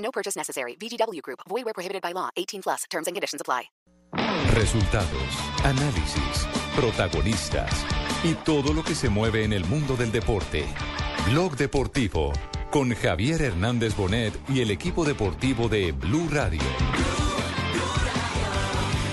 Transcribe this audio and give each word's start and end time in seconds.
No 0.00 0.10
purchase 0.10 0.36
necessary. 0.36 0.76
VGW 0.76 1.22
Group. 1.22 1.40
Void 1.48 1.64
where 1.64 1.74
prohibited 1.74 2.02
by 2.02 2.12
law. 2.12 2.30
18 2.36 2.62
plus. 2.62 2.84
Terms 2.90 3.06
and 3.06 3.14
conditions 3.14 3.40
apply. 3.40 3.70
Resultados, 4.54 5.22
análisis, 5.64 6.48
protagonistas 6.74 7.70
y 8.24 8.34
todo 8.34 8.72
lo 8.74 8.82
que 8.82 8.96
se 8.96 9.08
mueve 9.08 9.44
en 9.44 9.52
el 9.52 9.64
mundo 9.64 9.96
del 9.96 10.10
deporte. 10.10 10.66
Blog 11.26 11.56
Deportivo 11.56 12.32
con 12.70 12.94
Javier 12.94 13.42
Hernández 13.42 13.96
Bonet 13.96 14.34
y 14.48 14.60
el 14.60 14.70
equipo 14.70 15.04
deportivo 15.04 15.68
de 15.68 15.92
Blue 15.92 16.28
Radio. 16.30 16.60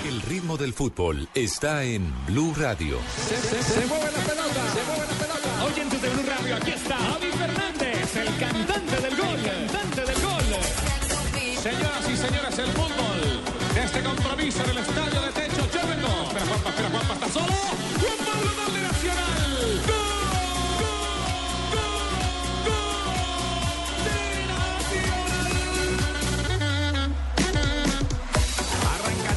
El 0.06 0.20
ritmo 0.22 0.56
del 0.56 0.72
fútbol 0.72 1.28
está 1.34 1.84
en 1.84 2.12
Blue 2.26 2.54
Radio. 2.56 2.98
Se, 3.28 3.36
se, 3.36 3.62
se 3.62 3.86
mueve 3.86 4.06
la 4.06 4.18
pelota, 4.18 4.72
se 4.72 4.84
mueve 4.84 5.06
la 5.06 5.26
pelota. 5.26 5.64
Oyentes 5.64 6.02
de 6.02 6.08
Blue 6.08 6.24
Radio, 6.26 6.56
aquí 6.56 6.70
está 6.72 6.96
Javi 6.96 7.26
Fernández, 7.32 8.16
el 8.16 8.38
cantante 8.38 8.96
compromiso 14.38 14.62
en 14.62 14.70
el 14.70 14.78
estadio 14.78 15.20
de 15.20 15.32
techo 15.32 15.68
Llévenlo. 15.72 16.08
Espera, 16.22 16.46
Juanpa, 16.46 16.68
espera, 16.70 16.90
Juanpa, 16.90 17.14
está 17.14 17.28
solo. 17.28 17.54
Juan 18.00 18.18
Pablo 18.24 18.50
gol 18.58 18.74
de 18.74 18.80
Nacional. 18.82 19.82
¡Gol! 19.86 20.08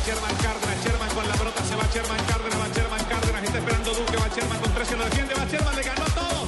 Sherman 0.01 0.35
Cárdenas, 0.41 0.83
Sherman 0.83 1.09
con 1.09 1.27
la 1.27 1.35
pelota, 1.35 1.63
se 1.63 1.75
va 1.75 1.83
Sherman 1.93 2.25
Cárdenas, 2.25 2.59
va 2.59 2.67
Sherman 2.73 3.05
Cárdenas, 3.05 3.43
está 3.43 3.57
esperando 3.59 3.93
Duque, 3.93 4.17
va 4.17 4.27
Sherman 4.27 4.59
con 4.59 4.71
y 4.71 4.97
lo 4.97 5.05
defiende, 5.05 5.33
va 5.35 5.45
Sherman, 5.45 5.75
le 5.75 5.83
ganó 5.83 6.05
todo. 6.05 6.40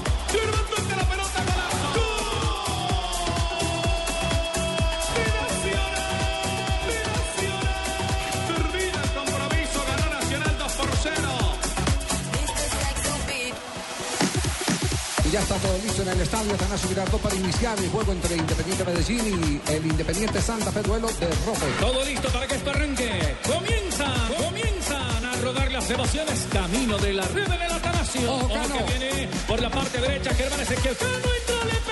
Ya 15.33 15.39
está 15.39 15.55
todo 15.55 15.75
listo 15.79 16.03
en 16.03 16.09
el 16.09 16.21
estadio 16.21 16.53
Atanasio 16.53 16.89
Girardot 16.89 17.19
para 17.19 17.35
iniciar 17.35 17.75
el 17.79 17.89
juego 17.89 18.11
entre 18.11 18.35
Independiente 18.35 18.83
Medellín 18.85 19.61
y 19.65 19.71
el 19.71 19.83
Independiente 19.83 20.39
Santa 20.39 20.71
Fe, 20.71 20.83
duelo 20.83 21.07
de 21.07 21.27
rojo. 21.43 21.65
Todo 21.79 22.05
listo 22.05 22.29
para 22.29 22.45
que 22.45 22.53
esto 22.53 22.69
arranque. 22.69 23.35
Comienza, 23.43 24.13
comienzan 24.37 25.25
a 25.25 25.35
rodar 25.41 25.71
las 25.71 25.89
emociones. 25.89 26.47
Camino 26.53 26.99
de 26.99 27.13
la 27.13 27.27
red 27.29 27.47
del 27.47 27.71
Atanasio. 27.71 28.31
Ojo, 28.31 28.45
Ojo 28.45 28.85
que 28.85 28.99
viene 28.99 29.29
por 29.47 29.59
la 29.59 29.71
parte 29.71 29.99
derecha. 29.99 30.35
Germán 30.35 30.59
Ezequiel. 30.59 30.95
Cano 30.97 31.11
entró, 31.15 31.82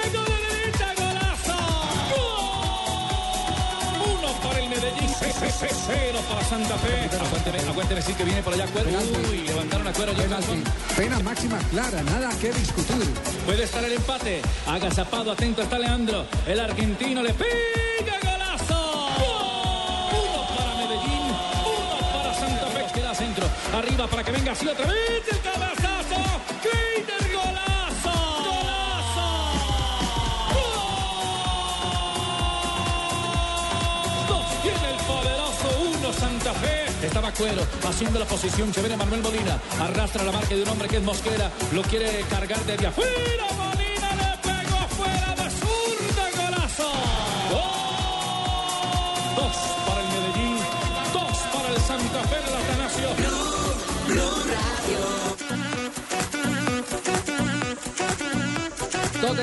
Medellín. 4.71 5.09
Cero 5.19 6.19
para 6.29 6.43
Santa 6.45 6.77
Fe. 6.77 7.09
Aguánteme, 7.19 7.59
aguánteme, 7.69 8.01
sí 8.01 8.13
que 8.13 8.23
viene 8.23 8.41
por 8.41 8.53
allá. 8.53 8.65
Uy, 9.29 9.39
levantaron 9.45 9.87
a 9.87 9.93
Cuero. 9.93 10.13
Pena 10.95 11.19
máxima 11.19 11.57
clara, 11.71 12.01
nada 12.03 12.29
que 12.39 12.51
discutir. 12.53 13.05
Puede 13.45 13.63
estar 13.63 13.83
el 13.83 13.93
empate. 13.93 14.41
Haga 14.65 14.89
zapado, 14.91 15.31
atento 15.31 15.61
está 15.61 15.77
Leandro. 15.77 16.25
El 16.47 16.59
argentino 16.59 17.21
le 17.21 17.33
pega 17.33 18.15
golazo. 18.23 19.07
Uno 20.23 20.47
para 20.55 20.75
Medellín, 20.75 21.27
uno 21.27 21.97
para 22.13 22.33
Santa 22.33 22.67
Fe. 22.67 22.93
Queda 22.93 23.13
centro. 23.13 23.45
Arriba 23.77 24.07
para 24.07 24.23
que 24.23 24.31
venga 24.31 24.53
así 24.53 24.67
otra 24.67 24.85
vez. 24.85 25.27
El 25.31 25.39
cabezazo. 25.41 25.70
Estaba 37.03 37.31
Cuero 37.31 37.63
haciendo 37.83 38.19
la 38.19 38.25
posición. 38.25 38.73
Se 38.73 38.79
viene 38.81 38.95
Manuel 38.95 39.21
Molina. 39.21 39.59
Arrastra 39.79 40.23
la 40.23 40.31
marca 40.31 40.55
de 40.55 40.63
un 40.63 40.69
hombre 40.69 40.87
que 40.87 40.97
es 40.97 41.03
Mosquera. 41.03 41.51
Lo 41.73 41.81
quiere 41.83 42.21
cargar 42.29 42.63
desde 42.65 42.87
afuera. 42.87 43.11
Molina 43.57 44.09
le 44.15 44.37
pegó 44.41 44.77
afuera 44.77 45.35
de 45.35 45.49
zurda. 45.49 46.29
Golazo. 46.37 46.91
Gol. 47.51 49.35
Dos 49.35 49.57
para 49.87 50.01
el 50.01 50.07
Medellín. 50.07 50.57
Dos 51.13 51.37
para 51.53 51.69
el 51.73 51.81
Santa 51.81 52.23
Fe 52.27 52.35
del 52.35 52.55
Atanasio. 52.55 53.40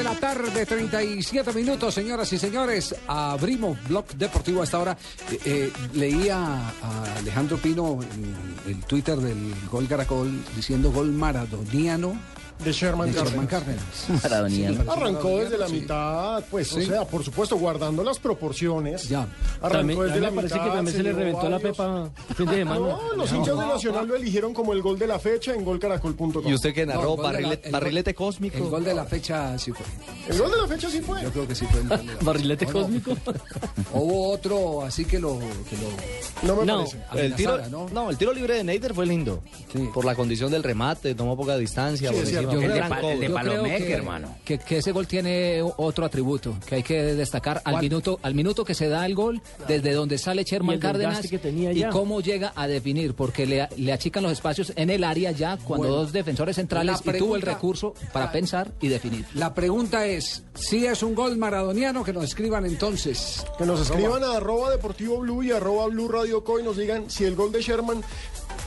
La 0.08 0.14
tarde, 0.14 0.64
37 0.64 1.52
minutos, 1.52 1.92
señoras 1.92 2.32
y 2.32 2.38
señores. 2.38 2.94
Abrimos 3.06 3.76
Blog 3.88 4.06
Deportivo 4.14 4.62
a 4.62 4.64
esta. 4.64 4.96
Eh, 5.30 5.38
eh, 5.44 5.72
leía 5.92 6.38
a 6.38 7.14
Alejandro 7.18 7.58
Pino 7.58 7.98
en 8.02 8.70
el 8.70 8.80
Twitter 8.84 9.18
del 9.18 9.54
Gol 9.70 9.86
Caracol 9.86 10.30
diciendo 10.56 10.90
gol 10.90 11.12
maradoniano 11.12 12.18
de 12.64 12.72
Sherman 12.72 13.12
de 13.12 13.18
Sherman 13.20 13.46
Cárdenas. 13.46 13.82
Cárdenas. 14.06 14.22
Maradoniano. 14.24 14.92
Arrancó 14.92 15.28
desde 15.38 15.58
la 15.58 15.68
Sí. 15.68 15.72
mitad, 15.74 16.44
pues, 16.50 16.72
o 16.72 16.80
Sí. 16.80 16.86
sea, 16.86 17.04
por 17.04 17.24
supuesto, 17.24 17.56
guardando 17.56 18.02
las 18.04 18.18
proporciones. 18.18 19.08
Ya. 19.08 19.28
Arrancó 19.62 19.68
También, 19.78 20.00
desde 20.00 20.20
la 20.20 20.30
me 20.30 20.36
parece 20.36 20.54
mitad. 20.54 20.66
que 20.66 20.72
también 20.76 20.96
se 20.96 21.02
le 21.02 21.12
reventó 21.12 21.42
la 21.48 21.56
varios- 21.58 21.76
pepa 21.76 22.10
fin 22.36 22.46
de 22.46 22.56
semana. 22.56 22.78
No, 22.88 23.12
los 23.16 23.32
hinchas 23.32 23.58
de 23.58 23.66
Nacional 23.66 24.08
lo 24.08 24.16
eligieron 24.16 24.52
como 24.54 24.72
el 24.72 24.82
gol 24.82 24.98
de 24.98 25.06
la 25.06 25.18
fecha 25.18 25.54
en 25.54 25.64
golcaracol.com. 25.64 26.46
¿Y 26.46 26.54
usted 26.54 26.74
que 26.74 26.84
No, 26.86 26.94
narró 26.94 27.16
la- 27.16 27.22
barrilete, 27.22 27.66
el 27.68 27.72
gol- 27.72 27.80
barrilete 27.80 28.14
cósmico? 28.14 28.56
El 28.58 28.64
gol 28.70 28.84
de 28.84 28.94
la 28.94 29.04
fecha 29.04 29.58
sí 29.58 29.72
fue. 29.72 29.86
El 30.28 30.38
gol 30.38 30.50
de 30.50 30.56
la 30.58 30.66
fecha 30.68 30.90
sí 30.90 31.00
fue. 31.00 31.22
Yo 31.22 31.30
creo 31.30 31.46
que 31.48 31.54
sí 31.54 31.66
fue 31.66 31.80
el 31.80 31.88
gol 31.88 31.98
de 31.98 32.04
la 32.14 32.18
Barrilete 32.22 32.66
No, 32.66 32.72
no. 32.72 32.80
cósmico. 32.80 33.16
Hubo 33.94 34.30
otro, 34.32 34.82
así 34.84 35.04
que 35.04 35.18
lo, 35.18 35.38
que 35.38 35.76
lo 35.76 36.48
No 36.54 36.60
me 36.60 36.66
No. 36.66 36.78
parece. 36.78 36.98
El 37.26 37.34
tiro, 37.34 37.58
¿no? 37.68 37.88
¿no? 37.92 38.10
el 38.10 38.16
tiro 38.16 38.32
libre 38.32 38.54
de 38.54 38.64
Neider 38.64 38.94
fue 38.94 39.06
lindo. 39.06 39.42
Sí. 39.72 39.88
Por 39.92 40.04
la 40.04 40.14
condición 40.14 40.50
del 40.50 40.62
remate, 40.62 41.14
tomó 41.14 41.36
poca 41.36 41.56
distancia. 41.56 42.10
Sí, 42.10 42.14
por 42.16 42.24
encima, 42.24 42.47
fue 42.56 42.64
El 42.64 42.70
un 42.70 42.72
de 42.72 43.12
el 43.12 43.20
de. 43.20 43.28
Yo 43.28 43.34
Palomeque, 43.34 43.76
creo 43.76 43.86
que- 43.86 43.92
hermano. 43.94 44.34
Que, 44.44 44.58
que 44.58 44.78
ese 44.78 44.92
gol 44.92 45.06
tiene 45.06 45.62
otro 45.76 46.04
atributo 46.04 46.56
que 46.66 46.76
hay 46.76 46.82
que 46.82 47.02
destacar 47.14 47.60
al 47.64 47.72
¿Cuál? 47.74 47.82
minuto 47.84 48.18
al 48.22 48.34
minuto 48.34 48.64
que 48.64 48.74
se 48.74 48.88
da 48.88 49.04
el 49.06 49.14
gol 49.14 49.40
desde 49.66 49.92
donde 49.92 50.18
sale 50.18 50.44
Sherman 50.44 50.78
Cárdenas 50.78 51.26
que 51.28 51.38
tenía 51.38 51.72
y 51.72 51.82
cómo 51.90 52.20
llega 52.20 52.52
a 52.54 52.66
definir 52.66 53.14
porque 53.14 53.46
le, 53.46 53.68
le 53.76 53.92
achican 53.92 54.22
los 54.22 54.32
espacios 54.32 54.72
en 54.76 54.90
el 54.90 55.04
área 55.04 55.30
ya 55.32 55.56
cuando 55.56 55.86
Bueno, 55.88 56.02
dos 56.02 56.12
defensores 56.12 56.56
centrales 56.56 57.00
y 57.04 57.12
tuvo 57.18 57.36
el 57.36 57.42
recurso 57.42 57.94
para 58.12 58.26
la- 58.26 58.32
pensar 58.32 58.72
y 58.80 58.88
definir. 58.88 59.24
La 59.34 59.54
pregunta 59.54 60.06
es, 60.06 60.42
si 60.54 60.86
es 60.86 61.02
un 61.02 61.14
gol 61.14 61.36
maradoniano, 61.36 62.04
que 62.04 62.12
nos 62.12 62.24
escriban 62.24 62.64
entonces. 62.66 63.44
Que 63.58 63.64
nos 63.66 63.80
escriban 63.80 64.22
a 64.24 64.36
arroba 64.36 64.70
deportivo 64.70 65.18
blue 65.20 65.42
y 65.42 65.50
arroba 65.50 65.86
blue 65.86 66.08
radio 66.08 66.44
co 66.44 66.60
y 66.60 66.62
nos 66.62 66.76
digan 66.76 67.10
si 67.10 67.24
el 67.24 67.34
gol 67.36 67.52
de 67.52 67.60
Sherman 67.62 68.02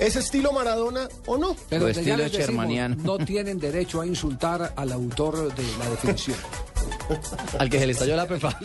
es 0.01 0.15
estilo 0.15 0.51
Maradona 0.51 1.07
o 1.27 1.37
no. 1.37 1.55
Pero 1.69 1.87
ya 1.89 2.15
estilo 2.15 2.89
no 2.97 3.17
tienen 3.19 3.59
derecho 3.59 4.01
a 4.01 4.07
insultar 4.07 4.73
al 4.75 4.91
autor 4.91 5.53
de 5.53 5.63
la 5.77 5.89
definición. 5.89 6.37
Al 7.59 7.69
que 7.69 7.77
se 7.77 7.85
le 7.85 7.91
estalló 7.91 8.15
la 8.15 8.27
pepa. 8.27 8.57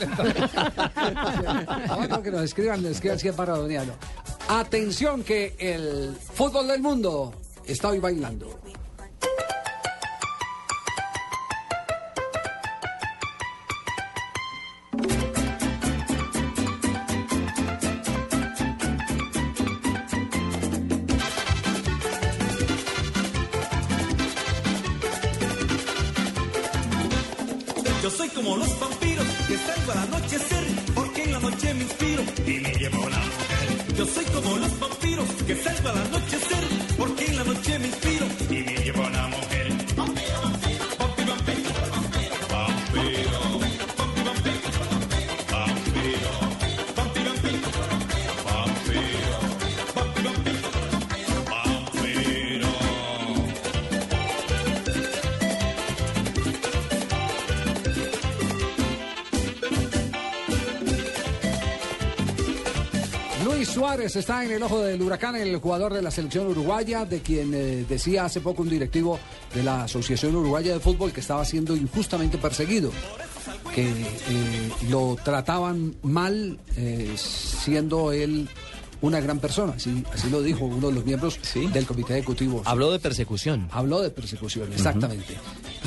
Bueno, 1.96 2.22
que 2.22 2.30
nos 2.30 2.42
escriban, 2.42 2.82
nos 2.82 2.92
escriban 2.92 3.18
si 3.18 3.28
es 3.28 3.36
maradoniano. 3.36 3.92
Atención 4.48 5.22
que 5.22 5.54
el 5.58 6.16
fútbol 6.16 6.68
del 6.68 6.80
mundo 6.80 7.34
está 7.66 7.88
hoy 7.88 7.98
bailando. 7.98 8.58
Suárez 64.16 64.30
está 64.30 64.44
en 64.44 64.50
el 64.52 64.62
ojo 64.62 64.80
del 64.80 65.02
huracán, 65.02 65.36
el 65.36 65.56
jugador 65.58 65.92
de 65.92 66.00
la 66.00 66.10
selección 66.10 66.46
uruguaya, 66.46 67.04
de 67.04 67.20
quien 67.20 67.52
eh, 67.52 67.84
decía 67.86 68.24
hace 68.24 68.40
poco 68.40 68.62
un 68.62 68.68
directivo 68.70 69.18
de 69.54 69.62
la 69.62 69.84
Asociación 69.84 70.34
Uruguaya 70.36 70.72
de 70.72 70.80
Fútbol 70.80 71.12
que 71.12 71.20
estaba 71.20 71.44
siendo 71.44 71.76
injustamente 71.76 72.38
perseguido, 72.38 72.90
que 73.74 73.90
eh, 73.90 74.70
lo 74.88 75.16
trataban 75.22 75.96
mal 76.02 76.58
eh, 76.76 77.12
siendo 77.16 78.12
él 78.12 78.48
una 79.02 79.20
gran 79.20 79.38
persona, 79.38 79.74
así, 79.76 80.02
así 80.12 80.30
lo 80.30 80.40
dijo 80.40 80.64
uno 80.64 80.88
de 80.88 80.94
los 80.94 81.04
miembros 81.04 81.38
del 81.54 81.86
comité 81.86 82.14
ejecutivo. 82.14 82.62
Habló 82.64 82.90
de 82.90 82.98
persecución. 82.98 83.68
Habló 83.70 84.00
de 84.00 84.10
persecución, 84.10 84.72
exactamente. 84.72 85.36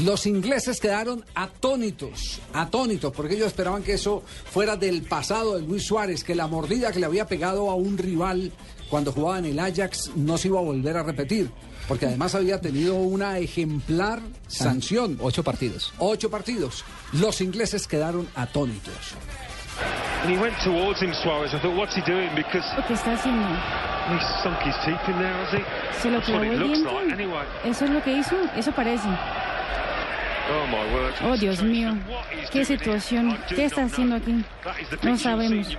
Los 0.03 0.25
ingleses 0.27 0.79
quedaron 0.79 1.25
atónitos, 1.35 2.39
atónitos, 2.53 3.11
porque 3.13 3.35
ellos 3.35 3.47
esperaban 3.47 3.83
que 3.83 3.93
eso 3.93 4.23
fuera 4.51 4.75
del 4.77 5.01
pasado 5.03 5.55
de 5.55 5.61
Luis 5.67 5.83
Suárez, 5.85 6.23
que 6.23 6.35
la 6.35 6.47
mordida 6.47 6.91
que 6.91 6.99
le 6.99 7.05
había 7.05 7.25
pegado 7.27 7.69
a 7.69 7.75
un 7.75 7.97
rival 7.97 8.51
cuando 8.89 9.11
jugaba 9.11 9.39
en 9.39 9.45
el 9.45 9.59
Ajax 9.59 10.11
no 10.15 10.37
se 10.37 10.47
iba 10.47 10.59
a 10.59 10.63
volver 10.63 10.95
a 10.97 11.03
repetir, 11.03 11.49
porque 11.87 12.05
además 12.05 12.33
había 12.35 12.61
tenido 12.61 12.95
una 12.95 13.39
ejemplar 13.39 14.21
sanción. 14.47 15.17
Ocho 15.21 15.43
partidos. 15.43 15.91
Ocho 15.97 16.29
partidos. 16.29 16.85
Los 17.13 17.41
ingleses 17.41 17.87
quedaron 17.87 18.27
atónitos. 18.35 18.93
And 20.23 20.31
he 20.33 20.37
went 20.37 20.53
towards 20.63 21.01
him, 21.01 21.13
Suarez. 21.23 21.53
I 21.53 21.59
thought, 21.59 21.75
what's 21.77 21.95
he 21.95 22.01
doing? 22.01 22.29
Because 22.35 22.65
Lo 22.75 22.85
que 22.85 22.93
está 22.93 23.13
haciendo. 23.13 23.47
he's 24.11 24.43
sunk 24.43 24.59
his 24.65 24.75
teeth 24.83 25.07
in 25.07 25.17
there, 25.17 25.33
has 25.33 25.53
he? 25.53 26.01
Se 26.01 26.09
lo 26.09 26.17
That's 26.19 26.29
what 26.29 26.41
clavó 26.41 26.43
it 26.43 26.51
el 26.53 26.59
looks 26.67 26.79
diente. 26.79 26.93
like, 26.93 27.13
anyway. 27.13 27.45
Eso 27.63 27.85
es 27.85 27.91
lo 27.91 28.01
que 28.03 28.17
hizo. 28.17 28.35
Eso 28.57 28.71
parece. 28.73 29.07
Oh, 31.23 31.37
Dios 31.37 31.61
mío. 31.63 31.97
Qué 32.51 32.65
situación. 32.65 33.37
¿Qué 33.47 33.65
está 33.65 33.83
haciendo 33.83 34.15
aquí? 34.15 34.43
No 35.03 35.17
sabemos. 35.17 35.77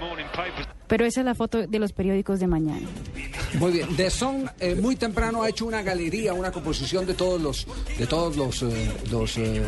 Pero 0.90 1.06
esa 1.06 1.20
es 1.20 1.24
la 1.24 1.34
foto 1.36 1.66
de 1.66 1.78
los 1.78 1.92
periódicos 1.92 2.38
de 2.40 2.46
mañana. 2.48 2.86
Muy 3.58 3.70
bien, 3.72 3.88
The 3.96 4.10
Sun 4.10 4.50
eh, 4.60 4.74
muy 4.74 4.96
temprano 4.96 5.42
ha 5.42 5.48
hecho 5.48 5.64
una 5.64 5.82
galería, 5.82 6.34
una 6.34 6.50
composición 6.52 7.06
de 7.06 7.14
todos 7.14 7.40
los, 7.40 7.66
de 7.96 8.06
todos 8.06 8.36
los, 8.36 8.62
eh, 8.62 8.92
los 9.10 9.38
eh, 9.38 9.62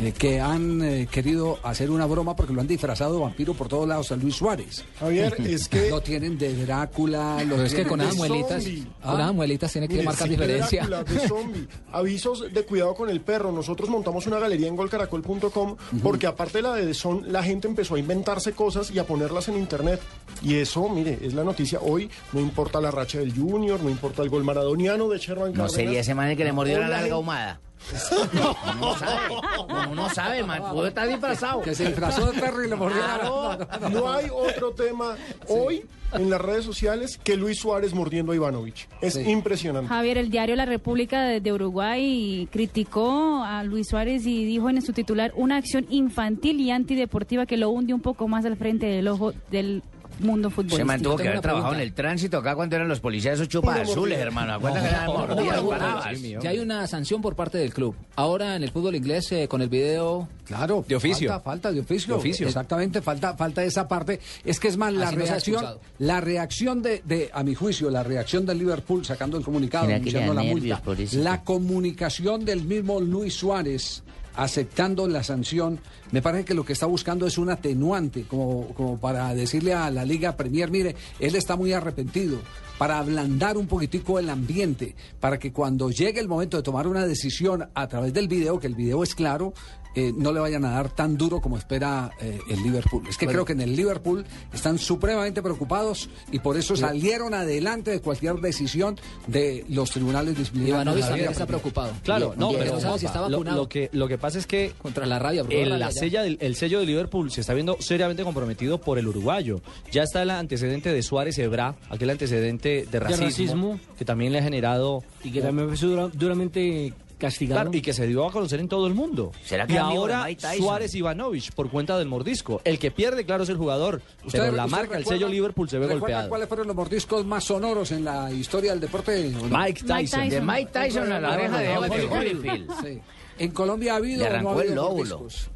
eh, 0.00 0.12
que 0.16 0.40
han 0.40 0.82
eh, 0.82 1.06
querido 1.10 1.58
hacer 1.62 1.90
una 1.90 2.06
broma 2.06 2.34
porque 2.34 2.52
lo 2.54 2.60
han 2.62 2.66
disfrazado 2.66 3.14
de 3.14 3.20
vampiro 3.20 3.52
por 3.54 3.68
todos 3.68 3.86
lados 3.86 4.10
a 4.12 4.16
Luis 4.16 4.36
Suárez. 4.36 4.84
Javier, 4.98 5.34
es 5.40 5.68
que- 5.68 5.90
lo 5.90 6.00
tienen 6.00 6.38
de 6.38 6.54
Drácula, 6.64 7.44
lo 7.44 7.56
Pero 7.56 7.64
es 7.66 7.74
que 7.74 7.86
con 7.86 7.98
de 7.98 8.06
esas 8.06 8.16
muelitas, 8.16 8.64
zombie. 8.64 8.86
con 9.02 9.20
esas 9.20 9.34
muelitas 9.34 9.72
tiene 9.72 9.88
que 9.88 9.94
Mire, 9.94 10.04
marcar 10.06 10.28
sí, 10.28 10.36
de 10.36 10.40
diferencia. 10.46 10.86
Drácula, 10.86 11.20
de 11.20 11.28
zombie. 11.28 11.68
Avisos 11.92 12.52
de 12.52 12.62
cuidado 12.64 12.94
con 12.94 13.10
el 13.10 13.20
perro. 13.20 13.52
Nosotros 13.52 13.90
montamos 13.90 14.26
una 14.26 14.38
galería 14.38 14.68
en 14.68 14.76
golcaracol.com 14.76 15.76
porque 16.02 16.26
aparte 16.26 16.58
de 16.58 16.62
la 16.62 16.74
de 16.74 16.86
The 16.86 16.94
Sun, 16.94 17.32
la 17.32 17.42
gente 17.42 17.68
empezó 17.68 17.96
a 17.96 17.98
inventarse 17.98 18.52
cosas 18.52 18.90
y 18.90 18.98
a 18.98 19.04
ponerlas 19.06 19.48
en 19.48 19.56
internet. 19.58 20.00
Y 20.42 20.54
eso, 20.54 20.88
mire, 20.88 21.18
es 21.22 21.34
la 21.34 21.44
noticia 21.44 21.80
hoy. 21.80 22.10
No 22.32 22.40
importa 22.40 22.80
la 22.80 22.90
racha 22.90 23.18
del 23.18 23.34
Junior, 23.34 23.80
no 23.82 23.90
importa 23.90 24.22
el 24.22 24.28
gol 24.30 24.44
maradoniano 24.44 25.08
de 25.08 25.18
Sherman 25.18 25.48
¿No 25.48 25.64
Cárdenas. 25.64 25.72
sería 25.72 26.00
ese 26.00 26.14
man 26.14 26.28
el 26.28 26.36
que 26.36 26.44
le 26.44 26.52
mordió 26.52 26.74
la 26.78 26.82
nalga 26.84 26.98
gente- 26.98 27.14
ahumada? 27.14 27.60
Uno 28.12 28.74
no 28.80 28.96
sabe, 28.98 29.34
uno 29.68 29.94
no 29.94 30.08
sabe, 30.10 30.42
man, 30.42 30.62
pudo 30.72 30.88
estar 30.88 31.08
disfrazado. 31.08 31.60
Que 31.62 31.74
se 31.76 31.86
disfrazó 31.86 32.30
de 32.32 32.40
perro 32.40 32.64
y 32.64 32.68
le 32.68 32.74
mordió 32.74 32.98
la 32.98 33.18
Claro, 33.20 33.90
no 33.90 34.10
hay 34.12 34.26
otro 34.32 34.72
tema 34.72 35.16
hoy 35.46 35.84
en 36.12 36.28
las 36.28 36.40
redes 36.40 36.64
sociales 36.64 37.20
que 37.22 37.36
Luis 37.36 37.60
Suárez 37.60 37.94
mordiendo 37.94 38.32
a 38.32 38.34
Ivanovich. 38.34 38.88
Es 39.00 39.16
impresionante. 39.16 39.88
Javier, 39.88 40.18
el 40.18 40.28
diario 40.28 40.56
La 40.56 40.66
República 40.66 41.22
de, 41.22 41.40
de 41.40 41.52
Uruguay 41.52 42.48
criticó 42.50 43.44
a 43.44 43.62
Luis 43.62 43.86
Suárez 43.88 44.26
y 44.26 44.44
dijo 44.44 44.68
en 44.70 44.82
su 44.82 44.92
titular 44.92 45.32
una 45.36 45.56
acción 45.56 45.86
infantil 45.88 46.60
y 46.60 46.72
antideportiva 46.72 47.46
que 47.46 47.56
lo 47.56 47.70
hunde 47.70 47.94
un 47.94 48.00
poco 48.00 48.26
más 48.26 48.44
al 48.44 48.56
frente 48.56 48.86
del 48.86 49.06
ojo 49.06 49.32
del 49.52 49.84
mundo 50.20 50.48
Se 50.50 50.54
futbolístico. 50.56 50.86
mantuvo 50.86 51.16
que 51.16 51.28
haber 51.28 51.40
trabajado 51.40 51.74
en 51.74 51.80
el 51.80 51.92
tránsito 51.92 52.38
acá 52.38 52.54
cuando 52.54 52.76
eran 52.76 52.88
los 52.88 53.00
policías 53.00 53.34
esos 53.34 53.48
chupas 53.48 53.80
azules, 53.80 54.18
hermano. 54.18 54.54
Acuérdate 54.54 54.88
que 54.88 54.94
eran 54.94 55.06
mordidas. 55.06 56.42
Ya 56.42 56.50
hay 56.50 56.58
una 56.58 56.86
sanción 56.86 57.20
por 57.20 57.36
parte 57.36 57.58
del 57.58 57.72
club. 57.72 57.94
Ahora 58.16 58.56
en 58.56 58.62
el 58.62 58.70
fútbol 58.70 58.94
inglés 58.94 59.30
eh, 59.32 59.48
con 59.48 59.62
el 59.62 59.68
video 59.68 60.28
Claro, 60.48 60.82
De 60.88 60.96
oficio. 60.96 61.28
Falta, 61.28 61.44
falta 61.44 61.72
de 61.72 61.80
oficio. 61.80 62.14
De 62.14 62.20
oficio. 62.20 62.46
Exactamente, 62.46 63.02
falta, 63.02 63.36
falta 63.36 63.62
esa 63.62 63.86
parte. 63.86 64.18
Es 64.46 64.58
que 64.58 64.68
es 64.68 64.78
más, 64.78 64.94
la 64.94 65.08
Así 65.08 65.16
no 65.16 65.22
se 65.24 65.30
reacción, 65.30 65.64
la 65.98 66.20
reacción 66.22 66.82
de, 66.82 67.02
de, 67.04 67.30
a 67.34 67.42
mi 67.42 67.54
juicio, 67.54 67.90
la 67.90 68.02
reacción 68.02 68.46
del 68.46 68.58
Liverpool 68.58 69.04
sacando 69.04 69.36
el 69.36 69.44
comunicado, 69.44 69.84
¿Será 69.84 70.00
que 70.00 70.10
le 70.10 70.22
anunciando 70.22 70.34
la 70.34 70.42
nervios 70.42 70.80
multa, 70.82 71.18
la 71.20 71.44
comunicación 71.44 72.46
del 72.46 72.62
mismo 72.62 72.98
Luis 72.98 73.34
Suárez 73.34 74.02
aceptando 74.38 75.08
la 75.08 75.24
sanción, 75.24 75.80
me 76.12 76.22
parece 76.22 76.44
que 76.44 76.54
lo 76.54 76.64
que 76.64 76.72
está 76.72 76.86
buscando 76.86 77.26
es 77.26 77.38
un 77.38 77.50
atenuante, 77.50 78.22
como, 78.22 78.68
como 78.68 78.96
para 78.96 79.34
decirle 79.34 79.74
a 79.74 79.90
la 79.90 80.04
Liga 80.04 80.36
Premier, 80.36 80.70
mire, 80.70 80.94
él 81.18 81.34
está 81.34 81.56
muy 81.56 81.72
arrepentido, 81.72 82.38
para 82.78 83.00
ablandar 83.00 83.56
un 83.56 83.66
poquitico 83.66 84.20
el 84.20 84.30
ambiente, 84.30 84.94
para 85.18 85.40
que 85.40 85.52
cuando 85.52 85.90
llegue 85.90 86.20
el 86.20 86.28
momento 86.28 86.56
de 86.56 86.62
tomar 86.62 86.86
una 86.86 87.04
decisión 87.04 87.68
a 87.74 87.88
través 87.88 88.14
del 88.14 88.28
video, 88.28 88.60
que 88.60 88.68
el 88.68 88.76
video 88.76 89.02
es 89.02 89.16
claro, 89.16 89.54
eh, 89.94 90.12
no 90.16 90.32
le 90.32 90.40
vayan 90.40 90.64
a 90.64 90.70
dar 90.70 90.90
tan 90.90 91.16
duro 91.16 91.40
como 91.40 91.56
espera 91.58 92.10
eh, 92.20 92.38
el 92.48 92.62
Liverpool. 92.62 93.04
Es 93.08 93.16
que 93.16 93.26
creo 93.26 93.44
que 93.44 93.52
en 93.52 93.60
el 93.60 93.74
Liverpool 93.76 94.24
están 94.52 94.78
supremamente 94.78 95.42
preocupados 95.42 96.08
y 96.30 96.38
por 96.38 96.56
eso 96.56 96.76
salieron 96.76 97.34
adelante 97.34 97.90
de 97.90 98.00
cualquier 98.00 98.36
decisión 98.36 98.96
de 99.26 99.64
los 99.68 99.90
tribunales 99.90 100.36
disciplinarios. 100.36 100.76
Ivanovic 100.82 100.96
de 100.96 101.00
la 101.02 101.08
también 101.08 101.30
está 101.32 101.46
preocupado. 101.46 101.92
Claro, 102.04 102.34
no, 102.36 102.52
Y 102.52 102.56
pero 102.56 102.74
no 102.74 102.80
sabe 102.80 102.98
si 102.98 103.06
está 103.06 103.20
lo, 103.20 103.30
vacunado. 103.30 103.56
lo 103.56 103.68
que, 103.68 103.88
lo 103.92 104.08
que 104.08 104.18
pasa 104.18 104.38
es 104.38 104.46
que 104.46 104.72
contra 104.80 105.06
la 105.06 105.18
rabia. 105.18 105.44
el, 105.48 105.78
la 105.78 105.90
sella 105.90 106.22
del- 106.22 106.38
el 106.40 106.54
sello 106.54 106.80
de 106.80 106.86
Liverpool 106.86 107.30
se 107.30 107.40
está 107.40 107.54
viendo 107.54 107.76
seriamente 107.80 108.22
comprometido 108.24 108.78
por 108.80 108.98
el 108.98 109.08
uruguayo. 109.08 109.60
Ya 109.92 110.02
está 110.02 110.22
el 110.22 110.30
antecedente 110.30 110.92
de 110.92 111.02
Suárez 111.02 111.38
Ebra, 111.38 111.74
aquel 111.90 112.10
antecedente 112.10 112.86
de 112.90 113.00
racismo, 113.00 113.24
racismo. 113.26 113.80
que 113.98 114.04
también 114.04 114.32
le 114.32 114.38
ha 114.38 114.42
generado... 114.42 115.02
Y 115.24 115.30
que 115.32 115.40
también 115.42 115.76
fue 115.76 115.88
dura- 115.88 116.08
duramente 116.12 116.92
castigado. 117.18 117.60
Claro, 117.62 117.76
y 117.76 117.82
que 117.82 117.92
se 117.92 118.06
dio 118.06 118.26
a 118.26 118.32
conocer 118.32 118.60
en 118.60 118.68
todo 118.68 118.86
el 118.86 118.94
mundo. 118.94 119.32
¿Será 119.44 119.66
que 119.66 119.74
y 119.74 119.76
ahora 119.76 120.24
Mike 120.24 120.40
Tyson? 120.40 120.58
Suárez 120.58 120.94
Ivanovich 120.94 121.52
por 121.52 121.68
cuenta 121.70 121.98
del 121.98 122.08
mordisco. 122.08 122.60
El 122.64 122.78
que 122.78 122.90
pierde, 122.90 123.24
claro, 123.26 123.42
es 123.42 123.48
el 123.50 123.56
jugador. 123.56 124.00
¿Usted- 124.24 124.38
Pero 124.40 124.52
la 124.52 124.64
usted 124.64 124.76
marca, 124.78 124.96
el 124.96 125.04
sello 125.04 125.28
Liverpool 125.28 125.68
se 125.68 125.78
ve 125.78 125.86
golpeado. 125.86 126.28
¿Cuáles 126.28 126.48
fueron 126.48 126.66
los 126.68 126.76
mordiscos 126.76 127.26
más 127.26 127.44
sonoros 127.44 127.92
en 127.92 128.04
la 128.04 128.32
historia 128.32 128.70
del 128.70 128.80
deporte? 128.80 129.30
Mike 129.50 129.82
Tyson. 129.86 130.28
De 130.28 130.40
Mike 130.40 130.70
Tyson 130.72 131.12
a 131.12 131.20
la 131.20 131.32
oreja 131.34 131.58
de 131.58 131.76
Holyfield. 131.76 132.70
Sí. 132.82 133.00
¿En 133.38 133.50
Colombia 133.52 133.92
ha 133.94 133.96
habido 133.96 134.18
Le 134.20 134.26
o 134.26 134.28
no 134.28 134.34
ha 134.34 134.38
arrancó 134.52 134.62
el 134.62 134.74
lóbulo. 134.74 135.18
mordiscos? 135.18 135.50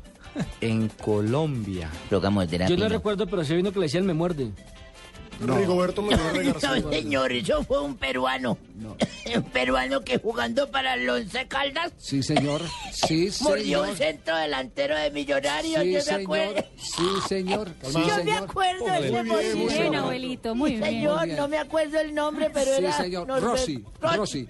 En 0.61 0.89
Colombia. 0.89 1.91
Yo 2.11 2.77
no 2.77 2.89
recuerdo, 2.89 3.27
pero 3.27 3.45
sí 3.45 3.55
vino 3.55 3.71
que 3.73 3.79
le 3.79 3.87
decían 3.87 4.07
me 4.07 4.15
muerde. 4.15 4.51
Rigoberto 5.47 6.03
Mendoza 6.03 6.33
García. 6.43 6.81
No, 6.83 6.93
señor, 6.93 7.33
eso 7.33 7.65
fue 7.65 7.81
un 7.83 7.97
peruano. 7.97 8.59
Un 9.35 9.43
peruano 9.45 10.01
que 10.03 10.19
jugando 10.19 10.69
para 10.71 10.95
el 10.95 11.09
Once 11.09 11.47
Caldas 11.47 11.93
Sí, 11.97 12.23
señor. 12.23 12.61
Sí, 12.93 13.31
mordió 13.41 13.79
señor. 13.81 13.89
un 13.91 13.97
centro 13.97 14.37
delantero 14.37 14.97
de 14.97 15.11
Millonarios. 15.13 15.81
Sí, 15.83 15.93
yo 15.93 15.99
me 15.99 16.01
señor. 16.03 16.21
acuerdo. 16.23 16.65
Sí, 16.77 17.05
señor. 17.29 17.69
Sí, 17.83 17.99
yo 18.09 18.25
me 18.25 18.33
acuerdo 18.33 18.85
de 18.87 19.09
ese 19.09 19.55
Muy 19.55 19.69
bien, 19.73 19.95
abuelito, 19.95 20.55
muy 20.55 20.71
bien. 20.73 20.83
señor, 20.85 21.17
Muy 21.19 21.27
bien. 21.27 21.37
no 21.39 21.49
me 21.49 21.59
acuerdo 21.59 22.01
el 22.01 22.15
nombre, 22.15 22.51
pero 22.53 22.73
sí, 22.77 22.83
era... 22.85 22.93
señor. 22.97 23.29
Rossi, 23.43 23.85
Rossi. 24.01 24.49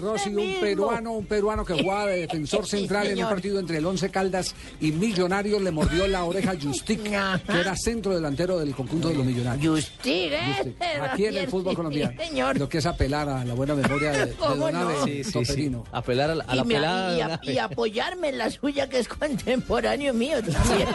Rossi, 0.00 0.28
un 0.30 0.36
mismo. 0.36 0.60
peruano, 0.60 1.12
un 1.12 1.26
peruano 1.26 1.64
que 1.64 1.74
jugaba 1.82 2.06
de 2.06 2.20
defensor 2.22 2.66
Sí, 2.66 2.78
central 2.78 3.06
en 3.08 3.22
un 3.22 3.28
partido 3.28 3.60
entre 3.60 3.78
el 3.78 3.86
Once 3.86 4.08
Caldas 4.10 4.54
y 4.80 4.90
Millonarios 4.92 5.60
le 5.62 5.70
mordió 5.70 6.06
la 6.08 6.24
oreja 6.24 6.52
a 6.52 6.60
Justic, 6.60 7.02
que 7.02 7.14
era 7.60 7.76
centro 7.76 8.14
delantero 8.14 8.58
del 8.58 8.74
conjunto 8.74 9.08
de 9.08 9.14
los 9.14 9.26
Millonarios. 9.26 9.90
Justic, 9.92 10.32
Ese, 10.38 10.74
Aquí 11.02 11.26
en 11.26 11.36
el 11.36 11.48
fútbol 11.48 11.72
sí, 11.72 11.76
colombiano. 11.76 12.22
señor. 12.22 12.58
Lo 12.58 12.68
que 12.68 12.78
es 12.78 12.86
apelar 12.86 13.28
a 13.28 13.44
la 13.44 13.54
buena 13.54 13.74
memoria 13.74 14.12
de, 14.12 14.26
de 14.26 14.32
¿Cómo 14.38 14.54
Don 14.56 14.72
no? 14.72 14.80
Abe 14.80 14.94
Sí, 15.04 15.24
sí, 15.24 15.44
sí. 15.44 15.72
Apelar 15.92 16.30
a 16.30 16.34
la, 16.36 16.44
a 16.44 16.54
la 16.54 16.62
y, 16.62 16.64
me- 16.66 16.74
pelada 16.74 17.16
y 17.16 17.20
a- 17.20 17.40
y 17.42 17.58
apoyarme 17.58 18.28
en 18.30 18.38
la 18.38 18.50
suya 18.50 18.88
que 18.88 18.98
es 18.98 19.08
contemporáneo 19.08 20.12
mío 20.14 20.38
también. 20.42 20.88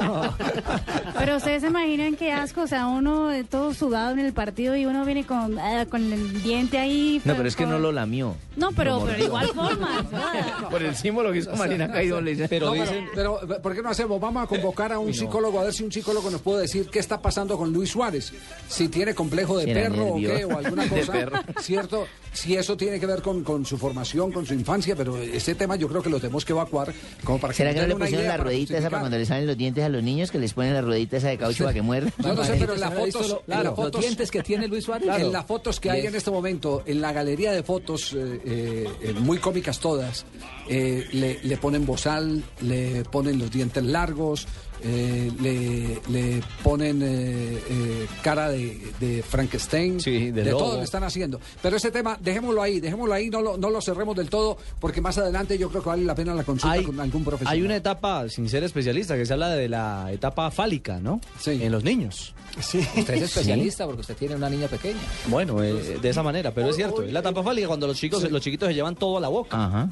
Pero 1.18 1.36
ustedes 1.36 1.62
se 1.62 1.68
imaginan 1.68 2.16
qué 2.16 2.32
asco, 2.32 2.62
o 2.62 2.66
sea, 2.66 2.86
uno 2.86 3.32
eh, 3.32 3.44
todo 3.44 3.72
sudado 3.74 4.12
en 4.12 4.20
el 4.20 4.32
partido 4.32 4.76
y 4.76 4.86
uno 4.86 5.04
viene 5.04 5.24
con, 5.24 5.58
ah, 5.58 5.86
con 5.88 6.12
el 6.12 6.42
diente 6.42 6.78
ahí. 6.78 7.20
No, 7.24 7.34
pero 7.34 7.48
es 7.48 7.56
que 7.56 7.66
no 7.66 7.78
lo 7.78 7.92
lamió. 7.92 8.36
No, 8.56 8.72
pero, 8.72 9.02
pero 9.04 9.24
igual 9.24 9.48
forma. 9.48 10.04
Por 10.70 10.82
el 10.82 10.94
símbolo 10.96 11.32
que 11.32 11.38
hizo 11.38 11.54
Marina 11.56 11.90
Caído 11.90 12.20
le 12.20 12.32
dice. 12.32 12.48
Pero, 12.48 12.72
pero, 13.14 13.40
¿por 13.62 13.74
qué 13.74 13.82
no 13.82 13.88
hacemos? 13.90 14.20
Vamos 14.20 14.44
a 14.44 14.46
convocar 14.46 14.92
a 14.92 14.98
un 14.98 15.12
psicólogo, 15.14 15.60
a 15.60 15.64
ver 15.64 15.72
si 15.72 15.84
un 15.84 15.92
psicólogo 15.92 16.30
nos 16.30 16.40
puede 16.40 16.62
decir 16.62 16.88
qué 16.90 16.98
está 16.98 17.20
pasando 17.20 17.56
con 17.56 17.72
Luis 17.72 17.90
Suárez. 17.90 18.32
Si 18.68 18.88
tiene 18.88 19.14
complejo 19.14 19.56
de 19.58 19.66
perro 19.72 20.14
o 20.14 20.16
qué, 20.16 20.44
o 20.44 20.58
alguna 20.58 20.88
cosa. 20.88 21.12
perro. 21.12 21.38
¿Cierto? 21.60 22.06
Si 22.32 22.54
eso 22.56 22.76
tiene 22.76 22.98
que 23.00 23.06
ver 23.06 23.22
con, 23.22 23.44
con 23.44 23.64
su 23.64 23.78
formación, 23.78 24.32
con 24.32 24.44
su 24.44 24.52
infancia, 24.54 24.94
pero 24.96 25.16
ese 25.18 25.54
tema 25.54 25.76
yo 25.76 25.88
creo 25.88 26.02
que 26.02 26.10
lo 26.10 26.18
tenemos 26.20 26.44
que 26.44 26.52
evacuar 26.52 26.92
como 27.24 27.38
para 27.38 27.52
que 27.52 27.58
¿Será 27.58 27.72
que 27.72 27.80
no 27.80 27.86
le 27.86 27.94
una 27.94 28.04
pusieron 28.04 28.26
la 28.26 28.32
para 28.32 28.44
ruedita 28.44 28.76
esa 28.78 28.90
para 28.90 29.00
cuando 29.00 29.18
le 29.18 29.24
salen 29.24 29.46
los 29.46 29.56
dientes 29.56 29.84
a 29.84 29.88
los 29.88 30.02
niños 30.02 30.30
que 30.30 30.38
les 30.38 30.52
ponen 30.52 30.74
la 30.74 30.82
ruedita 30.82 31.16
esa 31.16 31.28
de 31.28 31.38
caucho 31.38 31.64
para 31.64 31.72
que 31.74 31.80
muerdan? 31.82 32.12
Yo 32.18 32.34
no 32.34 32.44
sé, 32.44 32.56
pero 32.58 32.74
en 32.74 32.80
las 32.80 32.90
¿Usted 32.90 33.00
ha 33.00 33.04
visto 33.04 33.18
fotos, 33.20 33.30
lo- 33.32 33.38
en 33.38 33.44
claro, 33.46 33.62
las 33.62 33.70
los 33.78 33.84
fotos- 33.86 34.00
dientes 34.02 34.30
que 34.30 34.42
tiene 34.42 34.68
Luis 34.68 34.84
Suárez? 34.84 35.08
En 35.16 35.32
las 35.32 35.46
fotos 35.46 35.80
que 35.80 35.90
hay 35.90 36.00
en 36.00 36.06
es- 36.08 36.14
este 36.14 36.30
momento, 36.30 36.82
en 36.84 37.00
la 37.00 37.12
galería 37.12 37.52
de 37.52 37.62
fotos, 37.62 38.12
eh, 38.12 38.40
eh, 38.44 38.88
eh, 39.00 39.12
muy 39.14 39.38
cómicas 39.38 39.78
todas, 39.78 40.26
eh, 40.68 41.06
le, 41.12 41.38
le 41.42 41.56
ponen 41.56 41.86
bozal, 41.86 42.42
le 42.60 43.04
ponen 43.04 43.38
los 43.38 43.50
dientes 43.50 43.82
largos, 43.84 44.46
eh, 44.82 45.30
le, 45.40 46.00
le 46.10 46.42
ponen 46.62 47.02
eh, 47.02 47.58
eh, 47.68 48.06
cara 48.22 48.48
de, 48.50 48.78
de 49.00 49.22
Frankenstein, 49.22 49.98
de 49.98 50.50
todo 50.50 50.78
le 50.78 50.84
están 50.84 51.04
haciendo. 51.04 51.40
Pero 51.62 51.76
ese 51.76 51.90
tema, 51.90 52.18
dejémoslo 52.20 52.62
ahí, 52.62 52.80
dejémoslo 52.80 53.14
ahí, 53.14 53.30
no 53.30 53.42
lo, 53.42 53.56
no 53.56 53.70
lo 53.70 53.80
cerremos 53.80 54.16
del 54.16 54.28
todo, 54.28 54.56
porque 54.80 55.00
más 55.00 55.18
adelante 55.18 55.58
yo 55.58 55.68
creo 55.70 55.82
que 55.82 55.88
vale 55.88 56.04
la 56.04 56.14
pena 56.14 56.34
la 56.34 56.44
consulta 56.44 56.72
Hay, 56.74 56.84
con 56.84 56.98
algún 57.00 57.24
profesional. 57.24 57.54
hay 57.54 57.62
una 57.62 57.76
etapa, 57.76 58.28
sin 58.28 58.48
ser 58.48 58.64
especialista, 58.64 59.16
que 59.16 59.26
se 59.26 59.32
habla 59.32 59.50
de 59.50 59.68
la 59.68 60.12
etapa 60.12 60.50
fálica, 60.50 61.00
¿no? 61.00 61.20
En 61.46 61.72
los 61.72 61.84
niños. 61.84 62.34
Sí. 62.60 62.78
Usted 62.96 63.14
es 63.14 63.22
especialista 63.22 63.84
porque 63.86 64.00
usted 64.00 64.16
tiene 64.16 64.34
una 64.34 64.48
niña 64.48 64.66
pequeña. 64.68 65.00
Bueno, 65.28 65.62
eh, 65.62 65.98
de 66.00 66.08
esa 66.08 66.22
manera, 66.22 66.52
pero 66.54 66.70
es 66.70 66.76
cierto. 66.76 67.02
Es 67.02 67.12
la 67.12 67.20
etapa 67.20 67.42
fálica 67.42 67.66
cuando 67.68 67.86
los 67.86 67.96
chicos, 67.98 68.30
los 68.30 68.40
chiquitos 68.40 68.68
se 68.68 68.74
llevan 68.74 68.94
todo 68.96 69.18
a 69.18 69.20
la 69.20 69.28
boca. 69.28 69.62
Ajá. 69.66 69.90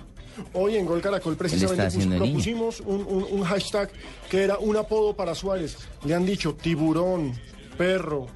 Hoy 0.52 0.76
en 0.76 0.86
Gol 0.86 1.00
Caracol 1.00 1.36
precisamente 1.36 1.96
pus- 1.96 2.06
propusimos 2.18 2.80
un, 2.80 3.04
un- 3.08 3.26
un 3.30 3.42
hashtag 3.44 3.90
que 4.30 4.42
era 4.44 4.58
un 4.58 4.76
apodo 4.76 5.14
para 5.14 5.34
Suárez. 5.34 5.76
Le 6.04 6.14
han 6.14 6.26
dicho 6.26 6.54
tiburón, 6.54 7.32
perro, 7.78 8.26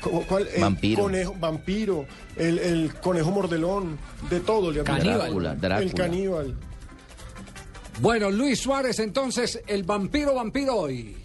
co- 0.00 0.24
¿cuál? 0.28 0.48
El 0.54 0.60
Vampiro. 0.60 1.02
conejo, 1.04 1.34
vampiro, 1.38 2.06
el, 2.36 2.58
el 2.58 2.94
conejo 2.96 3.30
mordelón, 3.30 3.98
de 4.30 4.40
todo 4.40 4.70
le 4.72 4.80
han 4.80 4.84
dicho. 4.86 4.96
Caníbal. 4.96 5.18
Drácula, 5.20 5.54
Drácula. 5.54 5.78
El 5.86 5.94
caníbal. 5.94 6.54
Bueno, 8.00 8.30
Luis 8.30 8.58
Suárez, 8.60 8.98
entonces, 8.98 9.60
el 9.68 9.84
vampiro 9.84 10.34
vampiro 10.34 10.74
hoy. 10.76 11.16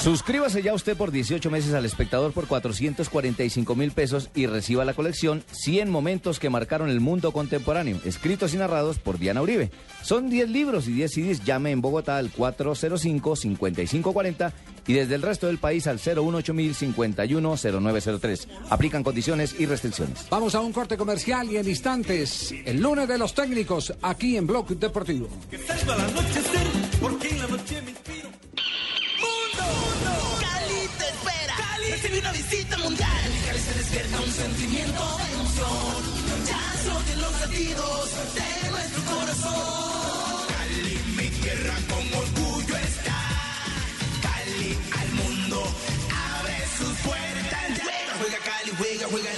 Suscríbase 0.00 0.62
ya 0.62 0.72
usted 0.72 0.96
por 0.96 1.10
18 1.10 1.50
meses 1.50 1.74
al 1.74 1.84
espectador 1.84 2.32
por 2.32 2.46
445 2.46 3.74
mil 3.74 3.90
pesos 3.90 4.30
y 4.34 4.46
reciba 4.46 4.86
la 4.86 4.94
colección 4.94 5.44
100 5.52 5.90
momentos 5.90 6.38
que 6.38 6.48
marcaron 6.48 6.88
el 6.88 7.00
mundo 7.00 7.32
contemporáneo, 7.32 8.00
escritos 8.06 8.54
y 8.54 8.56
narrados 8.56 8.98
por 8.98 9.18
Diana 9.18 9.42
Uribe. 9.42 9.70
Son 10.02 10.30
10 10.30 10.48
libros 10.48 10.88
y 10.88 10.92
10 10.92 11.12
CDs. 11.12 11.44
Llame 11.44 11.72
en 11.72 11.82
Bogotá 11.82 12.16
al 12.16 12.32
405-5540 12.32 14.52
y 14.86 14.94
desde 14.94 15.16
el 15.16 15.20
resto 15.20 15.48
del 15.48 15.58
país 15.58 15.86
al 15.86 15.98
018 15.98 16.54
51 16.72 17.56
0903. 17.56 18.48
Aplican 18.70 19.04
condiciones 19.04 19.54
y 19.58 19.66
restricciones. 19.66 20.28
Vamos 20.30 20.54
a 20.54 20.60
un 20.60 20.72
corte 20.72 20.96
comercial 20.96 21.52
y 21.52 21.58
en 21.58 21.68
instantes, 21.68 22.54
el 22.64 22.80
lunes 22.80 23.06
de 23.06 23.18
los 23.18 23.34
técnicos, 23.34 23.92
aquí 24.00 24.38
en 24.38 24.46
Bloque 24.46 24.76
Deportivo. 24.76 25.28
Salgo 25.66 25.92
al 25.92 26.00
anochecer 26.00 26.66
porque 27.02 27.28
en 27.28 27.38
la 27.38 27.48
noche 27.48 27.82
recibe 31.90 32.18
una 32.18 32.32
visita 32.32 32.78
mundial. 32.78 33.24
En 33.26 33.42
Cali 33.46 33.58
se 33.58 33.74
despierta 33.74 34.20
un 34.20 34.32
sentimiento 34.32 35.18
de 35.18 35.32
emoción. 35.34 35.96
Ya 36.46 36.64
son 36.84 37.20
los 37.20 37.40
latidos 37.40 38.10
de 38.34 38.70
nuestro 38.70 39.02
corazón. 39.04 40.46
Cali, 40.48 40.98
mi 41.16 41.28
tierra 41.40 41.74
con 41.88 42.04
orgullo 42.22 42.76
está. 42.76 43.20
Cali 44.22 44.78
al 45.00 45.08
mundo 45.20 45.58
abre 46.38 46.56
sus 46.78 46.94
puertas. 47.06 47.80
Juega, 47.82 48.12
juega 48.20 48.38
Cali, 48.38 48.72
juega, 48.78 49.06
juega 49.10 49.30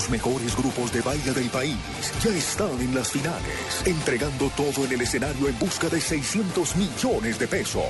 Los 0.00 0.08
mejores 0.08 0.56
grupos 0.56 0.90
de 0.94 1.02
baile 1.02 1.30
del 1.34 1.50
país 1.50 1.76
ya 2.24 2.30
están 2.30 2.80
en 2.80 2.94
las 2.94 3.10
finales, 3.10 3.82
entregando 3.84 4.50
todo 4.56 4.86
en 4.86 4.92
el 4.92 5.02
escenario 5.02 5.46
en 5.46 5.58
busca 5.58 5.90
de 5.90 6.00
600 6.00 6.76
millones 6.76 7.38
de 7.38 7.46
pesos. 7.46 7.84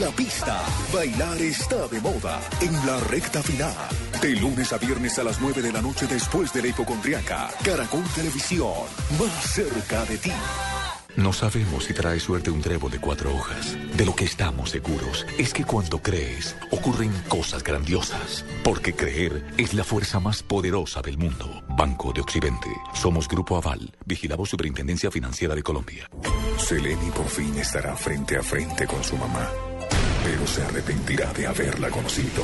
La 0.00 0.08
pista, 0.08 0.60
bailar 0.92 1.40
está 1.40 1.86
de 1.86 2.00
moda 2.00 2.40
en 2.60 2.74
la 2.84 2.98
recta 3.08 3.44
final. 3.44 3.76
De 4.20 4.30
lunes 4.30 4.72
a 4.72 4.78
viernes 4.78 5.16
a 5.20 5.22
las 5.22 5.40
9 5.40 5.62
de 5.62 5.70
la 5.70 5.80
noche 5.80 6.08
después 6.08 6.52
de 6.52 6.62
la 6.62 6.68
hipocondriaca, 6.68 7.48
Caracol 7.62 8.02
Televisión, 8.12 8.74
más 9.16 9.52
cerca 9.52 10.04
de 10.06 10.18
ti. 10.18 10.32
No 11.16 11.34
sabemos 11.34 11.84
si 11.84 11.92
trae 11.92 12.18
suerte 12.18 12.50
un 12.50 12.62
trébol 12.62 12.90
de 12.90 12.98
cuatro 12.98 13.34
hojas. 13.34 13.76
De 13.96 14.06
lo 14.06 14.16
que 14.16 14.24
estamos 14.24 14.70
seguros 14.70 15.26
es 15.36 15.52
que 15.52 15.64
cuando 15.64 16.00
crees, 16.00 16.56
ocurren 16.70 17.12
cosas 17.28 17.62
grandiosas. 17.62 18.46
Porque 18.64 18.94
creer 18.94 19.44
es 19.58 19.74
la 19.74 19.84
fuerza 19.84 20.20
más 20.20 20.42
poderosa 20.42 21.02
del 21.02 21.18
mundo. 21.18 21.62
Banco 21.68 22.14
de 22.14 22.22
Occidente. 22.22 22.68
Somos 22.94 23.28
Grupo 23.28 23.58
Aval. 23.58 23.92
Vigilamos 24.06 24.48
Superintendencia 24.48 25.10
Financiera 25.10 25.54
de 25.54 25.62
Colombia. 25.62 26.08
Seleni 26.56 27.10
por 27.10 27.26
fin 27.26 27.58
estará 27.58 27.94
frente 27.94 28.38
a 28.38 28.42
frente 28.42 28.86
con 28.86 29.04
su 29.04 29.16
mamá, 29.16 29.50
pero 30.24 30.46
se 30.46 30.62
arrepentirá 30.62 31.30
de 31.34 31.46
haberla 31.46 31.90
conocido. 31.90 32.42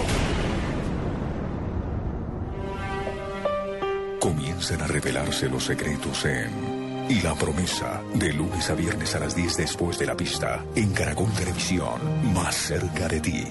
Comienzan 4.20 4.82
a 4.82 4.86
revelarse 4.86 5.48
los 5.48 5.64
secretos 5.64 6.24
en 6.26 6.77
Y 7.08 7.22
la 7.22 7.34
promesa, 7.34 8.02
de 8.14 8.34
lunes 8.34 8.68
a 8.68 8.74
viernes 8.74 9.14
a 9.14 9.20
las 9.20 9.34
10 9.34 9.56
después 9.56 9.98
de 9.98 10.04
la 10.04 10.14
pista, 10.14 10.62
en 10.74 10.92
Caracol 10.92 11.32
Televisión, 11.32 11.98
más 12.34 12.54
cerca 12.54 13.08
de 13.08 13.20
ti. 13.20 13.44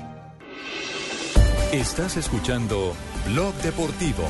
Estás 1.72 2.18
escuchando 2.18 2.94
Blog 3.26 3.56
Deportivo. 3.56 4.24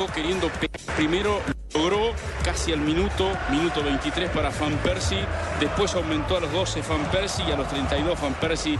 Arrancó 0.00 0.14
queriendo 0.14 0.50
primero, 0.96 1.40
logró 1.74 2.12
casi 2.42 2.72
al 2.72 2.80
minuto, 2.80 3.30
minuto 3.50 3.82
23 3.82 4.30
para 4.30 4.48
Van 4.50 4.74
Persie, 4.78 5.18
después 5.60 5.94
aumentó 5.94 6.38
a 6.38 6.40
los 6.40 6.52
12 6.52 6.82
Van 6.88 7.10
Persie 7.10 7.44
y 7.46 7.52
a 7.52 7.56
los 7.56 7.68
32 7.68 8.20
Van 8.20 8.34
Persie. 8.34 8.78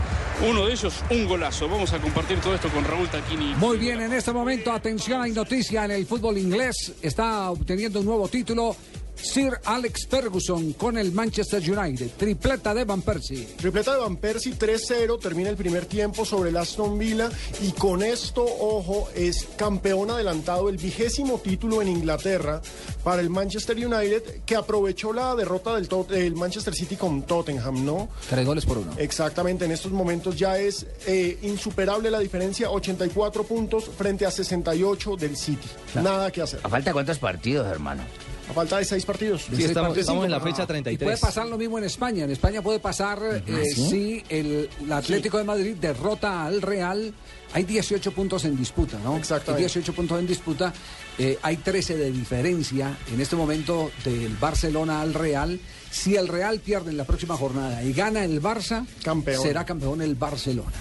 Uno 0.49 0.65
de 0.65 0.73
ellos, 0.73 1.03
un 1.11 1.27
golazo. 1.27 1.67
Vamos 1.67 1.93
a 1.93 1.99
compartir 1.99 2.39
todo 2.39 2.55
esto 2.55 2.69
con 2.69 2.83
Raúl 2.85 3.07
Taquini. 3.07 3.53
Muy 3.55 3.77
bien, 3.77 4.01
en 4.01 4.13
este 4.13 4.31
momento, 4.31 4.71
atención, 4.71 5.21
hay 5.21 5.31
noticia 5.31 5.85
en 5.85 5.91
el 5.91 6.07
fútbol 6.07 6.39
inglés. 6.39 6.93
Está 7.01 7.51
obteniendo 7.51 7.99
un 7.99 8.05
nuevo 8.05 8.27
título. 8.27 8.75
Sir 9.21 9.59
Alex 9.65 10.07
Ferguson 10.07 10.73
con 10.73 10.97
el 10.97 11.11
Manchester 11.11 11.61
United. 11.61 12.09
Tripleta 12.17 12.73
de 12.73 12.85
Van 12.85 13.01
Persie. 13.01 13.45
Tripleta 13.57 13.93
de 13.93 13.99
Van 13.99 14.17
Persie 14.17 14.53
3-0, 14.57 15.19
termina 15.19 15.49
el 15.49 15.55
primer 15.55 15.85
tiempo 15.85 16.25
sobre 16.25 16.49
el 16.49 16.57
Aston 16.57 16.97
Villa 16.97 17.29
y 17.61 17.71
con 17.71 18.03
esto, 18.03 18.43
ojo, 18.43 19.09
es 19.15 19.47
campeón 19.55 20.11
adelantado, 20.11 20.69
el 20.69 20.77
vigésimo 20.77 21.39
título 21.39 21.81
en 21.81 21.87
Inglaterra 21.87 22.61
para 23.03 23.21
el 23.21 23.29
Manchester 23.29 23.77
United 23.77 24.41
que 24.45 24.55
aprovechó 24.55 25.13
la 25.13 25.35
derrota 25.35 25.75
del, 25.75 26.35
Manchester 26.35 26.73
City 26.73 26.95
con 26.95 27.23
Tottenham, 27.23 27.85
¿no? 27.85 28.09
Tres 28.29 28.45
goles 28.45 28.65
por 28.65 28.79
uno. 28.79 28.93
Exactamente, 28.97 29.65
en 29.65 29.71
estos 29.71 29.91
momentos 29.91 30.35
ya 30.35 30.57
es 30.57 30.85
eh, 31.05 31.37
insuperable 31.43 32.09
la 32.09 32.19
diferencia, 32.19 32.69
84 32.69 33.43
puntos 33.43 33.85
frente 33.85 34.25
a 34.25 34.31
68 34.31 35.15
del 35.15 35.37
City. 35.37 35.67
Nada 35.95 36.31
que 36.31 36.41
hacer. 36.41 36.59
¿A 36.63 36.69
falta 36.69 36.93
cuántos 36.93 37.19
partidos, 37.19 37.67
hermano? 37.67 38.03
A 38.51 38.53
falta 38.53 38.77
de 38.79 38.85
seis 38.85 39.05
partidos. 39.05 39.43
Sí, 39.43 39.63
estamos, 39.63 39.97
en 39.97 40.29
la 40.29 40.41
fecha 40.41 40.63
Y 40.63 40.67
33. 40.67 41.07
puede 41.07 41.17
pasar 41.17 41.47
lo 41.47 41.57
mismo 41.57 41.77
en 41.77 41.85
España. 41.85 42.25
En 42.25 42.31
España 42.31 42.61
puede 42.61 42.79
pasar 42.79 43.17
eh, 43.47 43.65
¿sí? 43.73 43.89
si 43.89 44.23
el, 44.27 44.69
el 44.81 44.91
Atlético 44.91 45.37
de 45.37 45.45
Madrid 45.45 45.75
derrota 45.79 46.45
al 46.45 46.61
Real. 46.61 47.13
Hay 47.53 47.63
18 47.63 48.11
puntos 48.11 48.43
en 48.43 48.57
disputa, 48.57 48.97
¿no? 49.03 49.15
Exactamente. 49.15 49.63
Hay 49.63 49.69
18 49.71 49.93
puntos 49.93 50.19
en 50.19 50.27
disputa. 50.27 50.73
eh, 51.17 51.37
hay 51.41 51.57
13 51.57 51.95
de 51.95 52.11
diferencia 52.11 52.97
en 53.13 53.21
este 53.21 53.37
momento 53.37 53.91
del 54.03 54.35
Barcelona 54.35 55.01
al 55.01 55.13
Real. 55.13 55.57
Si 55.89 56.15
el 56.15 56.27
Real 56.27 56.59
pierde 56.59 56.91
en 56.91 56.97
la 56.97 57.05
próxima 57.05 57.37
jornada 57.37 57.83
y 57.83 57.93
gana 57.93 58.23
el 58.25 58.41
Barça, 58.41 58.85
Campeón. 59.03 59.41
será 59.43 59.65
campeón 59.65 60.01
el 60.01 60.15
Barcelona. 60.15 60.71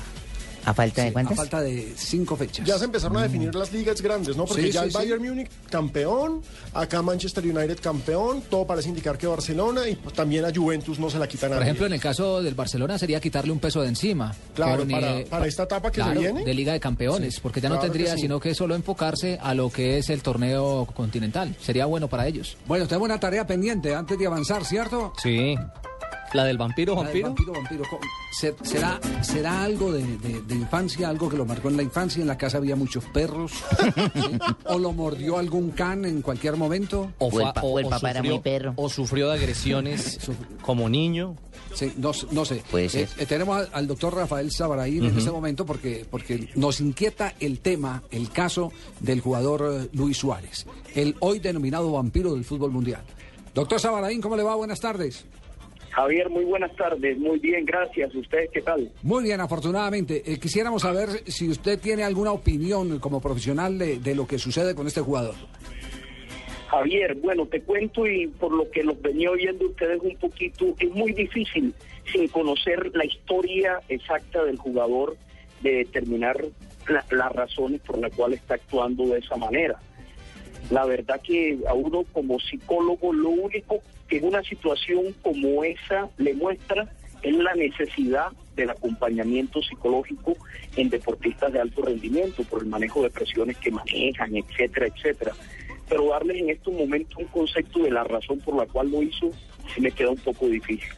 ¿A 0.65 0.75
falta 0.75 1.03
de 1.03 1.09
A 1.09 1.13
cuántas? 1.13 1.37
falta 1.37 1.61
de 1.61 1.93
cinco 1.97 2.37
fechas. 2.37 2.67
Ya 2.67 2.79
se 2.79 2.85
empezaron 2.85 3.17
a 3.17 3.23
definir 3.23 3.55
las 3.55 3.73
ligas 3.73 4.01
grandes, 4.03 4.37
¿no? 4.37 4.45
Porque 4.45 4.63
Sí, 4.65 4.71
ya 4.73 4.81
sí, 4.81 4.87
el 4.87 4.93
sí. 4.93 4.99
Bayern 4.99 5.23
Múnich 5.23 5.49
campeón, 5.71 6.43
acá 6.75 7.03
Manchester 7.03 7.45
United 7.45 7.79
campeón, 7.81 8.43
todo 8.51 8.67
parece 8.67 8.89
indicar 8.89 9.17
que 9.19 9.27
Barcelona 9.27 9.89
y 9.89 9.97
pues, 9.97 10.15
también 10.15 10.45
a 10.45 10.53
Juventus 10.55 10.99
no 10.99 11.09
se 11.11 11.19
la 11.19 11.27
quitan 11.27 11.51
Por 11.53 11.63
ejemplo, 11.63 11.87
en 11.87 11.93
el 11.95 12.01
caso 12.01 12.43
del 12.43 12.55
Barcelona 12.55 12.99
sería 12.99 13.21
quitarle 13.21 13.53
un 13.53 13.59
peso 13.59 13.81
de 13.83 13.89
encima. 13.89 14.35
Claro, 14.55 14.79
Con, 14.81 14.89
para- 14.91 15.19
eh, 15.21 15.27
para 15.29 15.47
esta 15.47 15.63
etapa 15.65 15.91
que 15.91 15.97
se 16.01 16.05
claro, 16.05 16.21
viene. 16.21 16.45
De 16.45 16.55
Liga 16.55 16.73
de 16.73 16.81
Campeones, 16.81 17.35
Sí, 17.37 17.41
porque 17.43 17.61
ya 17.61 17.69
no 17.69 17.77
claro 17.77 17.91
tendría 17.93 18.15
sí. 18.15 18.23
sino 18.23 18.39
que 18.41 18.55
solo 18.55 18.75
enfocarse 18.75 19.39
a 19.43 19.55
lo 19.55 19.71
que 19.71 19.99
es 19.99 20.11
el 20.11 20.23
torneo 20.23 20.87
continental. 20.95 21.55
Sería 21.61 21.87
bueno 21.87 22.09
para 22.09 22.27
ellos. 22.27 22.57
Bueno, 22.67 22.87
tenemos 22.87 23.07
una 23.07 23.19
tarea 23.21 23.47
pendiente 23.47 23.95
antes 23.95 24.19
de 24.19 24.27
avanzar, 24.27 24.65
¿cierto? 24.65 25.13
Sí. 25.23 25.55
La 26.33 26.45
del 26.45 26.59
vampiro, 26.59 26.95
La 26.95 27.11
del 27.11 27.23
vampiro. 27.25 27.53
vampiro, 27.53 27.83
vampiro. 27.83 27.85
¿Será, 28.63 29.01
será 29.23 29.65
algo 29.65 29.91
de, 29.93 30.05
de- 30.19 30.43
de 30.43 30.55
infancia, 30.55 31.09
algo 31.09 31.29
que 31.29 31.37
lo 31.37 31.45
marcó 31.45 31.69
en 31.69 31.77
la 31.77 31.83
infancia? 31.83 32.21
¿En 32.21 32.29
la 32.29 32.39
casa 32.39 32.59
había 32.59 32.77
muchos 32.77 33.05
perros? 33.07 33.53
¿Sí? 34.15 34.39
¿O 34.67 34.79
lo 34.79 34.93
mordió 34.93 35.39
algún 35.39 35.71
can 35.73 36.05
en 36.05 36.23
cualquier 36.23 36.57
momento? 36.57 37.13
O, 37.19 37.31
fue- 37.31 37.43
el 37.45 37.53
pa- 37.53 37.61
o 37.63 37.79
el 37.81 37.87
papá 37.89 38.11
era 38.13 38.23
muy 38.23 38.39
perro. 38.39 38.75
o 38.77 38.89
sufrió 38.89 39.29
de 39.29 39.35
agresiones 39.35 40.21
como 40.63 40.89
niño. 40.89 41.35
Sí, 41.75 41.93
no, 41.97 42.13
no 42.33 42.45
sé. 42.45 42.63
Puede 42.71 42.89
ser. 42.89 43.03
Eh, 43.03 43.09
eh, 43.19 43.27
tenemos 43.27 43.57
al, 43.59 43.69
al 43.73 43.87
doctor 43.87 44.15
Rafael 44.15 44.51
Sabaraín 44.53 45.05
en 45.05 45.19
este 45.19 45.31
momento 45.31 45.65
porque, 45.67 46.07
porque 46.11 46.49
nos 46.57 46.81
inquieta 46.81 47.35
el 47.41 47.61
tema, 47.61 48.03
el 48.11 48.31
caso 48.31 48.73
del 49.01 49.21
jugador 49.21 49.69
eh, 49.85 49.89
Luis 49.93 50.17
Suárez, 50.17 50.67
el 50.95 51.17
hoy 51.21 51.39
denominado 51.41 51.91
vampiro 51.93 52.35
del 52.35 52.45
fútbol 52.45 52.71
mundial. 52.73 53.03
Doctor 53.55 53.81
Sabaraín, 53.81 54.21
¿cómo 54.21 54.37
le 54.37 54.43
va? 54.45 54.55
Buenas 54.55 54.79
tardes. 54.81 55.25
Javier, 55.91 56.31
muy 56.31 56.45
buenas 56.45 56.75
tardes. 56.77 57.19
Muy 57.19 57.39
bien, 57.41 57.65
gracias. 57.65 58.15
¿Ustedes 58.15 58.49
qué 58.53 58.63
tal? 58.63 58.91
Muy 59.03 59.25
bien, 59.25 59.41
afortunadamente. 59.41 60.23
Eh, 60.25 60.39
quisiéramos 60.39 60.83
saber 60.83 61.09
si 61.27 61.49
usted 61.49 61.79
tiene 61.81 62.05
alguna 62.05 62.33
opinión 62.33 62.99
como 63.01 63.21
profesional 63.21 63.77
de, 63.79 63.99
de 63.99 64.15
lo 64.15 64.27
que 64.27 64.39
sucede 64.39 64.75
con 64.75 64.87
este 64.87 65.01
jugador. 65.01 65.35
Javier, 66.69 67.17
bueno, 67.17 67.47
te 67.47 67.61
cuento 67.63 68.07
y 68.07 68.29
por 68.29 68.53
lo 68.53 68.71
que 68.71 68.85
los 68.85 69.01
venía 69.03 69.31
oyendo 69.31 69.67
ustedes 69.67 70.01
un 70.03 70.17
poquito, 70.17 70.75
es 70.79 70.91
muy 70.91 71.13
difícil 71.13 71.75
sin 72.13 72.29
conocer 72.29 72.93
la 72.95 73.05
historia 73.05 73.81
exacta 73.89 74.45
del 74.45 74.57
jugador 74.57 75.17
de 75.63 75.73
determinar 75.79 76.37
la- 76.89 77.05
las 77.11 77.33
razones 77.33 77.81
por 77.81 77.99
las 77.99 78.15
cuales 78.15 78.41
está 78.41 78.55
actuando 78.55 79.05
de 79.07 79.19
esa 79.19 79.37
manera. 79.37 79.81
La 80.69 80.85
verdad 80.85 81.21
que 81.23 81.59
a 81.69 81.75
uno 81.75 82.05
como 82.13 82.39
psicólogo 82.39 83.13
lo 83.13 83.31
único 83.31 83.81
que 84.09 84.19
en 84.19 84.27
una 84.27 84.43
situación 84.43 85.15
como 85.23 85.65
esa 85.65 86.09
le 86.19 86.35
muestra 86.35 86.89
es 87.23 87.35
la 87.35 87.55
necesidad 87.55 88.29
del 88.57 88.71
acompañamiento 88.71 89.63
psicológico 89.63 90.37
en 90.77 90.91
deportistas 90.91 91.53
de 91.53 91.61
alto 91.61 91.83
rendimiento 91.83 92.43
por 92.45 92.63
el 92.63 92.69
manejo 92.69 93.03
de 93.03 93.11
presiones 93.11 93.57
que 93.59 93.71
manejan, 93.71 94.37
etcétera, 94.37 94.87
etcétera. 94.87 95.33
Pero 95.89 96.09
darles 96.11 96.39
en 96.39 96.51
estos 96.51 96.73
momentos 96.73 97.17
un 97.19 97.27
concepto 97.27 97.81
de 97.81 97.91
la 97.91 98.05
razón 98.05 98.39
por 98.41 98.57
la 98.57 98.67
cual 98.67 98.91
lo 98.91 99.03
hizo, 99.03 99.31
me 99.79 99.91
queda 99.91 100.11
un 100.11 100.19
poco 100.19 100.47
difícil. 100.47 100.89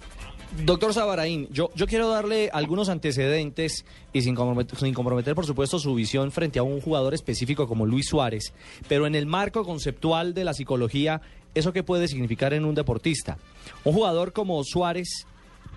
Doctor 0.60 0.92
Sabaraín, 0.92 1.48
yo, 1.50 1.70
yo 1.74 1.86
quiero 1.86 2.10
darle 2.10 2.50
algunos 2.52 2.90
antecedentes 2.90 3.86
y 4.12 4.20
sin 4.20 4.34
comprometer, 4.34 4.78
sin 4.78 4.92
comprometer, 4.92 5.34
por 5.34 5.46
supuesto, 5.46 5.78
su 5.78 5.94
visión 5.94 6.30
frente 6.30 6.58
a 6.58 6.62
un 6.62 6.80
jugador 6.80 7.14
específico 7.14 7.66
como 7.66 7.86
Luis 7.86 8.06
Suárez, 8.06 8.52
pero 8.86 9.06
en 9.06 9.14
el 9.14 9.24
marco 9.26 9.64
conceptual 9.64 10.34
de 10.34 10.44
la 10.44 10.52
psicología, 10.52 11.22
¿eso 11.54 11.72
qué 11.72 11.82
puede 11.82 12.06
significar 12.06 12.52
en 12.52 12.66
un 12.66 12.74
deportista? 12.74 13.38
Un 13.82 13.94
jugador 13.94 14.34
como 14.34 14.62
Suárez, 14.62 15.26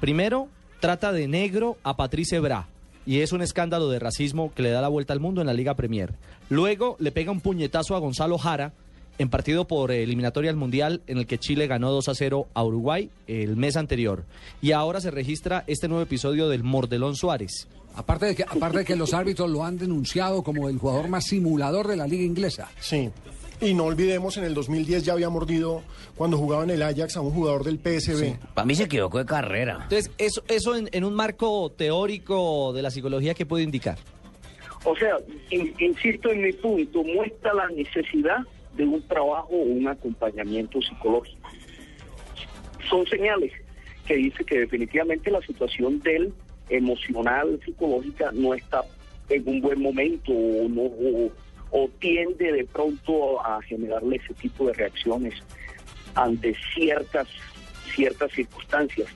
primero, 0.02 0.50
trata 0.82 1.14
de 1.14 1.28
negro 1.28 1.78
a 1.84 1.96
Patrice 1.96 2.40
Bra. 2.40 2.68
Y 3.08 3.22
es 3.22 3.32
un 3.32 3.42
escándalo 3.42 3.90
de 3.90 4.00
racismo 4.00 4.52
que 4.54 4.64
le 4.64 4.72
da 4.72 4.82
la 4.82 4.88
vuelta 4.88 5.14
al 5.14 5.20
mundo 5.20 5.40
en 5.40 5.48
la 5.48 5.54
Liga 5.54 5.76
Premier. 5.76 6.16
Luego 6.50 6.98
le 7.00 7.12
pega 7.12 7.32
un 7.32 7.40
puñetazo 7.40 7.96
a 7.96 8.00
Gonzalo 8.00 8.38
Jara, 8.38 8.74
en 9.18 9.30
partido 9.30 9.66
por 9.66 9.92
eliminatoria 9.92 10.50
al 10.52 10.58
Mundial 10.58 11.02
en 11.08 11.18
el 11.20 11.28
que 11.28 11.38
Chile 11.38 11.68
ganó 11.68 11.92
2 11.92 12.10
a 12.10 12.16
0 12.16 12.48
a 12.54 12.64
Uruguay 12.64 13.10
el 13.28 13.56
mes 13.56 13.78
anterior. 13.78 14.24
Y 14.62 14.72
ahora 14.74 15.00
se 15.02 15.12
registra 15.12 15.64
este 15.68 15.88
nuevo 15.88 16.04
episodio 16.04 16.50
del 16.50 16.64
Mordelón 16.64 17.16
Suárez. 17.16 17.68
Aparte 17.96 18.26
de 18.26 18.36
que, 18.36 18.44
aparte 18.44 18.80
de 18.80 18.86
que 18.86 18.96
los 18.98 19.14
árbitros 19.14 19.50
lo 19.50 19.64
han 19.64 19.78
denunciado 19.78 20.44
como 20.44 20.68
el 20.68 20.78
jugador 20.78 21.08
más 21.08 21.26
simulador 21.26 21.88
de 21.88 21.96
la 21.96 22.06
liga 22.08 22.24
inglesa. 22.24 22.70
Sí. 22.80 23.10
Y 23.62 23.74
no 23.74 23.86
olvidemos, 23.86 24.36
en 24.36 24.44
el 24.44 24.54
2010 24.54 25.06
ya 25.06 25.14
había 25.14 25.30
mordido 25.30 25.82
cuando 26.18 26.38
jugaba 26.38 26.66
en 26.66 26.72
el 26.72 26.82
Ajax 26.82 27.16
a 27.16 27.22
un 27.22 27.32
jugador 27.32 27.64
del 27.64 27.78
PSV. 27.80 28.36
Para 28.54 28.66
mí 28.66 28.76
se 28.76 28.84
equivocó 28.84 29.18
de 29.20 29.26
carrera. 29.26 29.80
Entonces, 29.84 30.12
eso, 30.18 30.44
eso 30.50 30.76
en, 30.76 30.90
en 30.92 31.06
un 31.06 31.14
marco 31.14 31.72
teórico 31.72 32.74
de 32.74 32.82
la 32.82 32.92
psicología, 32.92 33.34
¿qué 33.34 33.46
puede 33.46 33.64
indicar? 33.64 33.98
O 34.84 34.94
sea, 34.98 35.16
in- 35.52 35.74
insisto 35.80 36.30
en 36.32 36.42
mi 36.44 36.52
punto, 36.52 37.02
muestra 37.02 37.54
la 37.54 37.70
necesidad 37.70 38.40
de 38.76 38.84
un 38.86 39.02
trabajo 39.08 39.50
o 39.52 39.64
un 39.64 39.88
acompañamiento 39.88 40.82
psicológico. 40.82 41.50
Son 42.90 43.06
señales 43.08 43.52
que 44.06 44.16
dice 44.16 44.44
que 44.44 44.60
definitivamente 44.60 45.32
la 45.32 45.42
situación 45.42 46.00
del 46.00 46.34
emocional, 46.70 47.60
psicológica, 47.64 48.32
no 48.34 48.54
está 48.54 48.84
en 49.30 49.48
un 49.48 49.62
buen 49.62 49.82
momento 49.82 50.32
o, 50.32 50.70
no, 50.70 51.90
tiende 52.00 52.52
de 52.52 52.66
pronto 52.66 53.44
a 53.46 53.62
generarle 53.64 54.18
ese 54.18 54.34
tipo 54.36 54.68
de 54.68 54.74
reacciones 54.74 55.34
ante 56.14 56.56
ciertas, 56.74 57.28
ciertas 57.94 58.32
circunstancias. 58.32 59.08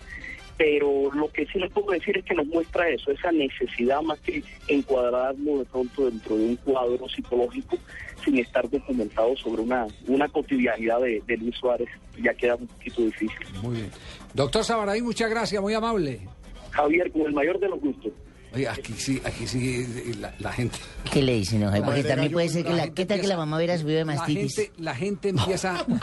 Pero 0.59 1.09
lo 1.13 1.31
que 1.31 1.45
sí 1.45 1.57
les 1.57 1.71
puedo 1.71 1.91
decir 1.91 2.17
es 2.17 2.25
que 2.25 2.35
nos 2.35 2.45
muestra 2.45 2.89
eso, 2.89 3.11
esa 3.11 3.31
necesidad 3.31 4.01
más 4.01 4.19
que 4.19 4.43
encuadrarlo 4.67 5.59
de 5.59 5.65
pronto 5.65 6.09
dentro 6.09 6.35
de 6.35 6.45
un 6.47 6.55
cuadro 6.57 7.07
psicológico 7.07 7.77
sin 8.25 8.37
estar 8.39 8.69
documentado 8.69 9.37
sobre 9.37 9.61
una, 9.61 9.87
una 10.07 10.27
cotidianidad 10.27 10.99
de, 10.99 11.23
de 11.25 11.37
Luis 11.37 11.55
Suárez, 11.55 11.87
ya 12.21 12.33
queda 12.33 12.55
un 12.55 12.67
poquito 12.67 13.03
difícil. 13.03 13.39
Muy 13.63 13.77
bien. 13.77 13.91
Doctor 14.33 14.65
Sabaraín, 14.65 15.05
muchas 15.05 15.29
gracias, 15.29 15.61
muy 15.61 15.73
amable. 15.73 16.19
Javier, 16.71 17.09
con 17.09 17.21
el 17.21 17.31
mayor 17.31 17.57
de 17.57 17.69
los 17.69 17.79
gustos. 17.79 18.11
Oye, 18.53 18.67
aquí 18.67 18.93
sí, 18.97 19.21
aquí 19.23 19.47
sí, 19.47 19.85
eh, 19.87 20.15
la, 20.19 20.33
la 20.39 20.51
gente. 20.51 20.77
¿Qué 21.11 21.21
le 21.21 21.35
dicen, 21.35 21.61
no? 21.61 21.69
La 21.71 21.85
Porque 21.85 22.03
también 22.03 22.31
puede 22.31 22.49
ser 22.49 22.65
que 22.65 22.73
la... 22.73 22.89
¿Qué 22.89 23.05
tal 23.05 23.21
que 23.21 23.27
la 23.27 23.37
mamá 23.37 23.57
hubiera 23.57 23.77
subido 23.77 23.99
de 23.99 24.05
La 24.05 24.15
mastitis? 24.15 24.55
gente, 24.55 24.71
la 24.81 24.95
gente 24.95 25.29
empieza. 25.29 25.85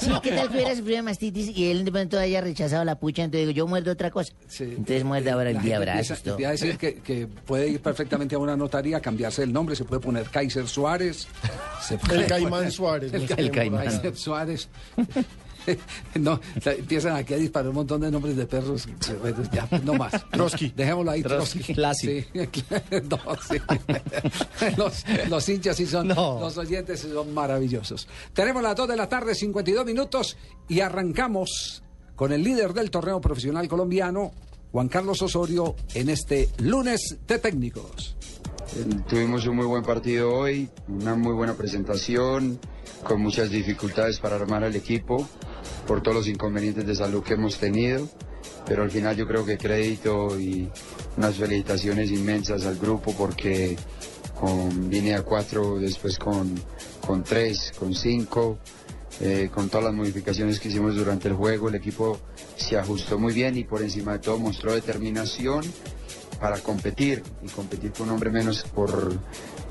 Sí, 0.00 0.10
¿qué 0.22 0.30
tal 0.32 0.48
que 0.48 0.56
hubiera 0.56 0.74
sufrido 0.74 0.96
de 0.96 1.02
mastitis 1.02 1.56
y 1.56 1.70
él 1.70 1.84
de 1.84 1.92
pronto 1.92 2.18
haya 2.18 2.40
rechazado 2.40 2.84
la 2.84 2.98
pucha? 2.98 3.22
Entonces 3.24 3.46
digo, 3.48 3.56
yo 3.56 3.66
muerdo 3.66 3.92
otra 3.92 4.10
cosa. 4.10 4.32
Entonces 4.60 5.04
muerde 5.04 5.30
ahora 5.30 5.50
el 5.50 5.56
La 5.56 5.62
día 5.62 5.76
empieza 5.76 6.14
a 6.14 6.50
decir 6.52 6.78
que, 6.78 6.94
que 6.96 7.26
puede 7.26 7.68
ir 7.68 7.80
perfectamente 7.80 8.34
a 8.34 8.38
una 8.38 8.56
notaría, 8.56 9.00
cambiarse 9.00 9.42
el 9.42 9.52
nombre, 9.52 9.76
se 9.76 9.84
puede 9.84 10.00
poner 10.00 10.24
Kaiser 10.24 10.66
Suárez. 10.68 11.28
se 11.82 11.98
puede 11.98 12.20
El 12.22 12.26
Caimán 12.26 12.70
Suárez, 12.70 13.12
El, 13.12 13.28
el. 13.36 13.50
Kaiser 13.50 14.16
Suárez. 14.16 14.68
no, 16.14 16.40
empiezan 16.64 17.16
aquí 17.16 17.34
a 17.34 17.36
disparar 17.36 17.68
un 17.68 17.76
montón 17.76 18.00
de 18.00 18.10
nombres 18.10 18.36
de 18.36 18.46
perros. 18.46 18.88
Bueno, 19.20 19.42
Ya, 19.52 19.68
no 19.82 19.94
más. 19.94 20.12
Trotsky. 20.30 20.72
Dejémoslo 20.76 21.10
ahí, 21.10 21.22
Trotsky. 21.22 21.74
Trotsky. 21.74 22.22
Sí, 22.22 22.26
no, 23.08 23.18
sí. 23.42 23.58
los, 24.76 25.04
los 25.28 25.48
hinchas 25.48 25.76
sí 25.76 25.86
son, 25.86 26.08
los 26.08 26.56
oyentes 26.56 27.00
sí 27.00 27.08
son 27.12 27.32
maravillosos. 27.34 28.08
Tenemos 28.32 28.62
las 28.62 28.76
2 28.76 28.88
de 28.88 28.96
la 28.96 29.08
tarde, 29.08 29.34
52 29.34 29.84
minutos, 29.84 30.36
y 30.68 30.80
arrancamos 30.80 31.82
con 32.16 32.32
el 32.32 32.42
líder 32.42 32.72
del 32.72 32.90
torneo 32.90 33.20
profesional 33.20 33.68
colombiano, 33.68 34.32
Juan 34.72 34.88
Carlos 34.88 35.22
Osorio, 35.22 35.76
en 35.94 36.10
este 36.10 36.48
lunes 36.58 37.18
de 37.26 37.38
técnicos. 37.38 38.16
Tuvimos 39.08 39.46
un 39.46 39.56
muy 39.56 39.66
buen 39.66 39.82
partido 39.82 40.30
hoy, 40.34 40.68
una 40.88 41.14
muy 41.14 41.32
buena 41.32 41.54
presentación, 41.54 42.58
con 43.02 43.22
muchas 43.22 43.50
dificultades 43.50 44.18
para 44.18 44.36
armar 44.36 44.64
al 44.64 44.74
equipo 44.76 45.28
por 45.88 46.02
todos 46.02 46.18
los 46.18 46.28
inconvenientes 46.28 46.86
de 46.86 46.94
salud 46.94 47.24
que 47.24 47.32
hemos 47.32 47.56
tenido, 47.56 48.06
pero 48.66 48.82
al 48.82 48.90
final 48.90 49.16
yo 49.16 49.26
creo 49.26 49.46
que 49.46 49.56
crédito 49.56 50.38
y 50.38 50.70
unas 51.16 51.36
felicitaciones 51.36 52.10
inmensas 52.10 52.66
al 52.66 52.76
grupo 52.76 53.14
porque 53.16 53.76
con 54.38 54.90
línea 54.90 55.22
4, 55.22 55.78
después 55.80 56.18
con, 56.18 56.54
con 57.04 57.24
3, 57.24 57.72
con 57.78 57.94
5, 57.94 58.58
eh, 59.20 59.50
con 59.52 59.70
todas 59.70 59.86
las 59.86 59.94
modificaciones 59.94 60.60
que 60.60 60.68
hicimos 60.68 60.94
durante 60.94 61.28
el 61.28 61.34
juego, 61.34 61.70
el 61.70 61.76
equipo 61.76 62.20
se 62.56 62.76
ajustó 62.76 63.18
muy 63.18 63.32
bien 63.32 63.56
y 63.56 63.64
por 63.64 63.82
encima 63.82 64.12
de 64.12 64.18
todo 64.18 64.38
mostró 64.38 64.74
determinación 64.74 65.64
para 66.38 66.58
competir 66.58 67.22
y 67.42 67.48
competir 67.48 67.92
con 67.92 68.08
un 68.08 68.14
hombre 68.14 68.30
menos 68.30 68.62
por 68.62 69.18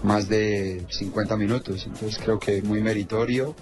más 0.03 0.27
de 0.27 0.83
50 0.89 1.37
minutos. 1.37 1.85
Entonces 1.85 2.19
creo 2.21 2.39
que 2.39 2.61
muy 2.63 2.81
meritorio. 2.81 3.55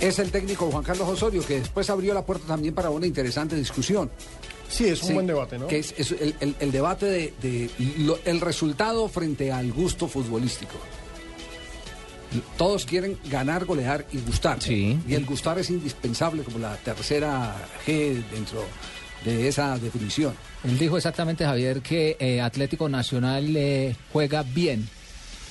Es 0.00 0.18
el 0.20 0.30
técnico 0.30 0.70
Juan 0.70 0.84
Carlos 0.84 1.08
Osorio, 1.08 1.44
que 1.44 1.58
después 1.60 1.90
abrió 1.90 2.14
la 2.14 2.24
puerta 2.24 2.46
también 2.46 2.74
para 2.74 2.90
una 2.90 3.06
interesante 3.06 3.56
discusión. 3.56 4.10
Sí, 4.68 4.86
es 4.86 5.02
un 5.02 5.14
buen 5.14 5.26
debate, 5.26 5.58
¿no? 5.58 5.66
Que 5.66 5.78
es, 5.78 5.94
es 5.96 6.12
el, 6.12 6.34
el- 6.40 6.54
el 6.60 6.70
debate 6.72 7.06
de, 7.06 7.34
de 7.42 7.70
lo- 7.98 8.18
el 8.24 8.40
resultado 8.40 9.08
frente 9.08 9.50
al 9.50 9.72
gusto 9.72 10.06
futbolístico. 10.06 10.74
Todos 12.58 12.84
quieren 12.84 13.18
ganar, 13.30 13.64
golear 13.64 14.04
y 14.12 14.18
gustar. 14.18 14.60
Sí. 14.62 14.98
Y 15.08 15.14
el 15.14 15.24
gustar 15.24 15.58
es 15.58 15.70
indispensable 15.70 16.42
como 16.42 16.58
la 16.58 16.76
tercera 16.76 17.56
G 17.86 18.22
dentro 18.30 18.62
de 19.24 19.48
esa 19.48 19.78
definición. 19.78 20.34
Él 20.62 20.78
dijo 20.78 20.96
exactamente, 20.98 21.44
Javier, 21.46 21.80
que 21.80 22.16
eh, 22.20 22.40
Atlético 22.42 22.88
Nacional 22.90 23.56
eh, 23.56 23.96
juega 24.12 24.42
bien, 24.42 24.86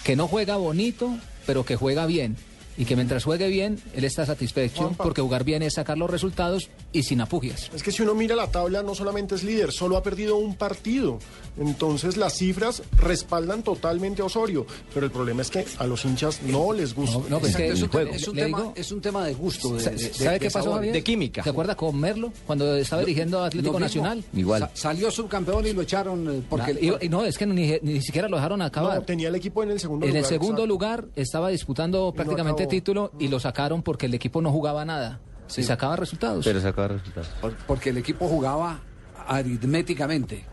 que 0.04 0.16
no 0.16 0.28
juega 0.28 0.56
bonito, 0.58 1.18
pero 1.48 1.66
que 1.66 1.76
juega 1.76 2.06
bien. 2.06 2.38
Y 2.78 2.86
que 2.86 2.96
mientras 2.96 3.24
juegue 3.24 3.48
bien, 3.48 3.80
él 3.96 4.04
está 4.04 4.26
satisfecho 4.26 4.84
Juanpa. 4.84 5.04
porque 5.04 5.22
jugar 5.22 5.44
bien 5.44 5.64
es 5.64 5.74
sacar 5.74 5.98
los 5.98 6.10
resultados 6.10 6.70
y 6.98 7.04
sin 7.04 7.22
apugias. 7.22 7.70
Es 7.74 7.84
que 7.84 7.92
si 7.92 8.02
uno 8.04 8.14
mira 8.16 8.36
la 8.36 8.50
tabla, 8.52 8.84
no 8.84 8.96
solamente 8.96 9.36
es 9.36 9.44
líder, 9.44 9.72
solo 9.72 9.98
ha 9.98 10.04
perdido 10.04 10.38
un 10.38 10.56
partido. 10.56 11.20
Entonces 11.60 12.18
las 12.18 12.34
cifras 12.38 12.84
respaldan 13.02 13.64
totalmente 13.64 14.22
a 14.22 14.26
Osorio. 14.26 14.66
Pero 14.94 15.06
el 15.06 15.12
problema 15.12 15.42
es 15.42 15.50
que 15.50 15.66
a 15.78 15.88
los 15.88 16.06
hinchas 16.06 16.42
no 16.44 16.74
les 16.74 16.94
gusta. 16.94 17.20
no, 17.30 17.40
pues 17.40 17.56
que 17.56 17.68
es, 17.70 17.78
un, 17.80 17.84
el 17.86 17.90
juego. 17.90 18.12
es 18.12 18.28
un 18.28 18.36
Le 18.36 18.42
tema, 18.44 18.58
digo- 18.60 18.74
es 18.76 18.92
un 18.92 19.02
tema 19.02 19.26
de 19.26 19.34
gusto. 19.34 19.74
De, 19.74 19.80
Sa- 19.80 19.90
de- 19.92 19.96
de- 19.98 20.14
¿Sabe 20.14 20.32
de 20.34 20.40
qué 20.40 20.46
pasó, 20.52 20.64
sabor. 20.66 20.86
Javier? 20.86 21.04
¿Se 21.44 21.50
acuerda 21.50 21.76
con 21.76 22.00
Merlo 22.00 22.32
cuando 22.46 22.76
estaba 22.76 23.02
dirigiendo 23.02 23.42
a 23.42 23.48
Atlético. 23.48 23.80
Nacional? 23.80 24.24
Sa- 24.60 24.72
salió 24.74 25.10
subcampeón 25.12 25.66
y 25.68 25.74
lo 25.74 25.82
echaron 25.82 26.38
eh, 26.38 26.42
porque... 26.50 26.74
Na- 26.74 26.80
y- 27.02 27.06
y 27.06 27.10
no, 27.10 27.24
es 27.26 27.38
que 27.38 27.46
ni, 27.46 27.74
ni 27.82 28.02
siquiera 28.02 28.28
lo 28.28 28.38
dejaron 28.38 28.62
acabar. 28.62 28.98
No, 29.00 29.02
tenía 29.04 29.28
el 29.30 29.36
equipo 29.36 29.64
en 29.64 29.72
el 29.72 29.80
segundo 29.80 30.06
En 30.06 30.12
lugar. 30.12 30.24
el 30.24 30.30
segundo 30.30 30.54
exacto. 30.64 30.68
lugar 30.68 31.06
estaba 31.16 31.50
disputando 31.50 32.12
prácticamente 32.14 32.68
título 32.68 33.12
y 33.20 33.28
lo 33.28 33.40
sacaron 33.40 33.82
porque 33.84 34.06
el 34.08 34.14
equipo 34.14 34.42
no 34.42 34.52
jugaba 34.52 34.86
nada. 34.86 35.20
Sí. 35.48 35.62
Y 35.62 35.64
sacaba 35.64 35.96
resultados. 35.96 36.44
Pero 36.46 36.62
sacaba 36.62 36.90
resultados. 36.90 37.30
Por- 37.42 37.56
porque 37.66 37.90
el 37.92 37.98
equipo 37.98 38.28
jugaba 38.28 38.80
aritméticamente. 39.28 40.44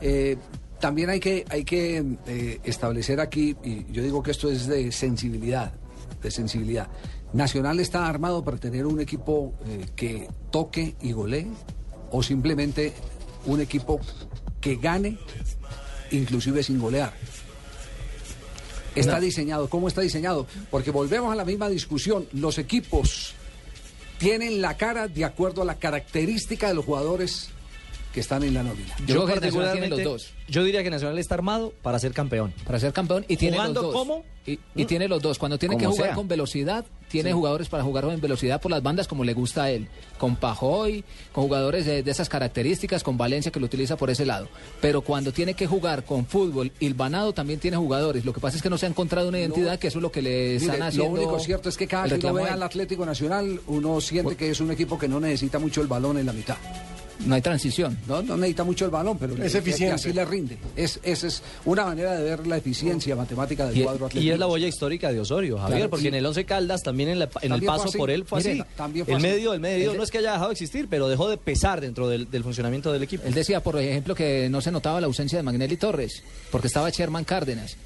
Eh, 0.00 0.36
también 0.80 1.10
hay 1.10 1.18
que, 1.20 1.44
hay 1.50 1.64
que 1.64 2.04
eh, 2.26 2.60
establecer 2.64 3.20
aquí, 3.20 3.56
y 3.64 3.90
yo 3.92 4.02
digo 4.02 4.22
que 4.22 4.30
esto 4.30 4.48
es 4.50 4.66
de 4.68 4.92
sensibilidad, 4.92 5.72
de 6.22 6.30
sensibilidad, 6.30 6.88
¿Nacional 7.30 7.78
está 7.78 8.06
armado 8.08 8.42
para 8.42 8.56
tener 8.56 8.86
un 8.86 9.00
equipo 9.02 9.52
eh, 9.66 9.84
que 9.94 10.30
toque 10.50 10.96
y 11.02 11.12
golee? 11.12 11.46
¿O 12.10 12.22
simplemente 12.22 12.94
un 13.44 13.60
equipo 13.60 14.00
que 14.62 14.76
gane, 14.76 15.18
inclusive 16.10 16.62
sin 16.62 16.78
golear? 16.80 17.12
Está 18.94 19.16
No. 19.16 19.20
diseñado. 19.20 19.68
¿Cómo 19.68 19.88
está 19.88 20.00
diseñado? 20.00 20.46
Porque 20.70 20.90
volvemos 20.90 21.30
a 21.30 21.36
la 21.36 21.44
misma 21.44 21.68
discusión. 21.68 22.26
Los 22.32 22.56
equipos 22.56 23.34
tienen 24.18 24.60
la 24.60 24.76
cara 24.76 25.08
de 25.08 25.24
acuerdo 25.24 25.62
a 25.62 25.64
la 25.64 25.76
característica 25.76 26.68
de 26.68 26.74
los 26.74 26.84
jugadores 26.84 27.50
que 28.12 28.20
están 28.20 28.42
en 28.42 28.54
la 28.54 28.62
nómina. 28.62 28.94
Yo 29.06 29.24
creo 29.24 29.26
que 29.26 29.34
Nacional 29.34 29.72
tiene 29.72 29.88
particularmente, 29.88 30.04
los 30.04 30.04
dos. 30.04 30.32
Yo 30.48 30.64
diría 30.64 30.82
que 30.82 30.90
Nacional 30.90 31.18
está 31.18 31.34
armado 31.34 31.72
para 31.82 31.98
ser 31.98 32.12
campeón. 32.12 32.52
Para 32.64 32.80
ser 32.80 32.92
campeón 32.92 33.24
y 33.28 33.36
tiene 33.36 33.56
¿Jugando 33.56 33.82
los 33.82 33.92
dos. 33.92 34.00
cómo? 34.00 34.24
Y, 34.46 34.58
y 34.74 34.84
tiene 34.86 35.08
los 35.08 35.22
dos. 35.22 35.38
Cuando 35.38 35.58
tiene 35.58 35.76
que 35.76 35.86
jugar 35.86 36.08
sea. 36.08 36.14
con 36.14 36.26
velocidad, 36.26 36.84
tiene 37.08 37.30
Sí. 37.30 37.34
jugadores 37.34 37.68
para 37.68 37.82
jugar 37.82 38.04
con 38.04 38.20
velocidad 38.20 38.60
por 38.60 38.70
las 38.70 38.82
bandas 38.82 39.08
como 39.08 39.24
le 39.24 39.34
gusta 39.34 39.64
a 39.64 39.70
él. 39.70 39.88
Con 40.18 40.36
Pajoy, 40.36 41.04
con 41.32 41.44
jugadores 41.44 41.86
de, 41.86 42.02
de 42.02 42.10
esas 42.10 42.28
características, 42.28 43.02
con 43.02 43.16
Valencia 43.16 43.50
que 43.50 43.60
lo 43.60 43.66
utiliza 43.66 43.96
por 43.96 44.10
ese 44.10 44.24
lado. 44.26 44.48
Pero 44.80 45.02
cuando 45.02 45.32
tiene 45.32 45.54
que 45.54 45.66
jugar 45.66 46.04
con 46.04 46.26
fútbol, 46.26 46.72
Ilvanado 46.80 47.32
también 47.32 47.60
tiene 47.60 47.76
jugadores. 47.76 48.24
Lo 48.24 48.32
que 48.32 48.40
pasa 48.40 48.56
es 48.56 48.62
que 48.62 48.70
no 48.70 48.78
se 48.78 48.86
ha 48.86 48.88
encontrado 48.88 49.28
una 49.28 49.38
identidad, 49.38 49.78
que 49.78 49.88
eso 49.88 49.98
es 49.98 50.02
lo 50.02 50.12
que 50.12 50.22
le 50.22 50.56
están 50.56 50.70
Mire, 50.72 50.78
lo 50.80 50.84
haciendo. 50.86 51.20
único 51.20 51.38
cierto 51.40 51.68
es 51.68 51.76
que 51.76 51.86
cada 51.86 52.08
que 52.08 52.26
uno 52.26 52.34
ve 52.34 52.48
al. 52.48 52.62
Atlético 52.62 53.06
Nacional, 53.06 53.60
uno 53.68 54.00
siente 54.00 54.36
que 54.36 54.50
es 54.50 54.60
un 54.60 54.70
equipo 54.70 54.98
que 54.98 55.08
no 55.08 55.18
necesita 55.20 55.58
mucho 55.58 55.80
el 55.80 55.86
balón 55.86 56.18
en 56.18 56.26
la 56.26 56.32
mitad. 56.32 56.56
No 57.26 57.34
hay 57.34 57.42
transición. 57.42 57.98
No, 58.06 58.22
no 58.22 58.36
necesita 58.36 58.62
mucho 58.64 58.84
el 58.84 58.90
balón, 58.90 59.18
pero 59.18 59.32
Es 59.42 59.52
le- 59.52 59.58
eficiente. 59.58 59.94
así 59.94 60.12
le 60.12 60.24
rinde. 60.24 60.56
Es, 60.76 61.00
esa 61.02 61.26
es 61.26 61.42
una 61.64 61.84
manera 61.84 62.14
de 62.16 62.22
ver 62.22 62.46
la 62.46 62.56
eficiencia 62.58 63.16
matemática 63.16 63.66
del 63.66 63.76
Y, 63.78 63.82
cuadro 63.82 64.04
y 64.04 64.08
atlético. 64.08 64.32
es 64.34 64.38
la 64.38 64.46
boya 64.46 64.68
histórica 64.68 65.12
de 65.12 65.18
Osorio, 65.20 65.58
Javier, 65.58 65.78
Claro, 65.78 65.90
porque 65.90 66.02
sí. 66.02 66.08
en 66.08 66.14
el 66.14 66.24
Once 66.26 66.44
Caldas 66.44 66.82
también 66.82 67.08
en, 67.08 67.18
la- 67.18 67.24
en 67.24 67.30
el 67.42 67.48
También 67.60 67.72
paso 67.72 67.90
por 67.98 68.10
él 68.10 68.24
fue 68.24 68.38
Mire, 68.38 68.60
así. 68.60 68.70
también 68.76 69.04
fue 69.04 69.14
el 69.14 69.18
así. 69.18 69.26
medio, 69.26 69.52
el 69.52 69.60
medio 69.60 69.86
El 69.86 69.92
de- 69.92 69.98
no 69.98 70.04
es 70.04 70.10
que 70.10 70.18
haya 70.18 70.30
dejado 70.32 70.48
de 70.48 70.52
existir, 70.52 70.86
pero 70.88 71.08
dejó 71.08 71.28
de 71.28 71.36
pesar 71.38 71.80
dentro 71.80 72.08
del, 72.08 72.30
del 72.30 72.42
funcionamiento 72.44 72.92
del 72.92 73.02
equipo. 73.02 73.24
Él 73.26 73.34
decía, 73.34 73.62
por 73.62 73.78
ejemplo, 73.80 74.14
que 74.14 74.48
no 74.48 74.60
se 74.60 74.70
notaba 74.70 75.00
la 75.00 75.06
ausencia 75.08 75.38
de 75.38 75.42
Magnelli 75.42 75.76
Torres, 75.76 76.22
porque 76.52 76.68
estaba 76.68 76.88
Sherman 76.90 77.24
Cárdenas. 77.24 77.76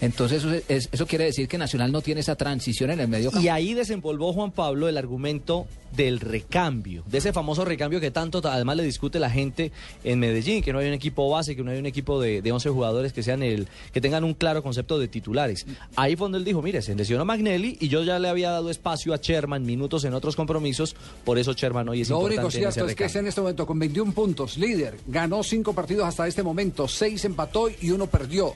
Entonces, 0.00 0.38
eso, 0.44 0.54
es- 0.68 0.88
eso 0.92 1.06
quiere 1.06 1.24
decir 1.24 1.46
que 1.48 1.58
Nacional 1.58 1.92
no 1.92 2.00
tiene 2.00 2.20
esa 2.22 2.36
transición 2.36 2.90
en 2.90 3.00
el 3.00 3.08
medio 3.08 3.30
campo. 3.30 3.44
Y 3.44 3.48
ahí 3.48 3.74
desempolvó 3.74 4.32
Juan 4.32 4.50
Pablo 4.52 4.88
el 4.88 4.96
argumento 4.96 5.66
del 5.94 6.20
recambio, 6.20 7.02
de 7.06 7.18
ese 7.18 7.32
famoso 7.32 7.64
recambio 7.64 8.00
que 8.00 8.10
tanto 8.12 8.40
ta- 8.40 8.54
además 8.54 8.76
le 8.76 8.84
discute 8.84 9.18
la 9.18 9.28
gente 9.28 9.72
en 10.04 10.20
Medellín, 10.20 10.62
que 10.62 10.72
no 10.72 10.78
hay 10.78 10.86
un 10.86 10.94
equipo 10.94 11.28
base, 11.28 11.56
que 11.56 11.64
no 11.64 11.72
hay 11.72 11.78
un 11.78 11.86
equipo 11.86 12.20
de, 12.20 12.42
de 12.42 12.52
11 12.52 12.70
jugadores 12.70 13.12
que 13.12 13.22
sean 13.24 13.42
el 13.42 13.66
que 13.92 14.00
tengan 14.00 14.22
un 14.24 14.34
claro 14.34 14.62
concepto 14.62 14.98
de 15.00 15.08
titulares. 15.08 15.66
Ahí 15.96 16.14
fue 16.16 16.26
donde 16.26 16.38
él 16.38 16.44
dijo, 16.44 16.62
mire, 16.62 16.80
se 16.80 16.94
lesionó 16.94 17.24
Magnelli 17.24 17.76
y 17.80 17.88
yo 17.88 18.02
ya 18.04 18.18
le 18.20 18.28
había 18.28 18.50
dado 18.50 18.70
espacio 18.70 19.12
a 19.12 19.16
Sherman 19.16 19.64
minutos 19.66 20.04
en 20.04 20.14
otros 20.14 20.36
compromisos, 20.36 20.94
por 21.24 21.38
eso 21.38 21.52
Sherman 21.54 21.88
hoy 21.88 22.02
es 22.02 22.08
Lo 22.10 22.16
importante 22.18 22.40
único 22.40 22.46
en 22.46 22.48
ese 22.48 22.72
cierto 22.72 22.90
es 22.90 22.96
que 22.96 23.04
es 23.04 23.16
en 23.16 23.26
este 23.26 23.40
momento 23.40 23.66
con 23.66 23.78
21 23.78 24.12
puntos, 24.12 24.56
líder. 24.58 24.96
Ganó 25.08 25.42
cinco 25.42 25.72
partidos 25.74 26.06
hasta 26.06 26.26
este 26.28 26.42
momento, 26.44 26.86
seis 26.86 27.24
empató 27.24 27.68
y 27.68 27.90
uno 27.90 28.06
perdió. 28.06 28.54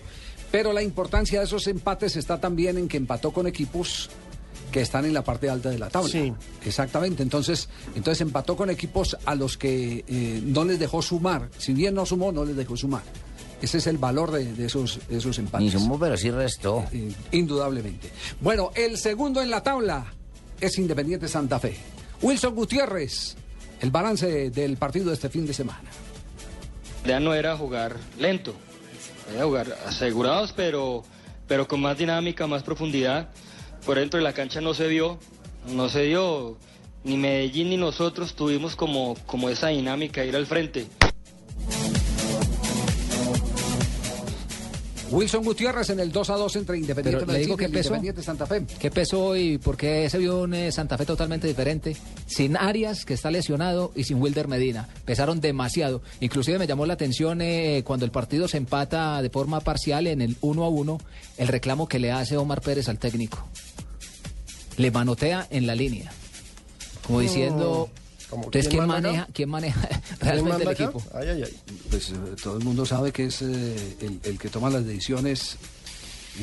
Pero 0.54 0.72
la 0.72 0.84
importancia 0.84 1.40
de 1.40 1.46
esos 1.46 1.66
empates 1.66 2.14
está 2.14 2.40
también 2.40 2.78
en 2.78 2.86
que 2.86 2.96
empató 2.96 3.32
con 3.32 3.48
equipos 3.48 4.08
que 4.70 4.82
están 4.82 5.04
en 5.04 5.12
la 5.12 5.24
parte 5.24 5.50
alta 5.50 5.68
de 5.68 5.80
la 5.80 5.90
tabla. 5.90 6.08
Sí. 6.08 6.32
Exactamente. 6.64 7.24
Entonces, 7.24 7.68
entonces 7.96 8.20
empató 8.20 8.56
con 8.56 8.70
equipos 8.70 9.16
a 9.24 9.34
los 9.34 9.58
que 9.58 10.04
eh, 10.06 10.40
no 10.44 10.64
les 10.64 10.78
dejó 10.78 11.02
sumar. 11.02 11.50
Si 11.58 11.72
bien 11.72 11.96
no 11.96 12.06
sumó, 12.06 12.30
no 12.30 12.44
les 12.44 12.54
dejó 12.54 12.76
sumar. 12.76 13.02
Ese 13.60 13.78
es 13.78 13.88
el 13.88 13.98
valor 13.98 14.30
de, 14.30 14.52
de 14.52 14.66
esos, 14.66 15.00
de 15.08 15.18
esos 15.18 15.36
empates. 15.40 15.74
Ni 15.74 15.80
sumó, 15.80 15.98
pero 15.98 16.16
sí 16.16 16.30
restó. 16.30 16.84
Eh, 16.92 17.10
indudablemente. 17.32 18.12
Bueno, 18.40 18.70
el 18.76 18.96
segundo 18.96 19.42
en 19.42 19.50
la 19.50 19.60
tabla 19.60 20.06
es 20.60 20.78
Independiente 20.78 21.26
Santa 21.26 21.58
Fe. 21.58 21.74
Wilson 22.22 22.54
Gutiérrez, 22.54 23.34
el 23.80 23.90
balance 23.90 24.50
del 24.50 24.76
partido 24.76 25.06
de 25.06 25.14
este 25.14 25.28
fin 25.30 25.46
de 25.46 25.52
semana. 25.52 25.90
La 27.02 27.08
idea 27.08 27.18
no 27.18 27.34
era 27.34 27.56
jugar 27.56 27.96
lento, 28.20 28.54
era 29.32 29.44
jugar 29.44 29.76
asegurados, 29.86 30.52
pero, 30.52 31.04
pero 31.46 31.66
con 31.68 31.80
más 31.80 31.98
dinámica, 31.98 32.46
más 32.46 32.62
profundidad. 32.62 33.28
Por 33.86 33.98
dentro 33.98 34.18
de 34.18 34.24
la 34.24 34.32
cancha 34.32 34.60
no 34.60 34.74
se 34.74 34.88
vio, 34.88 35.18
no 35.68 35.88
se 35.88 36.02
dio. 36.02 36.56
Ni 37.04 37.18
Medellín 37.18 37.68
ni 37.68 37.76
nosotros 37.76 38.34
tuvimos 38.34 38.76
como, 38.76 39.14
como 39.26 39.50
esa 39.50 39.68
dinámica 39.68 40.24
ir 40.24 40.34
al 40.34 40.46
frente. 40.46 40.86
Wilson 45.10 45.44
Gutiérrez 45.44 45.90
en 45.90 46.00
el 46.00 46.10
2 46.10 46.30
a 46.30 46.34
2 46.34 46.56
entre 46.56 46.78
Independiente 46.78 47.20
Pero 47.20 47.32
le 47.32 47.38
digo 47.38 47.56
Medellín 47.56 47.56
que 47.56 47.62
y 47.62 47.66
el 47.66 47.72
peso. 47.72 47.88
Independiente 47.88 48.22
Santa 48.22 48.46
Fe. 48.46 48.64
¿Qué 48.78 48.90
pesó 48.90 49.36
y 49.36 49.58
por 49.58 49.76
qué 49.76 50.08
se 50.10 50.18
vio 50.18 50.42
un 50.42 50.54
eh, 50.54 50.72
Santa 50.72 50.98
Fe 50.98 51.06
totalmente 51.06 51.46
diferente? 51.46 51.96
Sin 52.26 52.56
Arias, 52.56 53.04
que 53.04 53.14
está 53.14 53.30
lesionado, 53.30 53.92
y 53.94 54.04
sin 54.04 54.20
Wilder 54.20 54.48
Medina. 54.48 54.88
Pesaron 55.04 55.40
demasiado. 55.40 56.02
Inclusive 56.20 56.58
me 56.58 56.66
llamó 56.66 56.86
la 56.86 56.94
atención 56.94 57.40
eh, 57.42 57.82
cuando 57.84 58.04
el 58.04 58.10
partido 58.10 58.48
se 58.48 58.56
empata 58.56 59.20
de 59.22 59.30
forma 59.30 59.60
parcial 59.60 60.06
en 60.06 60.22
el 60.22 60.36
1 60.40 60.64
a 60.64 60.68
1, 60.68 60.98
el 61.38 61.48
reclamo 61.48 61.88
que 61.88 61.98
le 61.98 62.12
hace 62.12 62.36
Omar 62.36 62.60
Pérez 62.60 62.88
al 62.88 62.98
técnico. 62.98 63.46
Le 64.76 64.90
manotea 64.90 65.46
en 65.50 65.66
la 65.66 65.74
línea. 65.74 66.10
Como 67.06 67.20
diciendo... 67.20 67.88
¿Cómo? 68.30 68.44
Entonces, 68.44 68.68
¿Quién 68.68 68.80
¿quién 68.82 68.88
maneja? 68.88 69.28
¿quién 69.32 69.48
maneja 69.50 69.80
¿Quién 69.88 70.00
realmente 70.20 70.50
manda 70.50 70.70
el 70.70 70.76
equipo? 70.82 71.02
Ay, 71.14 71.28
ay, 71.28 71.42
ay. 71.44 71.60
Pues 71.90 72.10
eh, 72.10 72.14
todo 72.42 72.56
el 72.58 72.64
mundo 72.64 72.86
sabe 72.86 73.12
que 73.12 73.26
es 73.26 73.42
eh, 73.42 73.96
el, 74.00 74.20
el 74.24 74.38
que 74.38 74.48
toma 74.48 74.70
las 74.70 74.84
decisiones. 74.86 75.56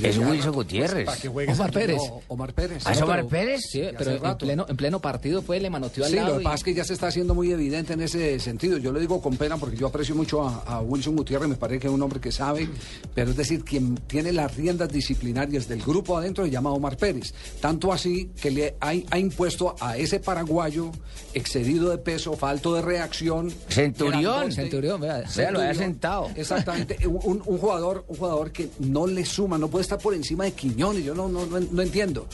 Es 0.01 0.17
Wilson 0.17 0.54
Gutiérrez. 0.54 1.06
para 1.06 1.17
que 1.17 1.27
juegues 1.27 1.58
Omar 1.60 1.71
Pérez. 1.71 1.97
no, 1.97 2.21
Omar 2.30 2.54
Pérez. 2.54 2.84
¿Ah, 2.86 2.91
es 2.93 3.01
Omar 3.01 3.25
Pérez? 3.27 3.62
Sí, 3.69 3.84
pero 3.97 4.12
en 4.25 4.38
pleno, 4.38 4.65
en 4.69 4.77
pleno 4.77 4.99
partido 5.01 5.41
fue, 5.41 5.60
le 5.60 5.69
manoteó 5.69 6.06
al 6.06 6.10
Sí, 6.12 6.15
lado. 6.15 6.30
lo 6.30 6.36
que 6.38 6.41
y- 6.41 6.45
pasa 6.45 6.56
es 6.56 6.63
que 6.63 6.73
ya 6.73 6.84
se 6.84 6.93
está 6.93 7.08
haciendo 7.08 7.36
muy 7.36 7.51
evidente 7.51 7.93
en 7.93 8.01
ese 8.01 8.39
sentido. 8.39 8.77
Yo 8.77 8.91
le 8.93 8.99
digo 9.01 9.21
con 9.21 9.36
pena 9.38 9.58
porque 9.58 9.75
yo 9.77 9.88
aprecio 9.88 10.15
mucho 10.15 10.47
a, 10.47 10.60
a 10.65 10.82
Wilson 10.82 11.15
Gutiérrez, 11.15 11.49
me 11.49 11.56
parece 11.56 11.80
que 11.80 11.88
es 11.88 11.93
un 11.93 12.01
hombre 12.01 12.19
que 12.21 12.32
sabe, 12.32 12.69
pero 13.13 13.32
es 13.32 13.38
decir, 13.38 13.63
quien 13.63 13.95
tiene 14.08 14.32
las 14.32 14.56
riendas 14.56 14.89
disciplinarias 14.89 15.67
del 15.67 15.82
grupo 15.82 16.17
adentro 16.17 16.45
se 16.45 16.51
llama 16.51 16.71
Omar 16.71 16.95
Pérez. 16.97 17.34
Tanto 17.60 17.91
así 17.91 18.32
que 18.41 18.51
le 18.51 18.75
ha, 18.80 18.93
ha 19.10 19.19
impuesto 19.19 19.75
a 19.80 19.97
ese 19.97 20.19
paraguayo 20.19 20.91
excedido 21.34 21.89
de 21.89 21.97
peso, 21.97 22.34
falto 22.38 22.73
de 22.75 22.82
reacción. 22.82 23.51
Centurión. 23.67 24.51
Centurión, 24.51 25.01
vea. 25.01 25.23
Vea, 25.36 25.51
lo 25.51 25.60
había 25.60 25.73
Centurión. 25.73 25.75
sentado. 25.75 26.30
Exactamente, 26.36 26.97
un, 27.08 27.41
un 27.45 27.58
jugador, 27.58 28.06
un 28.08 28.17
jugador 28.17 28.51
que 28.51 28.69
no 28.80 29.06
le 29.08 29.25
suma, 29.25 29.58
no 29.58 29.67
puede 29.67 29.81
estar 29.82 30.00
por 30.00 30.13
encima 30.13 30.46
de 30.46 30.54
Quiñones, 30.54 31.04
yo 31.04 31.13
no, 31.13 31.30
no, 31.30 31.46
no, 31.46 31.60
no 31.60 31.82
entiendo. 31.82 32.28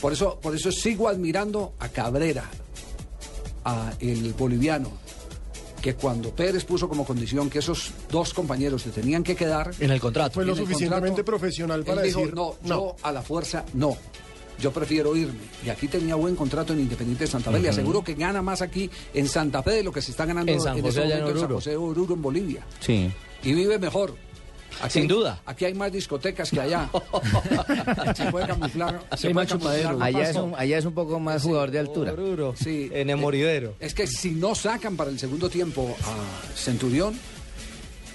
Por 0.00 0.12
eso, 0.12 0.38
por 0.40 0.54
eso 0.54 0.72
sigo 0.72 1.08
admirando 1.08 1.74
a 1.78 1.88
Cabrera, 1.88 2.44
a 3.64 3.92
el 4.00 4.32
boliviano, 4.32 4.90
que 5.80 5.94
cuando 5.94 6.30
Pérez 6.34 6.64
puso 6.64 6.88
como 6.88 7.04
condición 7.04 7.50
que 7.50 7.58
esos 7.58 7.92
dos 8.10 8.34
compañeros 8.34 8.82
se 8.82 8.90
tenían 8.90 9.22
que 9.22 9.34
quedar 9.34 9.72
En 9.80 9.90
el 9.90 10.00
contrato. 10.00 10.34
Fue 10.34 10.44
lo 10.44 10.54
suficientemente 10.54 11.22
contrato, 11.22 11.24
profesional 11.24 11.80
él 11.80 11.86
para 11.86 12.02
dijo, 12.02 12.20
decir 12.20 12.34
no, 12.34 12.56
yo 12.64 12.96
a 13.02 13.12
la 13.12 13.22
fuerza 13.22 13.64
no. 13.74 13.96
Yo 14.58 14.72
prefiero 14.72 15.16
irme. 15.16 15.40
Y 15.64 15.70
aquí 15.70 15.88
tenía 15.88 16.14
buen 16.16 16.36
contrato 16.36 16.74
en 16.74 16.80
Independiente 16.80 17.24
de 17.24 17.30
Santa 17.30 17.50
Fe. 17.50 17.60
Le 17.60 17.70
aseguro 17.70 18.04
que 18.04 18.14
gana 18.14 18.42
más 18.42 18.60
aquí 18.60 18.90
en 19.14 19.26
Santa 19.26 19.62
Fe 19.62 19.70
de 19.70 19.82
lo 19.82 19.90
que 19.90 20.02
se 20.02 20.10
está 20.10 20.26
ganando 20.26 20.52
En 20.52 20.60
San 20.60 20.80
José, 20.82 21.02
en 21.02 21.08
momento 21.08 21.30
en 21.30 21.38
San. 21.38 21.52
José 21.52 21.70
de 21.70 21.76
Oruro, 21.78 22.14
en 22.14 22.20
Bolivia. 22.20 22.66
Sí. 22.80 23.10
Y 23.42 23.54
vive 23.54 23.78
mejor. 23.78 24.14
Aquí 24.82 24.92
Sin 24.92 25.02
hay- 25.02 25.08
duda. 25.08 25.40
Aquí 25.46 25.64
hay 25.64 25.74
más 25.74 25.92
discotecas 25.92 26.50
que 26.50 26.60
allá. 26.60 26.88
se 28.16 28.30
puede 28.30 28.46
camuflar. 28.46 29.02
Se 29.16 29.28
hay 29.28 29.34
puede 29.34 29.46
camuflar 29.48 29.96
Allá 30.00 30.30
es, 30.30 30.36
un, 30.36 30.54
allá 30.56 30.78
es 30.78 30.84
un 30.84 30.94
poco 30.94 31.18
más 31.20 31.42
jugador 31.42 31.70
de 31.70 31.78
altura. 31.80 32.12
Oruro, 32.12 32.54
Sí. 32.56 32.88
en 32.92 33.10
el 33.10 33.16
moridero. 33.16 33.74
Es 33.80 33.94
que 33.94 34.06
si 34.06 34.30
no 34.32 34.54
sacan 34.54 34.96
para 34.96 35.10
el 35.10 35.18
segundo 35.18 35.48
tiempo 35.50 35.94
a 36.04 36.56
Centurión, 36.56 37.14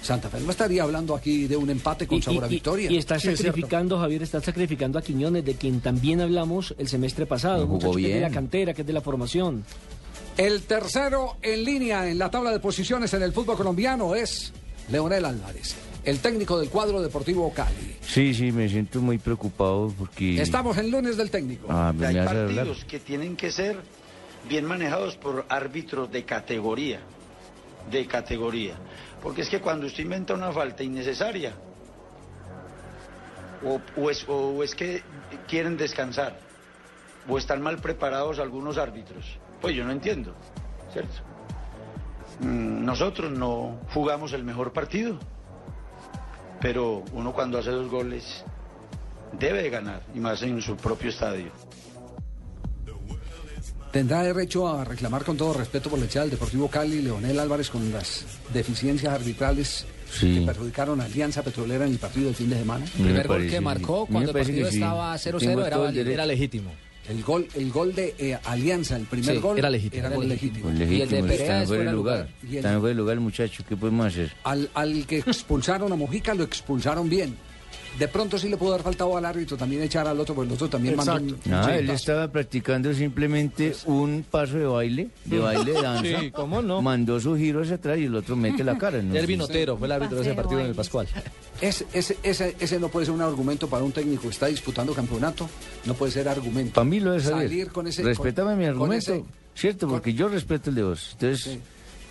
Santa 0.02 0.28
Fe 0.30 0.38
no 0.40 0.50
estaría 0.50 0.82
hablando 0.84 1.14
aquí 1.16 1.46
de 1.48 1.56
un 1.56 1.68
empate 1.68 2.06
con 2.06 2.18
Y, 2.18 2.22
sabor 2.22 2.44
a 2.44 2.46
y- 2.46 2.50
victoria. 2.50 2.90
y 2.92 2.96
está 2.96 3.18
Sí, 3.18 3.28
es 3.28 3.38
sacrificando, 3.38 3.98
Javier, 3.98 4.22
está 4.22 4.40
sacrificando 4.40 4.98
a 4.98 5.02
Quiñones, 5.02 5.44
de 5.44 5.54
quien 5.54 5.80
también 5.80 6.20
hablamos 6.20 6.74
el 6.78 6.86
semestre 6.88 7.26
pasado. 7.26 7.66
No 7.66 7.78
que 7.78 7.86
es 7.88 7.94
de 7.96 8.02
la 8.12 8.18
bien. 8.18 8.32
cantera, 8.32 8.72
que 8.74 8.82
es 8.82 8.86
de 8.86 8.92
la 8.92 9.00
formación. 9.00 9.64
El 10.36 10.62
tercero 10.62 11.36
en 11.42 11.64
línea 11.64 12.08
en 12.08 12.18
la 12.18 12.30
tabla 12.30 12.50
de 12.52 12.60
posiciones 12.60 13.12
en 13.14 13.22
el 13.22 13.32
fútbol 13.32 13.56
colombiano 13.56 14.14
es 14.14 14.52
Leonel 14.90 15.24
Álvarez, 15.24 15.74
el 16.06 16.20
técnico 16.20 16.58
del 16.58 16.70
cuadro 16.70 17.02
deportivo 17.02 17.52
Cali. 17.52 17.96
Sí, 18.00 18.32
sí, 18.32 18.52
me 18.52 18.68
siento 18.68 19.00
muy 19.00 19.18
preocupado 19.18 19.92
porque... 19.98 20.40
Estamos 20.40 20.78
en 20.78 20.90
lunes 20.90 21.16
del 21.16 21.30
técnico. 21.30 21.66
Ah, 21.68 21.92
me, 21.94 22.06
Hay 22.06 22.14
me 22.14 22.20
hablar. 22.20 22.46
partidos 22.46 22.84
que 22.84 23.00
tienen 23.00 23.36
que 23.36 23.50
ser 23.50 23.76
bien 24.48 24.64
manejados 24.64 25.16
por 25.16 25.44
árbitros 25.48 26.10
de 26.12 26.24
categoría, 26.24 27.00
de 27.90 28.06
categoría. 28.06 28.74
Porque 29.22 29.42
es 29.42 29.48
que 29.48 29.60
cuando 29.60 29.86
usted 29.86 30.04
inventa 30.04 30.34
una 30.34 30.52
falta 30.52 30.84
innecesaria, 30.84 31.52
o, 33.64 33.80
o 34.00 34.10
es, 34.10 34.24
o 34.28 34.62
es 34.62 34.74
que 34.74 35.02
quieren 35.48 35.76
descansar, 35.76 36.38
o 37.28 37.36
están 37.38 37.60
mal 37.60 37.78
preparados 37.78 38.38
algunos 38.38 38.78
árbitros, 38.78 39.24
pues 39.60 39.74
yo 39.74 39.84
no 39.84 39.90
entiendo, 39.90 40.34
¿cierto? 40.92 41.14
Mm, 42.40 42.84
Nosotros 42.84 43.32
no 43.32 43.80
jugamos 43.92 44.32
el 44.32 44.44
mejor 44.44 44.72
partido, 44.72 45.18
pero 46.60 47.04
uno 47.12 47.32
cuando 47.32 47.58
hace 47.58 47.70
dos 47.70 47.90
goles 47.90 48.44
debe 49.38 49.62
de 49.62 49.70
ganar, 49.70 50.02
y 50.14 50.20
más 50.20 50.42
en 50.42 50.60
su 50.62 50.76
propio 50.76 51.10
estadio. 51.10 51.50
Tendrá 53.92 54.22
derecho 54.22 54.68
a 54.68 54.84
reclamar 54.84 55.24
con 55.24 55.36
todo 55.36 55.54
respeto 55.54 55.88
por 55.88 55.98
la 55.98 56.04
echada 56.04 56.24
del 56.24 56.32
Deportivo 56.32 56.68
Cali, 56.68 57.00
Leonel 57.00 57.38
Álvarez, 57.40 57.70
con 57.70 57.90
las 57.92 58.24
deficiencias 58.52 59.12
arbitrales 59.12 59.86
Sí. 60.10 60.38
que 60.38 60.46
perjudicaron 60.46 61.00
a 61.00 61.04
Alianza 61.04 61.42
Petrolera 61.42 61.84
en 61.84 61.92
el 61.92 61.98
partido 61.98 62.26
del 62.26 62.34
fin 62.36 62.48
de 62.48 62.58
semana. 62.58 62.84
El 62.84 62.90
primer 62.90 63.26
gol 63.26 63.48
que 63.48 63.60
marcó 63.60 64.06
cuando 64.06 64.30
el 64.30 64.36
partido 64.36 64.68
estaba 64.68 65.16
0-0 65.18 65.66
era 65.66 65.78
válido. 65.78 66.10
Era 66.10 66.24
legítimo. 66.26 66.70
El 67.08 67.22
gol, 67.22 67.46
el 67.54 67.70
gol 67.70 67.94
de 67.94 68.14
eh, 68.18 68.38
Alianza, 68.44 68.96
el 68.96 69.04
primer 69.04 69.36
Sí, 69.36 69.40
gol 69.40 69.58
era 69.58 69.70
legítimo. 69.70 70.06
Era 70.06 70.16
gol 70.16 70.28
legítimo. 70.28 70.70
legítimo. 70.70 70.88
Pues 70.88 71.10
legítimo, 71.20 71.26
está 71.32 71.56
en 71.56 71.62
es 71.62 71.68
fuera 71.68 71.82
de 71.84 71.88
de 71.90 71.94
lugar. 71.96 72.18
lugar. 72.18 72.28
Y 72.42 72.46
el- 72.50 72.56
Está 72.56 72.72
en 72.72 72.80
fuera 72.80 72.88
de 72.88 72.94
lugar 72.94 73.14
el 73.14 73.20
muchacho. 73.20 73.64
¿Qué 73.68 73.76
podemos 73.76 74.06
hacer? 74.06 74.32
Al, 74.44 74.68
al 74.74 75.06
que 75.06 75.18
expulsaron 75.18 75.92
a 75.92 75.96
Mojica 75.96 76.34
lo 76.34 76.44
expulsaron 76.44 77.08
bien. 77.08 77.36
De 77.98 78.08
pronto 78.08 78.38
sí 78.38 78.48
le 78.48 78.56
pudo 78.58 78.72
dar 78.72 78.82
faltado 78.82 79.16
al 79.16 79.24
árbitro 79.24 79.56
también 79.56 79.82
echar 79.82 80.06
al 80.06 80.20
otro, 80.20 80.34
porque 80.34 80.48
el 80.48 80.54
otro 80.54 80.68
también 80.68 80.96
mandó 80.96 81.14
un, 81.14 81.28
un 81.30 81.38
No, 81.46 81.68
él 81.68 81.88
estaba 81.90 82.28
practicando 82.28 82.92
simplemente 82.92 83.74
un 83.86 84.24
paso 84.30 84.58
de 84.58 84.66
baile, 84.66 85.08
de 85.24 85.38
baile 85.38 85.72
de 85.72 85.80
danza. 85.82 86.20
Sí, 86.20 86.30
¿cómo 86.30 86.60
no? 86.60 86.82
Mandó 86.82 87.18
su 87.20 87.34
giro 87.36 87.62
hacia 87.62 87.76
atrás 87.76 87.98
y 87.98 88.04
el 88.04 88.14
otro 88.14 88.36
mete 88.36 88.62
la 88.64 88.76
cara. 88.76 89.00
¿no? 89.00 89.14
Derby 89.14 89.36
Notero 89.38 89.76
fue 89.78 89.86
el 89.86 89.92
árbitro 89.92 90.16
de 90.18 90.22
ese 90.24 90.34
partido 90.34 90.60
en 90.60 90.66
el 90.66 90.74
Pascual. 90.74 91.08
Ese, 91.60 91.86
ese, 91.94 92.18
ese, 92.22 92.54
ese 92.60 92.78
no 92.78 92.88
puede 92.88 93.06
ser 93.06 93.14
un 93.14 93.22
argumento 93.22 93.66
para 93.66 93.82
un 93.82 93.92
técnico 93.92 94.22
que 94.24 94.28
está 94.28 94.46
disputando 94.46 94.92
campeonato. 94.92 95.48
No 95.86 95.94
puede 95.94 96.12
ser 96.12 96.28
argumento. 96.28 96.74
Para 96.74 96.84
mí 96.84 97.00
lo 97.00 97.14
es 97.14 97.22
Salir 97.24 97.68
con 97.72 97.86
ese. 97.86 98.02
Respétame 98.02 98.50
con- 98.50 98.58
mi 98.58 98.64
con 98.66 98.72
argumento. 98.72 99.14
ese- 99.14 99.24
Cierto, 99.54 99.88
porque 99.88 100.12
yo 100.12 100.28
respeto 100.28 100.68
el 100.68 100.76
de 100.76 100.82
vos. 100.82 101.10
Entonces, 101.18 101.58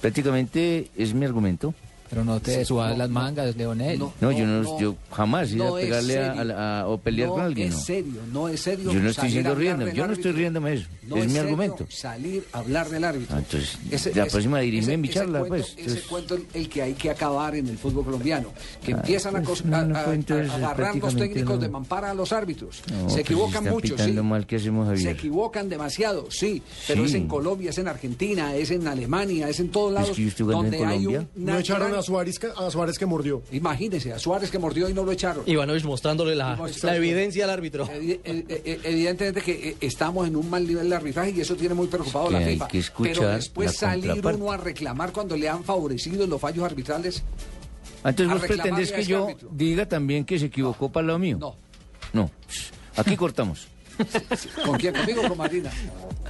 prácticamente 0.01 0.89
es 0.97 1.13
mi 1.13 1.25
argumento. 1.25 1.73
Pero 2.09 2.23
no 2.23 2.39
te 2.39 2.59
Sí, 2.59 2.65
subas 2.65 2.91
no, 2.91 2.97
las 2.99 3.09
mangas, 3.09 3.55
Leonel. 3.55 3.97
No, 3.99 4.31
yo 4.31 4.45
no, 4.45 4.79
yo 4.79 4.95
jamás 5.11 5.51
no 5.53 5.75
a 5.75 5.81
es 5.81 5.85
pegarle 5.87 6.19
a, 6.53 6.81
a 6.81 6.87
o 6.87 6.97
pelear 6.99 7.29
no 7.29 7.33
con 7.35 7.43
alguien. 7.43 7.69
es 7.69 7.73
no. 7.75 7.79
serio, 7.81 8.21
no 8.31 8.47
es 8.47 8.61
serio. 8.61 8.91
Yo 8.91 8.99
no 8.99 9.09
estoy 9.09 9.37
hablar 9.39 9.57
riendo, 9.57 9.89
yo 9.89 10.05
no 10.07 10.13
estoy 10.13 10.31
riéndome 10.31 10.69
de 10.71 10.75
eso. 10.77 10.87
No 11.07 11.17
es 11.17 11.31
mi 11.31 11.37
argumento. 11.39 11.85
Salir 11.89 12.45
a 12.53 12.59
hablar 12.59 12.89
del 12.89 13.03
árbitro. 13.03 13.35
Ah, 13.35 13.39
entonces, 13.39 13.77
Ese- 13.91 14.13
la 14.15 14.23
ese- 14.23 14.31
próxima 14.31 14.59
dirígeme 14.59 14.93
ese- 14.93 14.97
mi 15.01 15.07
ese 15.07 15.13
charla, 15.19 15.39
cuento- 15.39 15.49
pues. 15.55 15.65
Ese 15.71 15.79
Entonces- 15.81 16.03
cuento 16.05 16.35
el, 16.35 16.45
el 16.53 16.69
que 16.69 16.81
hay 16.83 16.93
que 16.93 17.09
acabar 17.09 17.55
en 17.55 17.67
el 17.67 17.77
fútbol 17.77 18.05
colombiano. 18.05 18.49
Que 18.83 18.93
Ah, 18.93 18.97
empiezan 18.97 19.35
a, 19.35 19.41
pues, 19.41 19.61
a- 19.61 19.65
no 19.83 19.95
a- 19.95 20.55
agarrar 20.55 20.95
los 20.95 21.15
técnicos 21.15 21.55
no. 21.55 21.61
de 21.61 21.69
mampara 21.69 22.11
a 22.11 22.13
los 22.13 22.31
árbitros. 22.31 22.81
No, 22.91 22.97
Se 22.97 23.03
pues, 23.05 23.17
equivocan 23.17 23.55
están 23.63 23.73
mucho, 23.73 23.87
sí. 23.87 23.93
pitando 23.93 24.23
mal, 24.23 24.45
¿qué 24.47 24.55
hacemos, 24.57 24.99
Se 24.99 25.09
equivocan 25.11 25.69
demasiado, 25.69 26.27
sí. 26.29 26.61
Pero 26.87 27.01
Sí. 27.03 27.09
es 27.09 27.13
en 27.15 27.27
Colombia, 27.27 27.69
es 27.71 27.77
en 27.79 27.87
Argentina, 27.87 28.55
es 28.55 28.71
en 28.71 28.87
Alemania, 28.87 29.49
es 29.49 29.59
en 29.59 29.69
todos 29.69 29.91
lados. 29.93 30.15
que 30.15 30.21
yo 30.23 30.27
estoy 30.29 30.45
jugando 30.45 30.65
en 30.65 30.71
donde 30.71 30.85
hay 30.87 31.03
Colombia. 31.05 31.27
un, 31.35 31.45
No 31.45 31.57
echaron 31.59 31.94
a 31.97 32.01
Suárez, 32.01 32.37
que- 32.39 32.47
a 32.55 32.69
Suárez 32.71 32.97
que 32.97 33.05
mordió. 33.05 33.41
Imagínese, 33.51 34.13
a 34.13 34.19
Suárez 34.19 34.51
que 34.51 34.59
mordió 34.59 34.87
y 34.89 34.93
no 34.93 35.03
lo 35.03 35.11
echaron. 35.11 35.43
Ivanovich 35.47 35.83
mostrándole 35.83 36.35
la, 36.35 36.59
la 36.83 36.95
evidencia 36.95 37.43
al 37.45 37.49
árbitro. 37.51 37.87
Evi- 37.87 38.19
e- 38.23 38.45
e- 38.49 38.79
Evidentemente 38.83 39.41
que 39.41 39.69
eh, 39.69 39.77
estamos 39.81 40.27
en 40.27 40.35
un 40.35 40.49
mal 40.49 40.67
nivel 40.67 40.89
de 40.89 40.95
arbitraje 40.95 41.31
y 41.31 41.41
eso 41.41 41.55
tiene 41.55 41.73
muy 41.75 41.87
preocupado 41.87 42.25
a 42.27 42.29
Que 42.29 42.33
la 42.39 42.45
FIFA. 42.47 42.67
que 42.67 42.79
escuchar 42.79 43.13
Pero 43.15 43.29
después 43.29 43.67
la 43.67 43.73
salir 43.91 44.25
uno 44.25 44.51
a 44.51 44.57
reclamar 44.57 45.11
cuando 45.11 45.35
le 45.37 45.49
han 45.49 45.63
favorecido 45.63 46.25
los 46.27 46.39
fallos 46.41 46.63
arbitrales. 46.65 47.23
Entonces 48.03 48.29
a 48.29 48.33
vos 48.35 48.43
pretendés 48.45 48.91
que 48.91 49.01
ese 49.01 49.09
yo 49.11 49.23
árbitro. 49.25 49.49
diga 49.51 49.87
también 49.87 50.25
que 50.25 50.37
se 50.37 50.45
equivocó 50.45 50.91
para 50.91 51.07
lo 51.07 51.17
mío. 51.19 51.37
No. 51.39 51.55
No. 52.13 52.29
Aquí 52.95 53.17
cortamos. 53.17 53.67
¿Con 54.65 54.77
quién? 54.77 54.93
¿Conmigo 54.93 55.21
o 55.23 55.27
con 55.29 55.37
Marina? 55.37 55.71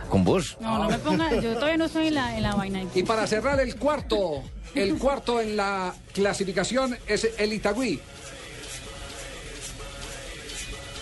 Con 0.10 0.23
vos. 0.23 0.58
No, 0.60 0.80
no 0.80 0.89
me 0.89 0.97
ponga, 0.99 1.34
yo 1.41 1.54
todavía 1.54 1.78
no 1.78 1.86
estoy 1.86 2.08
en 2.08 2.15
la, 2.15 2.38
en 2.38 2.43
la 2.43 2.56
vaina. 2.56 2.84
Y 2.93 3.04
para 3.04 3.25
cerrar 3.28 3.60
el 3.60 3.75
cuarto, 3.75 4.43
el 4.73 4.97
cuarto 4.97 5.41
en 5.41 5.58
la 5.58 5.93
clasificación 6.13 6.97
es 7.08 7.28
el 7.38 7.54
Itagüí. 7.54 7.99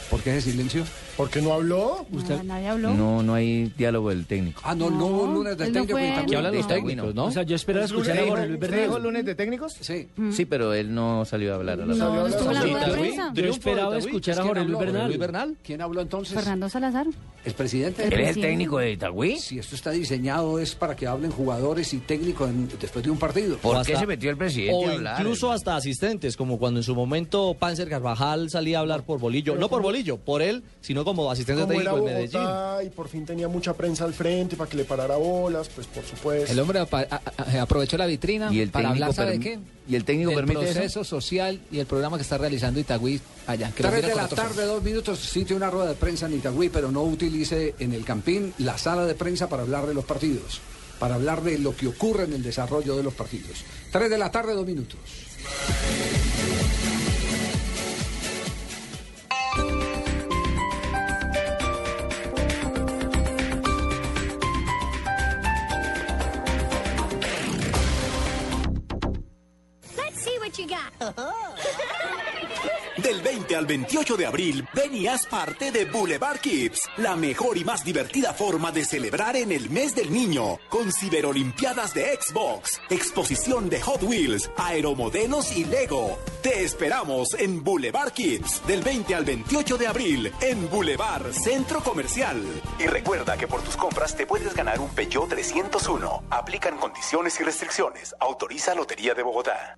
¿Por 0.10 0.22
qué 0.22 0.38
ese 0.38 0.52
silencio? 0.52 0.86
¿Por 1.18 1.30
qué 1.30 1.42
no 1.42 1.54
habló? 1.54 2.06
No, 2.10 2.44
nadie 2.44 2.68
habló. 2.68 2.94
No, 2.94 3.22
no 3.22 3.34
hay 3.36 3.72
diálogo 3.78 4.10
del 4.10 4.26
técnico. 4.26 4.62
Ah, 4.64 4.74
no, 4.74 4.90
no 4.90 5.06
hubo 5.08 5.28
lunes 5.28 5.58
del 5.58 5.72
no 5.72 5.86
técnico. 5.86 6.26
Que 6.28 6.36
hablan 6.36 6.56
los 6.56 6.68
técnicos, 6.68 7.14
no. 7.16 7.26
O 7.26 7.32
sea, 7.32 7.44
yo 7.44 7.56
esperaba 7.56 7.86
escuchar 7.86 8.18
a 8.18 8.26
Jorge 8.28 8.48
Luis 8.48 8.60
Bernal. 8.60 9.04
lunes 9.04 9.26
de 9.26 9.36
técnicos? 9.36 9.74
Sí. 9.80 10.08
Sí, 10.32 10.46
pero 10.46 10.74
él 10.74 10.94
no 10.94 11.24
salió 11.26 11.54
a 11.54 11.56
hablar 11.56 11.82
a 11.82 11.86
la 11.86 11.94
No, 11.94 12.14
no 12.16 12.28
estuvo 12.28 12.50
en 12.50 12.56
la 12.56 12.62
Sí, 12.64 12.68
rueda 12.70 12.80
de 12.80 12.88
Itagüí, 12.90 13.02
prensa. 13.10 13.32
Yo 13.34 13.46
esperaba 13.46 13.98
escuchar 13.98 14.34
a 14.34 14.42
¿Quién 14.42 14.48
Jorge 14.48 14.66
Luis? 14.66 14.80
Bernal. 14.80 15.08
Luis 15.08 15.20
Bernal. 15.20 15.58
¿Quién 15.64 15.82
habló 15.82 16.02
entonces? 16.02 16.34
Fernando 16.34 16.70
Salazar. 16.70 17.08
¿El 17.46 17.54
presidente? 17.54 18.06
¿Él 18.08 18.14
es 18.14 18.36
el 18.38 18.42
técnico 18.42 18.78
de 18.80 18.92
Itagüí? 18.94 19.38
Si 19.38 19.60
esto 19.60 19.76
está 19.76 19.92
diseñado 19.92 20.60
es 20.60 20.76
para 20.76 20.96
que 20.96 21.06
hablen 21.08 21.30
jugadores 21.32 21.94
y 21.94 21.98
técnicos 22.00 22.50
después 22.80 23.04
de 23.04 23.12
un 23.12 23.18
partido. 23.20 23.58
¿Por 23.58 23.86
qué 23.86 23.96
se 23.98 24.08
metió 24.08 24.30
el 24.30 24.38
presidente 24.38 24.86
a 24.86 24.92
hablar? 24.94 25.20
incluso 25.20 25.52
hasta 25.52 25.76
asistentes, 25.76 26.38
como 26.38 26.58
cuando 26.58 26.80
en 26.80 26.84
su 26.84 26.96
momento 26.96 27.54
Panzer 27.60 27.90
Carvajal 27.90 28.50
salía 28.50 28.78
a 28.78 28.82
hablar 28.82 29.04
por 29.04 29.20
Bolillo. 29.20 29.56
No 29.56 29.70
por 29.70 29.82
Bolillo, 29.82 30.18
por 30.18 30.42
él, 30.42 30.64
sino 30.82 31.03
como 31.04 31.30
asistente 31.32 31.62
Como 31.62 31.74
técnico 31.74 31.98
en 31.98 32.04
Medellín. 32.06 32.42
Y 32.86 32.90
por 32.90 33.08
fin 33.10 33.26
tenía 33.26 33.48
mucha 33.48 33.74
prensa 33.74 34.06
al 34.06 34.14
frente 34.14 34.56
para 34.56 34.70
que 34.70 34.78
le 34.78 34.86
parara 34.86 35.16
bolas, 35.18 35.70
pues 35.74 35.88
por 35.88 36.04
supuesto. 36.04 36.52
El 36.52 36.60
hombre 36.60 36.80
apa- 36.80 37.06
a- 37.10 37.22
a- 37.38 37.62
aprovechó 37.62 37.98
la 37.98 38.06
vitrina 38.06 38.52
¿Y 38.54 38.60
el 38.62 38.70
para 38.70 38.90
técnico 38.90 39.06
hablar, 39.06 39.16
¿sabe 39.16 39.40
qué? 39.40 39.60
¿Y 39.88 39.96
el 39.96 40.04
técnico 40.06 40.30
Del 40.32 40.40
permite 40.40 40.64
eso? 40.66 40.74
proceso 40.74 41.04
social 41.04 41.60
y 41.72 41.80
el 41.80 41.86
programa 41.86 42.18
que 42.18 42.24
está 42.24 42.38
realizando 42.38 42.80
Itagüí 42.80 43.20
allá. 43.48 43.72
Que 43.76 43.84
lo 43.84 43.90
3 43.90 44.04
mira 44.04 44.16
de 44.16 44.22
la 44.22 44.28
tarde, 44.30 44.66
dos 44.66 44.82
minutos, 44.84 45.20
sitio 45.20 45.56
una 45.56 45.70
rueda 45.70 45.90
de 45.90 45.96
prensa 45.96 46.26
en 46.28 46.34
Itagüí, 46.36 46.70
pero 46.70 46.92
no 46.92 47.04
utilice 47.04 47.76
en 47.80 47.94
el 47.94 48.04
Campín 48.06 48.54
la 48.60 48.78
sala 48.78 49.06
de 49.06 49.16
prensa 49.16 49.50
para 49.50 49.64
hablar 49.64 49.86
de 49.88 49.94
los 49.94 50.06
partidos, 50.06 50.62
para 51.00 51.16
hablar 51.16 51.42
de 51.44 51.58
lo 51.60 51.76
que 51.76 51.88
ocurre 51.88 52.24
en 52.24 52.34
el 52.34 52.44
desarrollo 52.44 52.96
de 52.96 53.04
los 53.04 53.14
partidos. 53.14 53.64
3 53.92 54.10
de 54.10 54.18
la 54.18 54.32
tarde, 54.32 54.54
dos 54.54 54.66
minutos. 54.66 55.00
Del 72.98 73.22
20 73.22 73.56
al 73.56 73.66
28 73.66 74.18
de 74.18 74.26
abril, 74.26 74.68
ven 74.74 74.96
y 74.96 75.08
haz 75.08 75.26
parte 75.26 75.72
de 75.72 75.86
Boulevard 75.86 76.40
Kids, 76.40 76.90
la 76.98 77.16
mejor 77.16 77.58
y 77.58 77.66
más 77.66 77.84
divertida 77.84 78.34
forma 78.34 78.72
de 78.72 78.86
celebrar 78.86 79.36
en 79.36 79.52
el 79.52 79.70
mes 79.70 79.96
del 79.96 80.14
niño, 80.14 80.60
con 80.70 80.92
ciberolimpiadas 80.92 81.94
de 81.94 82.18
Xbox, 82.22 82.80
exposición 82.90 83.68
de 83.70 83.82
Hot 83.82 84.04
Wheels, 84.04 84.52
aeromodelos 84.56 85.52
y 85.58 85.66
Lego. 85.66 86.20
Te 86.42 86.64
esperamos 86.64 87.34
en 87.34 87.64
Boulevard 87.64 88.12
Kids, 88.12 88.66
del 88.68 88.84
20 88.84 89.16
al 89.16 89.26
28 89.26 89.78
de 89.78 89.88
abril, 89.88 90.32
en 90.40 90.70
Boulevard 90.70 91.34
Centro 91.34 91.82
Comercial. 91.82 92.42
Y 92.80 92.86
recuerda 92.86 93.38
que 93.38 93.48
por 93.48 93.62
tus 93.64 93.76
compras 93.76 94.16
te 94.16 94.28
puedes 94.28 94.54
ganar 94.54 94.80
un 94.80 94.90
Peugeot 94.90 95.30
301. 95.30 96.26
Aplican 96.30 96.78
condiciones 96.78 97.40
y 97.40 97.44
restricciones. 97.44 98.16
Autoriza 98.20 98.76
Lotería 98.76 99.14
de 99.14 99.24
Bogotá. 99.24 99.78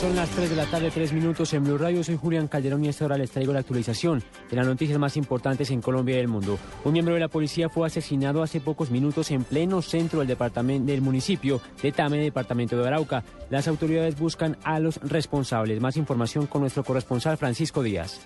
Son 0.00 0.16
las 0.16 0.30
3 0.30 0.48
de 0.48 0.56
la 0.56 0.64
tarde, 0.64 0.90
3 0.90 1.12
minutos 1.12 1.52
en 1.52 1.62
Blue 1.62 1.76
Radio. 1.76 2.02
Soy 2.02 2.16
Julián 2.16 2.48
Calderón 2.48 2.82
y 2.82 2.86
a 2.86 2.90
esta 2.90 3.04
hora 3.04 3.18
les 3.18 3.32
traigo 3.32 3.52
la 3.52 3.58
actualización 3.58 4.22
de 4.48 4.56
las 4.56 4.66
noticias 4.66 4.98
más 4.98 5.18
importantes 5.18 5.70
en 5.70 5.82
Colombia 5.82 6.16
y 6.16 6.20
el 6.20 6.26
mundo. 6.28 6.58
Un 6.84 6.94
miembro 6.94 7.12
de 7.12 7.20
la 7.20 7.28
policía 7.28 7.68
fue 7.68 7.86
asesinado 7.86 8.42
hace 8.42 8.62
pocos 8.62 8.90
minutos 8.90 9.30
en 9.30 9.44
pleno 9.44 9.82
centro 9.82 10.20
del 10.20 10.28
departamento 10.28 10.90
del 10.90 11.02
municipio 11.02 11.60
de 11.82 11.92
Tame, 11.92 12.16
departamento 12.16 12.78
de 12.78 12.88
Arauca. 12.88 13.24
Las 13.50 13.68
autoridades 13.68 14.18
buscan 14.18 14.56
a 14.64 14.80
los 14.80 14.96
responsables. 15.02 15.82
Más 15.82 15.98
información 15.98 16.46
con 16.46 16.62
nuestro 16.62 16.82
corresponsal 16.82 17.36
Francisco 17.36 17.82
Díaz. 17.82 18.20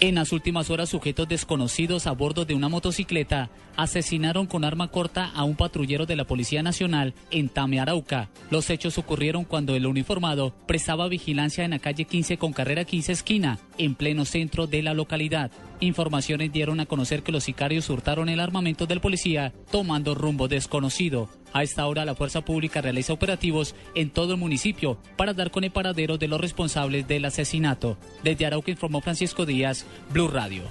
En 0.00 0.14
las 0.14 0.30
últimas 0.30 0.70
horas, 0.70 0.90
sujetos 0.90 1.28
desconocidos 1.28 2.06
a 2.06 2.12
bordo 2.12 2.44
de 2.44 2.54
una 2.54 2.68
motocicleta 2.68 3.50
asesinaron 3.76 4.46
con 4.46 4.62
arma 4.62 4.92
corta 4.92 5.26
a 5.34 5.42
un 5.42 5.56
patrullero 5.56 6.06
de 6.06 6.14
la 6.14 6.24
Policía 6.24 6.62
Nacional 6.62 7.14
en 7.32 7.48
Tame, 7.48 7.80
Arauca. 7.80 8.28
Los 8.48 8.70
hechos 8.70 8.96
ocurrieron 8.96 9.42
cuando 9.42 9.74
el 9.74 9.86
uniformado 9.86 10.54
prestaba 10.66 11.08
vigilancia 11.08 11.64
en 11.64 11.72
la 11.72 11.80
calle 11.80 12.04
15 12.04 12.38
con 12.38 12.52
carrera 12.52 12.84
15 12.84 13.10
esquina, 13.10 13.58
en 13.76 13.96
pleno 13.96 14.24
centro 14.24 14.68
de 14.68 14.82
la 14.82 14.94
localidad. 14.94 15.50
Informaciones 15.80 16.52
dieron 16.52 16.80
a 16.80 16.86
conocer 16.86 17.22
que 17.22 17.30
los 17.30 17.44
sicarios 17.44 17.88
hurtaron 17.88 18.28
el 18.28 18.40
armamento 18.40 18.86
del 18.86 19.00
policía, 19.00 19.52
tomando 19.70 20.14
rumbo 20.14 20.48
desconocido. 20.48 21.28
A 21.52 21.62
esta 21.62 21.86
hora, 21.86 22.04
la 22.04 22.16
Fuerza 22.16 22.40
Pública 22.40 22.80
realiza 22.80 23.12
operativos 23.12 23.76
en 23.94 24.10
todo 24.10 24.32
el 24.32 24.40
municipio 24.40 24.98
para 25.16 25.34
dar 25.34 25.52
con 25.52 25.62
el 25.62 25.70
paradero 25.70 26.18
de 26.18 26.26
los 26.26 26.40
responsables 26.40 27.06
del 27.06 27.24
asesinato. 27.24 27.96
Desde 28.24 28.46
Arauca 28.46 28.72
informó 28.72 29.00
Francisco 29.00 29.46
Díaz, 29.46 29.86
Blue 30.12 30.28
Radio. 30.28 30.64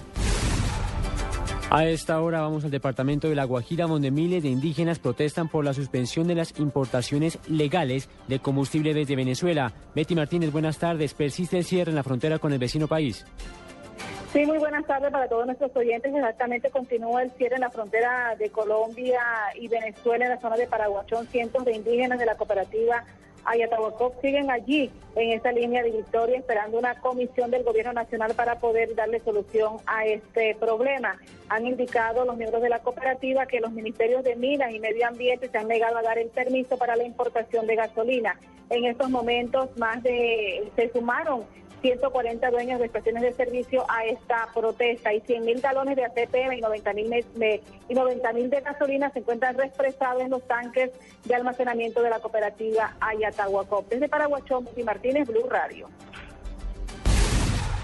A 1.70 1.86
esta 1.86 2.22
hora 2.22 2.40
vamos 2.40 2.64
al 2.64 2.72
departamento 2.72 3.28
de 3.28 3.36
La 3.36 3.44
Guajira, 3.44 3.88
donde 3.88 4.10
miles 4.10 4.42
de 4.42 4.50
indígenas 4.50 5.00
protestan 5.00 5.50
por 5.50 5.66
la 5.66 5.74
suspensión 5.74 6.26
de 6.28 6.36
las 6.36 6.58
importaciones 6.60 7.40
legales 7.50 8.10
de 8.30 8.40
combustible 8.40 8.94
desde 8.94 9.18
Venezuela. 9.18 9.74
Betty 9.94 10.16
Martínez, 10.16 10.52
buenas 10.52 10.80
tardes. 10.80 11.14
Persiste 11.14 11.58
el 11.58 11.66
cierre 11.66 11.92
en 11.92 11.98
la 11.98 12.04
frontera 12.04 12.40
con 12.40 12.54
el 12.54 12.60
vecino 12.60 12.88
país. 12.88 13.26
Sí, 14.34 14.46
muy 14.46 14.58
buenas 14.58 14.86
tardes 14.86 15.10
para 15.12 15.30
todos 15.30 15.46
nuestros 15.46 15.74
oyentes. 15.76 16.14
Exactamente 16.14 16.70
continúa 16.70 17.24
el 17.24 17.32
cierre 17.32 17.56
en 17.56 17.62
la 17.62 17.70
frontera 17.70 18.36
de 18.38 18.50
Colombia 18.50 19.22
y 19.56 19.68
Venezuela, 19.70 20.26
en 20.26 20.32
la 20.32 20.42
zona 20.42 20.58
de 20.58 20.68
Paraguachón. 20.68 21.28
Cientos 21.28 21.64
de 21.64 21.74
indígenas 21.74 22.20
de 22.20 22.26
la 22.26 22.36
cooperativa 22.36 23.06
Ayatahuacop 23.46 24.20
siguen 24.20 24.52
allí 24.52 24.92
en 25.16 25.32
esta 25.32 25.54
línea 25.54 25.82
de 25.82 25.92
victoria 25.92 26.38
esperando 26.38 26.78
una 26.78 27.00
comisión 27.00 27.50
del 27.50 27.64
gobierno 27.64 27.94
nacional 27.94 28.34
para 28.36 28.60
poder 28.60 28.94
darle 28.96 29.22
solución 29.22 29.78
a 29.86 30.06
este 30.06 30.56
problema. 30.56 31.18
Han 31.48 31.66
indicado 31.66 32.26
los 32.26 32.36
miembros 32.36 32.62
de 32.62 32.70
la 32.70 32.80
cooperativa 32.80 33.46
que 33.46 33.62
los 33.62 33.72
ministerios 33.72 34.26
de 34.26 34.36
Minas 34.36 34.74
y 34.74 34.80
Medio 34.80 35.08
Ambiente 35.08 35.48
se 35.48 35.58
han 35.58 35.70
negado 35.70 35.98
a 35.98 36.02
dar 36.02 36.18
el 36.18 36.28
permiso 36.28 36.78
para 36.78 36.98
la 36.98 37.06
importación 37.06 37.66
de 37.66 37.78
gasolina. 37.78 38.38
En 38.70 38.84
estos 38.84 39.10
momentos 39.10 39.70
más 39.78 40.04
de 40.04 40.70
se 40.76 40.92
sumaron 40.92 41.46
140 41.88 42.52
dueños 42.52 42.80
de 42.80 42.88
estaciones 42.88 43.24
de 43.24 43.32
servicio 43.32 43.86
a 43.88 44.04
esta 44.04 44.50
protesta 44.54 45.14
y 45.14 45.22
100 45.22 45.46
mil 45.46 45.62
galones 45.62 45.96
de 45.96 46.04
ATP 46.04 46.36
y 46.58 46.60
90 46.60 46.94
mil 46.94 47.26
y 47.88 47.94
90 47.94 48.34
mil 48.34 48.50
de 48.50 48.60
gasolina 48.60 49.10
se 49.12 49.20
encuentran 49.20 49.58
represados 49.58 50.22
en 50.22 50.32
los 50.32 50.46
tanques 50.46 50.92
de 51.24 51.36
almacenamiento 51.36 52.02
de 52.02 52.10
la 52.10 52.20
cooperativa 52.20 52.94
Ayatahuacop. 53.00 53.88
Desde 53.88 54.10
Paraguachón, 54.10 54.68
y 54.76 54.84
Martínez, 54.84 55.30
Blue 55.30 55.48
Radio. 55.50 55.88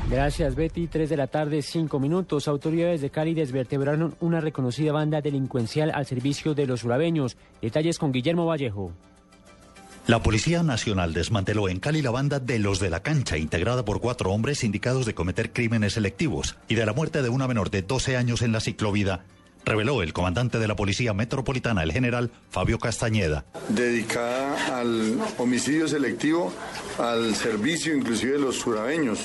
Gracias, 0.09 0.55
Betty. 0.55 0.87
Tres 0.87 1.09
de 1.09 1.15
la 1.15 1.27
tarde, 1.27 1.61
cinco 1.61 1.97
minutos. 1.97 2.49
Autoridades 2.49 2.99
de 2.99 3.09
Cali 3.09 3.33
desvertebraron 3.33 4.15
una 4.19 4.41
reconocida 4.41 4.91
banda 4.91 5.21
delincuencial 5.21 5.91
al 5.95 6.05
servicio 6.05 6.53
de 6.53 6.67
los 6.67 6.83
urabeños. 6.83 7.37
Detalles 7.61 7.99
con 7.99 8.11
Guillermo 8.11 8.45
Vallejo. 8.45 8.91
La 10.05 10.21
Policía 10.21 10.63
Nacional 10.63 11.13
desmanteló 11.13 11.69
en 11.69 11.79
Cali 11.79 12.01
la 12.01 12.11
banda 12.11 12.41
de 12.41 12.59
los 12.59 12.81
de 12.81 12.89
la 12.89 13.01
cancha, 13.01 13.37
integrada 13.37 13.85
por 13.85 14.01
cuatro 14.01 14.31
hombres 14.31 14.65
indicados 14.65 15.05
de 15.05 15.15
cometer 15.15 15.53
crímenes 15.53 15.93
selectivos 15.93 16.57
y 16.67 16.75
de 16.75 16.85
la 16.85 16.91
muerte 16.91 17.21
de 17.21 17.29
una 17.29 17.47
menor 17.47 17.71
de 17.71 17.83
12 17.83 18.17
años 18.17 18.41
en 18.41 18.51
la 18.51 18.59
ciclovida, 18.59 19.23
reveló 19.63 20.03
el 20.03 20.11
comandante 20.11 20.59
de 20.59 20.67
la 20.67 20.75
Policía 20.75 21.13
Metropolitana, 21.13 21.83
el 21.83 21.93
general 21.93 22.31
Fabio 22.49 22.79
Castañeda. 22.79 23.45
Dedicada 23.69 24.77
al 24.77 25.19
homicidio 25.37 25.87
selectivo, 25.87 26.51
al 26.99 27.33
servicio 27.33 27.95
inclusive 27.95 28.33
de 28.33 28.39
los 28.39 28.57
surabeños. 28.57 29.19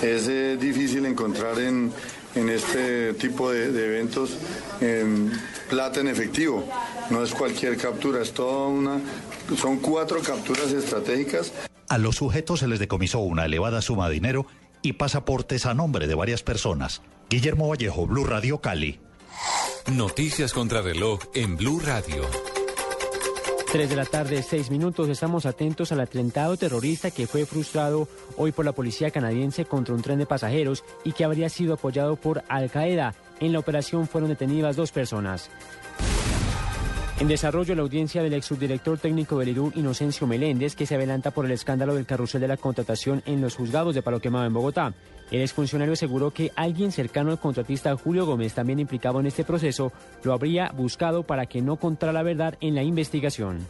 Es 0.00 0.28
eh, 0.28 0.56
difícil 0.60 1.06
encontrar 1.06 1.58
en, 1.58 1.92
en 2.34 2.48
este 2.48 3.14
tipo 3.14 3.50
de, 3.50 3.70
de 3.72 3.86
eventos 3.86 4.36
em, 4.80 5.30
plata 5.68 6.00
en 6.00 6.08
efectivo. 6.08 6.64
No 7.10 7.22
es 7.22 7.32
cualquier 7.32 7.76
captura, 7.76 8.22
es 8.22 8.32
toda 8.32 8.68
una 8.68 9.00
son 9.56 9.78
cuatro 9.78 10.20
capturas 10.22 10.72
estratégicas. 10.72 11.52
A 11.88 11.98
los 11.98 12.16
sujetos 12.16 12.60
se 12.60 12.68
les 12.68 12.78
decomisó 12.78 13.20
una 13.20 13.44
elevada 13.44 13.82
suma 13.82 14.08
de 14.08 14.14
dinero 14.14 14.46
y 14.82 14.94
pasaportes 14.94 15.66
a 15.66 15.74
nombre 15.74 16.06
de 16.06 16.14
varias 16.14 16.42
personas. 16.42 17.02
Guillermo 17.30 17.68
Vallejo, 17.68 18.06
Blue 18.06 18.24
Radio 18.24 18.60
Cali. 18.60 19.00
Noticias 19.92 20.52
contra 20.52 20.82
reloj 20.82 21.20
en 21.34 21.56
Blue 21.56 21.80
Radio. 21.80 22.24
Tres 23.74 23.90
de 23.90 23.96
la 23.96 24.04
tarde, 24.04 24.40
seis 24.44 24.70
minutos. 24.70 25.08
Estamos 25.08 25.46
atentos 25.46 25.90
al 25.90 25.98
atentado 25.98 26.56
terrorista 26.56 27.10
que 27.10 27.26
fue 27.26 27.44
frustrado 27.44 28.06
hoy 28.36 28.52
por 28.52 28.64
la 28.64 28.70
policía 28.70 29.10
canadiense 29.10 29.64
contra 29.64 29.96
un 29.96 30.00
tren 30.00 30.20
de 30.20 30.26
pasajeros 30.26 30.84
y 31.02 31.10
que 31.10 31.24
habría 31.24 31.48
sido 31.48 31.74
apoyado 31.74 32.14
por 32.14 32.44
Al 32.46 32.70
Qaeda. 32.70 33.16
En 33.40 33.52
la 33.52 33.58
operación 33.58 34.06
fueron 34.06 34.30
detenidas 34.30 34.76
dos 34.76 34.92
personas. 34.92 35.50
En 37.18 37.26
desarrollo, 37.26 37.74
la 37.74 37.82
audiencia 37.82 38.22
del 38.22 38.34
ex 38.34 38.46
subdirector 38.46 38.98
técnico 38.98 39.40
del 39.40 39.48
IRU, 39.48 39.72
Inocencio 39.74 40.28
Meléndez, 40.28 40.76
que 40.76 40.86
se 40.86 40.94
adelanta 40.94 41.32
por 41.32 41.44
el 41.44 41.50
escándalo 41.50 41.96
del 41.96 42.06
carrusel 42.06 42.42
de 42.42 42.48
la 42.48 42.56
contratación 42.56 43.24
en 43.26 43.40
los 43.40 43.56
juzgados 43.56 43.96
de 43.96 44.02
Palo 44.02 44.20
Quemado 44.20 44.46
en 44.46 44.54
Bogotá. 44.54 44.94
El 45.34 45.42
exfuncionario 45.42 45.94
aseguró 45.94 46.30
que 46.30 46.52
alguien 46.54 46.92
cercano 46.92 47.32
al 47.32 47.40
contratista 47.40 47.96
Julio 47.96 48.24
Gómez, 48.24 48.54
también 48.54 48.78
implicado 48.78 49.18
en 49.18 49.26
este 49.26 49.42
proceso, 49.42 49.90
lo 50.22 50.32
habría 50.32 50.70
buscado 50.70 51.24
para 51.24 51.46
que 51.46 51.60
no 51.60 51.74
contara 51.74 52.12
la 52.12 52.22
verdad 52.22 52.54
en 52.60 52.76
la 52.76 52.84
investigación. 52.84 53.66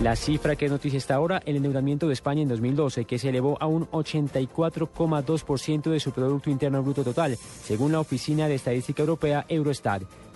La 0.00 0.14
cifra 0.14 0.54
que 0.54 0.66
es 0.66 0.70
noticia 0.70 0.98
hasta 0.98 1.16
ahora, 1.16 1.42
el 1.44 1.56
endeudamiento 1.56 2.06
de 2.06 2.12
España 2.12 2.42
en 2.42 2.48
2012, 2.48 3.04
que 3.04 3.18
se 3.18 3.30
elevó 3.30 3.58
a 3.60 3.66
un 3.66 3.90
84,2% 3.90 5.90
de 5.90 5.98
su 5.98 6.12
Producto 6.12 6.50
Interno 6.50 6.84
Bruto 6.84 7.02
total, 7.02 7.36
según 7.36 7.90
la 7.90 7.98
Oficina 7.98 8.46
de 8.46 8.54
Estadística 8.54 9.02
Europea 9.02 9.44
Eurostat. 9.48 10.04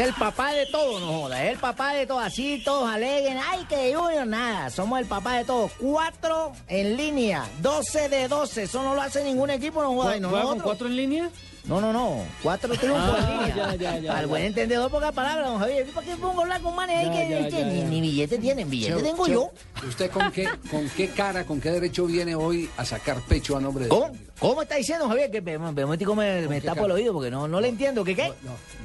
El 0.00 0.14
papá 0.14 0.52
de 0.52 0.66
todo, 0.66 1.00
no 1.00 1.22
joda. 1.22 1.44
Es 1.44 1.52
el 1.52 1.58
papá 1.58 1.92
de 1.94 2.06
todo. 2.06 2.18
Así 2.20 2.62
todos 2.64 2.88
aleguen. 2.88 3.38
Ay, 3.38 3.64
que 3.68 3.94
Junior, 3.94 4.26
nada. 4.26 4.70
Somos 4.70 4.98
el 5.00 5.06
papá 5.06 5.36
de 5.38 5.44
todo. 5.44 5.70
Cuatro 5.78 6.52
en 6.68 6.96
línea. 6.96 7.48
12 7.60 8.08
de 8.08 8.28
12. 8.28 8.62
Eso 8.64 8.82
no 8.82 8.94
lo 8.94 9.02
hace 9.02 9.22
ningún 9.24 9.50
equipo, 9.50 9.82
no 9.82 9.94
joda. 9.94 10.16
Y 10.16 10.20
¿Juega 10.20 10.30
con 10.30 10.42
nosotros. 10.42 10.62
cuatro 10.64 10.86
en 10.88 10.96
línea? 10.96 11.30
No, 11.64 11.80
no, 11.80 11.92
no. 11.92 12.24
Cuatro 12.42 12.74
triunfos 12.74 13.18
en 13.18 13.24
Ah, 13.24 13.46
línea. 13.46 13.56
ya, 13.56 13.74
ya, 13.74 13.98
ya, 13.98 14.16
Al 14.18 14.26
buen 14.26 14.44
entendedor, 14.44 14.90
pocas 14.90 15.12
palabras, 15.12 15.46
don 15.46 15.58
Javier. 15.58 15.86
¿Para 15.90 16.06
qué 16.06 16.16
pongo 16.16 16.40
hablar 16.40 16.60
con 16.62 16.74
manes 16.74 16.96
ahí 16.96 17.10
que, 17.10 17.30
ya, 17.30 17.44
que 17.48 17.50
ya, 17.50 17.64
ni, 17.66 17.80
ya. 17.80 17.84
ni 17.86 18.00
billete 18.00 18.38
tienen? 18.38 18.70
Billete 18.70 19.02
tengo 19.02 19.26
Cheo, 19.26 19.52
yo. 19.82 19.86
¿Usted 19.88 20.10
con 20.10 20.32
qué, 20.32 20.48
con 20.70 20.88
qué 20.96 21.08
cara, 21.08 21.44
con 21.44 21.60
qué 21.60 21.70
derecho 21.70 22.06
viene 22.06 22.34
hoy 22.34 22.68
a 22.76 22.84
sacar 22.84 23.20
pecho 23.22 23.56
a 23.56 23.60
nombre 23.60 23.84
de... 23.84 23.90
¿Cómo? 23.90 24.10
¿Cómo 24.38 24.62
está 24.62 24.76
diciendo, 24.76 25.06
Javier? 25.08 25.30
Que 25.30 25.40
me, 25.42 25.58
me, 25.58 25.72
me, 25.72 25.84
me, 25.96 26.48
me 26.48 26.60
tapo 26.62 26.74
cara? 26.76 26.86
el 26.86 26.92
oído 26.92 27.12
porque 27.12 27.30
no, 27.30 27.46
no 27.46 27.60
le 27.60 27.68
entiendo. 27.68 28.02
¿Qué 28.04 28.16
qué? 28.16 28.32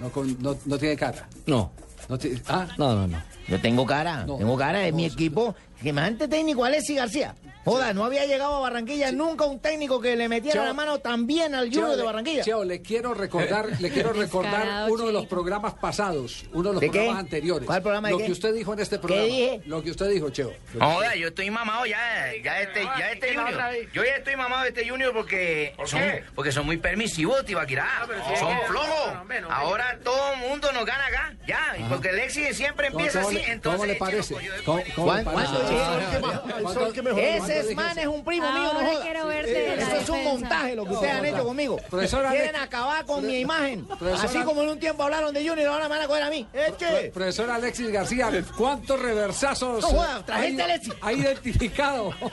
No, 0.01 0.09
con- 0.09 0.37
no, 0.41 0.57
no 0.65 0.77
tiene 0.77 0.97
cara. 0.97 1.27
No. 1.45 1.71
No, 2.09 2.19
ti- 2.19 2.39
ah, 2.49 2.67
No, 2.77 2.93
no, 2.93 3.07
no. 3.07 3.17
Yo 3.47 3.59
tengo 3.61 3.85
cara. 3.85 4.25
No, 4.25 4.37
tengo 4.37 4.55
cara. 4.57 4.85
Es 4.85 4.91
no, 4.91 4.97
mi 4.97 5.07
no, 5.07 5.13
equipo. 5.13 5.55
Que 5.81 5.91
más 5.93 6.07
antes 6.07 6.29
técnico 6.29 6.63
Alexis 6.65 6.97
García. 6.97 7.35
Joda, 7.65 7.93
no 7.93 8.05
había 8.05 8.25
llegado 8.25 8.55
a 8.55 8.59
Barranquilla 8.59 9.11
nunca 9.11 9.45
un 9.45 9.59
técnico 9.59 9.99
que 9.99 10.15
le 10.15 10.29
metiera 10.29 10.53
Cheo, 10.61 10.65
la 10.65 10.73
mano 10.73 10.99
tan 10.99 11.25
bien 11.25 11.55
al 11.55 11.65
Junior 11.69 11.87
Cheo, 11.89 11.97
de 11.97 12.03
Barranquilla. 12.03 12.43
Cheo, 12.43 12.63
le 12.63 12.81
quiero 12.81 13.13
recordar, 13.15 13.69
le 13.81 13.89
quiero 13.89 14.13
recordar 14.13 14.61
Descarado, 14.61 14.93
uno 14.93 15.07
de 15.07 15.13
los 15.13 15.25
programas 15.25 15.73
pasados, 15.73 16.45
uno 16.53 16.69
de 16.69 16.73
los 16.73 16.81
¿De 16.81 16.87
qué? 16.91 16.99
programas 16.99 17.19
anteriores. 17.23 17.65
¿Cuál 17.65 17.81
programa 17.81 18.09
Lo 18.11 18.17
qué? 18.19 18.25
que 18.27 18.31
usted 18.31 18.53
dijo 18.53 18.71
en 18.73 18.79
este 18.79 18.97
¿Qué 18.97 19.01
programa. 19.01 19.25
dije? 19.27 19.61
Lo 19.65 19.81
que 19.83 19.91
usted 19.91 20.09
dijo, 20.09 20.29
Cheo. 20.29 20.53
Joda, 20.79 21.15
yo 21.15 21.27
estoy 21.29 21.49
mamado 21.49 21.85
ya, 21.87 21.97
ya 22.43 22.61
este, 22.61 22.83
ya 22.83 23.11
este 23.11 23.27
¿qué 23.27 23.35
Junior. 23.35 23.61
Yo 23.93 24.03
ya 24.03 24.15
estoy 24.15 24.35
mamado 24.35 24.61
de 24.63 24.69
este 24.69 24.87
Junior 24.87 25.11
porque 25.13 25.73
son, 25.85 25.99
qué? 25.99 26.23
porque 26.35 26.51
son 26.51 26.65
muy 26.67 26.77
permisivos, 26.77 27.43
Tibaquirá. 27.45 27.87
sí. 28.27 28.35
son 28.39 28.53
No, 28.53 28.61
flojos. 28.67 29.13
no, 29.27 29.41
no, 29.41 29.51
Ahora 29.51 29.97
todo 30.03 30.33
el 30.33 30.39
mundo 30.49 30.71
nos 30.71 30.85
gana 30.85 31.07
acá, 31.07 31.35
ya. 31.47 31.75
Porque 31.89 32.11
Lexi 32.11 32.53
siempre 32.53 32.89
¿Cómo- 32.91 32.99
empieza 32.99 33.21
así, 33.27 33.37
entonces... 33.47 33.79
¿Cómo 33.79 33.85
le 33.85 33.95
parece? 33.95 34.35
¿Cómo- 34.65 34.83
cómo 34.95 35.15
le 35.15 35.23
¿Cuán- 35.23 35.35
parece? 35.35 35.53
cuánto 35.53 35.69
dije? 35.69 35.81
Ah, 35.81 36.19
¿cuánto- 36.61 37.54
Ese 37.59 37.61
¿cuánto 37.61 37.61
es 37.61 37.67
dije 37.69 37.75
man 37.81 37.91
eso? 37.97 37.99
es 38.01 38.07
un 38.15 38.23
primo 38.25 38.51
mío, 38.51 38.61
no 38.63 38.69
Ahora 38.79 38.87
joda. 38.93 39.01
quiero 39.03 39.27
verte 39.27 39.73
en 39.73 39.77
la 39.79 39.83
Esto 39.83 39.95
es 39.97 40.09
un 40.09 40.23
montaje 40.23 40.75
lo 40.75 40.85
que 40.85 40.91
ustedes 40.93 41.13
han 41.13 41.25
hecho 41.25 41.43
conmigo. 41.45 41.79
Quieren 41.89 42.55
acabar 42.55 43.05
con 43.05 43.25
mi 43.25 43.39
imagen. 43.39 43.87
Así 44.21 44.39
como 44.43 44.61
en 44.63 44.69
un 44.69 44.79
tiempo 44.79 45.03
hablaron 45.03 45.33
de 45.33 45.47
Junior, 45.47 45.67
ahora 45.69 45.83
me 45.89 45.95
van 45.95 46.01
a 46.03 46.07
coger 46.07 46.23
a 46.23 46.29
mí. 46.29 46.47
Eche. 46.53 47.11
Profesor 47.13 47.49
Alexis 47.49 47.89
García, 47.91 48.29
¿cuántos 48.57 48.99
reversazos 49.01 49.81
No 49.81 49.87
joda, 49.87 50.23
trajiste 50.25 50.61
Alexis. 50.63 50.93
ha 51.01 51.13
identificado? 51.13 52.13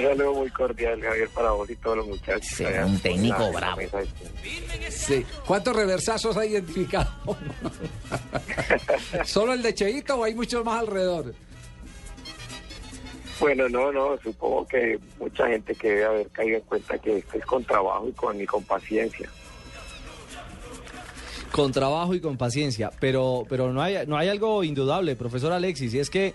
Un 0.00 0.16
saludo 0.16 0.34
muy 0.34 0.50
cordial, 0.50 1.00
Javier, 1.00 1.28
para 1.28 1.50
vos 1.50 1.68
y 1.68 1.76
todos 1.76 1.98
los 1.98 2.06
muchachos. 2.06 2.60
allá 2.60 2.86
un 2.86 2.98
técnico 2.98 3.52
bravo. 3.52 3.76
mesa. 3.76 3.98
Sí. 4.88 5.24
¿Cuántos 5.46 5.76
reversazos 5.76 6.36
ha 6.36 6.46
identificado? 6.46 7.10
¿Solo 9.24 9.52
el 9.52 9.62
de 9.62 9.74
Cheito 9.74 10.16
o 10.16 10.24
hay 10.24 10.34
muchos 10.34 10.64
más 10.64 10.80
alrededor? 10.80 11.34
Bueno, 13.40 13.68
no, 13.68 13.90
no, 13.90 14.18
supongo 14.22 14.66
que 14.66 14.98
mucha 15.18 15.48
gente 15.48 15.74
que 15.74 15.88
debe 15.88 16.04
haber 16.04 16.28
caído 16.28 16.58
en 16.58 16.64
cuenta 16.64 16.98
que 16.98 17.18
esto 17.18 17.38
es 17.38 17.46
con 17.46 17.64
trabajo 17.64 18.06
y 18.08 18.12
con, 18.12 18.40
y 18.40 18.46
con 18.46 18.62
paciencia. 18.64 19.30
Con 21.50 21.72
trabajo 21.72 22.14
y 22.14 22.20
con 22.20 22.36
paciencia, 22.36 22.90
pero, 23.00 23.44
pero 23.48 23.72
no, 23.72 23.82
hay, 23.82 24.06
no 24.06 24.16
hay 24.16 24.28
algo 24.28 24.62
indudable, 24.62 25.16
profesor 25.16 25.52
Alexis, 25.52 25.94
y 25.94 25.98
es 25.98 26.10
que 26.10 26.34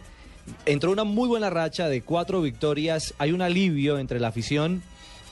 entró 0.66 0.92
una 0.92 1.04
muy 1.04 1.28
buena 1.28 1.50
racha 1.50 1.88
de 1.90 2.02
cuatro 2.02 2.42
victorias, 2.42 3.14
hay 3.18 3.32
un 3.32 3.42
alivio 3.42 3.98
entre 4.00 4.20
la 4.20 4.28
afición 4.30 4.82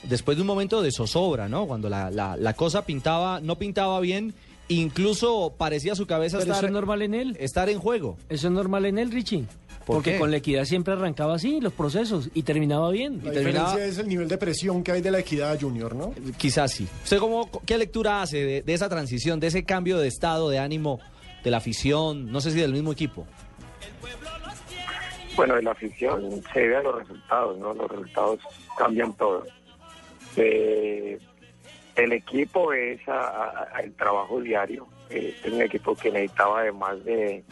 después 0.04 0.36
de 0.36 0.42
un 0.42 0.46
momento 0.46 0.82
de 0.82 0.90
zozobra, 0.92 1.48
¿no? 1.48 1.66
Cuando 1.66 1.88
la, 1.88 2.10
la- 2.10 2.36
la 2.36 2.52
cosa 2.54 2.84
pintaba, 2.84 3.40
no 3.40 3.56
pintaba 3.56 3.98
bien, 4.00 4.34
incluso 4.68 5.54
parecía 5.56 5.94
su 5.94 6.06
cabeza 6.06 6.38
Pero 6.38 6.50
eso 6.50 6.52
estar, 6.54 6.64
es 6.68 6.72
normal 6.72 7.02
en 7.02 7.14
él. 7.14 7.36
estar 7.40 7.68
en 7.68 7.78
juego. 7.78 8.16
Eso 8.28 8.48
es 8.48 8.52
normal 8.52 8.84
en 8.86 8.98
él, 8.98 9.10
Richie. 9.10 9.44
¿Por 9.86 9.96
Porque 9.96 10.12
qué? 10.12 10.18
con 10.18 10.30
la 10.30 10.38
equidad 10.38 10.64
siempre 10.64 10.94
arrancaba 10.94 11.34
así 11.34 11.60
los 11.60 11.72
procesos 11.74 12.30
y 12.32 12.42
terminaba 12.42 12.90
bien. 12.90 13.20
La 13.22 13.30
diferencia 13.32 13.84
es 13.84 13.98
el 13.98 14.08
nivel 14.08 14.28
de 14.28 14.38
presión 14.38 14.82
que 14.82 14.92
hay 14.92 15.02
de 15.02 15.10
la 15.10 15.18
equidad 15.18 15.60
junior, 15.60 15.94
¿no? 15.94 16.14
Quizás 16.38 16.72
sí. 16.72 16.88
¿Usted 17.02 17.18
cómo, 17.18 17.50
qué 17.66 17.76
lectura 17.76 18.22
hace 18.22 18.38
de, 18.44 18.62
de 18.62 18.72
esa 18.74 18.88
transición, 18.88 19.40
de 19.40 19.48
ese 19.48 19.64
cambio 19.64 19.98
de 19.98 20.08
estado, 20.08 20.48
de 20.48 20.58
ánimo 20.58 21.00
de 21.44 21.50
la 21.50 21.58
afición, 21.58 22.32
no 22.32 22.40
sé 22.40 22.50
si 22.52 22.60
del 22.60 22.72
mismo 22.72 22.92
equipo? 22.92 23.26
Bueno, 25.36 25.60
la 25.60 25.72
afición 25.72 26.42
se 26.52 26.60
debe 26.60 26.76
a 26.76 26.82
los 26.82 26.98
resultados, 27.00 27.58
¿no? 27.58 27.74
Los 27.74 27.90
resultados 27.90 28.40
cambian 28.78 29.12
todo. 29.14 29.44
Eh, 30.36 31.18
el 31.96 32.12
equipo 32.12 32.72
es 32.72 33.00
a- 33.08 33.66
el 33.82 33.94
trabajo 33.94 34.40
diario. 34.40 34.86
Eh, 35.10 35.36
es 35.44 35.52
un 35.52 35.60
equipo 35.62 35.94
que 35.96 36.10
necesitaba, 36.10 36.60
además 36.60 37.04
de, 37.04 37.44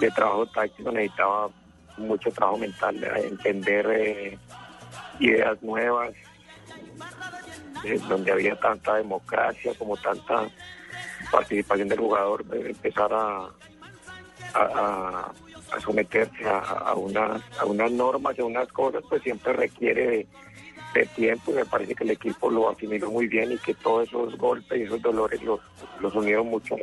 de 0.00 0.10
trabajo 0.10 0.46
táctico, 0.46 0.92
necesitaba 0.92 1.48
mucho 1.96 2.30
trabajo 2.30 2.58
mental, 2.58 3.00
de 3.00 3.08
entender 3.28 3.86
eh, 3.90 4.38
ideas 5.18 5.62
nuevas, 5.62 6.12
eh, 7.84 7.98
donde 8.08 8.32
había 8.32 8.58
tanta 8.58 8.94
democracia 8.96 9.72
como 9.78 9.96
tanta 9.96 10.48
participación 11.30 11.88
del 11.88 11.98
jugador, 12.00 12.44
de 12.46 12.70
empezar 12.70 13.10
a, 13.12 13.48
a- 15.76 15.80
someterse 15.80 16.44
a, 16.48 16.58
a 16.58 16.94
unas, 16.94 17.42
a 17.58 17.64
unas 17.64 17.90
normas, 17.92 18.38
a 18.38 18.44
unas 18.44 18.68
cosas, 18.68 19.02
pues 19.08 19.22
siempre 19.22 19.52
requiere 19.52 20.06
de, 20.06 20.26
de 20.94 21.06
tiempo 21.06 21.50
y 21.52 21.54
me 21.54 21.64
parece 21.64 21.94
que 21.94 22.04
el 22.04 22.10
equipo 22.10 22.50
lo 22.50 22.70
asimiló 22.70 23.10
muy 23.10 23.26
bien 23.26 23.52
y 23.52 23.58
que 23.58 23.74
todos 23.74 24.08
esos 24.08 24.36
golpes 24.36 24.78
y 24.78 24.82
esos 24.84 25.00
dolores 25.02 25.42
los, 25.42 25.60
los 26.00 26.14
unieron 26.14 26.46
mucho. 26.48 26.76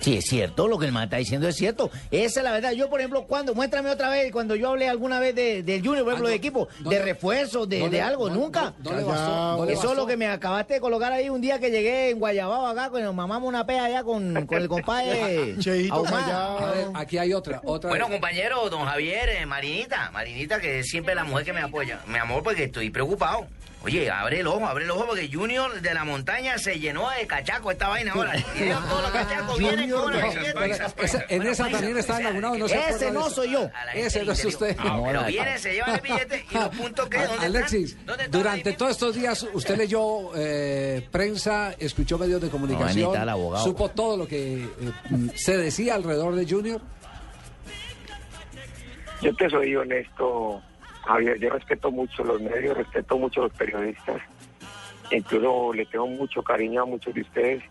Sí, 0.00 0.16
es 0.16 0.24
cierto, 0.26 0.68
lo 0.68 0.78
que 0.78 0.86
el 0.86 0.92
man 0.92 1.04
está 1.04 1.16
diciendo 1.16 1.48
es 1.48 1.56
cierto. 1.56 1.90
Esa 2.10 2.40
es 2.40 2.44
la 2.44 2.52
verdad. 2.52 2.72
Yo, 2.72 2.88
por 2.88 3.00
ejemplo, 3.00 3.24
cuando, 3.26 3.54
muéstrame 3.54 3.90
otra 3.90 4.08
vez, 4.08 4.30
cuando 4.32 4.54
yo 4.54 4.70
hablé 4.70 4.88
alguna 4.88 5.18
vez 5.20 5.34
de, 5.34 5.62
del 5.62 5.84
Junior, 5.84 6.04
por 6.04 6.12
ejemplo, 6.12 6.28
de 6.28 6.34
equipo, 6.34 6.68
de 6.80 6.98
refuerzo, 7.00 7.66
de, 7.66 7.88
de 7.88 8.00
algo, 8.00 8.30
nunca. 8.30 8.74
Eso 9.68 9.90
es 9.90 9.96
lo 9.96 10.06
que 10.06 10.16
me 10.16 10.26
acabaste 10.28 10.74
de 10.74 10.80
colocar 10.80 11.12
ahí 11.12 11.28
un 11.28 11.40
día 11.40 11.58
que 11.58 11.70
llegué 11.70 12.10
en 12.10 12.18
Guayabao 12.18 12.66
acá, 12.66 12.90
cuando 12.90 13.08
nos 13.08 13.14
mamamos 13.14 13.48
una 13.48 13.66
pea 13.66 13.84
allá 13.84 14.04
con, 14.04 14.46
con 14.46 14.58
el 14.62 14.68
compadre. 14.68 15.56
A 16.38 16.70
ver, 16.72 16.86
aquí 16.94 17.18
hay 17.18 17.32
otra, 17.32 17.60
otra. 17.64 17.90
Bueno, 17.90 18.08
compañero, 18.08 18.68
don 18.70 18.84
Javier, 18.84 19.28
eh, 19.30 19.46
Marinita, 19.46 20.10
Marinita, 20.12 20.60
que 20.60 20.80
es 20.80 20.88
siempre 20.88 21.14
la 21.14 21.24
mujer 21.24 21.44
que 21.44 21.52
me 21.52 21.60
apoya. 21.60 22.00
Mi 22.06 22.18
amor, 22.18 22.42
porque 22.42 22.64
estoy 22.64 22.90
preocupado. 22.90 23.46
Oye, 23.84 24.10
abre 24.10 24.40
el 24.40 24.46
ojo, 24.46 24.66
abre 24.66 24.84
el 24.84 24.90
ojo, 24.90 25.06
porque 25.06 25.30
Junior 25.32 25.80
de 25.80 25.94
la 25.94 26.04
montaña 26.04 26.58
se 26.58 26.80
llenó 26.80 27.08
de 27.10 27.26
cachaco 27.26 27.70
esta 27.70 27.88
vaina 27.88 28.12
ahora. 28.12 28.36
Y 28.36 28.42
todos 28.70 29.02
los 29.02 29.10
cachacos 29.12 29.58
vienen 29.58 29.90
con 29.90 30.12
en 30.14 31.42
esa 31.46 31.68
también 31.68 31.96
está 31.96 32.18
enlagunado. 32.18 32.58
No 32.58 32.68
se 32.68 32.88
Ese 32.88 33.10
no 33.12 33.30
soy 33.30 33.52
yo. 33.52 33.70
Ese 33.94 34.24
no 34.24 34.32
es 34.32 34.44
usted. 34.44 34.76
Pero 34.76 35.24
vienen, 35.24 35.58
se 35.58 35.74
llevan 35.74 35.94
el 35.94 36.00
billete 36.00 36.46
y 36.50 36.54
los 36.58 36.68
puntos 36.70 37.08
que, 37.08 37.18
¿dónde 37.18 37.46
Alexis, 37.46 37.96
durante 38.30 38.72
todos 38.72 38.92
estos 38.92 39.14
días 39.14 39.46
usted 39.52 39.76
leyó 39.76 40.34
eh, 40.36 41.06
prensa, 41.10 41.74
escuchó 41.78 42.18
medios 42.18 42.40
de 42.40 42.48
comunicación, 42.48 43.14
supo 43.62 43.90
todo 43.90 44.16
lo 44.16 44.26
que 44.26 44.64
eh, 44.64 44.68
se 45.34 45.56
decía 45.56 45.94
alrededor 45.94 46.34
de 46.34 46.46
Junior. 46.46 46.80
Yo 49.20 49.34
te 49.34 49.50
soy 49.50 49.74
honesto, 49.74 50.62
Javier, 51.08 51.38
yo 51.38 51.48
respeto 51.48 51.90
mucho 51.90 52.22
los 52.22 52.38
medios, 52.38 52.76
respeto 52.76 53.16
mucho 53.16 53.40
los 53.40 53.52
periodistas, 53.54 54.20
incluso 55.10 55.72
le 55.72 55.86
tengo 55.86 56.06
mucho 56.06 56.42
cariño 56.42 56.82
a 56.82 56.84
muchos 56.84 57.14
de 57.14 57.22
ustedes, 57.22 57.64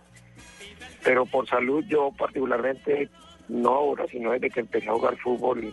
pero 1.03 1.23
por 1.27 1.47
salud 1.47 1.85
yo 1.87 2.11
particularmente, 2.17 3.09
no 3.47 3.69
ahora, 3.69 4.07
sino 4.07 4.31
desde 4.31 4.49
que 4.49 4.61
empecé 4.61 4.89
a 4.89 4.93
jugar 4.93 5.17
fútbol, 5.17 5.71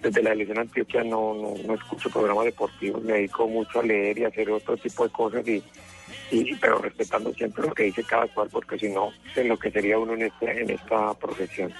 desde 0.00 0.22
la 0.22 0.34
elección 0.34 0.60
Antioquia 0.60 1.02
no, 1.02 1.34
no, 1.34 1.54
no 1.66 1.74
escucho 1.74 2.08
programas 2.10 2.44
deportivos, 2.44 3.02
me 3.02 3.14
dedico 3.14 3.48
mucho 3.48 3.80
a 3.80 3.82
leer 3.82 4.16
y 4.18 4.24
hacer 4.24 4.48
otro 4.52 4.76
tipo 4.76 5.02
de 5.02 5.10
cosas, 5.10 5.48
y, 5.48 5.60
y 6.30 6.54
pero 6.54 6.78
respetando 6.78 7.32
siempre 7.32 7.66
lo 7.66 7.74
que 7.74 7.82
dice 7.84 8.04
cada 8.04 8.28
cual, 8.28 8.48
porque 8.52 8.78
si 8.78 8.88
no, 8.88 9.10
se 9.34 9.40
enloquecería 9.40 9.98
uno 9.98 10.14
en, 10.14 10.22
este, 10.22 10.62
en 10.62 10.70
esta 10.70 11.12
profesión. 11.14 11.72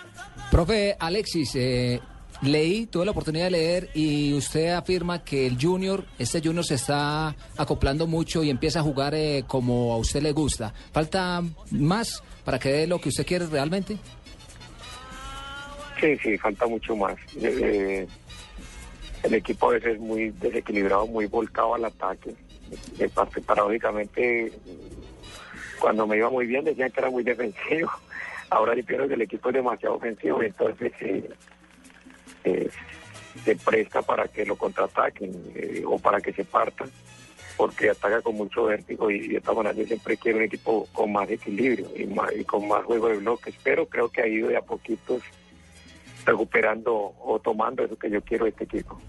Profe 0.50 0.96
Alexis, 0.98 1.54
eh, 1.54 2.00
leí, 2.44 2.86
tuve 2.86 3.04
la 3.04 3.10
oportunidad 3.10 3.46
de 3.46 3.50
leer 3.50 3.90
y 3.94 4.34
usted 4.34 4.70
afirma 4.70 5.24
que 5.24 5.46
el 5.46 5.58
Junior, 5.60 6.04
este 6.18 6.40
Junior 6.40 6.64
se 6.64 6.74
está 6.74 7.34
acoplando 7.56 8.06
mucho 8.06 8.42
y 8.42 8.50
empieza 8.50 8.80
a 8.80 8.82
jugar 8.82 9.14
eh, 9.14 9.44
como 9.46 9.92
a 9.92 9.96
usted 9.98 10.22
le 10.22 10.32
gusta. 10.32 10.72
¿Falta 10.92 11.42
más 11.70 12.22
para 12.44 12.58
que 12.58 12.70
dé 12.70 12.86
lo 12.86 13.00
que 13.00 13.08
usted 13.08 13.26
quiere 13.26 13.46
realmente? 13.46 13.98
Sí, 16.00 16.16
sí, 16.18 16.36
falta 16.38 16.66
mucho 16.66 16.96
más. 16.96 17.16
Eh, 17.40 18.06
el 19.22 19.34
equipo 19.34 19.70
a 19.70 19.74
veces 19.74 19.94
es 19.94 20.00
muy 20.00 20.30
desequilibrado, 20.30 21.06
muy 21.06 21.26
volcado 21.26 21.74
al 21.74 21.84
ataque. 21.86 22.34
De 22.98 23.08
parte, 23.08 23.40
paradójicamente, 23.40 24.52
cuando 25.80 26.06
me 26.06 26.16
iba 26.16 26.30
muy 26.30 26.46
bien 26.46 26.64
decían 26.64 26.90
que 26.90 27.00
era 27.00 27.10
muy 27.10 27.22
defensivo. 27.22 27.90
Ahora 28.50 28.74
yo 28.76 28.84
pienso 28.84 29.08
que 29.08 29.14
el 29.14 29.22
equipo 29.22 29.48
es 29.48 29.54
demasiado 29.54 29.96
ofensivo, 29.96 30.42
entonces 30.42 30.92
eh, 31.00 31.30
se 33.44 33.56
presta 33.56 34.02
para 34.02 34.28
que 34.28 34.44
lo 34.44 34.56
contraataquen 34.56 35.52
eh, 35.54 35.82
o 35.86 35.98
para 35.98 36.20
que 36.20 36.32
se 36.32 36.44
partan, 36.44 36.90
porque 37.56 37.90
ataca 37.90 38.22
con 38.22 38.36
mucho 38.36 38.64
vértigo 38.64 39.10
y 39.10 39.28
de 39.28 39.36
esta 39.38 39.52
manera 39.52 39.74
yo 39.74 39.86
siempre 39.86 40.16
quiero 40.16 40.38
un 40.38 40.44
equipo 40.44 40.88
con 40.92 41.12
más 41.12 41.30
equilibrio 41.30 41.88
y, 41.96 42.06
más, 42.06 42.30
y 42.36 42.44
con 42.44 42.66
más 42.68 42.84
juego 42.84 43.08
de 43.08 43.18
bloques, 43.18 43.54
pero 43.62 43.86
creo 43.86 44.08
que 44.08 44.22
ha 44.22 44.26
ido 44.26 44.48
de 44.48 44.56
a 44.56 44.62
poquitos 44.62 45.22
recuperando 46.24 47.14
o 47.20 47.38
tomando 47.38 47.84
eso 47.84 47.96
que 47.96 48.10
yo 48.10 48.22
quiero 48.22 48.44
de 48.44 48.50
este 48.50 48.64
equipo. 48.64 49.00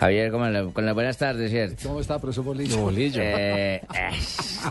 Javier, 0.00 0.30
con, 0.32 0.50
la- 0.52 0.64
con 0.72 0.86
las 0.86 0.94
buenas 0.94 1.18
tardes, 1.18 1.50
¿cierto? 1.50 1.76
¿Cómo 1.86 2.00
está, 2.00 2.18
profesor 2.18 2.42
Bolillo? 2.44 2.78
Bolillo. 2.78 3.20
Eh, 3.22 3.82
eh, 3.94 4.10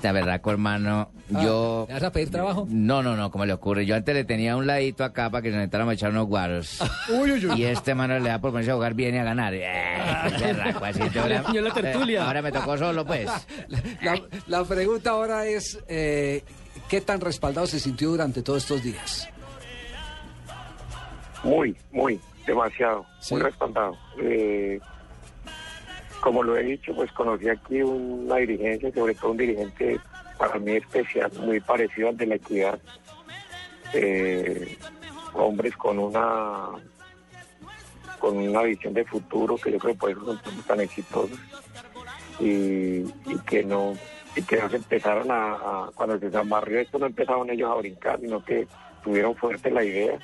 la 0.04 0.12
verdad, 0.12 0.42
hermano, 0.46 1.12
yo... 1.30 1.86
¿Le 1.88 1.94
vas 1.94 2.04
a 2.04 2.12
pedir 2.12 2.32
trabajo? 2.32 2.66
No, 2.70 3.04
no, 3.04 3.16
no, 3.16 3.30
¿cómo 3.32 3.46
le 3.46 3.54
ocurre? 3.54 3.86
Yo 3.86 3.96
antes 3.96 4.14
le 4.16 4.24
tenía 4.24 4.56
un 4.56 4.66
ladito 4.66 5.04
acá 5.04 5.30
para 5.30 5.42
que 5.44 5.52
nos 5.52 5.62
entráramos 5.64 5.92
a 5.92 5.96
echar 5.96 6.10
unos 6.12 6.26
guaros. 6.28 6.80
Uy, 7.10 7.32
uy, 7.34 7.46
uy. 7.46 7.62
Y 7.62 7.66
este 7.66 7.94
mano 7.96 8.18
le 8.20 8.28
da 8.30 8.40
por 8.42 8.52
ponerse 8.52 8.72
a 8.72 8.76
jugar 8.76 8.94
bien 8.96 9.14
y 9.16 9.18
a 9.20 9.24
ganar. 9.24 9.54
Eh, 9.54 9.64
berraco, 10.40 10.84
así, 10.86 11.00
te 11.10 11.20
voy 11.22 11.32
a- 11.34 11.54
Yo 11.54 11.62
la 11.62 11.74
tertulia. 11.74 12.20
Eh, 12.22 12.24
ahora 12.24 12.42
me 12.42 12.52
tocó 12.52 12.78
solo, 12.78 13.06
pues. 13.06 13.30
La, 14.02 14.20
la 14.48 14.64
pregunta 14.64 15.12
ahora 15.12 15.46
es, 15.46 15.80
eh, 15.88 16.44
¿qué 16.90 17.02
tan 17.02 17.22
respaldado 17.22 17.68
se 17.68 17.80
sintió 17.80 18.10
durante 18.10 18.42
todos 18.42 18.64
estos 18.64 18.82
días? 18.84 19.30
Muy, 21.44 21.76
muy, 21.92 22.20
demasiado, 22.46 23.06
muy 23.32 23.42
respaldado. 23.42 23.96
Eh, 24.22 24.80
como 26.22 26.44
lo 26.44 26.58
he 26.58 26.64
dicho, 26.64 26.94
pues 26.96 27.12
conocí 27.12 27.50
aquí 27.50 27.82
una 27.82 28.38
dirigencia, 28.38 28.92
sobre 28.94 29.16
todo 29.16 29.32
un 29.32 29.38
dirigente 29.38 30.00
para 30.38 30.58
mí 30.60 30.74
especial, 30.74 31.32
muy 31.40 31.60
parecido 31.60 32.10
al 32.10 32.18
de 32.18 32.26
la 32.26 32.36
equidad. 32.36 32.80
Eh, 33.94 34.78
hombres 35.34 35.76
con 35.76 35.98
una 36.00 36.68
con 38.20 38.38
una 38.38 38.64
visión 38.64 38.94
de 38.94 39.06
futuro 39.06 39.56
que 39.58 39.72
yo 39.72 39.80
creo 39.80 39.94
que 39.94 40.00
por 40.00 40.12
eso 40.12 40.26
son 40.26 40.40
tan 40.68 40.80
exitosos 40.82 41.40
y, 42.40 43.04
que 43.48 43.64
no 43.64 43.94
y 44.36 44.42
que 44.44 44.58
no 44.58 44.70
se 44.70 44.76
empezaron 44.76 45.32
a, 45.32 45.54
a- 45.54 45.92
cuando 45.96 46.20
se 46.20 46.26
desamarrió 46.26 46.80
esto 46.80 47.00
no 47.00 47.06
empezaron 47.06 47.50
ellos 47.50 47.72
a 47.72 47.76
brincar 47.76 48.20
sino 48.20 48.44
que 48.44 48.68
tuvieron 49.04 49.36
fuerte 49.36 49.72
la 49.72 49.84
idea 49.84 50.20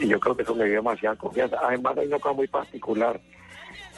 y 0.00 0.08
yo 0.08 0.18
creo 0.18 0.36
que 0.36 0.42
eso 0.42 0.54
me 0.54 0.64
dio 0.64 0.74
demasiada 0.76 1.14
confianza 1.16 1.58
además 1.62 1.96
hay 1.96 2.08
una 2.08 2.18
cosa 2.18 2.34
muy 2.34 2.48
particular 2.48 3.20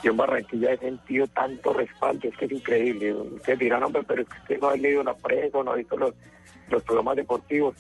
yo 0.03 0.11
en 0.11 0.17
Barranquilla 0.17 0.73
he 0.73 0.79
sentido 0.79 1.27
tanto 1.29 1.73
respaldo 1.73 2.29
es 2.29 2.37
que 2.37 2.45
es 2.47 2.53
increíble 2.53 3.13
ustedes 3.13 3.59
dirán 3.59 3.85
hombre 3.85 4.03
pero 4.07 4.23
es 4.23 4.29
que 4.29 4.39
usted 4.39 4.61
no 4.61 4.69
ha 4.69 4.77
leído 4.77 5.03
la 5.03 5.15
prensa 5.15 5.63
no 5.63 5.73
ha 5.73 5.77
visto 5.77 5.97
los, 5.97 6.15
los 6.69 6.83
programas 6.83 7.17
deportivos 7.17 7.75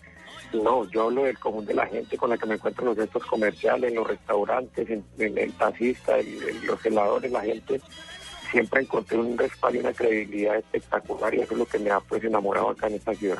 no, 0.52 0.88
yo 0.90 1.04
hablo 1.04 1.24
del 1.24 1.38
común 1.38 1.64
de 1.64 1.74
la 1.74 1.86
gente 1.86 2.16
con 2.16 2.30
la 2.30 2.36
que 2.36 2.46
me 2.46 2.54
encuentro 2.54 2.82
en 2.82 2.88
los 2.90 2.96
centros 2.98 3.24
comerciales, 3.24 3.90
en 3.90 3.96
los 3.96 4.06
restaurantes, 4.06 4.88
en, 4.90 5.04
el 5.18 5.52
taxista, 5.54 6.18
en 6.18 6.66
los 6.66 6.84
heladores, 6.84 7.32
la 7.32 7.40
gente 7.40 7.80
siempre 8.50 8.82
encontré 8.82 9.16
un 9.16 9.36
respaldo 9.38 9.78
y 9.78 9.80
una 9.80 9.92
credibilidad 9.92 10.56
espectacular 10.56 11.34
y 11.34 11.40
eso 11.40 11.54
es 11.54 11.58
lo 11.58 11.66
que 11.66 11.78
me 11.78 11.90
ha 11.90 12.00
pues 12.00 12.22
enamorado 12.22 12.70
acá 12.70 12.86
en 12.88 12.94
esta 12.94 13.14
ciudad. 13.14 13.38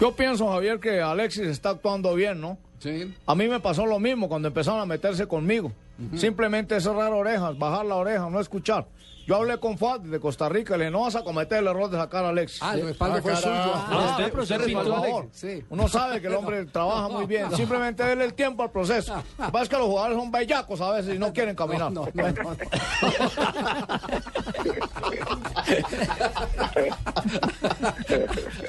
Yo 0.00 0.14
pienso, 0.14 0.48
Javier, 0.48 0.78
que 0.78 1.00
Alexis 1.00 1.46
está 1.46 1.70
actuando 1.70 2.14
bien, 2.14 2.40
¿no? 2.40 2.58
Sí. 2.84 3.14
A 3.24 3.34
mí 3.34 3.48
me 3.48 3.60
pasó 3.60 3.86
lo 3.86 3.98
mismo 3.98 4.28
cuando 4.28 4.48
empezaron 4.48 4.78
a 4.78 4.84
meterse 4.84 5.26
conmigo. 5.26 5.72
Simplemente 6.16 6.78
cerrar 6.82 7.14
orejas, 7.14 7.56
bajar 7.56 7.86
la 7.86 7.94
oreja, 7.94 8.28
no 8.28 8.38
escuchar. 8.40 8.86
Yo 9.26 9.36
hablé 9.36 9.58
con 9.58 9.78
Fad 9.78 10.00
de 10.00 10.20
Costa 10.20 10.48
Rica 10.48 10.76
le 10.76 10.90
no 10.90 11.00
vas 11.02 11.16
a 11.16 11.22
cometer 11.24 11.58
el 11.58 11.66
error 11.66 11.88
de 11.88 11.96
sacar 11.96 12.24
a 12.24 12.28
Alexis. 12.28 12.60
Ah, 12.62 12.74
el 12.74 12.86
respaldo 12.86 13.22
fue 13.22 13.34
suyo. 13.36 13.50
Ah, 13.54 13.86
Ah, 13.90 14.10
usted, 14.10 14.30
pero 14.30 14.42
usted 14.42 14.56
usted 14.56 14.66
respaldó 14.66 14.94
a 14.94 14.96
respaldó 14.98 15.16
a 15.16 15.18
Alexis. 15.20 15.44
Alexis, 15.44 15.62
sí. 15.62 15.66
Uno 15.70 15.88
sabe 15.88 16.20
que 16.20 16.26
el 16.26 16.34
hombre 16.34 16.64
trabaja 16.72 17.08
muy 17.08 17.26
bien. 17.26 17.50
Simplemente 17.56 18.02
déle 18.04 18.24
el 18.24 18.34
tiempo 18.34 18.62
al 18.62 18.70
proceso. 18.70 19.14
Lo 19.14 19.46
que 19.46 19.52
pasa 19.52 19.62
es 19.62 19.68
que 19.70 19.76
los 19.76 19.86
jugadores 19.86 20.16
son 20.18 20.30
bellacos 20.30 20.80
a 20.80 20.90
veces 20.92 21.14
y 21.14 21.18
no 21.18 21.32
quieren 21.32 21.56
caminar. 21.56 21.90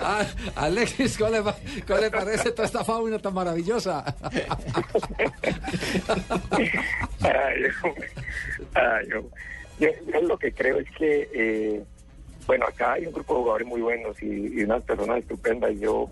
Ah, 0.01 0.25
Alexis, 0.55 1.17
¿cómo 1.17 1.31
le, 1.31 1.39
va- 1.41 1.55
cómo 1.87 1.99
le 1.99 2.11
parece 2.11 2.51
toda 2.51 2.65
esta 2.65 2.83
fauna 2.83 3.19
tan 3.19 3.33
maravillosa? 3.33 4.03
Ay, 7.21 7.63
hombre. 7.83 8.09
Ay, 8.73 9.11
hombre. 9.13 9.31
Yo, 9.79 9.89
lo 10.21 10.37
que 10.37 10.53
creo 10.53 10.79
es 10.79 10.89
que, 10.91 11.29
eh, 11.33 11.83
bueno, 12.47 12.65
acá 12.65 12.93
hay 12.93 13.07
un 13.07 13.13
grupo 13.13 13.33
de 13.33 13.39
jugadores 13.39 13.67
muy 13.67 13.81
buenos 13.81 14.21
y, 14.21 14.63
unas 14.63 14.83
personas 14.83 15.19
estupendas. 15.19 15.73
Yo 15.79 16.09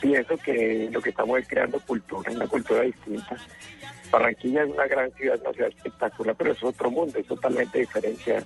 pienso 0.00 0.36
que 0.38 0.88
lo 0.90 1.00
que 1.00 1.10
estamos 1.10 1.38
es 1.38 1.48
creando 1.48 1.78
cultura, 1.80 2.30
una 2.32 2.46
cultura 2.46 2.82
distinta. 2.82 3.36
Barranquilla 4.10 4.64
es 4.64 4.70
una 4.70 4.86
gran 4.86 5.12
ciudad, 5.12 5.40
una 5.40 5.52
ciudad 5.52 5.70
espectacular, 5.70 6.34
pero 6.36 6.52
es 6.52 6.62
otro 6.62 6.90
mundo, 6.90 7.18
es 7.18 7.26
totalmente 7.26 7.80
diferente 7.80 8.36
a, 8.36 8.44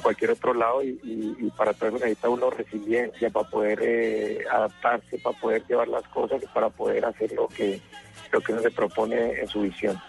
cualquier 0.00 0.30
otro 0.30 0.54
lado 0.54 0.84
y 0.84 1.52
para 1.56 1.74
todo 1.74 1.88
eso 1.88 1.98
necesita 1.98 2.28
uno 2.28 2.48
resiliencia 2.48 3.28
para 3.28 3.48
poder 3.50 3.80
eh, 3.82 4.44
adaptarse, 4.48 5.18
para 5.18 5.36
poder 5.38 5.66
llevar 5.66 5.88
las 5.88 6.06
cosas 6.08 6.40
y 6.40 6.46
para 6.46 6.70
poder 6.70 7.04
hacer 7.04 7.32
lo 7.32 7.48
que, 7.48 7.80
lo 8.30 8.40
que 8.40 8.52
uno 8.52 8.62
se 8.62 8.70
propone 8.70 9.40
en 9.40 9.48
su 9.48 9.62
visión. 9.62 10.00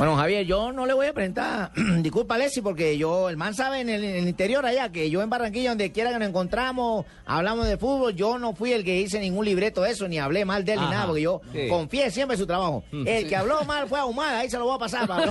Bueno, 0.00 0.16
Javier, 0.16 0.46
yo 0.46 0.72
no 0.72 0.86
le 0.86 0.94
voy 0.94 1.08
a 1.08 1.12
presentar, 1.12 1.72
disculpa 1.98 2.36
Alexis, 2.36 2.62
porque 2.62 2.96
yo, 2.96 3.28
el 3.28 3.36
man 3.36 3.54
sabe 3.54 3.80
en 3.80 3.90
el, 3.90 4.02
en 4.02 4.16
el 4.16 4.28
interior 4.28 4.64
allá, 4.64 4.90
que 4.90 5.10
yo 5.10 5.20
en 5.20 5.28
Barranquilla, 5.28 5.68
donde 5.68 5.92
quiera 5.92 6.10
que 6.10 6.18
nos 6.18 6.26
encontramos, 6.26 7.04
hablamos 7.26 7.66
de 7.66 7.76
fútbol, 7.76 8.14
yo 8.14 8.38
no 8.38 8.54
fui 8.54 8.72
el 8.72 8.82
que 8.82 8.98
hice 8.98 9.20
ningún 9.20 9.44
libreto 9.44 9.82
de 9.82 9.90
eso, 9.90 10.08
ni 10.08 10.18
hablé 10.18 10.46
mal 10.46 10.64
de 10.64 10.72
él 10.72 10.80
ni 10.80 10.88
nada, 10.88 11.04
porque 11.04 11.20
yo 11.20 11.42
sí. 11.52 11.68
confié 11.68 12.10
siempre 12.10 12.36
en 12.36 12.40
su 12.40 12.46
trabajo. 12.46 12.82
Mm, 12.90 13.06
el 13.06 13.22
sí. 13.24 13.28
que 13.28 13.36
habló 13.36 13.62
mal 13.64 13.88
fue 13.88 13.98
ahumada, 13.98 14.38
ahí 14.38 14.48
se 14.48 14.56
lo 14.56 14.64
voy 14.64 14.76
a 14.76 14.78
pasar. 14.78 15.06
Para, 15.06 15.30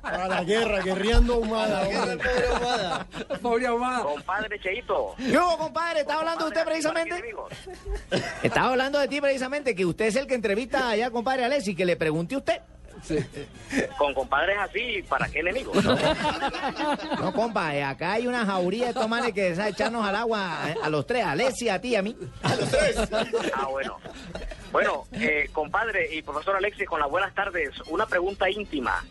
Para 0.00 0.28
la 0.36 0.44
guerra, 0.44 0.80
guerreando 0.80 1.38
humada. 1.38 1.82
hombre. 1.82 3.38
Pobre 3.42 3.66
ahumada. 3.66 4.04
Compadre 4.04 4.60
Cheito. 4.60 5.16
Yo, 5.18 5.56
compadre, 5.58 6.02
¿estaba 6.02 6.20
hablando 6.20 6.44
de 6.44 6.48
usted 6.50 6.64
precisamente? 6.64 7.20
Estaba 8.44 8.68
hablando 8.68 9.00
de 9.00 9.08
ti 9.08 9.20
precisamente, 9.20 9.74
que 9.74 9.84
usted 9.84 10.04
es 10.04 10.14
el 10.14 10.28
que 10.28 10.36
entrevista 10.36 10.90
allá, 10.90 11.10
compadre 11.10 11.44
Alexis, 11.44 11.76
que 11.76 11.84
le 11.84 11.96
pregunté 11.96 12.36
a 12.36 12.38
usted. 12.38 12.60
Con 13.98 14.14
compadres 14.14 14.56
así, 14.58 15.02
¿para 15.08 15.28
qué 15.28 15.40
enemigos? 15.40 15.76
No, 15.84 17.32
compa, 17.32 17.74
eh, 17.74 17.82
acá 17.82 18.12
hay 18.12 18.26
una 18.26 18.44
jauría 18.44 18.84
de 18.84 18.90
estos 18.90 19.08
manes 19.08 19.32
que 19.32 19.54
saben 19.54 19.72
echarnos 19.72 20.06
al 20.06 20.16
agua 20.16 20.58
eh, 20.68 20.74
a 20.82 20.90
los 20.90 21.06
tres, 21.06 21.24
a 21.24 21.32
Alexis, 21.32 21.70
a 21.70 21.80
ti 21.80 21.88
y 21.88 21.96
a 21.96 22.02
mí. 22.02 22.16
Ah, 23.54 23.66
bueno. 23.70 23.98
Bueno, 24.70 25.04
eh, 25.12 25.48
compadre 25.52 26.14
y 26.14 26.22
profesor 26.22 26.56
Alexis, 26.56 26.86
con 26.86 27.00
las 27.00 27.10
buenas 27.10 27.34
tardes, 27.34 27.70
una 27.88 28.06
pregunta 28.06 28.48
íntima. 28.48 29.04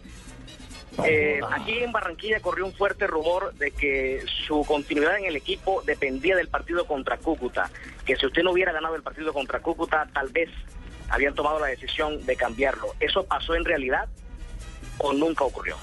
Eh, 1.06 1.39
aquí 1.52 1.80
en 1.80 1.92
Barranquilla 1.92 2.42
corrió 2.42 2.66
un 2.66 2.74
fuerte 2.74 3.08
rumor 3.08 3.54
de 3.56 3.72
que 3.72 4.24
su 4.46 4.66
continuidad 4.66 5.18
en 5.18 5.26
el 5.26 5.36
equipo 5.36 5.82
dependía 5.86 6.36
del 6.36 6.50
partido 6.50 6.86
contra 6.86 7.18
Cúcuta, 7.18 7.70
que 8.06 8.18
si 8.18 8.26
usted 8.26 8.44
no 8.44 8.52
hubiera 8.52 8.74
ganado 8.74 8.96
el 8.96 9.04
partido 9.04 9.32
contra 9.34 9.62
Cúcuta, 9.62 10.08
tal 10.14 10.30
vez 10.30 10.50
habían 11.12 11.36
tomado 11.36 11.59
la 11.59 11.68
decisión 11.68 12.26
de 12.26 12.36
cambiarlo. 12.36 12.88
¿Eso 12.99 13.24
pasó 13.24 13.53
en 13.55 13.66
realidad 13.66 14.07
o 14.97 15.14
nunca 15.14 15.43
ocurrió? 15.43 15.76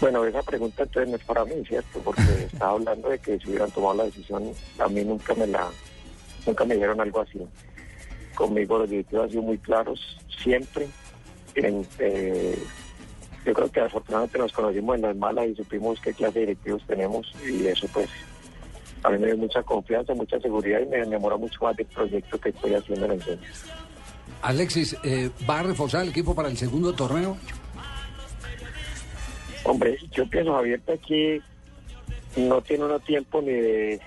Bueno, 0.00 0.24
esa 0.24 0.42
pregunta 0.42 0.84
entonces 0.84 1.10
no 1.10 1.16
es 1.16 1.24
para 1.24 1.44
mí, 1.44 1.64
¿cierto? 1.66 2.00
Porque 2.00 2.22
estaba 2.52 2.72
hablando 2.72 3.08
de 3.08 3.18
que 3.18 3.38
si 3.38 3.48
hubieran 3.48 3.70
tomado 3.70 3.94
la 3.94 4.04
decisión, 4.04 4.52
a 4.78 4.88
mí 4.88 5.04
nunca 5.04 5.34
me 5.34 5.46
la, 5.46 5.68
nunca 6.46 6.64
me 6.64 6.74
dijeron 6.74 7.00
algo 7.00 7.20
así. 7.20 7.40
Conmigo 8.34 8.78
los 8.78 8.90
directivos 8.90 9.24
han 9.24 9.30
sido 9.30 9.42
muy 9.42 9.58
claros 9.58 10.18
siempre. 10.42 10.88
En, 11.54 11.86
eh, 11.98 12.58
yo 13.44 13.54
creo 13.54 13.70
que 13.70 13.80
afortunadamente 13.80 14.38
nos 14.38 14.52
conocimos 14.52 14.96
en 14.96 15.02
las 15.02 15.16
malas 15.16 15.48
y 15.48 15.54
supimos 15.54 16.00
qué 16.00 16.12
clase 16.12 16.40
de 16.40 16.46
directivos 16.46 16.82
tenemos 16.86 17.32
y 17.48 17.66
eso 17.66 17.88
pues 17.92 18.10
a 19.02 19.10
mí 19.10 19.18
me 19.18 19.26
dio 19.26 19.36
mucha 19.36 19.62
confianza, 19.62 20.14
mucha 20.14 20.38
seguridad 20.40 20.80
y 20.80 20.86
me 20.86 20.98
enamora 20.98 21.36
mucho 21.36 21.58
más 21.62 21.76
del 21.76 21.86
proyecto 21.86 22.38
que 22.38 22.48
estoy 22.50 22.74
haciendo 22.74 23.06
en 23.06 23.12
el 23.12 23.22
centro. 23.22 23.48
Alexis, 24.42 24.96
eh, 25.02 25.30
¿va 25.48 25.60
a 25.60 25.62
reforzar 25.62 26.02
el 26.02 26.10
equipo 26.10 26.34
para 26.34 26.48
el 26.48 26.56
segundo 26.56 26.92
torneo? 26.92 27.36
Hombre, 29.64 29.98
yo 30.12 30.26
pienso, 30.28 30.54
Javier, 30.54 30.80
que 31.06 31.40
no 32.36 32.60
tiene 32.60 32.84
uno 32.84 33.00
tiempo 33.00 33.40
ni 33.40 33.52
de... 33.52 34.00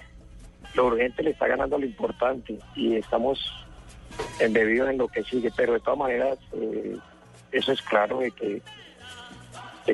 Lo 0.76 0.86
urgente 0.86 1.24
le 1.24 1.32
está 1.32 1.48
ganando 1.48 1.78
lo 1.80 1.86
importante 1.86 2.60
y 2.76 2.96
estamos 2.96 3.40
embebidos 4.40 4.90
en 4.90 5.00
lo 5.00 5.08
que 5.08 5.24
sigue, 5.24 5.52
pero 5.56 5.74
de 5.74 5.80
todas 5.80 5.98
maneras, 5.98 6.38
eh, 6.54 6.96
eso 7.52 7.72
es 7.72 7.82
claro 7.82 8.20
de 8.20 8.32
que, 8.32 8.62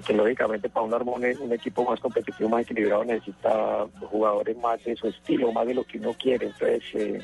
que 0.01 0.13
lógicamente 0.13 0.69
para 0.69 0.85
un 0.85 0.93
armón 0.93 1.23
un 1.39 1.53
equipo 1.53 1.83
más 1.83 1.99
competitivo, 1.99 2.49
más 2.49 2.63
equilibrado, 2.63 3.05
necesita 3.05 3.85
jugadores 4.09 4.57
más 4.57 4.83
de 4.83 4.95
su 4.95 5.07
estilo, 5.07 5.51
más 5.51 5.67
de 5.67 5.73
lo 5.73 5.83
que 5.83 5.97
uno 5.97 6.13
quiere. 6.13 6.47
Entonces, 6.47 6.83
eh, 6.93 7.21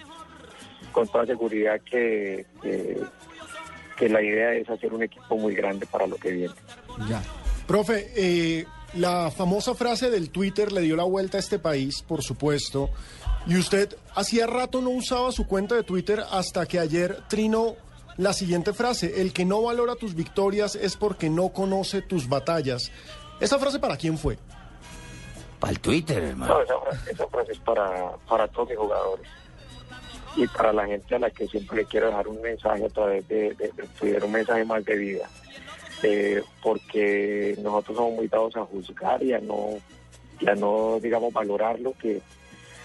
con 0.92 1.08
toda 1.08 1.26
seguridad 1.26 1.80
que, 1.82 2.46
que, 3.98 4.10
la 4.10 4.22
idea 4.22 4.54
es 4.54 4.70
hacer 4.70 4.94
un 4.94 5.04
equipo 5.04 5.38
muy 5.38 5.54
grande 5.54 5.86
para 5.86 6.08
lo 6.08 6.16
que 6.16 6.32
viene. 6.32 6.54
Ya. 7.08 7.22
Profe, 7.68 8.12
eh, 8.16 8.66
la 8.96 9.32
famosa 9.32 9.76
frase 9.76 10.10
del 10.10 10.32
Twitter 10.32 10.72
le 10.72 10.82
dio 10.82 10.96
la 10.96 11.04
vuelta 11.04 11.38
a 11.38 11.40
este 11.40 11.60
país, 11.60 12.02
por 12.02 12.24
supuesto. 12.24 12.90
Y 13.48 13.58
usted 13.58 13.96
hacía 14.16 14.48
rato 14.48 14.82
no 14.82 14.90
usaba 14.90 15.32
su 15.32 15.48
cuenta 15.48 15.76
de 15.76 15.84
Twitter 15.84 16.22
hasta 16.32 16.66
que 16.66 16.80
ayer 16.80 17.20
trinó 17.28 17.76
la 18.18 18.34
siguiente 18.34 18.74
frase, 18.74 19.22
el 19.22 19.34
que 19.34 19.46
no 19.46 19.62
valora 19.62 19.96
tus 19.96 20.16
victorias 20.16 20.76
es 20.76 20.96
porque 20.98 21.30
no 21.30 21.50
conoce 21.50 22.02
tus 22.02 22.28
batallas. 22.30 22.92
¿Esa 23.40 23.58
frase 23.60 23.80
para 23.80 23.98
quién 23.98 24.18
fue? 24.18 24.38
Para 25.60 25.72
el 25.74 25.80
Twitter, 25.80 26.24
hermano. 26.24 26.56
No, 26.56 26.62
esa 26.62 26.80
frase, 26.80 27.12
esa 27.12 27.28
frase 27.28 27.52
es 27.54 27.60
para, 27.60 28.12
para 28.28 28.48
todos 28.48 28.70
mis 28.70 28.78
jugadores 28.78 29.28
y 30.36 30.48
para 30.48 30.72
la 30.74 30.86
gente 30.86 31.16
a 31.16 31.20
la 31.20 31.30
que 31.30 31.48
siempre 31.48 31.78
le 31.78 31.86
quiero 31.86 32.08
dejar 32.08 32.28
un 32.28 32.42
mensaje 32.42 32.86
a 32.86 32.90
través 32.90 33.28
de, 33.28 33.54
de- 33.56 33.72
de 33.76 33.84
Twitter, 34.00 34.24
un 34.24 34.32
mensaje 34.32 34.64
más 34.66 34.84
de 34.86 34.96
vida. 34.96 35.30
Eh, 36.04 36.42
porque 36.64 37.56
nosotros 37.62 37.96
somos 37.98 38.14
muy 38.14 38.28
dados 38.28 38.56
a 38.56 38.66
juzgar 38.66 39.22
y 39.22 39.34
a 39.34 39.40
no, 39.40 39.78
y 40.40 40.50
a 40.50 40.56
no 40.56 41.00
digamos, 41.00 41.32
valorar 41.32 41.80
lo 41.80 41.94
que, 41.94 42.22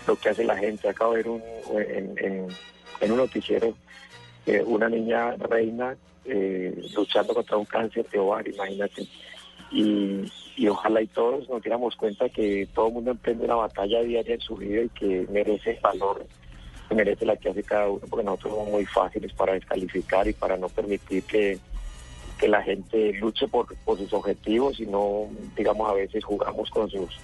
lo 0.06 0.16
que 0.16 0.28
hace 0.30 0.44
la 0.44 0.56
gente. 0.56 0.88
Acabo 0.88 1.12
de 1.12 1.22
ver 1.22 1.28
un, 1.30 1.42
en, 1.78 2.14
en- 2.18 2.48
en 3.00 3.12
un 3.12 3.18
noticiero 3.18 3.74
eh, 4.46 4.62
una 4.64 4.88
niña 4.88 5.32
reina 5.36 5.96
eh, 6.24 6.82
luchando 6.94 7.34
contra 7.34 7.56
un 7.56 7.64
cáncer 7.64 8.08
de 8.08 8.18
ovario, 8.18 8.54
imagínate. 8.54 9.06
Y, 9.70 10.68
ojalá 10.68 11.02
y 11.02 11.06
todos 11.08 11.48
nos 11.48 11.62
diéramos 11.62 11.96
cuenta 11.96 12.28
que 12.28 12.66
todo 12.74 12.88
el 12.88 12.94
mundo 12.94 13.10
emprende 13.10 13.44
una 13.44 13.56
batalla 13.56 14.02
diaria 14.02 14.34
en 14.34 14.40
su 14.40 14.56
vida 14.56 14.82
y 14.82 14.88
que 14.90 15.26
merece 15.30 15.78
valor 15.82 16.24
merece 16.94 17.26
la 17.26 17.36
que 17.36 17.48
hace 17.48 17.64
cada 17.64 17.88
uno, 17.88 18.00
porque 18.08 18.24
nosotros 18.24 18.54
somos 18.54 18.68
muy 18.70 18.86
fáciles 18.86 19.32
para 19.32 19.54
descalificar 19.54 20.26
y 20.28 20.32
para 20.32 20.56
no 20.56 20.68
permitir 20.68 21.24
que, 21.24 21.58
que 22.38 22.48
la 22.48 22.62
gente 22.62 23.12
luche 23.14 23.48
por, 23.48 23.74
por 23.78 23.98
sus 23.98 24.12
objetivos 24.12 24.78
y 24.78 24.86
no, 24.86 25.28
digamos, 25.56 25.90
a 25.90 25.94
veces 25.94 26.24
jugamos 26.24 26.70
con 26.70 26.88
sus 26.88 27.18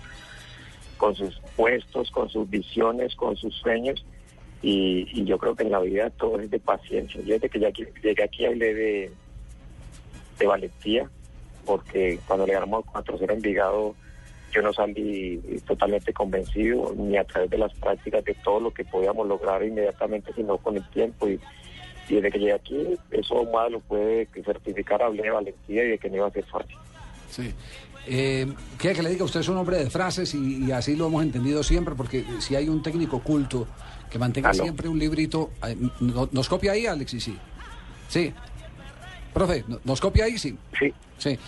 con 0.98 1.16
sus 1.16 1.36
puestos, 1.56 2.12
con 2.12 2.28
sus 2.28 2.48
visiones, 2.48 3.16
con 3.16 3.36
sus 3.36 3.52
sueños. 3.56 4.04
Y, 4.62 5.08
y 5.12 5.24
yo 5.24 5.38
creo 5.38 5.56
que 5.56 5.64
en 5.64 5.72
la 5.72 5.80
vida 5.80 6.10
todo 6.10 6.38
es 6.40 6.50
de 6.50 6.60
paciencia. 6.60 7.20
Yo 7.22 7.34
desde 7.34 7.48
que 7.48 7.58
ya 7.58 7.70
llegué 7.70 8.22
aquí 8.22 8.44
hablé 8.44 8.74
de, 8.74 9.10
de 10.38 10.46
valentía, 10.46 11.10
porque 11.66 12.18
cuando 12.26 12.46
le 12.46 12.54
ganamos 12.54 12.84
4-0 12.86 13.28
a 13.28 13.32
Envigado, 13.32 13.94
yo 14.52 14.62
no 14.62 14.72
salí 14.72 15.40
totalmente 15.66 16.12
convencido, 16.12 16.94
ni 16.96 17.16
a 17.16 17.24
través 17.24 17.50
de 17.50 17.58
las 17.58 17.72
prácticas 17.74 18.24
de 18.24 18.34
todo 18.34 18.60
lo 18.60 18.70
que 18.70 18.84
podíamos 18.84 19.26
lograr 19.26 19.64
inmediatamente, 19.64 20.32
sino 20.34 20.58
con 20.58 20.76
el 20.76 20.88
tiempo. 20.90 21.28
Y, 21.28 21.40
y 22.08 22.16
desde 22.16 22.30
que 22.30 22.38
llegué 22.38 22.52
aquí, 22.52 22.86
eso 23.10 23.44
más 23.44 23.70
lo 23.70 23.80
puede 23.80 24.28
certificar, 24.44 25.02
hablé 25.02 25.22
de 25.22 25.30
valentía 25.30 25.84
y 25.84 25.88
de 25.88 25.98
que 25.98 26.10
no 26.10 26.16
iba 26.16 26.26
a 26.26 26.30
ser 26.30 26.44
fácil. 26.44 26.76
Sí. 27.30 27.54
Eh, 28.06 28.46
que 28.78 29.02
le 29.02 29.10
diga, 29.10 29.24
usted 29.24 29.40
es 29.40 29.48
un 29.48 29.56
hombre 29.56 29.78
de 29.78 29.88
frases 29.88 30.34
y, 30.34 30.66
y 30.66 30.72
así 30.72 30.96
lo 30.96 31.06
hemos 31.06 31.22
entendido 31.22 31.62
siempre, 31.62 31.94
porque 31.94 32.24
si 32.40 32.56
hay 32.56 32.68
un 32.68 32.82
técnico 32.82 33.20
culto 33.20 33.66
que 34.12 34.18
mantenga 34.18 34.50
Aló. 34.50 34.62
siempre 34.62 34.88
un 34.88 34.98
librito, 34.98 35.52
no- 36.00 36.28
¿nos 36.32 36.48
copia 36.48 36.72
ahí, 36.72 36.84
Alexis? 36.86 37.24
Sí. 37.24 37.38
Sí. 38.08 38.32
Profe, 39.32 39.64
¿no- 39.66 39.80
¿nos 39.84 40.00
copia 40.02 40.26
ahí? 40.26 40.36
Sí. 40.36 40.54
Sí. 40.78 40.92
Sí. 41.16 41.38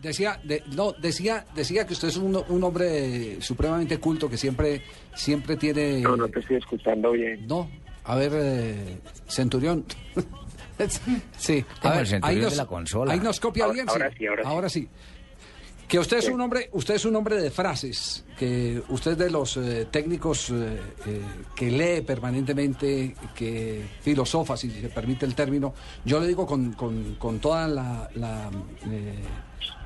Decía, 0.00 0.40
de- 0.42 0.62
no, 0.74 0.92
decía, 0.92 1.44
decía 1.54 1.86
que 1.86 1.92
usted 1.92 2.08
es 2.08 2.16
un, 2.16 2.34
un 2.48 2.64
hombre 2.64 3.42
supremamente 3.42 3.98
culto 3.98 4.30
que 4.30 4.38
siempre, 4.38 4.82
siempre 5.14 5.56
tiene. 5.56 6.00
No, 6.00 6.16
no 6.16 6.28
te 6.28 6.40
estoy 6.40 6.56
escuchando 6.56 7.10
bien. 7.12 7.46
No, 7.46 7.68
a 8.04 8.14
ver, 8.16 8.32
eh, 8.34 8.98
Centurión. 9.28 9.84
sí, 11.36 11.64
a 11.82 11.88
el 11.90 11.96
ver, 11.98 12.06
Centurión 12.06 12.22
ahí 12.24 12.42
nos, 12.42 12.50
de 12.52 12.56
la 12.56 12.66
consola. 12.66 13.12
ahí 13.12 13.20
nos 13.20 13.38
copia 13.40 13.64
Ahora- 13.64 13.74
bien. 13.74 13.88
ahora 13.90 14.10
sí, 14.16 14.26
ahora 14.44 14.68
sí. 14.70 14.80
sí. 14.80 14.88
Que 15.88 15.98
usted 15.98 16.16
es 16.18 16.28
un 16.28 16.40
hombre, 16.40 16.70
usted 16.72 16.94
es 16.94 17.04
un 17.04 17.14
hombre 17.14 17.36
de 17.40 17.50
frases, 17.50 18.24
que 18.38 18.82
usted 18.88 19.12
es 19.12 19.18
de 19.18 19.30
los 19.30 19.56
eh, 19.58 19.86
técnicos 19.90 20.50
eh, 20.50 20.80
eh, 21.06 21.20
que 21.54 21.70
lee 21.70 22.00
permanentemente, 22.00 23.14
que 23.34 23.84
filosofa, 24.00 24.56
si 24.56 24.70
se 24.70 24.88
permite 24.88 25.26
el 25.26 25.34
término. 25.34 25.74
Yo 26.04 26.18
le 26.20 26.26
digo 26.26 26.46
con, 26.46 26.72
con- 26.72 27.14
con 27.16 27.38
toda 27.38 27.68
la, 27.68 28.08
la, 28.14 28.50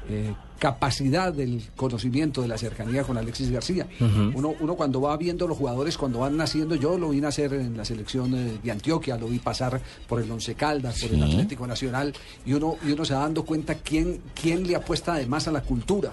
eh, 0.08 0.34
capacidad 0.58 1.32
del 1.32 1.62
conocimiento 1.76 2.42
de 2.42 2.48
la 2.48 2.58
cercanía 2.58 3.04
con 3.04 3.16
Alexis 3.16 3.50
García. 3.50 3.86
Uno, 4.34 4.54
uno 4.58 4.74
cuando 4.74 5.00
va 5.00 5.16
viendo 5.16 5.46
los 5.46 5.56
jugadores, 5.56 5.96
cuando 5.96 6.20
van 6.20 6.36
naciendo, 6.36 6.74
yo 6.74 6.98
lo 6.98 7.10
vi 7.10 7.20
nacer 7.20 7.52
en 7.52 7.76
la 7.76 7.84
selección 7.84 8.34
eh, 8.34 8.58
de 8.62 8.70
Antioquia, 8.70 9.16
lo 9.16 9.28
vi 9.28 9.38
pasar 9.38 9.80
por 10.08 10.20
el 10.20 10.30
Once 10.30 10.54
Caldas, 10.54 11.00
por 11.00 11.12
el. 11.12 11.22
Atlético 11.22 11.66
Nacional, 11.66 12.12
y 12.44 12.54
uno, 12.54 12.76
y 12.84 12.92
uno 12.92 13.04
se 13.04 13.14
va 13.14 13.20
dando 13.20 13.44
cuenta 13.44 13.76
quién, 13.76 14.20
quién 14.40 14.66
le 14.66 14.74
apuesta 14.74 15.14
además 15.14 15.46
a 15.46 15.52
la 15.52 15.60
cultura. 15.60 16.12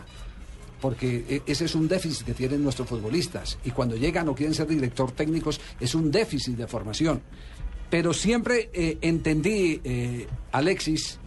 Porque 0.81 1.25
e- 1.27 1.41
ese 1.47 1.65
es 1.65 1.73
un 1.73 1.87
déficit 1.87 2.25
que 2.27 2.33
tienen 2.33 2.61
nuestros 2.61 2.87
futbolistas. 2.87 3.57
Y 3.63 3.71
cuando 3.71 3.95
llegan 3.95 4.27
o 4.29 4.35
quieren 4.35 4.53
ser 4.53 4.67
director 4.67 5.11
técnicos, 5.11 5.59
es 5.79 5.95
un 5.95 6.11
déficit 6.11 6.57
de 6.57 6.67
formación. 6.67 7.21
Pero 7.89 8.13
siempre 8.13 8.69
eh, 8.73 8.97
entendí, 9.01 9.79
eh, 9.83 10.27
Alexis, 10.51 11.17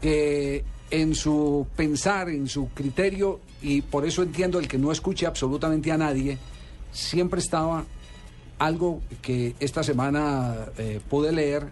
que 0.00 0.64
en 0.90 1.14
su 1.14 1.66
pensar, 1.76 2.28
en 2.28 2.48
su 2.48 2.68
criterio, 2.70 3.40
y 3.62 3.82
por 3.82 4.06
eso 4.06 4.22
entiendo 4.22 4.58
el 4.58 4.68
que 4.68 4.78
no 4.78 4.92
escuche 4.92 5.26
absolutamente 5.26 5.90
a 5.92 5.96
nadie, 5.98 6.38
siempre 6.92 7.40
estaba 7.40 7.84
algo 8.58 9.02
que 9.20 9.54
esta 9.60 9.82
semana 9.82 10.54
eh, 10.78 11.00
pude 11.10 11.32
leer 11.32 11.66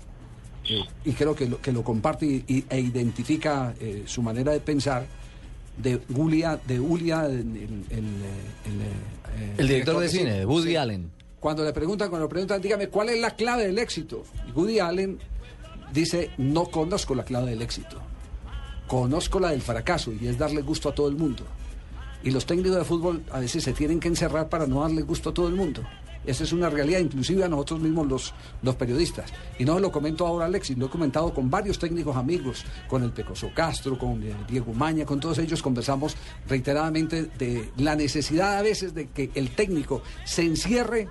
eh, 0.68 0.80
y 1.04 1.12
creo 1.12 1.34
que 1.34 1.46
lo, 1.48 1.60
que 1.60 1.72
lo 1.72 1.82
comparte 1.82 2.26
y- 2.26 2.44
y- 2.46 2.64
e 2.68 2.80
identifica 2.80 3.74
eh, 3.80 4.02
su 4.06 4.20
manera 4.22 4.52
de 4.52 4.60
pensar 4.60 5.06
de 5.78 6.00
Julia, 6.14 6.58
de 6.66 6.78
Julia, 6.78 7.26
el, 7.26 7.32
el- 7.40 7.84
el, 7.90 8.04
el, 8.66 9.58
El 9.60 9.68
director 9.68 9.98
de 10.00 10.08
cine, 10.08 10.44
Woody 10.46 10.70
Sí. 10.70 10.76
Allen. 10.76 11.10
Cuando 11.40 11.64
le 11.64 11.72
preguntan, 11.72 12.08
cuando 12.08 12.26
le 12.26 12.30
preguntan, 12.30 12.60
dígame, 12.62 12.88
¿cuál 12.88 13.10
es 13.10 13.20
la 13.20 13.30
clave 13.36 13.66
del 13.66 13.78
éxito? 13.78 14.24
Y 14.48 14.52
Woody 14.52 14.78
Allen 14.80 15.18
dice, 15.92 16.30
no 16.38 16.64
conozco 16.66 17.14
la 17.14 17.24
clave 17.24 17.50
del 17.50 17.62
éxito. 17.62 18.00
Conozco 18.86 19.40
la 19.40 19.50
del 19.50 19.62
fracaso 19.62 20.12
y 20.12 20.26
es 20.26 20.38
darle 20.38 20.62
gusto 20.62 20.88
a 20.88 20.94
todo 20.94 21.08
el 21.08 21.16
mundo. 21.16 21.44
Y 22.22 22.30
los 22.30 22.46
técnicos 22.46 22.76
de 22.76 22.84
fútbol 22.84 23.22
a 23.30 23.40
veces 23.40 23.64
se 23.64 23.72
tienen 23.72 24.00
que 24.00 24.08
encerrar 24.08 24.48
para 24.48 24.66
no 24.66 24.80
darle 24.80 25.02
gusto 25.02 25.30
a 25.30 25.34
todo 25.34 25.48
el 25.48 25.54
mundo. 25.54 25.82
Esa 26.26 26.44
es 26.44 26.52
una 26.52 26.70
realidad, 26.70 27.00
inclusive 27.00 27.44
a 27.44 27.48
nosotros 27.48 27.80
mismos 27.80 28.06
los, 28.06 28.34
los 28.62 28.74
periodistas. 28.76 29.30
Y 29.58 29.64
no 29.64 29.78
lo 29.78 29.92
comento 29.92 30.26
ahora 30.26 30.46
Alexis, 30.46 30.78
lo 30.78 30.86
he 30.86 30.88
comentado 30.88 31.34
con 31.34 31.50
varios 31.50 31.78
técnicos 31.78 32.16
amigos, 32.16 32.64
con 32.88 33.02
el 33.02 33.12
Pecoso 33.12 33.50
Castro, 33.54 33.98
con 33.98 34.22
eh, 34.22 34.34
Diego 34.48 34.72
Maña, 34.72 35.04
con 35.04 35.20
todos 35.20 35.38
ellos 35.38 35.62
conversamos 35.62 36.16
reiteradamente 36.48 37.24
de 37.24 37.70
la 37.76 37.94
necesidad 37.94 38.58
a 38.58 38.62
veces 38.62 38.94
de 38.94 39.08
que 39.08 39.30
el 39.34 39.50
técnico 39.50 40.02
se 40.24 40.42
encierre 40.42 41.08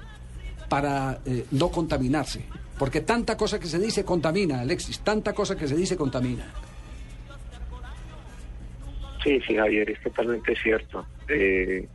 para 0.68 1.20
eh, 1.26 1.46
no 1.52 1.70
contaminarse. 1.70 2.44
Porque 2.80 3.02
tanta 3.02 3.38
cosa 3.38 3.60
que 3.60 3.68
se 3.68 3.78
dice 3.78 4.04
contamina, 4.04 4.62
Alexis, 4.62 5.00
tanta 5.02 5.34
cosa 5.34 5.56
que 5.56 5.68
se 5.68 5.76
dice 5.76 5.96
contamina. 5.96 6.52
Sí, 9.24 9.40
sí, 9.48 9.56
Javier, 9.56 9.90
es 9.90 10.02
totalmente 10.02 10.56
cierto. 10.56 11.08
Eh, 11.30 11.88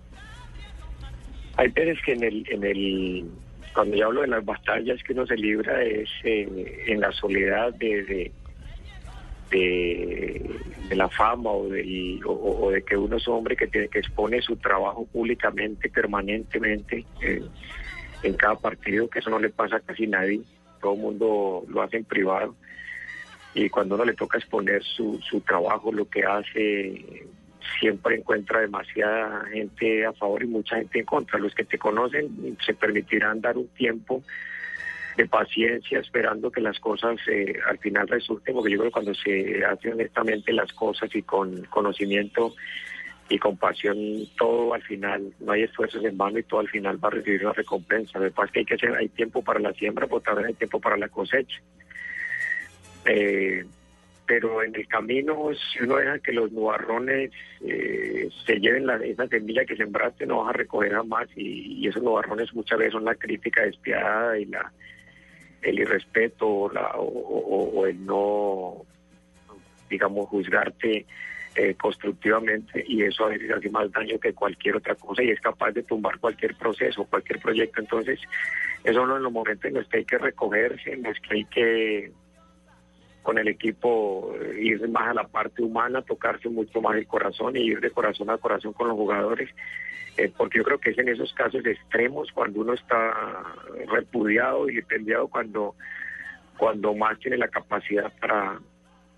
hay 1.57 1.69
veces 1.69 1.99
que 2.05 2.13
en 2.13 2.23
el, 2.23 2.47
en 2.51 2.65
el, 2.65 3.27
cuando 3.75 3.97
yo 3.97 4.07
hablo 4.07 4.23
de 4.23 4.29
las 4.29 4.45
batallas 4.45 5.03
que 5.03 5.13
uno 5.13 5.27
se 5.27 5.37
libra 5.37 5.83
es 5.83 6.09
eh, 6.25 6.85
en 6.87 7.01
la 7.01 7.13
soledad 7.13 7.75
de, 7.75 8.03
de, 8.05 8.33
de, 10.89 10.97
la 10.97 11.09
fama 11.11 11.51
o, 11.51 11.69
del- 11.69 12.21
o 12.25 12.71
de 12.71 12.83
que 12.83 12.97
uno 12.97 13.17
es 13.17 13.29
hombre 13.29 13.57
que 13.57 13.67
tiene 13.67 13.89
que 13.89 13.99
expone 13.99 14.41
su 14.41 14.57
trabajo 14.57 15.07
públicamente, 15.07 15.89
permanentemente, 15.91 17.05
eh, 17.23 17.43
en 18.23 18.35
cada 18.35 18.57
partido, 18.57 19.09
que 19.09 19.19
eso 19.21 19.31
no 19.31 19.39
le 19.39 19.51
pasa 19.51 19.77
a 19.77 19.81
casi 19.81 20.07
nadie, 20.07 20.41
todo 20.81 20.95
el 20.95 21.01
mundo 21.01 21.65
lo 21.69 21.83
hace 21.83 21.99
en 21.99 22.05
privado 22.05 22.57
y 23.55 23.69
cuando 23.69 23.95
uno 23.95 24.05
le 24.05 24.15
toca 24.15 24.39
exponer 24.39 24.83
su, 24.83 25.21
su 25.23 25.41
trabajo, 25.41 25.93
lo 25.93 26.09
que 26.09 26.25
hace, 26.25 27.27
siempre 27.81 28.17
encuentra 28.17 28.61
demasiada 28.61 29.45
gente 29.47 30.07
a 30.07 30.13
favor 30.13 30.43
y 30.43 30.47
mucha 30.47 30.77
gente 30.77 31.01
en 31.01 31.05
contra. 31.05 31.39
Los 31.39 31.55
que 31.55 31.65
te 31.65 31.79
conocen 31.79 32.57
se 32.65 32.75
permitirán 32.75 33.41
dar 33.41 33.57
un 33.57 33.69
tiempo 33.69 34.23
de 35.17 35.27
paciencia 35.27 35.99
esperando 35.99 36.51
que 36.51 36.61
las 36.61 36.79
cosas 36.79 37.19
eh, 37.27 37.59
al 37.67 37.79
final 37.79 38.07
resulten, 38.07 38.55
porque 38.55 38.71
yo 38.71 38.79
creo 38.79 38.91
que 38.91 38.93
cuando 38.93 39.15
se 39.15 39.65
hace 39.65 39.93
honestamente 39.93 40.53
las 40.53 40.73
cosas 40.73 41.13
y 41.15 41.23
con 41.23 41.65
conocimiento 41.65 42.55
y 43.29 43.39
con 43.39 43.57
pasión, 43.57 43.97
todo 44.39 44.75
al 44.75 44.83
final, 44.83 45.35
no 45.41 45.53
hay 45.53 45.65
esfuerzos 45.65 46.05
en 46.05 46.17
vano 46.17 46.39
y 46.39 46.45
todo 46.45 46.61
al 46.61 46.69
final 46.69 47.03
va 47.03 47.09
a 47.09 47.13
recibir 47.13 47.45
una 47.45 47.53
recompensa. 47.53 48.19
Lo 48.19 48.33
que 48.33 48.53
que 48.53 48.59
hay, 48.61 48.65
que 48.65 48.75
hacer, 48.75 48.95
hay 48.95 49.09
tiempo 49.09 49.43
para 49.43 49.59
la 49.59 49.73
siembra, 49.73 50.07
pero 50.07 50.21
también 50.21 50.47
hay 50.47 50.55
tiempo 50.55 50.81
para 50.81 50.97
la 50.97 51.09
cosecha. 51.09 51.61
Eh, 53.05 53.65
pero 54.27 54.63
en 54.63 54.75
el 54.77 54.87
camino, 54.87 55.51
si 55.73 55.83
uno 55.85 55.97
deja 55.97 56.19
que 56.19 56.33
los 56.33 56.53
nubarrones 56.53 57.31
eh, 57.65 58.29
se 58.45 58.61
lleven 58.61 58.87
la, 58.87 58.97
esa 58.97 59.27
semilla 59.27 59.65
que 59.65 59.75
sembraste, 59.77 60.27
no 60.27 60.41
vas 60.45 60.51
a 60.51 60.59
recoger 60.59 60.93
jamás. 60.93 61.29
Y, 61.35 61.79
y 61.83 61.89
esos 61.89 62.03
nubarrones 62.03 62.53
muchas 62.53 62.79
veces 62.79 62.93
son 62.93 63.05
la 63.07 63.15
crítica 63.15 63.63
despiadada 63.63 64.39
y 64.39 64.45
la 64.45 64.71
el 65.63 65.79
irrespeto 65.81 66.47
o, 66.47 66.73
la- 66.73 66.93
o- 66.97 67.85
el 67.87 68.05
no, 68.07 68.85
digamos, 69.91 70.29
juzgarte 70.29 71.05
eh, 71.57 71.75
constructivamente. 71.75 72.85
Y 72.87 73.03
eso 73.03 73.25
a 73.25 73.29
veces 73.31 73.51
hace 73.51 73.71
más 73.71 73.91
daño 73.93 74.21
que 74.21 74.35
cualquier 74.35 74.77
otra 74.77 74.95
cosa 74.95 75.23
y 75.23 75.31
es 75.31 75.41
capaz 75.41 75.73
de 75.73 75.83
tumbar 75.83 76.19
cualquier 76.19 76.55
proceso, 76.55 77.05
cualquier 77.07 77.41
proyecto. 77.41 77.81
Entonces, 77.81 78.21
eso 78.85 79.07
no 79.07 79.17
en 79.17 79.23
los 79.23 79.33
momentos 79.33 79.65
en 79.65 79.75
los 79.75 79.89
que 79.89 79.97
hay 79.99 80.05
que 80.05 80.19
recogerse, 80.19 80.93
en 80.93 81.03
los 81.03 81.19
que 81.21 81.35
hay 81.35 81.45
que 81.47 82.13
con 83.29 83.37
el 83.37 83.49
equipo 83.49 84.35
eh, 84.41 84.59
ir 84.59 84.89
más 84.89 85.09
a 85.09 85.13
la 85.13 85.25
parte 85.25 85.63
humana, 85.63 86.01
tocarse 86.01 86.49
mucho 86.49 86.81
más 86.81 86.97
el 86.97 87.07
corazón 87.07 87.59
y 87.59 87.61
ir 87.61 87.79
de 87.79 87.91
corazón 87.91 88.31
a 88.31 88.39
corazón 88.39 88.73
con 88.73 88.89
los 88.89 88.97
jugadores, 88.97 89.51
eh, 90.17 90.33
porque 90.35 90.57
yo 90.57 90.65
creo 90.65 90.79
que 90.79 90.93
es 90.93 90.99
en 90.99 91.11
esos 91.11 91.35
casos 91.35 91.63
extremos 91.67 92.33
cuando 92.33 92.63
uno 92.63 92.73
está 92.73 93.45
repudiado 93.87 94.71
y 94.71 94.77
dependiado 94.77 95.29
cuando 95.29 95.75
cuando 96.57 96.95
más 96.95 97.19
tiene 97.19 97.37
la 97.37 97.49
capacidad 97.49 98.11
para 98.19 98.59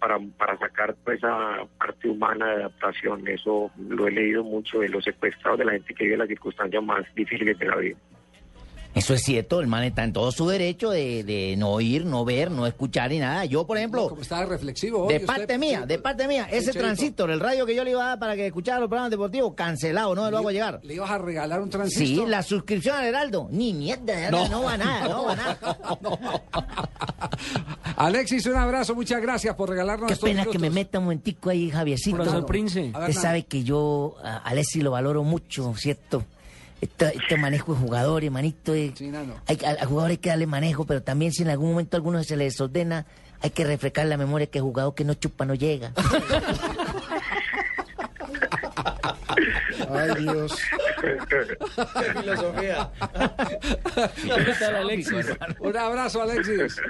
para, 0.01 0.19
para 0.37 0.59
sacar 0.59 0.97
pues, 1.05 1.19
esa 1.19 1.59
parte 1.79 2.09
humana 2.09 2.47
de 2.47 2.55
adaptación. 2.65 3.29
Eso 3.29 3.71
lo 3.79 4.09
he 4.09 4.11
leído 4.11 4.43
mucho 4.43 4.81
de 4.81 4.89
los 4.89 5.05
secuestrados, 5.05 5.61
de 5.61 5.67
la 5.67 5.73
gente 5.73 5.95
que 5.95 6.03
vive 6.03 6.17
las 6.17 6.27
circunstancias 6.27 6.83
más 6.83 7.05
difíciles 7.15 7.57
de 7.57 7.65
la 7.65 7.77
vida. 7.77 7.97
Eso 8.93 9.15
es 9.15 9.23
cierto, 9.23 9.61
el 9.61 9.69
man 9.69 9.85
está 9.85 10.03
en 10.03 10.13
todo 10.13 10.33
su 10.33 10.49
derecho 10.49 10.91
de, 10.91 11.23
de 11.23 11.55
no 11.57 11.71
oír, 11.71 12.05
no 12.05 12.25
ver, 12.25 12.51
no 12.51 12.67
escuchar 12.67 13.11
ni 13.11 13.21
nada. 13.21 13.45
Yo, 13.45 13.65
por 13.67 13.79
ejemplo, 13.79 14.09
Como 14.09 14.23
está 14.23 14.45
reflexivo 14.45 15.03
hoy 15.05 15.09
de 15.13 15.15
usted, 15.17 15.27
parte 15.27 15.59
mía, 15.59 15.83
sí, 15.83 15.87
de 15.89 15.99
parte 16.01 16.27
mía, 16.27 16.49
sí, 16.51 16.57
ese 16.57 16.73
transistor, 16.73 17.31
el 17.31 17.39
radio 17.39 17.65
que 17.67 17.75
yo 17.77 17.85
le 17.85 17.93
iba 17.93 18.05
a 18.05 18.09
dar 18.09 18.19
para 18.19 18.35
que 18.35 18.49
escuchara 18.49 18.81
los 18.81 18.89
programas 18.89 19.13
deportivos, 19.13 19.55
cancelado, 19.55 20.15
no 20.17 20.25
me 20.25 20.31
lo 20.33 20.39
hago 20.39 20.51
llegar. 20.51 20.81
¿Le 20.83 20.95
ibas 20.95 21.09
a 21.11 21.19
regalar 21.19 21.61
un 21.63 21.71
transistor? 21.71 22.25
Sí, 22.27 22.31
la 22.31 22.43
suscripción 22.43 22.97
al 22.97 23.05
Heraldo, 23.05 23.49
ni 23.53 23.73
mierda, 23.73 24.31
no, 24.31 24.49
No. 24.49 24.63
va 24.65 24.77
nada, 24.77 25.09
no 25.09 25.25
va 25.25 25.37
nada. 25.37 25.59
Alexis, 27.97 28.47
un 28.47 28.57
abrazo, 28.57 28.95
muchas 28.95 29.21
gracias 29.21 29.55
por 29.55 29.69
regalarnos 29.69 30.11
Qué 30.11 30.17
pena 30.17 30.45
que 30.47 30.59
me 30.59 30.71
meta 30.71 30.99
un 30.99 31.05
momentico 31.05 31.51
ahí, 31.51 31.71
Javiercito. 31.71 32.17
Profesor 32.17 32.47
Prince. 32.47 32.81
Ver, 32.81 32.87
Usted 32.89 32.99
nada. 33.09 33.13
sabe 33.21 33.45
que 33.45 33.63
yo 33.63 34.17
a 34.23 34.39
Alexis 34.39 34.83
lo 34.83 34.91
valoro 34.93 35.23
mucho, 35.23 35.73
¿cierto? 35.77 36.25
Este, 36.81 37.15
este 37.17 37.37
manejo 37.37 37.75
de 37.75 37.81
jugadores, 37.81 38.31
manito. 38.31 38.75
eh, 38.75 38.95
hay, 39.47 39.59
al, 39.67 39.79
al 39.79 39.87
jugador 39.87 40.11
hay 40.13 40.17
que 40.19 40.31
darle 40.31 40.47
manejo, 40.47 40.85
pero 40.87 41.03
también 41.03 41.33
si 41.33 41.43
en 41.43 41.51
algún 41.51 41.71
momento 41.73 41.97
a 41.97 41.99
alguno 41.99 42.23
se 42.25 42.37
le 42.37 42.45
desordena, 42.45 43.05
hay 43.43 43.51
que 43.51 43.65
refrescar 43.65 44.07
la 44.07 44.17
memoria 44.17 44.47
que 44.47 44.59
el 44.59 44.65
jugador 44.65 44.95
que 44.95 45.05
no 45.05 45.15
chupa 45.15 45.45
no 45.45 45.55
llega. 45.55 45.93
Ay, 49.93 50.23
Dios. 50.23 50.59
filosofía. 52.21 52.91
¿Qué 54.23 54.55
tal, 54.59 54.77
Alexis? 54.77 55.27
Un 55.61 55.77
abrazo, 55.77 56.23
Alexis. 56.23 56.77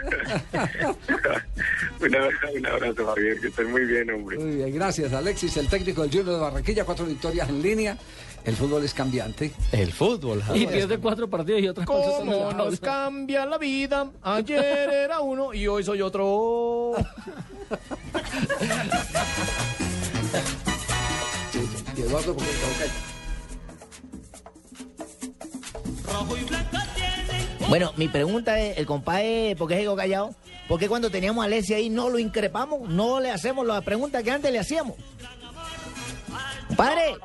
Un 2.00 2.16
abrazo, 2.16 2.46
un 2.56 2.66
abrazo, 2.66 3.06
Javier, 3.06 3.40
que 3.40 3.48
estén 3.48 3.70
muy 3.70 3.84
bien, 3.84 4.10
hombre. 4.10 4.38
Muy 4.38 4.56
bien, 4.56 4.74
gracias, 4.74 5.12
Alexis, 5.12 5.54
el 5.58 5.68
técnico 5.68 6.00
del 6.00 6.10
Junior 6.10 6.34
de 6.34 6.40
Barranquilla, 6.40 6.84
cuatro 6.84 7.04
victorias 7.04 7.46
en 7.50 7.60
línea. 7.60 7.98
El 8.42 8.56
fútbol 8.56 8.84
es 8.84 8.94
cambiante. 8.94 9.52
El 9.70 9.92
fútbol. 9.92 10.42
Y 10.54 10.66
pierde 10.66 10.96
cuatro 10.98 11.28
partidos 11.28 11.60
y 11.60 11.68
otras 11.68 11.86
cosas. 11.86 12.14
¿Cómo 12.20 12.52
nos 12.52 12.80
cambia 12.80 13.44
la 13.44 13.58
vida? 13.58 14.10
Ayer 14.22 14.88
era 14.90 15.20
uno 15.20 15.52
y 15.52 15.66
hoy 15.66 15.84
soy 15.84 16.00
otro. 16.00 16.94
Eduardo, 22.00 22.34
porque 22.34 22.50
Bueno, 27.68 27.92
mi 27.96 28.08
pregunta 28.08 28.58
es, 28.58 28.78
el 28.78 28.86
compadre, 28.86 29.54
¿por 29.56 29.68
qué 29.68 29.76
quedó 29.76 29.94
callado? 29.94 30.34
¿Por 30.68 30.78
qué 30.80 30.88
cuando 30.88 31.10
teníamos 31.10 31.42
a 31.42 31.46
Alexis 31.46 31.76
ahí 31.76 31.88
no 31.88 32.08
lo 32.08 32.18
increpamos? 32.18 32.88
No 32.88 33.20
le 33.20 33.30
hacemos 33.30 33.66
la 33.66 33.80
pregunta 33.80 34.22
que 34.22 34.30
antes 34.30 34.50
le 34.50 34.58
hacíamos. 34.58 34.96
Compadre, 36.68 37.16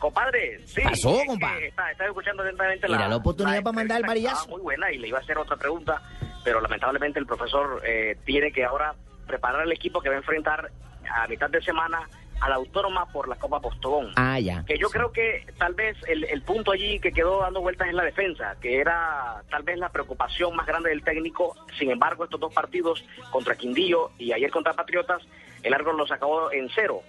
Compadre, 0.00 0.60
sí. 0.66 0.80
Pasó, 0.82 1.20
es 1.20 1.26
compadre. 1.26 1.68
Está, 1.68 1.90
está 1.90 2.06
escuchando 2.06 2.42
atentamente 2.42 2.88
la. 2.88 2.96
Era 2.96 3.08
la 3.08 3.16
oportunidad 3.16 3.62
para 3.62 3.76
mandar 3.76 4.00
el 4.00 4.06
varillazo. 4.06 4.48
Muy 4.48 4.62
buena 4.62 4.90
y 4.90 4.98
le 4.98 5.08
iba 5.08 5.18
a 5.18 5.20
hacer 5.20 5.36
otra 5.36 5.56
pregunta, 5.56 6.02
pero 6.42 6.60
lamentablemente 6.60 7.18
el 7.18 7.26
profesor 7.26 7.82
eh, 7.84 8.16
tiene 8.24 8.50
que 8.50 8.64
ahora 8.64 8.94
preparar 9.26 9.62
el 9.66 9.72
equipo 9.72 10.00
que 10.00 10.08
va 10.08 10.14
a 10.14 10.18
enfrentar 10.18 10.70
a 11.12 11.28
mitad 11.28 11.50
de 11.50 11.60
semana 11.62 12.08
a 12.40 12.48
la 12.48 12.56
Autónoma 12.56 13.06
por 13.06 13.28
la 13.28 13.36
Copa 13.36 13.60
Postobón. 13.60 14.12
Ah, 14.16 14.38
ya. 14.38 14.64
Que 14.64 14.78
yo 14.78 14.88
creo 14.88 15.12
que 15.12 15.46
tal 15.58 15.74
vez 15.74 15.96
el, 16.08 16.24
el 16.24 16.42
punto 16.42 16.72
allí 16.72 16.98
que 17.00 17.12
quedó 17.12 17.40
dando 17.40 17.60
vueltas 17.60 17.88
en 17.88 17.96
la 17.96 18.04
defensa, 18.04 18.56
que 18.60 18.80
era 18.80 19.42
tal 19.50 19.62
vez 19.62 19.78
la 19.78 19.90
preocupación 19.90 20.56
más 20.56 20.66
grande 20.66 20.90
del 20.90 21.02
técnico. 21.02 21.54
Sin 21.78 21.90
embargo, 21.90 22.24
estos 22.24 22.40
dos 22.40 22.52
partidos 22.52 23.04
contra 23.30 23.54
Quindío 23.54 24.12
y 24.18 24.32
ayer 24.32 24.50
contra 24.50 24.72
Patriotas, 24.74 25.22
el 25.62 25.74
árbol 25.74 25.96
los 25.96 26.10
acabó 26.10 26.50
en 26.52 26.68
cero. 26.74 27.02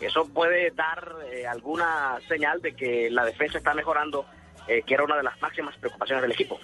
Eso 0.00 0.26
puede 0.28 0.70
dar 0.70 1.12
eh, 1.32 1.46
alguna 1.46 2.18
señal 2.28 2.62
de 2.62 2.74
que 2.74 3.10
la 3.10 3.24
defensa 3.24 3.58
está 3.58 3.74
mejorando, 3.74 4.26
eh, 4.68 4.82
que 4.86 4.94
era 4.94 5.04
una 5.04 5.16
de 5.16 5.24
las 5.24 5.40
máximas 5.40 5.76
preocupaciones 5.76 6.22
del 6.22 6.32
equipo. 6.32 6.58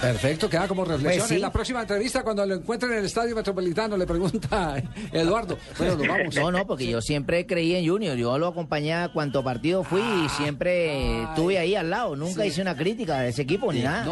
Perfecto, 0.00 0.48
queda 0.50 0.68
como 0.68 0.84
reflexión. 0.84 1.18
Pues 1.20 1.28
sí. 1.28 1.34
En 1.36 1.40
la 1.42 1.52
próxima 1.52 1.80
entrevista, 1.82 2.22
cuando 2.22 2.44
lo 2.46 2.54
encuentren 2.54 2.92
en 2.92 2.98
el 2.98 3.04
Estadio 3.06 3.34
Metropolitano, 3.34 3.96
le 3.96 4.06
pregunta 4.06 4.82
Eduardo. 5.12 5.56
Bueno, 5.78 5.96
nos 5.96 6.08
vamos. 6.08 6.34
No, 6.36 6.50
no, 6.52 6.66
porque 6.66 6.86
yo 6.86 7.00
siempre 7.00 7.46
creí 7.46 7.74
en 7.74 7.88
Junior. 7.88 8.16
Yo 8.16 8.38
lo 8.38 8.48
acompañé 8.48 8.94
a 8.94 9.08
cuanto 9.12 9.42
partido 9.42 9.84
fui 9.84 10.00
y 10.24 10.28
siempre 10.28 11.22
estuve 11.22 11.58
ahí 11.58 11.74
al 11.74 11.90
lado. 11.90 12.14
Nunca 12.16 12.42
Sí. 12.42 12.48
hice 12.48 12.62
una 12.62 12.76
crítica 12.76 13.20
de 13.20 13.30
ese 13.30 13.42
equipo 13.42 13.72
ni 13.72 13.80
nada. 13.80 14.04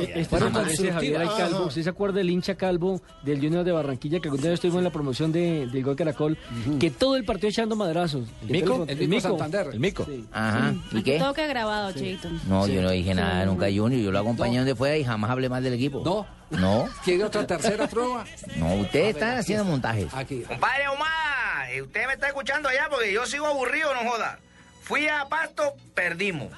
Eh, 0.00 0.04
eh, 0.04 0.12
Este 0.20 0.38
se 0.38 0.46
parece, 0.50 0.92
Javier, 0.92 1.16
al 1.22 1.36
Calvo. 1.36 1.66
¿Usted 1.66 1.82
se 1.82 1.90
acuerda 1.90 2.18
del 2.18 2.30
hincha 2.30 2.54
Calvo 2.54 3.00
del 3.22 3.40
Junior 3.40 3.64
de 3.64 3.72
Barranquilla 3.72 4.20
que 4.20 4.28
alguna 4.28 4.44
vez 4.50 4.54
estuvimos 4.54 4.78
en 4.78 4.84
la 4.84 4.90
promoción 4.90 5.32
de, 5.32 5.66
del 5.66 5.82
Gol 5.84 5.96
Caracol? 5.96 6.36
Que 6.78 6.90
todo 6.90 7.16
el 7.16 7.24
partido 7.24 7.48
echando 7.48 7.76
madrazos. 7.76 8.28
Mico? 8.48 8.84
El 8.88 9.08
Mico 9.08 9.20
Santander. 9.22 9.68
El 9.72 9.80
Mico. 9.80 10.06
Ajá. 10.32 10.74
¿Y 10.92 11.02
qué? 11.02 11.18
Todo 11.18 11.32
queda 11.34 11.46
grabado, 11.46 11.92
Cheito. 11.92 12.28
No, 12.48 12.66
Sí. 12.66 12.74
yo 12.74 12.82
no 12.82 12.90
dije 12.90 13.14
nada 13.14 13.44
nunca 13.46 13.66
a 13.66 13.70
Junior. 13.70 14.00
Yo 14.02 14.10
lo 14.12 14.18
acompañé 14.18 14.58
donde 14.58 14.74
fuera 14.74 14.96
y 14.96 15.04
jamás 15.04 15.29
hablé 15.30 15.48
mal 15.48 15.62
del 15.62 15.74
equipo. 15.74 16.02
No. 16.04 16.26
No. 16.50 16.88
¿Quiere 17.04 17.24
otra 17.24 17.46
tercera 17.46 17.86
prueba? 17.86 18.24
No, 18.56 18.74
ustedes 18.74 19.14
están 19.14 19.38
haciendo 19.38 19.64
montajes. 19.64 20.12
Aquí. 20.14 20.42
Compadre 20.42 20.88
Omar, 20.88 21.70
eh, 21.70 21.82
usted 21.82 22.06
me 22.06 22.14
está 22.14 22.28
escuchando 22.28 22.68
allá 22.68 22.88
porque 22.90 23.12
yo 23.12 23.26
sigo 23.26 23.46
aburrido, 23.46 23.94
no 23.94 24.10
joda. 24.10 24.38
Fui 24.82 25.06
a 25.08 25.26
Pasto, 25.26 25.74
perdimos. 25.94 26.48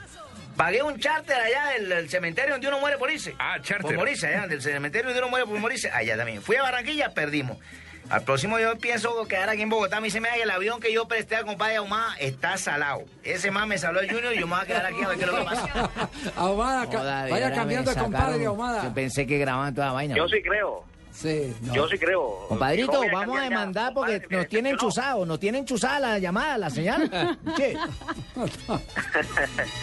Pagué 0.56 0.82
un 0.82 0.98
charter 0.98 1.36
allá 1.36 1.68
del, 1.72 1.88
del 1.88 2.10
cementerio 2.10 2.52
donde 2.52 2.68
uno 2.68 2.78
muere 2.80 2.98
por 2.98 3.10
irse. 3.10 3.34
Ah, 3.38 3.56
charter. 3.62 3.82
Por 3.82 3.96
morirse, 3.96 4.26
allá, 4.26 4.46
del 4.46 4.60
cementerio 4.60 5.08
donde 5.08 5.20
uno 5.20 5.30
muere 5.30 5.46
por 5.46 5.58
morirse. 5.58 5.90
Allá 5.90 6.16
también. 6.16 6.42
Fui 6.42 6.56
a 6.56 6.62
Barranquilla, 6.62 7.14
perdimos. 7.14 7.58
Al 8.12 8.22
próximo 8.24 8.58
yo 8.58 8.76
pienso 8.76 9.24
quedar 9.26 9.48
aquí 9.48 9.62
en 9.62 9.70
Bogotá. 9.70 9.98
Me 9.98 10.08
dice, 10.08 10.20
mira, 10.20 10.34
que 10.34 10.42
el 10.42 10.50
avión 10.50 10.80
que 10.80 10.92
yo 10.92 11.08
presté 11.08 11.36
al 11.36 11.46
compadre 11.46 11.76
Ahumada 11.76 12.14
está 12.18 12.58
salado. 12.58 13.04
Ese 13.24 13.50
más 13.50 13.66
me 13.66 13.78
saló 13.78 14.00
el 14.00 14.10
Junior 14.12 14.34
y 14.34 14.38
yo 14.40 14.46
me 14.46 14.54
voy 14.56 14.62
a 14.64 14.66
quedar 14.66 14.84
aquí 14.84 15.02
a 15.02 15.08
ver 15.08 15.16
qué 15.16 15.24
es 15.24 15.30
lo 15.30 15.38
que 15.38 15.44
pasa. 15.44 15.90
Ahumada, 16.36 16.90
ca- 16.90 17.02
vaya 17.30 17.52
cambiando 17.54 17.90
me 17.90 17.94
de 17.96 18.02
compadre, 18.02 18.24
sacaron. 18.32 18.46
Ahumada. 18.48 18.84
Yo 18.84 18.92
pensé 18.92 19.26
que 19.26 19.38
grababan 19.38 19.74
toda 19.74 19.86
la 19.86 19.92
vaina. 19.94 20.14
Yo 20.14 20.28
sí 20.28 20.42
creo. 20.42 20.84
Sí, 21.10 21.54
no. 21.62 21.74
Yo 21.74 21.88
sí 21.88 21.98
creo. 21.98 22.46
Compadrito, 22.48 23.02
a 23.02 23.06
vamos 23.12 23.36
a 23.38 23.42
ya, 23.44 23.48
demandar 23.48 23.92
porque 23.94 24.12
compadre, 24.12 24.28
me 24.30 24.36
nos 24.42 24.48
tienen 24.48 24.76
chuzados, 24.76 25.26
nos 25.26 25.40
tienen 25.40 25.64
chuzada 25.64 26.00
la 26.00 26.18
llamada, 26.18 26.58
la 26.58 26.68
señal. 26.70 27.38
Che. 27.56 27.76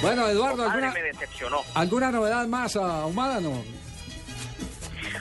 Bueno, 0.01 0.27
Eduardo, 0.27 0.63
Compadre, 0.63 0.85
¿alguna, 0.85 0.91
me 0.91 1.01
decepcionó. 1.03 1.57
¿alguna 1.73 2.11
novedad 2.11 2.45
más 2.47 2.75
Ahumada? 2.75 3.39
No. 3.39 3.63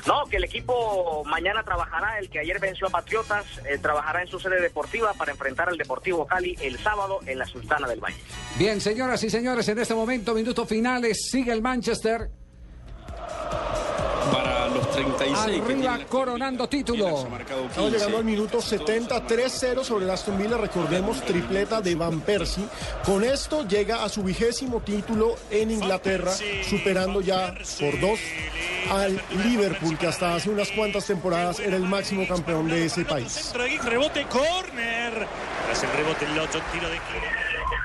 No, 0.06 0.24
que 0.26 0.36
el 0.36 0.44
equipo 0.44 1.24
mañana 1.24 1.62
trabajará, 1.62 2.18
el 2.18 2.30
que 2.30 2.40
ayer 2.40 2.58
venció 2.58 2.86
a 2.88 2.90
Patriotas, 2.90 3.44
eh, 3.68 3.78
trabajará 3.78 4.22
en 4.22 4.28
su 4.28 4.38
sede 4.38 4.60
deportiva 4.60 5.12
para 5.14 5.32
enfrentar 5.32 5.68
al 5.68 5.76
Deportivo 5.76 6.26
Cali 6.26 6.56
el 6.60 6.78
sábado 6.78 7.20
en 7.26 7.38
la 7.38 7.46
Sultana 7.46 7.86
del 7.88 8.00
Valle. 8.00 8.16
Bien, 8.56 8.80
señoras 8.80 9.22
y 9.24 9.30
señores, 9.30 9.68
en 9.68 9.78
este 9.78 9.94
momento, 9.94 10.34
minutos 10.34 10.68
finales, 10.68 11.28
sigue 11.30 11.52
el 11.52 11.62
Manchester. 11.62 12.30
Para 14.32 14.57
los 14.78 14.90
36 14.92 15.36
que 15.36 15.72
Arriba 15.72 15.98
la- 15.98 16.06
coronando 16.06 16.68
título. 16.68 17.26
Estamos 17.68 17.92
llegando 17.92 18.18
al 18.18 18.24
minuto 18.24 18.60
70, 18.62 19.26
3-0 19.26 19.84
sobre 19.84 20.04
el 20.04 20.10
Aston 20.10 20.38
Villa, 20.38 20.56
recordemos, 20.56 21.20
tripleta 21.22 21.80
de 21.80 21.94
Van 21.94 22.20
Persie. 22.20 22.64
Con 23.04 23.24
esto 23.24 23.66
llega 23.66 24.04
a 24.04 24.08
su 24.08 24.22
vigésimo 24.22 24.80
título 24.80 25.36
en 25.50 25.70
Inglaterra, 25.70 26.32
superando 26.68 27.20
ya 27.20 27.54
por 27.80 28.00
dos 28.00 28.18
al 28.90 29.20
Liverpool, 29.44 29.98
que 29.98 30.06
hasta 30.06 30.34
hace 30.34 30.48
unas 30.50 30.70
cuantas 30.70 31.04
temporadas 31.06 31.58
era 31.60 31.76
el 31.76 31.82
máximo 31.82 32.26
campeón 32.26 32.68
de 32.68 32.86
ese 32.86 33.04
país. 33.04 33.52
Rebote, 33.84 34.24
corner. 34.26 35.26
Tras 35.66 35.82
el 35.82 35.90
rebote, 35.92 36.24
el 36.24 36.38
otro 36.38 36.60
tiro 36.72 36.88
de 36.88 36.96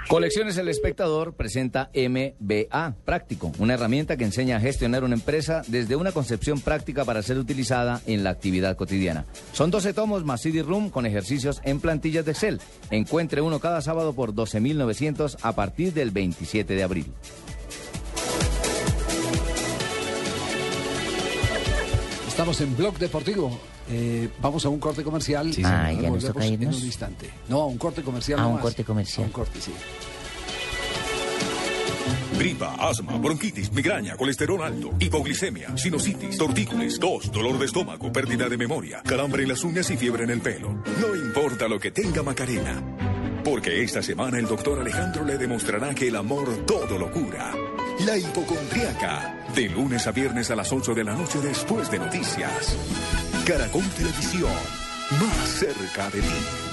Colecciones 0.08 0.58
El 0.58 0.68
Espectador 0.68 1.34
presenta 1.34 1.90
MBA 1.96 2.96
Práctico, 3.06 3.52
una 3.58 3.74
herramienta 3.74 4.18
que 4.18 4.26
enseña 4.26 4.58
a 4.58 4.60
gestionar 4.60 5.04
una 5.04 5.16
empresa 5.16 5.64
desde 5.68 5.96
una 5.96 6.12
concepción 6.12 6.60
práctica 6.60 7.06
para 7.06 7.24
ser 7.24 7.38
utilizada 7.38 8.02
en 8.06 8.24
la 8.24 8.30
actividad 8.30 8.76
cotidiana. 8.76 9.26
Son 9.54 9.72
12 9.72 9.94
tomos 9.94 10.24
más 10.24 10.42
CD 10.42 10.62
Room 10.62 10.90
con 10.90 11.06
ejercicios 11.06 11.62
en 11.64 11.80
plantillas 11.80 12.26
de 12.26 12.32
Excel. 12.32 12.62
Encuentre 12.92 13.42
uno 13.42 13.60
cada 13.60 13.82
sábado 13.82 14.14
por 14.14 14.34
12.900 14.34 15.38
a 15.42 15.56
partir 15.56 15.94
del 15.94 16.12
27 16.12 16.76
de 16.76 16.84
abril. 16.84 17.12
Estamos 22.28 22.60
en 22.62 22.76
Blog 22.76 22.98
Deportivo. 22.98 23.60
Eh, 23.90 24.30
vamos 24.42 24.66
a 24.66 24.70
un 24.70 24.80
corte 24.80 25.04
comercial. 25.04 25.54
Sí. 25.54 25.62
Ay, 25.66 26.00
ya 26.02 26.10
nos 26.10 26.24
toca 26.26 26.46
en 26.46 26.68
un 26.68 26.74
instante. 26.74 27.30
No, 27.50 27.62
a 27.62 27.66
un 27.66 27.78
corte 27.78 28.02
comercial. 28.02 28.40
A 28.40 28.44
no 28.44 28.48
un 28.50 28.54
más. 28.56 28.64
corte 28.64 28.84
comercial. 28.84 29.24
A 29.24 29.28
un 29.28 29.34
corte, 29.34 29.60
sí. 29.62 29.72
Gripa, 32.38 32.76
asma, 32.80 33.18
bronquitis, 33.18 33.72
migraña, 33.72 34.18
colesterol 34.18 34.62
alto, 34.64 34.92
hipoglicemia, 35.00 35.78
sinusitis, 35.78 36.38
tortícolis, 36.38 37.00
tos, 37.00 37.32
dolor 37.32 37.60
de 37.60 37.66
estómago, 37.66 38.12
pérdida 38.12 38.50
de 38.50 38.58
memoria, 38.58 39.02
calambre 39.04 39.44
en 39.44 39.50
las 39.50 39.64
uñas 39.64 39.90
y 39.92 39.98
fiebre 39.98 40.24
en 40.24 40.32
el 40.32 40.42
pelo. 40.42 40.74
No 41.00 41.16
importa 41.16 41.68
lo 41.68 41.80
que 41.80 41.92
tenga 41.92 42.24
Macarena. 42.24 42.82
Porque 43.44 43.84
esta 43.84 44.02
semana 44.02 44.40
el 44.40 44.48
doctor 44.48 44.80
Alejandro 44.80 45.26
le 45.26 45.38
demostrará 45.38 45.94
que 45.94 46.08
el 46.08 46.16
amor 46.16 46.66
todo 46.66 46.98
lo 46.98 47.12
cura. 47.12 47.54
La 48.06 48.18
hipocondriaca. 48.18 49.46
De 49.54 49.70
lunes 49.70 50.08
a 50.08 50.12
viernes 50.12 50.50
a 50.50 50.56
las 50.56 50.72
8 50.72 50.94
de 50.96 51.04
la 51.04 51.14
noche 51.14 51.40
después 51.40 51.92
de 51.92 52.00
noticias. 52.00 52.76
Caracol 53.46 53.84
Televisión. 53.98 54.52
Más 55.20 55.50
cerca 55.50 56.10
de 56.10 56.22
ti. 56.22 56.73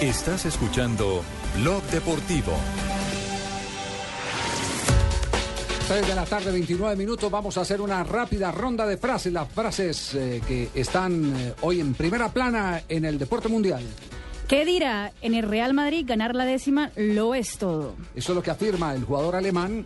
Estás 0.00 0.46
escuchando 0.46 1.24
Blog 1.56 1.82
Deportivo. 1.90 2.52
3 5.88 6.06
de 6.06 6.14
la 6.14 6.24
tarde, 6.24 6.52
29 6.52 6.94
minutos. 6.94 7.28
Vamos 7.28 7.58
a 7.58 7.62
hacer 7.62 7.80
una 7.80 8.04
rápida 8.04 8.52
ronda 8.52 8.86
de 8.86 8.96
frases. 8.96 9.32
Las 9.32 9.48
frases 9.50 10.14
eh, 10.14 10.40
que 10.46 10.68
están 10.72 11.34
eh, 11.36 11.54
hoy 11.62 11.80
en 11.80 11.94
primera 11.94 12.32
plana 12.32 12.80
en 12.88 13.06
el 13.06 13.18
deporte 13.18 13.48
mundial. 13.48 13.82
¿Qué 14.48 14.64
dirá? 14.64 15.12
En 15.20 15.34
el 15.34 15.46
Real 15.46 15.74
Madrid 15.74 16.06
ganar 16.08 16.34
la 16.34 16.46
décima 16.46 16.90
lo 16.96 17.34
es 17.34 17.58
todo. 17.58 17.94
Eso 18.14 18.32
es 18.32 18.36
lo 18.36 18.42
que 18.42 18.50
afirma 18.50 18.94
el 18.94 19.04
jugador 19.04 19.36
alemán 19.36 19.84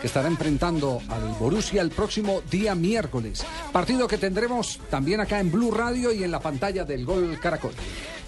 que 0.00 0.06
estará 0.06 0.28
enfrentando 0.28 1.02
al 1.10 1.36
Borussia 1.38 1.82
el 1.82 1.90
próximo 1.90 2.40
día 2.50 2.74
miércoles. 2.74 3.44
Partido 3.70 4.08
que 4.08 4.16
tendremos 4.16 4.80
también 4.88 5.20
acá 5.20 5.40
en 5.40 5.52
Blue 5.52 5.70
Radio 5.70 6.10
y 6.10 6.24
en 6.24 6.30
la 6.30 6.40
pantalla 6.40 6.84
del 6.84 7.04
Gol 7.04 7.38
Caracol. 7.38 7.72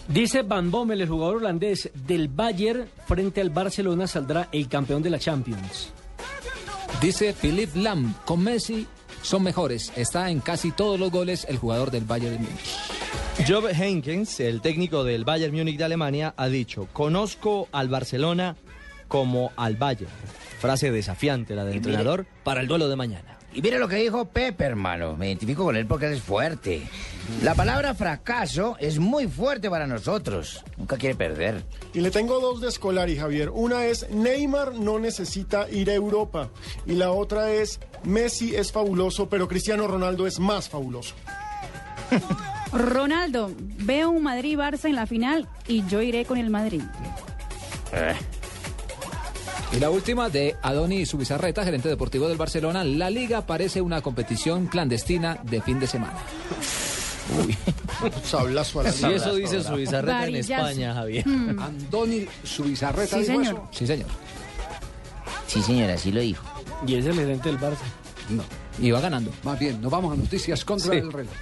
Dice 0.07 0.43
Van 0.43 0.71
Bommel, 0.71 1.01
el 1.01 1.09
jugador 1.09 1.37
holandés 1.37 1.91
del 1.95 2.29
Bayern, 2.29 2.87
frente 3.07 3.41
al 3.41 3.49
Barcelona 3.49 4.07
saldrá 4.07 4.49
el 4.53 4.69
campeón 4.69 5.03
de 5.03 5.09
la 5.09 5.19
Champions. 5.19 5.95
Dice 7.01 7.33
Philip 7.33 7.75
Lam, 7.77 8.17
con 8.27 8.45
Messi 8.45 8.87
son 9.23 9.43
mejores. 9.43 9.93
Está 9.97 10.31
en 10.31 10.41
casi 10.41 10.71
todos 10.71 10.99
los 10.99 11.11
goles 11.11 11.47
el 11.49 11.59
jugador 11.59 11.91
del 11.91 12.05
Bayern 12.05 12.37
de 12.37 12.39
Múnich. 12.39 12.77
Job 13.49 13.69
Henkens, 13.69 14.41
el 14.41 14.61
técnico 14.61 15.05
del 15.05 15.25
Bayern 15.25 15.55
Múnich 15.55 15.79
de 15.79 15.85
Alemania, 15.85 16.35
ha 16.37 16.49
dicho, 16.49 16.89
conozco 16.93 17.69
al 17.73 17.89
Barcelona 17.89 18.57
como 19.09 19.53
al 19.57 19.77
Bayern. 19.77 20.13
Frase 20.61 20.93
desafiante 20.93 21.55
la 21.55 21.65
del 21.65 21.79
entrenador 21.79 22.27
para 22.45 22.61
el 22.61 22.69
duelo 22.69 22.89
de 22.89 22.97
mañana. 22.97 23.40
Y 23.53 23.63
mire 23.63 23.79
lo 23.79 23.89
que 23.89 23.97
dijo 23.97 24.27
Pepe, 24.27 24.65
hermano. 24.65 25.17
Me 25.17 25.29
identifico 25.29 25.65
con 25.65 25.77
él 25.77 25.87
porque 25.87 26.13
es 26.13 26.23
fuerte. 26.23 26.83
La 27.43 27.55
palabra 27.55 27.95
fracaso 27.95 28.77
es 28.79 28.99
muy 28.99 29.27
fuerte 29.27 29.69
para 29.69 29.87
nosotros. 29.87 30.65
Nunca 30.77 30.97
quiere 30.97 31.15
perder. 31.17 31.65
Y 31.93 32.01
le 32.01 32.11
tengo 32.11 32.41
dos 32.41 32.61
de 32.61 32.71
Scolari, 32.71 33.17
Javier. 33.17 33.51
Una 33.51 33.87
es 33.87 34.09
Neymar 34.11 34.75
no 34.75 34.99
necesita 34.99 35.69
ir 35.69 35.91
a 35.91 35.95
Europa. 35.95 36.51
Y 36.87 36.93
la 36.93 37.11
otra 37.11 37.51
es 37.51 37.81
Messi 38.05 38.55
es 38.55 38.71
fabuloso, 38.71 39.29
pero 39.29 39.49
Cristiano 39.49 39.87
Ronaldo 39.87 40.27
es 40.27 40.39
más 40.39 40.69
fabuloso. 40.69 41.15
Ronaldo, 42.73 43.53
veo 43.59 44.11
un 44.11 44.23
Madrid-Barça 44.23 44.89
en 44.89 44.95
la 44.95 45.07
final 45.07 45.49
y 45.67 45.85
yo 45.87 46.03
iré 46.03 46.25
con 46.25 46.39
el 46.39 46.51
Madrid. 46.51 46.83
Y 49.73 49.79
la 49.79 49.91
última 49.91 50.29
de 50.29 50.57
Adoni 50.63 51.07
Subizarreta, 51.07 51.65
gerente 51.65 51.89
deportivo 51.89 52.29
del 52.29 52.37
Barcelona. 52.37 52.83
La 52.83 53.09
liga 53.09 53.47
parece 53.47 53.81
una 53.81 54.01
competición 54.03 54.67
clandestina 54.67 55.39
de 55.45 55.63
fin 55.63 55.79
de 55.79 55.87
semana. 55.87 56.19
Uy, 57.47 57.57
sablazo 58.25 58.81
a 58.81 58.85
la 58.85 58.93
Si 58.93 59.07
eso 59.07 59.35
dice 59.37 59.63
Subizarreta 59.63 60.27
en. 60.27 60.37
España, 60.37 60.95
Javier. 60.95 61.27
Mm. 61.27 61.59
Andoni 61.63 62.27
Subizarreta 62.43 63.19
Sí, 63.19 63.25
señor. 63.27 63.43
eso. 63.45 63.69
Sí, 63.71 63.87
señor. 63.87 64.09
Sí, 65.47 65.63
señora, 65.63 65.95
así 65.95 66.11
lo 66.11 66.21
dijo. 66.21 66.45
Y 66.87 66.97
es 66.97 67.07
el 67.07 67.15
gerente 67.15 67.49
del 67.51 67.59
Barça. 67.61 67.79
No. 68.31 68.43
Y 68.81 68.91
va 68.91 69.01
ganando. 69.01 69.31
Más 69.45 69.59
bien, 69.59 69.81
nos 69.81 69.91
vamos 69.93 70.13
a 70.13 70.17
noticias 70.17 70.65
contra 70.65 70.93
Sí. 70.93 70.99
el 70.99 71.13
reloj. 71.13 71.33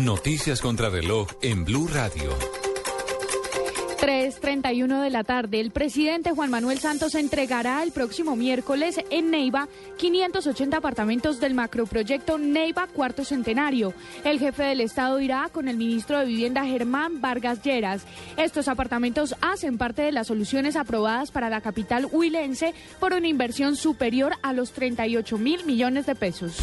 Noticias 0.00 0.60
contra 0.60 0.88
reloj 0.90 1.28
en 1.42 1.64
Blue 1.64 1.88
Radio. 1.88 2.30
3.31 4.06 5.02
de 5.02 5.10
la 5.10 5.24
tarde, 5.24 5.58
el 5.58 5.72
presidente 5.72 6.30
Juan 6.30 6.48
Manuel 6.48 6.78
Santos 6.78 7.16
entregará 7.16 7.82
el 7.82 7.90
próximo 7.90 8.36
miércoles 8.36 9.00
en 9.10 9.32
Neiva 9.32 9.66
580 9.96 10.76
apartamentos 10.76 11.40
del 11.40 11.54
macroproyecto 11.54 12.38
Neiva 12.38 12.86
Cuarto 12.86 13.24
Centenario. 13.24 13.94
El 14.22 14.38
jefe 14.38 14.62
del 14.62 14.80
Estado 14.80 15.18
irá 15.18 15.48
con 15.50 15.66
el 15.66 15.76
ministro 15.76 16.20
de 16.20 16.26
Vivienda 16.26 16.64
Germán 16.64 17.20
Vargas 17.20 17.64
Lleras. 17.64 18.06
Estos 18.36 18.68
apartamentos 18.68 19.34
hacen 19.40 19.76
parte 19.76 20.02
de 20.02 20.12
las 20.12 20.28
soluciones 20.28 20.76
aprobadas 20.76 21.32
para 21.32 21.50
la 21.50 21.60
capital 21.60 22.06
huilense 22.12 22.74
por 23.00 23.12
una 23.12 23.26
inversión 23.26 23.74
superior 23.74 24.34
a 24.40 24.52
los 24.52 24.70
38 24.70 25.36
mil 25.36 25.64
millones 25.64 26.06
de 26.06 26.14
pesos. 26.14 26.58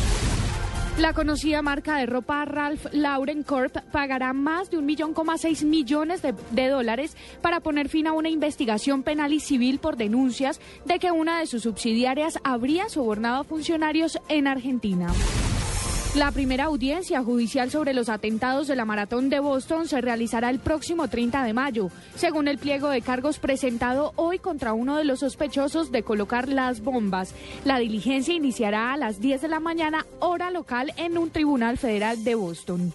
La 1.00 1.14
conocida 1.14 1.64
marca 1.64 1.98
de 1.98 2.06
ropa 2.06 2.46
Ralph 2.46 2.86
Lauren 2.92 3.42
Corp 3.42 3.76
pagará 3.92 4.32
más 4.32 4.70
de 4.70 4.78
un 4.78 4.86
millón 4.86 5.16
coma 5.16 5.40
seis 5.40 5.64
millones 5.64 6.22
de, 6.22 6.36
de 6.52 6.68
dólares 6.68 7.18
para 7.42 7.62
poner 7.62 7.90
fin 7.90 8.06
a 8.06 8.14
una 8.14 8.30
investigación 8.30 9.02
penal 9.02 9.34
y 9.34 9.40
civil 9.40 9.80
por 9.80 9.98
denuncias 9.98 10.62
de 10.86 11.00
que 11.00 11.10
una 11.10 11.40
de 11.40 11.48
sus 11.48 11.64
subsidiarias 11.64 12.38
habría 12.44 12.90
sobornado 12.90 13.42
a 13.42 13.44
funcionarios 13.44 14.20
en 14.30 14.46
Argentina. 14.46 15.08
La 16.16 16.32
primera 16.32 16.66
audiencia 16.66 17.24
judicial 17.24 17.72
sobre 17.72 17.96
los 17.96 18.08
atentados 18.08 18.68
de 18.68 18.76
la 18.76 18.86
Maratón 18.86 19.30
de 19.32 19.40
Boston 19.40 19.88
se 19.88 20.00
realizará 20.00 20.52
el 20.52 20.60
próximo 20.60 21.08
30 21.08 21.44
de 21.44 21.54
mayo, 21.54 21.90
según 22.16 22.48
el 22.48 22.60
pliego 22.60 22.90
de 22.90 23.02
cargos 23.02 23.40
presentado 23.40 24.14
hoy 24.16 24.38
contra 24.38 24.74
uno 24.74 24.96
de 24.96 25.06
los 25.06 25.22
sospechosos 25.22 25.92
de 25.92 26.04
colocar 26.04 26.50
las 26.50 26.82
bombas. 26.82 27.34
La 27.66 27.80
diligencia 27.80 28.36
iniciará 28.36 28.94
a 28.94 28.98
las 28.98 29.22
10 29.22 29.42
de 29.42 29.48
la 29.48 29.60
mañana, 29.60 30.06
hora 30.20 30.52
local, 30.52 30.94
en 30.98 31.18
un 31.18 31.32
tribunal 31.32 31.80
federal 31.80 32.24
de 32.24 32.36
Boston. 32.36 32.94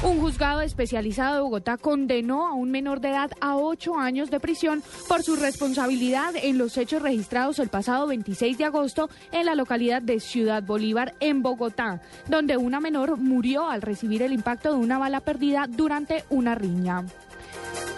Un 0.00 0.20
juzgado 0.20 0.60
especializado 0.60 1.34
de 1.34 1.40
Bogotá 1.40 1.76
condenó 1.76 2.46
a 2.46 2.54
un 2.54 2.70
menor 2.70 3.00
de 3.00 3.08
edad 3.08 3.32
a 3.40 3.56
ocho 3.56 3.98
años 3.98 4.30
de 4.30 4.38
prisión 4.38 4.80
por 5.08 5.24
su 5.24 5.34
responsabilidad 5.34 6.34
en 6.36 6.56
los 6.56 6.76
hechos 6.76 7.02
registrados 7.02 7.58
el 7.58 7.68
pasado 7.68 8.06
26 8.06 8.58
de 8.58 8.64
agosto 8.64 9.10
en 9.32 9.46
la 9.46 9.56
localidad 9.56 10.00
de 10.00 10.20
Ciudad 10.20 10.62
Bolívar, 10.62 11.14
en 11.18 11.42
Bogotá, 11.42 12.00
donde 12.28 12.56
una 12.56 12.78
menor 12.78 13.16
murió 13.16 13.68
al 13.68 13.82
recibir 13.82 14.22
el 14.22 14.32
impacto 14.32 14.70
de 14.70 14.78
una 14.78 14.98
bala 14.98 15.18
perdida 15.20 15.66
durante 15.68 16.22
una 16.30 16.54
riña. 16.54 17.04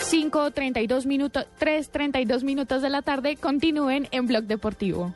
5.32 0.00 1.04
minutos, 1.04 1.44
3.32 1.60 2.42
minutos 2.44 2.80
de 2.80 2.88
la 2.88 3.02
tarde, 3.02 3.36
continúen 3.36 4.08
en 4.10 4.26
Blog 4.26 4.44
Deportivo. 4.44 5.12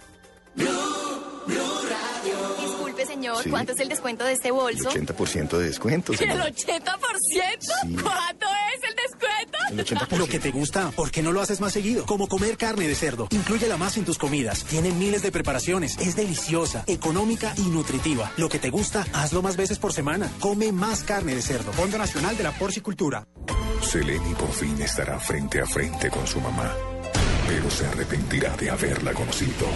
Señor, 3.14 3.42
Sí. 3.42 3.50
¿cuánto 3.50 3.72
es 3.72 3.80
el 3.80 3.88
descuento 3.88 4.24
de 4.24 4.32
este 4.32 4.50
bolso? 4.50 4.90
80% 4.90 5.58
de 5.58 5.66
descuento, 5.66 6.12
¿El 6.12 6.18
señor. 6.18 6.40
80%? 6.40 7.60
Sí. 7.60 7.96
¿Cuánto 8.02 8.46
es 8.74 8.88
el 8.88 8.96
descuento? 8.96 9.58
El 9.70 9.78
80%. 9.80 10.16
Lo 10.18 10.26
que 10.26 10.38
te 10.38 10.50
gusta, 10.50 10.90
¿por 10.90 11.10
qué 11.10 11.22
no 11.22 11.32
lo 11.32 11.40
haces 11.40 11.60
más 11.60 11.72
seguido? 11.72 12.06
Como 12.06 12.28
comer 12.28 12.56
carne 12.56 12.86
de 12.88 12.94
cerdo. 12.94 13.28
Inclúyela 13.30 13.76
más 13.76 13.96
en 13.96 14.04
tus 14.04 14.18
comidas. 14.18 14.64
Tiene 14.64 14.90
miles 14.92 15.22
de 15.22 15.32
preparaciones. 15.32 15.96
Es 15.98 16.16
deliciosa, 16.16 16.84
económica 16.86 17.54
y 17.56 17.62
nutritiva. 17.62 18.30
Lo 18.36 18.48
que 18.48 18.58
te 18.58 18.70
gusta, 18.70 19.06
hazlo 19.12 19.42
más 19.42 19.56
veces 19.56 19.78
por 19.78 19.92
semana. 19.92 20.30
Come 20.40 20.72
más 20.72 21.02
carne 21.02 21.34
de 21.34 21.42
cerdo. 21.42 21.72
Fondo 21.72 21.98
Nacional 21.98 22.36
de 22.36 22.42
la 22.44 22.52
Porcicultura. 22.52 23.26
Seleni 23.82 24.34
por 24.34 24.50
fin 24.52 24.80
estará 24.82 25.18
frente 25.20 25.60
a 25.60 25.66
frente 25.66 26.08
con 26.10 26.26
su 26.26 26.40
mamá, 26.40 26.72
pero 27.46 27.70
se 27.70 27.86
arrepentirá 27.86 28.56
de 28.56 28.70
haberla 28.70 29.12
conocido. 29.12 29.66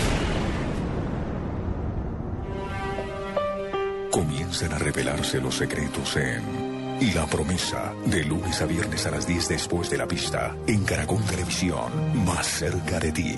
Comienzan 4.19 4.73
a 4.73 4.79
revelarse 4.79 5.41
los 5.41 5.55
secretos 5.55 6.17
en 6.17 6.99
Y 7.01 7.13
la 7.13 7.25
promesa, 7.27 7.95
de 8.05 8.25
lunes 8.25 8.61
a 8.61 8.67
viernes 8.67 9.07
a 9.07 9.13
las 9.13 9.29
10 9.29 9.47
después 9.47 9.91
de 9.91 9.97
la 9.97 10.09
pista, 10.09 10.57
en 10.67 10.83
Caracol 10.85 11.23
Televisión, 11.25 12.25
más 12.25 12.45
cerca 12.45 12.99
de 12.99 13.13
ti. 13.13 13.37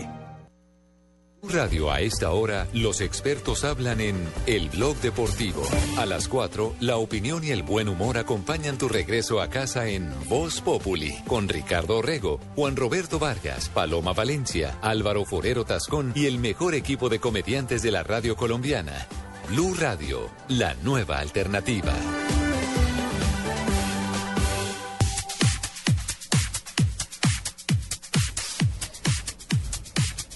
Radio 1.43 1.93
a 1.93 2.01
esta 2.01 2.31
hora, 2.31 2.67
los 2.73 3.03
expertos 3.03 3.65
hablan 3.65 4.01
en 4.01 4.27
El 4.47 4.71
Blog 4.71 4.97
Deportivo. 5.03 5.63
A 5.99 6.07
las 6.07 6.29
4, 6.29 6.77
la 6.81 6.97
opinión 6.97 7.45
y 7.45 7.51
el 7.51 7.63
buen 7.63 7.87
humor 7.87 8.17
acompañan 8.17 8.79
tu 8.79 8.89
regreso 8.89 9.43
a 9.43 9.51
casa 9.51 9.87
en 9.87 10.11
Voz 10.31 10.63
Populi, 10.63 11.15
con 11.27 11.47
Ricardo 11.51 11.99
Orrego, 11.99 12.41
Juan 12.57 12.75
Roberto 12.75 13.19
Vargas, 13.19 13.69
Paloma 13.69 14.15
Valencia, 14.15 14.79
Álvaro 14.81 15.27
Forero 15.27 15.67
Tascón 15.67 16.15
y 16.17 16.25
el 16.25 16.39
mejor 16.39 16.75
equipo 16.75 17.11
de 17.11 17.21
comediantes 17.21 17.83
de 17.83 17.91
la 17.91 18.03
radio 18.03 18.35
colombiana. 18.35 19.07
Blue 19.51 19.75
Radio, 19.75 20.31
la 20.49 20.75
nueva 20.83 21.19
alternativa. 21.19 21.93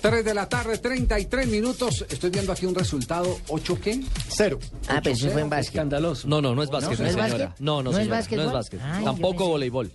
3 0.01 0.23
de 0.23 0.35
la 0.35 0.47
tarde, 0.49 0.77
33 0.79 1.49
minutos. 1.49 2.05
Estoy 2.11 2.29
viendo 2.29 2.53
aquí 2.53 2.67
un 2.67 2.75
resultado. 2.75 3.39
¿8 3.49 3.79
qué? 3.81 4.01
Cero. 4.29 4.59
Ah, 4.89 5.01
pero 5.03 5.17
eso 5.17 5.31
fue 5.31 5.41
en 5.41 5.49
básquet. 5.49 5.75
Escandaloso. 5.77 6.29
No, 6.29 6.43
no, 6.43 6.55
no 6.55 6.63
es 6.63 6.69
básquet, 6.69 6.99
¿No? 6.99 7.05
¿No 7.05 7.09
es 7.09 7.15
señora. 7.15 7.39
básquet? 7.39 7.61
No, 7.61 7.83
no, 7.83 7.91
¿No 7.93 7.99
es 7.99 8.09
básquetbol? 8.09 8.45
no 8.45 8.51
es 8.51 8.55
básquet. 8.55 8.81
Ay, 8.83 9.05
Tampoco 9.05 9.49
voleibol. 9.49 9.91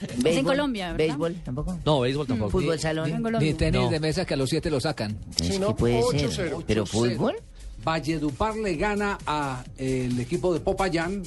Es 0.00 0.36
en 0.36 0.44
Colombia, 0.46 0.92
¿verdad? 0.92 0.96
¿Béisbol 1.08 1.34
tampoco? 1.44 1.78
No, 1.84 2.00
béisbol 2.00 2.26
tampoco. 2.26 2.50
¿Fútbol 2.52 2.78
salón? 2.80 3.10
En 3.10 3.22
Colombia. 3.22 3.50
Ni 3.52 3.54
tenis 3.54 3.82
No. 3.82 3.90
de 3.90 4.00
mesa 4.00 4.24
que 4.24 4.32
a 4.32 4.36
los 4.38 4.48
siete 4.48 4.70
lo 4.70 4.80
sacan. 4.80 5.18
Es 5.38 5.60
no, 5.60 5.68
que 5.68 5.74
puede 5.74 6.00
8-0. 6.00 6.30
ser. 6.30 6.54
¿Pero 6.66 6.84
8-0. 6.84 6.86
fútbol? 6.86 7.36
Valledupar 7.84 8.56
le 8.56 8.76
gana 8.76 9.18
a 9.26 9.64
el 9.78 10.18
equipo 10.20 10.52
de 10.52 10.60
Popayán 10.60 11.22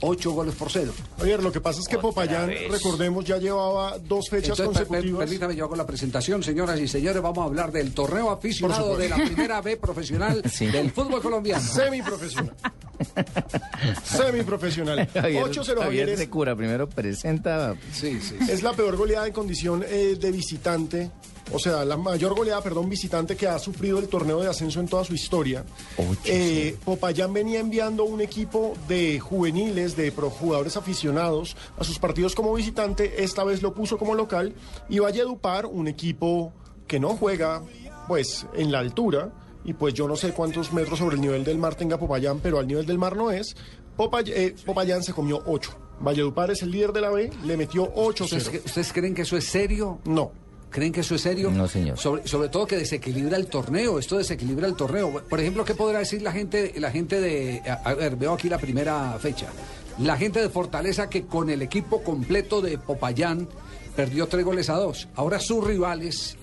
8 0.00 0.30
goles 0.30 0.54
por 0.54 0.70
cero. 0.70 0.92
Oye, 1.20 1.36
lo 1.38 1.50
que 1.50 1.60
pasa 1.60 1.80
es 1.80 1.88
que 1.88 1.98
Popayán, 1.98 2.46
vez. 2.46 2.70
recordemos, 2.70 3.24
ya 3.24 3.38
llevaba 3.38 3.98
dos 3.98 4.28
fechas 4.28 4.56
Entonces, 4.58 4.82
per- 4.82 4.88
per- 4.88 4.88
consecutivas. 4.88 5.24
permítame, 5.24 5.56
yo 5.56 5.64
hago 5.64 5.74
la 5.74 5.86
presentación, 5.86 6.42
señoras 6.44 6.78
y 6.78 6.86
señores. 6.86 7.20
Vamos 7.20 7.38
a 7.38 7.44
hablar 7.44 7.72
del 7.72 7.92
torneo 7.92 8.30
aficionado 8.30 8.96
de 8.96 9.08
la 9.08 9.16
primera 9.16 9.60
B 9.60 9.76
profesional 9.76 10.40
del 10.60 10.90
fútbol 10.92 11.20
colombiano. 11.20 11.60
Semiprofesional. 11.62 12.54
Semiprofesional. 14.04 15.08
Javier, 15.14 15.42
8-0 15.44 15.64
Javier 15.64 15.78
Javier 15.82 16.08
es, 16.10 16.18
Secura 16.18 16.54
primero 16.56 16.88
presenta. 16.88 17.74
Sí, 17.92 18.20
sí. 18.20 18.36
es 18.48 18.62
la 18.62 18.72
peor 18.74 18.96
goleada 18.96 19.26
en 19.26 19.32
condición 19.32 19.84
eh, 19.88 20.16
de 20.20 20.30
visitante. 20.30 21.10
O 21.52 21.58
sea, 21.58 21.84
la 21.84 21.96
mayor 21.96 22.34
goleada, 22.34 22.60
perdón, 22.62 22.88
visitante 22.88 23.36
que 23.36 23.46
ha 23.48 23.58
sufrido 23.58 23.98
el 23.98 24.08
torneo 24.08 24.40
de 24.40 24.48
ascenso 24.48 24.80
en 24.80 24.86
toda 24.88 25.04
su 25.04 25.14
historia. 25.14 25.64
Eh, 26.24 26.76
Popayán 26.84 27.32
venía 27.32 27.60
enviando 27.60 28.04
un 28.04 28.20
equipo 28.20 28.74
de 28.86 29.18
juveniles, 29.18 29.96
de 29.96 30.12
pro- 30.12 30.30
jugadores 30.30 30.76
aficionados 30.76 31.56
a 31.78 31.84
sus 31.84 31.98
partidos 31.98 32.34
como 32.34 32.52
visitante. 32.54 33.22
Esta 33.24 33.44
vez 33.44 33.62
lo 33.62 33.72
puso 33.74 33.96
como 33.98 34.14
local. 34.14 34.54
Y 34.88 34.98
Valledupar, 34.98 35.66
un 35.66 35.88
equipo 35.88 36.52
que 36.86 37.00
no 37.00 37.10
juega, 37.16 37.62
pues, 38.06 38.46
en 38.54 38.70
la 38.72 38.80
altura. 38.80 39.30
Y 39.64 39.74
pues 39.74 39.92
yo 39.94 40.08
no 40.08 40.16
sé 40.16 40.32
cuántos 40.32 40.72
metros 40.72 40.98
sobre 40.98 41.16
el 41.16 41.20
nivel 41.20 41.44
del 41.44 41.58
mar 41.58 41.74
tenga 41.74 41.98
Popayán, 41.98 42.40
pero 42.40 42.58
al 42.58 42.66
nivel 42.66 42.86
del 42.86 42.96
mar 42.98 43.16
no 43.16 43.30
es. 43.30 43.54
Popay- 43.96 44.28
eh, 44.34 44.54
Popayán 44.64 45.02
se 45.02 45.12
comió 45.12 45.42
8. 45.46 45.70
Valledupar 46.00 46.50
es 46.50 46.62
el 46.62 46.70
líder 46.70 46.92
de 46.92 47.00
la 47.00 47.10
B, 47.10 47.30
le 47.44 47.56
metió 47.56 47.90
8 47.96 48.24
¿Ustedes, 48.24 48.64
ustedes 48.64 48.92
creen 48.92 49.14
que 49.14 49.22
eso 49.22 49.36
es 49.36 49.44
serio? 49.44 49.98
No. 50.04 50.30
¿Creen 50.70 50.92
que 50.92 51.00
eso 51.00 51.14
es 51.14 51.22
serio? 51.22 51.50
No, 51.50 51.66
señor. 51.66 51.98
Sobre, 51.98 52.26
sobre 52.26 52.48
todo 52.48 52.66
que 52.66 52.76
desequilibra 52.76 53.36
el 53.36 53.46
torneo, 53.46 53.98
esto 53.98 54.18
desequilibra 54.18 54.66
el 54.66 54.74
torneo. 54.74 55.22
Por 55.28 55.40
ejemplo, 55.40 55.64
¿qué 55.64 55.74
podrá 55.74 56.00
decir 56.00 56.22
la 56.22 56.32
gente, 56.32 56.74
la 56.76 56.90
gente 56.90 57.20
de... 57.20 57.62
A, 57.66 57.90
a 57.90 57.94
ver, 57.94 58.16
veo 58.16 58.34
aquí 58.34 58.48
la 58.48 58.58
primera 58.58 59.16
fecha. 59.18 59.46
La 59.98 60.16
gente 60.16 60.40
de 60.40 60.48
Fortaleza 60.48 61.08
que 61.08 61.26
con 61.26 61.50
el 61.50 61.62
equipo 61.62 62.02
completo 62.02 62.60
de 62.60 62.78
Popayán 62.78 63.48
perdió 63.96 64.28
tres 64.28 64.44
goles 64.44 64.70
a 64.70 64.74
dos. 64.74 65.08
Ahora 65.16 65.40
sus 65.40 65.64
rivales 65.64 66.36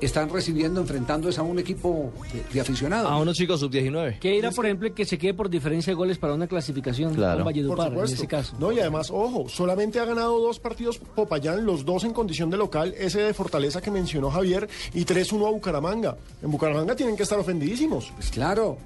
están 0.00 0.28
recibiendo, 0.30 0.80
enfrentándose 0.80 1.40
a 1.40 1.42
un 1.42 1.58
equipo 1.58 2.12
de, 2.32 2.42
de 2.54 2.60
aficionados. 2.60 3.10
A 3.10 3.16
unos 3.16 3.36
chicos 3.36 3.60
sub-19. 3.60 4.18
Que 4.18 4.36
irá, 4.36 4.50
por 4.50 4.64
ejemplo, 4.66 4.92
que 4.94 5.04
se 5.04 5.18
quede 5.18 5.34
por 5.34 5.48
diferencia 5.50 5.90
de 5.90 5.94
goles 5.94 6.18
para 6.18 6.34
una 6.34 6.46
clasificación 6.46 7.14
Claro. 7.14 7.42
con 7.42 7.44
Por 7.44 7.52
Valledupar, 7.52 7.92
en 7.92 8.04
ese 8.04 8.26
caso. 8.26 8.56
No, 8.58 8.72
y 8.72 8.80
además, 8.80 9.10
ojo, 9.10 9.48
solamente 9.48 9.98
ha 10.00 10.04
ganado 10.04 10.38
dos 10.40 10.58
partidos 10.60 10.98
Popayán, 10.98 11.64
los 11.66 11.84
dos 11.84 12.04
en 12.04 12.12
condición 12.12 12.50
de 12.50 12.56
local, 12.56 12.94
ese 12.98 13.20
de 13.22 13.34
Fortaleza 13.34 13.80
que 13.80 13.90
mencionó 13.90 14.30
Javier, 14.30 14.68
y 14.94 15.04
3-1 15.04 15.46
a 15.46 15.50
Bucaramanga. 15.50 16.16
En 16.42 16.50
Bucaramanga 16.50 16.94
tienen 16.96 17.16
que 17.16 17.22
estar 17.24 17.38
ofendidísimos. 17.38 18.12
Pues 18.14 18.30
claro, 18.30 18.78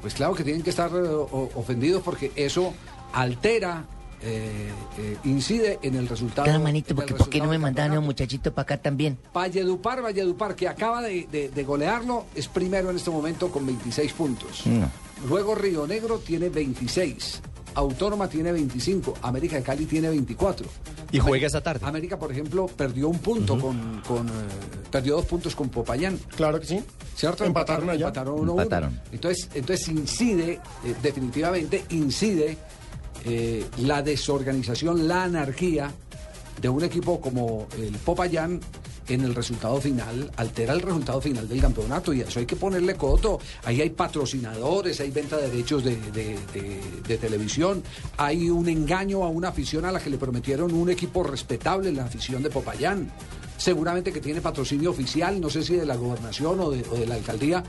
pues 0.00 0.14
claro 0.14 0.34
que 0.34 0.44
tienen 0.44 0.62
que 0.62 0.70
estar 0.70 0.90
eh, 0.90 0.98
o- 1.06 1.50
ofendidos 1.54 2.02
porque 2.02 2.32
eso 2.36 2.72
altera, 3.12 3.84
eh, 4.22 4.70
eh, 4.98 5.16
incide 5.24 5.78
en 5.82 5.94
el 5.96 6.08
resultado. 6.08 6.44
Claro, 6.44 6.60
manito, 6.62 6.94
porque 6.94 7.14
¿por 7.14 7.28
qué 7.28 7.38
no 7.38 7.44
me 7.46 7.52
del 7.52 7.60
mandaron 7.60 7.96
a 7.96 8.00
un 8.00 8.04
muchachito 8.06 8.52
para 8.54 8.62
acá 8.64 8.76
también? 8.82 9.18
Valledupar, 9.32 10.02
Valledupar, 10.02 10.54
que 10.56 10.68
acaba 10.68 11.02
de, 11.02 11.26
de- 11.30 11.48
de 11.48 11.64
golearlo, 11.64 12.26
es 12.34 12.48
primero 12.48 12.90
en 12.90 12.96
este 12.96 13.10
momento 13.10 13.50
con 13.50 13.66
26 13.66 14.12
puntos. 14.12 14.66
No. 14.66 14.90
Luego 15.28 15.54
Río 15.54 15.86
Negro 15.86 16.18
tiene 16.18 16.48
26. 16.48 17.40
Autónoma 17.76 18.28
tiene 18.28 18.52
25. 18.52 19.14
América 19.22 19.56
de 19.56 19.62
Cali 19.62 19.86
tiene 19.86 20.08
24. 20.08 20.66
Y 21.10 21.18
juega 21.18 21.46
esta 21.46 21.60
tarde. 21.60 21.84
América, 21.86 22.18
por 22.18 22.30
ejemplo, 22.30 22.66
perdió 22.66 23.08
un 23.08 23.18
punto 23.18 23.58
con, 23.58 24.00
con, 24.06 24.28
eh, 24.28 24.30
perdió 24.90 25.16
dos 25.16 25.26
puntos 25.26 25.56
con 25.56 25.68
Popayán. 25.70 26.18
Claro 26.36 26.60
que 26.60 26.66
sí. 26.66 26.80
¿Cierto? 27.16 27.44
Empataron 27.44 27.90
allá. 27.90 28.06
Empataron 28.06 28.34
uno 28.34 28.52
a 28.52 28.54
uno. 28.54 28.62
Empataron. 28.62 29.00
Entonces, 29.10 29.48
entonces 29.54 29.88
incide, 29.88 30.60
eh, 30.84 30.94
definitivamente 31.02 31.84
incide 31.90 32.56
eh, 33.24 33.64
la 33.78 34.02
desorganización, 34.02 35.08
la 35.08 35.24
anarquía 35.24 35.92
de 36.60 36.68
un 36.68 36.84
equipo 36.84 37.20
como 37.20 37.66
el 37.76 37.96
Popayán 37.98 38.60
en 39.08 39.20
el 39.22 39.34
resultado 39.34 39.80
final, 39.80 40.30
altera 40.36 40.72
el 40.72 40.80
resultado 40.80 41.20
final 41.20 41.48
del 41.48 41.60
campeonato 41.60 42.12
y 42.12 42.20
eso 42.22 42.38
hay 42.38 42.46
que 42.46 42.56
ponerle 42.56 42.94
coto. 42.94 43.38
Ahí 43.64 43.80
hay 43.80 43.90
patrocinadores, 43.90 45.00
hay 45.00 45.10
venta 45.10 45.36
de 45.36 45.50
derechos 45.50 45.84
de, 45.84 47.18
televisión, 47.20 47.82
hay 48.16 48.48
un 48.48 48.68
engaño 48.68 49.24
a 49.24 49.28
una 49.28 49.48
afición 49.48 49.84
a 49.84 49.92
la 49.92 50.00
que 50.00 50.10
le 50.10 50.18
prometieron 50.18 50.72
un 50.72 50.90
equipo 50.90 51.22
respetable, 51.22 51.92
la 51.92 52.04
afición 52.04 52.42
de 52.42 52.50
Popayán. 52.50 53.10
Seguramente 53.56 54.12
que 54.12 54.20
tiene 54.20 54.40
patrocinio 54.40 54.90
oficial, 54.90 55.40
no 55.40 55.48
sé 55.48 55.62
si 55.62 55.76
de 55.76 55.86
la 55.86 55.96
gobernación 55.96 56.58
o 56.60 56.70
de 56.70 57.06
la 57.06 57.14
alcaldía. 57.14 57.62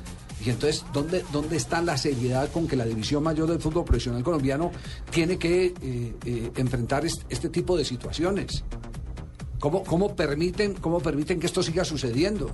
Y 0.43 0.49
entonces, 0.49 0.83
¿dónde, 0.93 1.23
¿dónde 1.31 1.55
está 1.55 1.81
la 1.81 1.97
seriedad 1.97 2.51
con 2.51 2.67
que 2.67 2.75
la 2.75 2.85
división 2.85 3.23
mayor 3.23 3.49
del 3.49 3.59
fútbol 3.59 3.85
profesional 3.85 4.23
colombiano 4.23 4.71
tiene 5.09 5.37
que 5.37 5.73
eh, 5.81 6.13
eh, 6.25 6.51
enfrentar 6.57 7.05
est- 7.05 7.23
este 7.29 7.49
tipo 7.49 7.77
de 7.77 7.85
situaciones? 7.85 8.63
¿Cómo, 9.59 9.83
cómo, 9.83 10.15
permiten, 10.15 10.73
¿Cómo 10.73 10.99
permiten 10.99 11.39
que 11.39 11.47
esto 11.47 11.63
siga 11.63 11.85
sucediendo? 11.85 12.51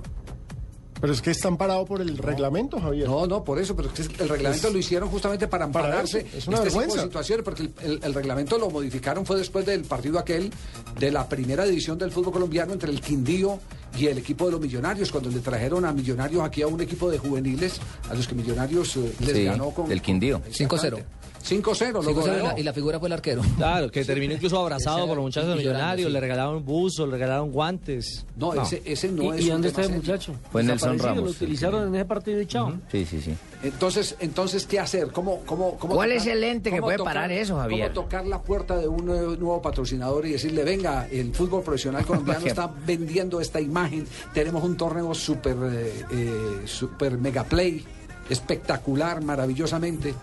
Pero 1.01 1.11
es 1.13 1.21
que 1.21 1.31
están 1.31 1.57
parados 1.57 1.87
por 1.87 1.99
el 1.99 2.15
reglamento, 2.17 2.79
Javier. 2.79 3.07
No, 3.07 3.25
no, 3.25 3.43
por 3.43 3.57
eso, 3.59 3.75
pero 3.75 3.89
es 3.97 4.07
que 4.07 4.21
el 4.23 4.29
reglamento 4.29 4.67
Es- 4.67 4.73
lo 4.73 4.79
hicieron 4.79 5.09
justamente 5.09 5.47
para 5.47 5.67
para 5.71 5.85
ampararse 5.87 6.19
eso, 6.19 6.37
es 6.37 6.47
una 6.47 6.57
este 6.57 6.69
tipo 6.69 6.79
de 6.81 6.85
vergüenza. 6.87 7.03
situaciones, 7.07 7.43
porque 7.43 7.63
el, 7.63 7.73
el- 7.81 7.99
el 8.03 8.13
reglamento 8.13 8.57
lo 8.59 8.69
modificaron 8.69 9.25
fue 9.25 9.37
después 9.37 9.65
del 9.65 9.81
partido 9.83 10.19
aquel 10.19 10.51
de 10.99 11.11
la 11.11 11.27
primera 11.27 11.65
división 11.65 11.97
del 11.97 12.11
fútbol 12.11 12.33
colombiano 12.33 12.71
entre 12.73 12.91
el 12.91 13.01
Quindío 13.01 13.59
y 13.97 14.05
el 14.07 14.19
equipo 14.19 14.45
de 14.45 14.51
los 14.51 14.61
Millonarios, 14.61 15.11
cuando 15.11 15.29
le 15.31 15.39
trajeron 15.39 15.83
a 15.85 15.91
Millonarios 15.91 16.43
aquí 16.43 16.61
a 16.61 16.67
un 16.67 16.79
equipo 16.79 17.09
de 17.09 17.17
juveniles, 17.17 17.79
a 18.09 18.13
los 18.13 18.27
que 18.27 18.35
Millonarios 18.35 18.95
eh, 18.97 19.13
les 19.21 19.33
Sí, 19.35 19.43
ganó 19.45 19.71
con... 19.71 19.89
del 19.89 20.01
Quindío. 20.01 20.41
5-0. 20.51 21.03
5-0, 21.43 21.91
lo 21.91 22.03
5-0 22.03 22.39
y 22.39 22.43
la- 22.43 22.59
y 22.59 22.63
la 22.63 22.73
figura 22.73 22.99
fue 22.99 23.09
el 23.09 23.13
arquero. 23.13 23.41
Claro, 23.57 23.91
que 23.91 24.03
terminó 24.05 24.33
incluso 24.33 24.59
abrazado 24.59 25.07
por 25.07 25.15
los 25.17 25.23
muchachos 25.25 25.49
llorando, 25.49 25.61
millonarios, 25.71 26.07
sí. 26.07 26.13
le 26.13 26.19
regalaron 26.19 26.63
buzos, 26.65 27.07
le 27.07 27.13
regalaron 27.17 27.51
guantes. 27.51 28.25
No, 28.35 28.53
Ese, 28.61 28.81
ese 28.85 29.09
no 29.11 29.33
¿Y, 29.35 29.39
es 29.39 29.45
y 29.45 29.49
dónde 29.49 29.67
está 29.69 29.81
el 29.83 29.91
muchacho? 29.91 30.33
Fue 30.51 30.63
Nelson 30.63 30.99
Ramos, 30.99 31.17
Lo 31.17 31.23
el 31.25 31.31
utilizaron 31.31 31.87
en 31.87 31.95
ese 31.95 32.05
partido 32.05 32.41
y 32.41 32.45
chao. 32.45 32.73
Sí, 32.91 33.05
sí, 33.05 33.21
sí. 33.21 33.33
Entonces, 33.63 34.15
entonces, 34.19 34.65
¿qué 34.65 34.79
hacer? 34.79 35.07
¿Cómo, 35.11 35.41
cómo, 35.45 35.77
cómo 35.77 35.93
¿Cuál 35.95 36.11
es 36.11 36.25
el 36.25 36.43
ente 36.43 36.71
que 36.71 36.81
puede 36.81 36.97
parar 36.99 37.31
eso, 37.31 37.57
Javier? 37.57 37.91
¿Cómo 37.93 38.03
tocar 38.03 38.25
la 38.25 38.41
puerta 38.41 38.77
de 38.77 38.87
un 38.87 39.05
nuevo, 39.05 39.35
nuevo 39.35 39.61
patrocinador 39.61 40.25
y 40.25 40.31
decirle, 40.31 40.63
venga, 40.63 41.07
el 41.11 41.33
fútbol 41.33 41.61
profesional 41.63 42.05
colombiano 42.07 42.45
está 42.47 42.71
vendiendo 42.85 43.39
esta 43.41 43.59
imagen, 43.61 44.07
tenemos 44.33 44.63
un 44.63 44.75
torneo 44.77 45.13
super, 45.13 45.55
eh, 45.71 46.05
eh, 46.11 46.61
super 46.65 47.17
mega 47.17 47.43
play, 47.43 47.83
espectacular, 48.29 49.21
maravillosamente, 49.23 50.13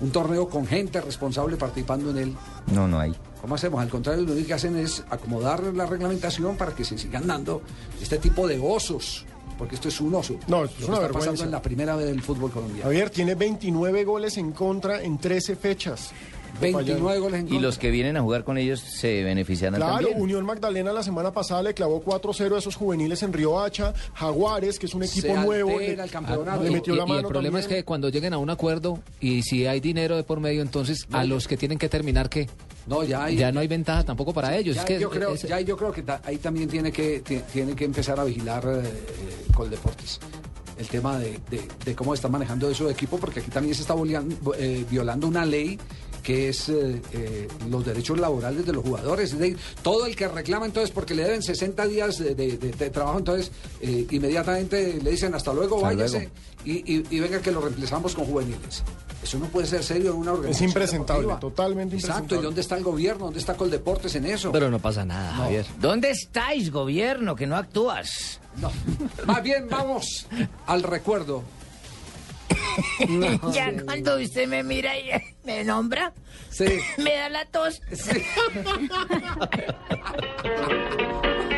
un 0.00 0.10
torneo 0.10 0.48
con 0.48 0.66
gente 0.66 1.00
responsable 1.00 1.56
participando 1.56 2.10
en 2.10 2.18
él. 2.18 2.34
No, 2.72 2.86
no 2.88 3.00
hay. 3.00 3.14
¿Cómo 3.40 3.54
hacemos? 3.54 3.80
Al 3.80 3.88
contrario, 3.88 4.24
lo 4.24 4.32
único 4.32 4.48
que 4.48 4.54
hacen 4.54 4.76
es 4.76 5.02
acomodar 5.10 5.62
la 5.74 5.86
reglamentación 5.86 6.56
para 6.56 6.74
que 6.74 6.84
se 6.84 6.98
sigan 6.98 7.26
dando 7.26 7.62
este 8.00 8.18
tipo 8.18 8.46
de 8.48 8.58
osos, 8.60 9.24
porque 9.56 9.76
esto 9.76 9.88
es 9.88 10.00
un 10.00 10.14
oso. 10.14 10.34
No, 10.48 10.60
Lo 10.62 10.64
es 10.66 10.72
una 10.78 10.82
está 10.84 11.00
vergüenza. 11.00 11.18
pasando 11.30 11.44
en 11.44 11.50
la 11.52 11.62
primera 11.62 11.94
vez 11.96 12.06
del 12.06 12.20
fútbol 12.22 12.50
colombiano. 12.50 12.82
Javier 12.84 13.10
tiene 13.10 13.34
29 13.36 14.04
goles 14.04 14.36
en 14.38 14.52
contra 14.52 15.02
en 15.02 15.18
13 15.18 15.54
fechas. 15.56 16.10
29 16.60 17.18
goles 17.20 17.40
en 17.40 17.46
Y 17.46 17.50
contra. 17.50 17.66
los 17.68 17.78
que 17.78 17.90
vienen 17.90 18.16
a 18.16 18.22
jugar 18.22 18.44
con 18.44 18.58
ellos 18.58 18.80
se 18.80 19.22
beneficiarán 19.22 19.80
Claro, 19.80 19.96
también. 20.06 20.20
Unión 20.20 20.44
Magdalena 20.44 20.92
la 20.92 21.02
semana 21.02 21.32
pasada 21.32 21.62
le 21.62 21.74
clavó 21.74 22.02
4-0 22.02 22.56
a 22.56 22.58
esos 22.58 22.74
juveniles 22.76 23.22
en 23.22 23.32
Río 23.32 23.60
Hacha. 23.60 23.94
Jaguares, 24.14 24.78
que 24.78 24.86
es 24.86 24.94
un 24.94 25.02
equipo 25.04 25.28
Se 25.28 25.34
nuevo, 25.34 25.78
le, 25.78 25.92
el 25.92 26.10
campeonato. 26.10 26.62
le 26.62 26.70
Y- 26.70 26.72
metió 26.72 26.94
y, 26.94 26.96
la 26.96 27.04
y 27.04 27.08
mano 27.08 27.20
el 27.20 27.26
problema 27.26 27.58
es 27.58 27.64
también. 27.66 27.80
que 27.82 27.84
cuando 27.84 28.08
lleguen 28.08 28.32
a 28.32 28.38
un 28.38 28.50
acuerdo 28.50 28.98
y 29.20 29.42
si 29.42 29.66
hay 29.66 29.80
dinero 29.80 30.16
de 30.16 30.24
por 30.24 30.40
medio, 30.40 30.62
entonces 30.62 31.06
a 31.12 31.24
los 31.24 31.46
que 31.46 31.56
tienen 31.56 31.78
que 31.78 31.88
terminar, 31.88 32.28
¿qué? 32.28 32.48
No, 32.86 33.04
ya 33.04 33.24
hay, 33.24 33.36
Ya 33.36 33.52
no 33.52 33.60
hay 33.60 33.68
ventaja 33.68 34.02
tampoco 34.04 34.32
para 34.32 34.56
ellos. 34.56 34.74
ya 34.74 34.82
es 34.82 34.86
que 34.86 34.98
yo 34.98 35.10
creo, 35.10 35.34
es- 35.34 35.42
ya 35.42 35.60
yo 35.60 35.76
creo 35.76 35.92
que 35.92 36.02
ta- 36.02 36.20
ahí 36.24 36.38
también 36.38 36.68
tiene 36.68 36.90
que, 36.90 37.20
ti- 37.20 37.42
tiene 37.52 37.74
que 37.76 37.84
empezar 37.84 38.18
a 38.18 38.24
vigilar 38.24 38.64
eh, 38.66 38.80
eh, 38.88 39.52
Coldeportes. 39.54 40.18
El 40.78 40.86
tema 40.86 41.18
de, 41.18 41.40
de- 41.50 41.68
de 41.84 41.94
cómo 41.96 42.14
está 42.14 42.28
manejando 42.28 42.70
eso 42.70 42.86
de 42.86 42.92
equipo, 42.92 43.18
porque 43.18 43.40
aquí 43.40 43.50
también 43.50 43.74
se 43.74 43.82
está 43.82 43.94
volian- 43.94 44.36
eh, 44.58 44.84
violando 44.88 45.26
una 45.26 45.44
ley 45.44 45.76
que 46.28 46.50
es 46.50 46.68
eh, 46.68 47.00
eh, 47.14 47.48
los 47.70 47.86
derechos 47.86 48.18
laborales 48.20 48.66
de 48.66 48.72
los 48.74 48.84
jugadores. 48.84 49.32
Es 49.32 49.56
todo 49.82 50.04
el 50.04 50.14
que 50.14 50.28
reclama 50.28 50.66
entonces 50.66 50.90
porque 50.90 51.14
le 51.14 51.24
deben 51.24 51.42
60 51.42 51.86
días 51.86 52.18
de, 52.18 52.34
de- 52.34 52.58
de- 52.58 52.70
de 52.72 52.90
trabajo, 52.90 53.16
entonces 53.16 53.50
eh, 53.80 54.06
inmediatamente 54.10 55.00
le 55.02 55.10
dicen 55.10 55.34
hasta 55.34 55.54
luego, 55.54 55.76
Hasta 55.76 55.86
váyase 55.88 56.18
luego. 56.18 56.32
Y, 56.66 56.96
y- 56.96 57.06
y 57.08 57.20
venga 57.20 57.40
que 57.40 57.50
lo 57.50 57.62
reemplazamos 57.62 58.14
con 58.14 58.26
juveniles. 58.26 58.82
Eso 59.22 59.38
no 59.38 59.46
puede 59.46 59.66
ser 59.66 59.82
serio 59.82 60.10
en 60.10 60.18
una 60.18 60.32
organización. 60.32 60.68
impresentable, 60.68 61.22
deportiva. 61.22 61.40
totalmente 61.50 61.94
Exacto, 61.96 62.12
¿y 62.12 62.20
impresentable. 62.20 62.44
dónde 62.46 62.60
está 62.60 62.76
el 62.76 62.84
gobierno? 62.84 63.24
¿Dónde 63.24 63.40
está 63.40 63.54
Coldeportes 63.56 64.14
en 64.16 64.26
eso? 64.26 64.52
Pero 64.52 64.70
no 64.70 64.78
pasa 64.80 65.06
nada, 65.06 65.32
Javier. 65.32 65.64
¿Dónde 65.80 66.10
estáis, 66.10 66.70
gobierno, 66.70 67.34
que 67.36 67.46
no 67.46 67.56
actúas? 67.56 68.38
No. 68.60 68.70
Más 69.24 69.42
bien 69.42 69.66
vamos 69.70 70.26
al 70.66 70.82
recuerdo 70.82 71.42
ya 73.52 73.72
cuando 73.84 74.16
usted 74.16 74.48
me 74.48 74.62
mira 74.62 74.98
y 74.98 75.10
me 75.44 75.64
nombra, 75.64 76.12
me 76.96 77.14
da 77.14 77.28
la 77.28 77.44
tos. 77.46 77.82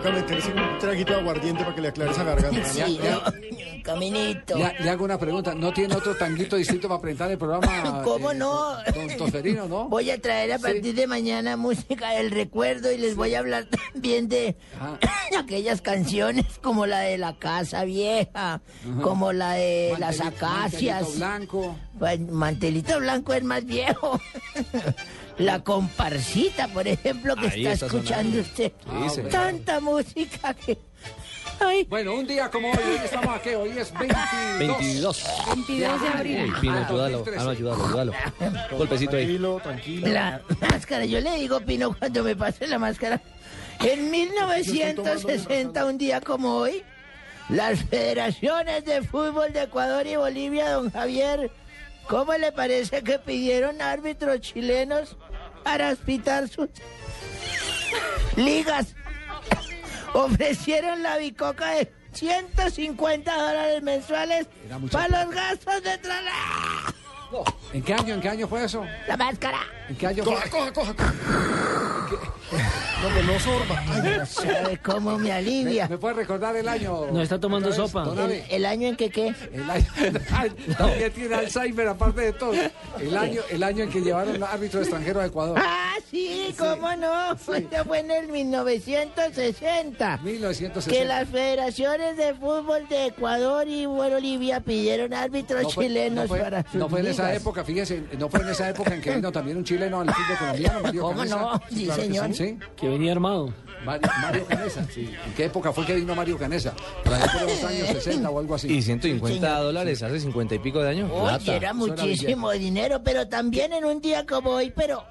toca 0.00 0.14
meterse 0.14 0.52
un 0.52 0.78
traguito 0.78 1.12
de 1.12 1.20
aguardiente 1.20 1.62
para 1.62 1.74
que 1.74 1.80
le 1.82 1.88
aclare 1.88 2.10
esa 2.10 2.24
garganta. 2.24 2.64
Sí, 2.64 2.98
no, 3.02 3.82
caminito. 3.82 4.56
Le, 4.56 4.74
le 4.80 4.90
hago 4.90 5.04
una 5.04 5.18
pregunta. 5.18 5.54
¿No 5.54 5.72
tiene 5.72 5.94
otro 5.94 6.16
tanguito 6.16 6.56
distinto 6.56 6.88
para 6.88 7.00
presentar 7.00 7.30
el 7.30 7.38
programa? 7.38 8.02
¿Cómo 8.04 8.32
eh, 8.32 8.34
no? 8.34 8.76
Don 8.94 9.16
Tosferino, 9.18 9.66
¿no? 9.66 9.88
Voy 9.88 10.10
a 10.10 10.20
traer 10.20 10.52
a 10.52 10.58
partir 10.58 10.94
de 10.94 11.06
mañana 11.06 11.56
música 11.56 12.10
del 12.12 12.30
recuerdo 12.30 12.90
y 12.90 12.96
les 12.96 13.14
voy 13.14 13.34
a 13.34 13.40
hablar 13.40 13.66
también 13.66 14.28
de 14.28 14.56
aquellas 15.38 15.82
canciones 15.82 16.46
como 16.62 16.86
la 16.86 17.00
de 17.00 17.18
La 17.18 17.36
Casa 17.36 17.84
Vieja, 17.84 18.62
como 19.02 19.32
la 19.32 19.52
de 19.52 19.94
Las 19.98 20.20
Acacias. 20.20 21.02
Mantelito 21.02 21.18
Blanco. 21.18 21.76
Pues, 21.98 22.20
Mantelito 22.20 22.98
Blanco 23.00 23.34
es 23.34 23.44
más 23.44 23.66
viejo. 23.66 24.18
La 25.40 25.60
comparsita, 25.64 26.68
por 26.68 26.86
ejemplo, 26.86 27.34
que 27.36 27.48
Ahí 27.48 27.66
está 27.66 27.72
está 27.72 27.86
escuchando 27.86 28.22
sonando. 28.22 28.40
usted. 28.40 28.72
Sí, 29.08 29.14
señor. 29.14 29.30
Tanta 29.30 29.80
música 29.80 30.54
que... 30.54 30.78
Bueno, 31.88 32.14
un 32.14 32.26
día 32.26 32.50
como 32.50 32.68
hoy, 32.70 32.78
hoy 32.78 32.96
estamos 33.04 33.36
aquí, 33.36 33.50
hoy 33.50 33.68
es 33.76 33.92
22. 33.92 34.58
22. 34.58 35.24
22 35.54 36.00
de 36.02 36.08
abril. 36.08 36.42
Uy, 36.44 36.60
Pino, 36.60 36.72
Ah, 36.74 36.86
ayúdalo. 36.86 37.18
2013. 37.18 37.38
Ah, 37.40 37.44
no, 37.44 37.50
ayúdalo, 37.50 37.84
ayúdalo. 37.86 38.12
Golpecito 38.78 39.16
ahí. 39.16 39.24
Tranquilo, 39.26 39.60
tranquilo. 39.62 40.08
La 40.08 40.42
máscara, 40.60 41.04
yo 41.04 41.20
le 41.20 41.34
digo, 41.36 41.60
Pino, 41.60 41.94
cuando 41.98 42.24
me 42.24 42.34
pase 42.36 42.66
la 42.66 42.78
máscara. 42.78 43.20
En 43.80 44.10
1960, 44.10 45.84
un 45.84 45.98
día 45.98 46.20
como 46.22 46.56
hoy, 46.56 46.82
las 47.50 47.80
federaciones 47.84 48.84
de 48.84 49.02
fútbol 49.02 49.52
de 49.52 49.62
Ecuador 49.64 50.06
y 50.06 50.16
Bolivia, 50.16 50.70
don 50.72 50.90
Javier, 50.90 51.50
¿cómo 52.08 52.32
le 52.34 52.52
parece 52.52 53.02
que 53.02 53.18
pidieron 53.18 53.82
árbitros 53.82 54.40
chilenos 54.40 55.16
para 55.62 55.94
pitar 55.96 56.48
sus 56.48 56.68
ligas? 58.36 58.94
Ofrecieron 60.12 61.02
la 61.02 61.16
bicoca 61.18 61.70
de 61.70 61.92
150 62.12 63.32
dólares 63.32 63.82
mensuales 63.82 64.48
para 64.90 65.24
los 65.24 65.34
gastos 65.34 65.82
de 65.82 65.98
traslado. 65.98 67.44
¿En 67.72 67.82
qué 67.82 67.94
año, 67.94 68.14
en 68.14 68.20
qué 68.20 68.28
año 68.28 68.48
fue 68.48 68.64
eso? 68.64 68.84
La 69.06 69.16
máscara. 69.16 69.60
¿En 69.88 69.96
qué 69.96 70.06
año 70.08 70.24
fue? 70.24 70.34
Coja, 70.50 70.72
coja, 70.72 70.94
coja. 70.94 71.14
No, 72.52 73.08
pues 73.08 73.24
no 73.26 73.40
sorba. 73.40 73.82
Ay, 73.88 74.26
¿Sabe 74.26 74.78
cómo 74.78 75.18
me 75.18 75.32
alivia? 75.32 75.88
¿Me 75.88 75.98
puede 75.98 76.14
recordar 76.14 76.56
el 76.56 76.68
año? 76.68 77.06
No 77.12 77.22
está 77.22 77.38
tomando 77.38 77.72
sopa. 77.72 78.04
¿El, 78.24 78.42
el 78.50 78.66
año 78.66 78.88
en 78.88 78.96
que 78.96 79.10
qué? 79.10 79.34
El 79.52 79.70
año, 79.70 79.86
también 80.78 81.12
tiene 81.12 81.34
Alzheimer 81.34 81.88
aparte 81.88 82.20
de 82.20 82.32
todo. 82.32 82.52
El 83.00 83.16
año, 83.16 83.40
el 83.50 83.62
año 83.62 83.84
en 83.84 83.90
que 83.90 84.00
llevaron 84.00 84.42
árbitro 84.42 84.80
extranjero 84.80 85.20
a 85.20 85.26
Ecuador. 85.26 85.58
Ah, 85.60 85.94
sí, 86.10 86.54
cómo 86.58 86.94
no. 86.96 87.36
Fue 87.36 87.66
en 87.98 88.10
el 88.10 88.28
1960. 88.28 90.18
1960. 90.22 90.90
Que 90.90 91.04
las 91.04 91.28
federaciones 91.28 92.16
de 92.16 92.34
fútbol 92.34 92.88
de 92.88 93.06
Ecuador 93.06 93.66
y 93.68 93.86
Bolivia 93.86 94.60
pidieron 94.60 95.14
árbitros 95.14 95.62
No 95.62 95.70
fue- 95.70 95.86
chilenos 95.86 96.22
no 96.24 96.28
fue, 96.28 96.38
para 96.40 96.62
sus 96.64 96.74
no 96.74 96.88
fue 96.88 97.00
en 97.00 97.06
esa 97.06 97.34
época, 97.34 97.64
fíjese, 97.64 98.02
no 98.18 98.28
fue 98.28 98.40
en 98.40 98.48
esa 98.48 98.68
época 98.68 98.94
en 98.94 99.00
que 99.00 99.14
vino 99.14 99.30
también 99.32 99.56
un 99.56 99.64
chileno 99.64 100.00
al 100.00 100.12
fútbol 100.12 100.38
colombiano, 100.38 100.80
Mario 100.82 101.02
¿Cómo 101.02 101.24
no? 101.24 101.60
Sí, 101.70 101.84
claro 101.84 102.02
señor. 102.02 102.34
Sí, 102.40 102.58
Que 102.74 102.88
venía 102.88 103.12
armado. 103.12 103.52
Mario, 103.84 104.10
Mario 104.22 104.46
Canesa, 104.46 104.86
sí. 104.90 105.14
¿En 105.26 105.34
qué 105.34 105.44
época 105.44 105.74
fue 105.74 105.84
que 105.84 105.94
vino 105.94 106.14
Mario 106.14 106.38
Canesa? 106.38 106.74
Por 107.04 107.12
los 107.12 107.64
años 107.64 107.88
60 107.88 108.30
o 108.30 108.38
algo 108.38 108.54
así. 108.54 108.72
Y 108.72 108.80
150 108.80 109.46
señor. 109.46 109.62
dólares 109.62 110.02
hace 110.02 110.20
50 110.20 110.54
y 110.54 110.58
pico 110.58 110.82
de 110.82 110.88
años. 110.88 111.10
Oye, 111.12 111.20
Plata. 111.22 111.56
era 111.56 111.74
muchísimo 111.74 112.50
dinero, 112.52 113.02
pero 113.04 113.28
también 113.28 113.74
en 113.74 113.84
un 113.84 114.00
día 114.00 114.24
como 114.24 114.52
hoy, 114.52 114.72
pero 114.74 115.04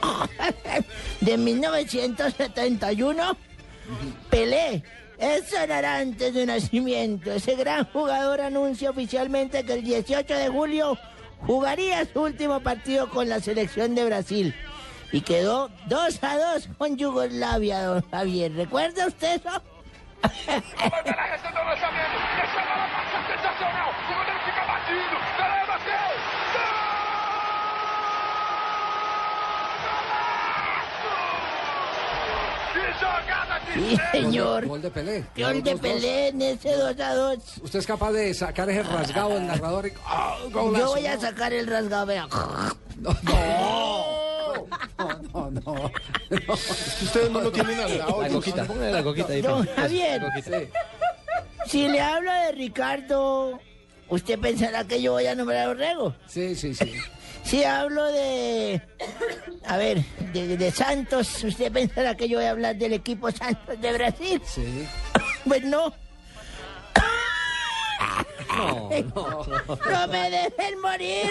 de 1.20 1.36
1971, 1.36 3.36
Pelé. 4.30 4.82
Eso 5.18 5.58
era 5.58 5.98
antes 5.98 6.32
de 6.32 6.46
nacimiento. 6.46 7.32
Ese 7.32 7.54
gran 7.54 7.84
jugador 7.84 8.40
anuncia 8.40 8.90
oficialmente 8.90 9.62
que 9.64 9.74
el 9.74 9.84
18 9.84 10.34
de 10.34 10.48
julio 10.48 10.96
jugaría 11.46 12.06
su 12.10 12.22
último 12.22 12.60
partido 12.60 13.10
con 13.10 13.28
la 13.28 13.40
selección 13.40 13.94
de 13.94 14.06
Brasil. 14.06 14.54
Y 15.12 15.20
quedó 15.20 15.70
2 15.86 16.22
a 16.22 16.38
2 16.54 16.68
con 16.78 16.96
Yugoslavia, 16.96 17.84
don 17.84 18.10
Javier. 18.10 18.54
¿Recuerda 18.54 19.06
usted 19.06 19.40
eso? 19.40 19.62
Sí, 33.74 33.96
señor. 34.12 34.66
Gol 34.66 34.82
de 34.82 34.90
Pelé. 34.90 35.24
Gol 35.36 35.62
de 35.62 35.72
Dos, 35.72 35.80
dos. 35.80 35.80
Pelé 35.80 36.28
en 36.28 36.42
ese 36.42 36.72
2 36.74 37.00
a 37.00 37.14
2. 37.14 37.38
¿Usted 37.62 37.78
es 37.78 37.86
capaz 37.86 38.12
de 38.12 38.34
sacar 38.34 38.68
ese 38.70 38.82
rasgado 38.82 39.30
del 39.30 39.46
narrador? 39.46 39.86
Y... 39.86 39.92
¡Ah, 40.04 40.36
golazo! 40.50 40.84
Yo 40.86 40.90
voy 40.92 41.06
a 41.06 41.20
sacar 41.20 41.52
el 41.52 41.66
rasgado. 41.66 42.06
vea. 42.06 42.26
No, 42.98 43.14
no, 45.32 45.50
no. 45.50 45.90
Es 46.30 46.40
que 46.40 46.52
ustedes 47.04 47.30
no 47.30 47.40
lo 47.40 47.52
tienen 47.52 47.80
al 47.80 47.98
lado. 47.98 48.22
La 48.22 48.28
coquita, 48.28 48.64
póngale 48.64 48.92
la 48.92 49.02
coquita 49.02 49.32
ahí. 49.32 49.42
Don. 49.42 49.66
Javier, 49.66 50.22
si 51.66 51.88
le 51.88 52.00
hablo 52.00 52.32
de 52.32 52.52
Ricardo, 52.52 53.58
¿usted 54.08 54.38
pensará 54.38 54.84
que 54.84 55.02
yo 55.02 55.12
voy 55.12 55.26
a 55.26 55.34
nombrar 55.34 55.66
a 55.66 55.70
Orrego? 55.70 56.14
Sí, 56.26 56.54
sí, 56.54 56.74
sí. 56.74 56.94
Si 57.46 57.62
hablo 57.64 58.04
de. 58.06 58.82
A 59.66 59.76
ver, 59.76 60.02
de, 60.32 60.56
de 60.56 60.70
Santos, 60.72 61.44
¿usted 61.44 61.70
pensará 61.72 62.16
que 62.16 62.28
yo 62.28 62.38
voy 62.38 62.46
a 62.46 62.50
hablar 62.50 62.76
del 62.76 62.92
equipo 62.94 63.30
Santos 63.30 63.80
de 63.80 63.92
Brasil? 63.92 64.42
Sí. 64.44 64.86
Pues 65.46 65.62
no. 65.62 65.94
No, 68.56 68.90
no, 68.90 68.90
no. 69.14 69.78
¡No 69.90 70.08
me 70.08 70.28
dejen 70.30 70.80
morir! 70.80 71.30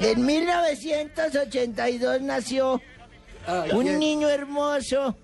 En 0.00 0.26
1982 0.26 2.20
nació 2.20 2.82
un 3.72 3.98
niño 4.00 4.28
hermoso, 4.28 5.16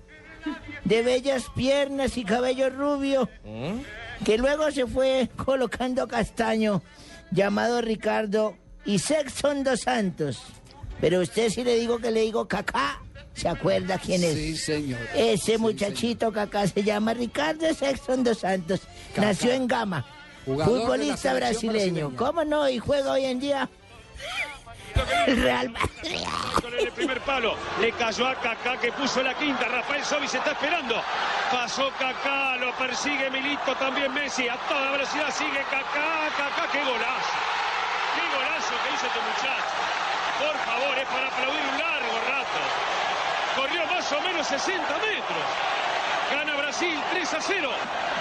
de 0.84 1.02
bellas 1.02 1.46
piernas 1.56 2.16
y 2.16 2.24
cabello 2.24 2.70
rubio, 2.70 3.28
que 4.24 4.38
luego 4.38 4.70
se 4.70 4.86
fue 4.86 5.28
colocando 5.44 6.06
castaño, 6.06 6.82
llamado 7.30 7.80
Ricardo 7.80 8.56
y 8.84 8.98
Sexton 8.98 9.64
dos 9.64 9.80
Santos. 9.80 10.38
Pero 11.00 11.20
usted 11.20 11.50
si 11.50 11.64
le 11.64 11.76
digo 11.76 11.98
que 11.98 12.10
le 12.10 12.20
digo 12.22 12.46
Cacá, 12.46 13.00
¿se 13.34 13.48
acuerda 13.48 13.98
quién 13.98 14.22
es? 14.22 14.34
Sí, 14.34 14.56
señor. 14.56 15.00
Ese 15.14 15.56
muchachito 15.58 16.32
Cacá 16.32 16.66
se 16.66 16.82
llama 16.82 17.14
Ricardo 17.14 17.72
Sexton 17.74 18.22
dos 18.24 18.38
Santos. 18.38 18.80
Cacá. 19.14 19.28
Nació 19.28 19.52
en 19.52 19.66
Gama. 19.66 20.04
Jugador 20.44 20.80
Futbolista 20.82 21.34
brasileño. 21.34 21.72
brasileña. 22.08 22.16
¿Cómo 22.16 22.44
no? 22.44 22.68
Y 22.68 22.78
juega 22.78 23.12
hoy 23.12 23.24
en 23.24 23.40
día. 23.40 23.70
Real 25.26 25.70
Madrid. 25.70 26.24
Con 26.60 26.74
el 26.74 26.90
primer 26.92 27.20
palo, 27.20 27.56
le 27.80 27.92
cayó 27.92 28.26
a 28.26 28.34
Kaká 28.34 28.78
que 28.78 28.92
puso 28.92 29.22
la 29.22 29.34
quinta. 29.34 29.66
Rafael 29.66 30.04
Sobi 30.04 30.28
se 30.28 30.38
está 30.38 30.52
esperando. 30.52 31.02
Pasó 31.50 31.90
Kaká, 31.98 32.56
lo 32.56 32.72
persigue 32.76 33.30
Milito, 33.30 33.74
también 33.76 34.12
Messi. 34.12 34.48
A 34.48 34.56
toda 34.68 34.92
velocidad 34.92 35.30
sigue 35.30 35.62
Kaká, 35.70 36.28
Kaká, 36.36 36.68
qué 36.72 36.80
golazo. 36.84 37.38
Qué 38.14 38.24
golazo 38.36 38.74
que 38.82 38.94
hizo 38.94 39.06
este 39.06 39.20
muchacho. 39.20 39.74
Por 40.40 40.56
favor, 40.64 40.98
es 40.98 41.06
para 41.08 41.26
aplaudir 41.28 41.60
un 41.60 41.78
largo 41.78 42.14
rato. 42.28 42.60
Corrió 43.56 43.86
más 43.86 44.12
o 44.12 44.20
menos 44.22 44.46
60 44.46 44.94
metros. 44.98 45.89
Gana 46.30 46.56
Brasil 46.56 46.94
3 47.12 47.34
a 47.34 47.40
0. 47.40 47.68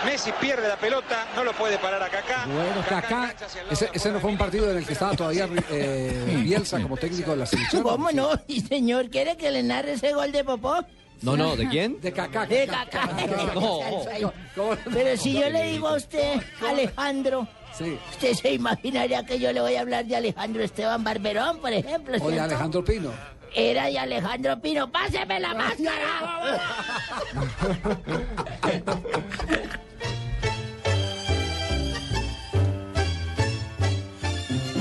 Messi 0.05 0.31
pierde 0.39 0.67
la 0.67 0.77
pelota, 0.77 1.27
no 1.35 1.43
lo 1.43 1.51
puede 1.53 1.77
parar 1.77 2.01
a 2.01 2.09
Kaká. 2.09 2.45
Bueno, 2.45 2.83
Kaká, 2.87 3.33
ese, 3.69 3.89
ese 3.93 4.11
no 4.11 4.19
fue 4.19 4.31
un 4.31 4.37
partido 4.37 4.71
en 4.71 4.77
el 4.77 4.85
que 4.85 4.93
estaba 4.93 5.13
todavía 5.15 5.47
eh, 5.69 6.39
Bielsa 6.43 6.81
como 6.81 6.95
técnico 6.97 7.31
de 7.31 7.37
la 7.37 7.45
selección. 7.45 7.83
¿Cómo 7.83 8.11
no? 8.11 8.29
Y 8.47 8.61
señor, 8.61 9.09
¿quiere 9.09 9.35
que 9.37 9.51
le 9.51 9.61
narre 9.63 9.93
ese 9.93 10.13
gol 10.13 10.31
de 10.31 10.43
Popó? 10.43 10.77
No, 11.21 11.35
no, 11.35 11.57
¿de 11.57 11.67
quién? 11.67 11.99
De 11.99 12.13
Kaká. 12.13 12.45
De 12.45 12.65
Kaká. 12.65 13.09
No. 14.55 14.71
Pero 14.93 15.17
si 15.17 15.33
yo 15.33 15.49
le 15.49 15.63
digo 15.71 15.89
a 15.89 15.95
usted, 15.95 16.41
Alejandro, 16.67 17.47
Sí. 17.77 17.97
usted 18.11 18.33
se 18.33 18.53
imaginaría 18.53 19.23
que 19.25 19.37
yo 19.39 19.51
le 19.53 19.61
voy 19.61 19.75
a 19.75 19.81
hablar 19.81 20.05
de 20.05 20.15
Alejandro 20.15 20.63
Esteban 20.63 21.03
Barberón, 21.03 21.59
por 21.59 21.71
ejemplo. 21.71 22.17
O 22.21 22.29
de. 22.31 22.39
Alejandro 22.39 22.83
Pino. 22.83 23.11
Era 23.55 23.85
de 23.87 23.99
Alejandro 23.99 24.59
Pino. 24.61 24.91
¡Páseme 24.91 25.39
la 25.39 25.53
máscara! 25.53 26.59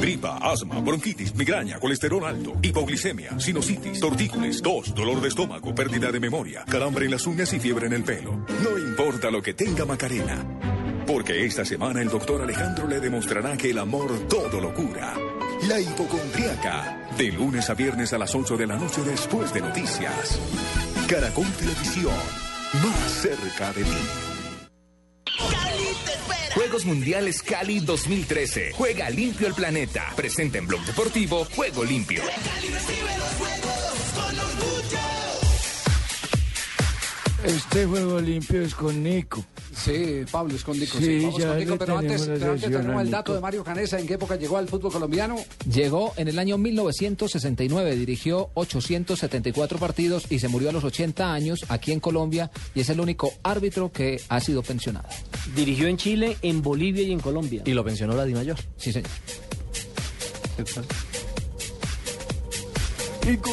Gripa, 0.00 0.38
asma, 0.38 0.78
bronquitis, 0.80 1.34
migraña, 1.34 1.78
colesterol 1.80 2.24
alto, 2.24 2.52
hipoglicemia, 2.62 3.38
sinusitis, 3.40 3.98
tortícolis, 3.98 4.62
tos, 4.62 4.94
dolor 4.94 5.20
de 5.20 5.28
estómago, 5.28 5.74
pérdida 5.74 6.12
de 6.12 6.20
memoria, 6.20 6.64
calambre 6.68 7.06
en 7.06 7.10
las 7.10 7.26
uñas 7.26 7.52
y 7.52 7.58
fiebre 7.58 7.86
en 7.88 7.94
el 7.94 8.04
pelo. 8.04 8.44
No 8.62 8.78
importa 8.78 9.30
lo 9.30 9.42
que 9.42 9.54
tenga 9.54 9.84
Macarena. 9.84 10.44
porque 11.06 11.44
esta 11.46 11.64
semana 11.64 12.02
el 12.02 12.08
doctor 12.10 12.42
Alejandro 12.42 12.86
le 12.86 13.00
demostrará 13.00 13.56
que 13.56 13.70
el 13.70 13.78
amor 13.78 14.28
todo 14.28 14.60
lo 14.60 14.74
cura. 14.74 15.14
La 15.66 15.80
hipocondriaca, 15.80 17.08
de 17.16 17.32
lunes 17.32 17.68
a 17.68 17.74
viernes 17.74 18.12
a 18.12 18.18
las 18.18 18.34
8 18.34 18.56
de 18.56 18.66
la 18.66 18.76
noche 18.76 19.02
después 19.02 19.52
de 19.52 19.60
noticias. 19.60 20.38
Caracol 21.08 21.50
Televisión, 21.58 22.14
más 22.74 23.10
cerca 23.10 23.72
de 23.72 23.82
ti. 23.82 23.90
Juegos 26.54 26.84
Mundiales 26.84 27.42
Cali 27.42 27.80
2013. 27.80 28.72
Juega 28.74 29.10
limpio 29.10 29.48
el 29.48 29.54
planeta. 29.54 30.12
Presenta 30.14 30.58
en 30.58 30.66
Blog 30.66 30.84
Deportivo 30.84 31.44
Juego 31.44 31.84
Limpio. 31.84 32.22
Este 37.44 37.86
juego 37.86 38.20
limpio 38.20 38.62
es 38.62 38.74
con 38.74 39.02
Nico. 39.02 39.44
Sí, 39.84 40.24
Pablo 40.30 40.54
es 40.56 40.64
con 40.64 40.78
Nico. 40.78 40.98
Sí, 40.98 41.20
Sí, 41.20 41.24
vamos 41.24 41.56
Nico, 41.56 41.78
pero 41.78 41.98
antes, 41.98 42.26
pero 42.26 42.52
antes 42.52 42.70
tenemos 42.70 43.02
el 43.02 43.10
dato 43.10 43.32
Nico. 43.32 43.34
de 43.34 43.40
Mario 43.40 43.64
Canesa. 43.64 43.98
¿En 43.98 44.06
qué 44.06 44.14
época 44.14 44.36
llegó 44.36 44.56
al 44.56 44.68
fútbol 44.68 44.92
colombiano? 44.92 45.36
Llegó 45.70 46.12
en 46.16 46.28
el 46.28 46.38
año 46.38 46.58
1969, 46.58 47.96
dirigió 47.96 48.50
874 48.54 49.78
partidos 49.78 50.24
y 50.30 50.40
se 50.40 50.48
murió 50.48 50.70
a 50.70 50.72
los 50.72 50.84
80 50.84 51.32
años 51.32 51.64
aquí 51.68 51.92
en 51.92 52.00
Colombia 52.00 52.50
y 52.74 52.80
es 52.80 52.88
el 52.90 53.00
único 53.00 53.32
árbitro 53.42 53.92
que 53.92 54.20
ha 54.28 54.40
sido 54.40 54.62
pensionado. 54.62 55.08
Dirigió 55.54 55.86
en 55.86 55.96
Chile, 55.96 56.36
en 56.42 56.60
Bolivia 56.62 57.02
y 57.02 57.12
en 57.12 57.20
Colombia. 57.20 57.62
Y 57.64 57.72
lo 57.72 57.84
pensionó 57.84 58.14
la 58.14 58.24
Dimayor. 58.24 58.56
Sí, 58.76 58.92
señor. 58.92 59.10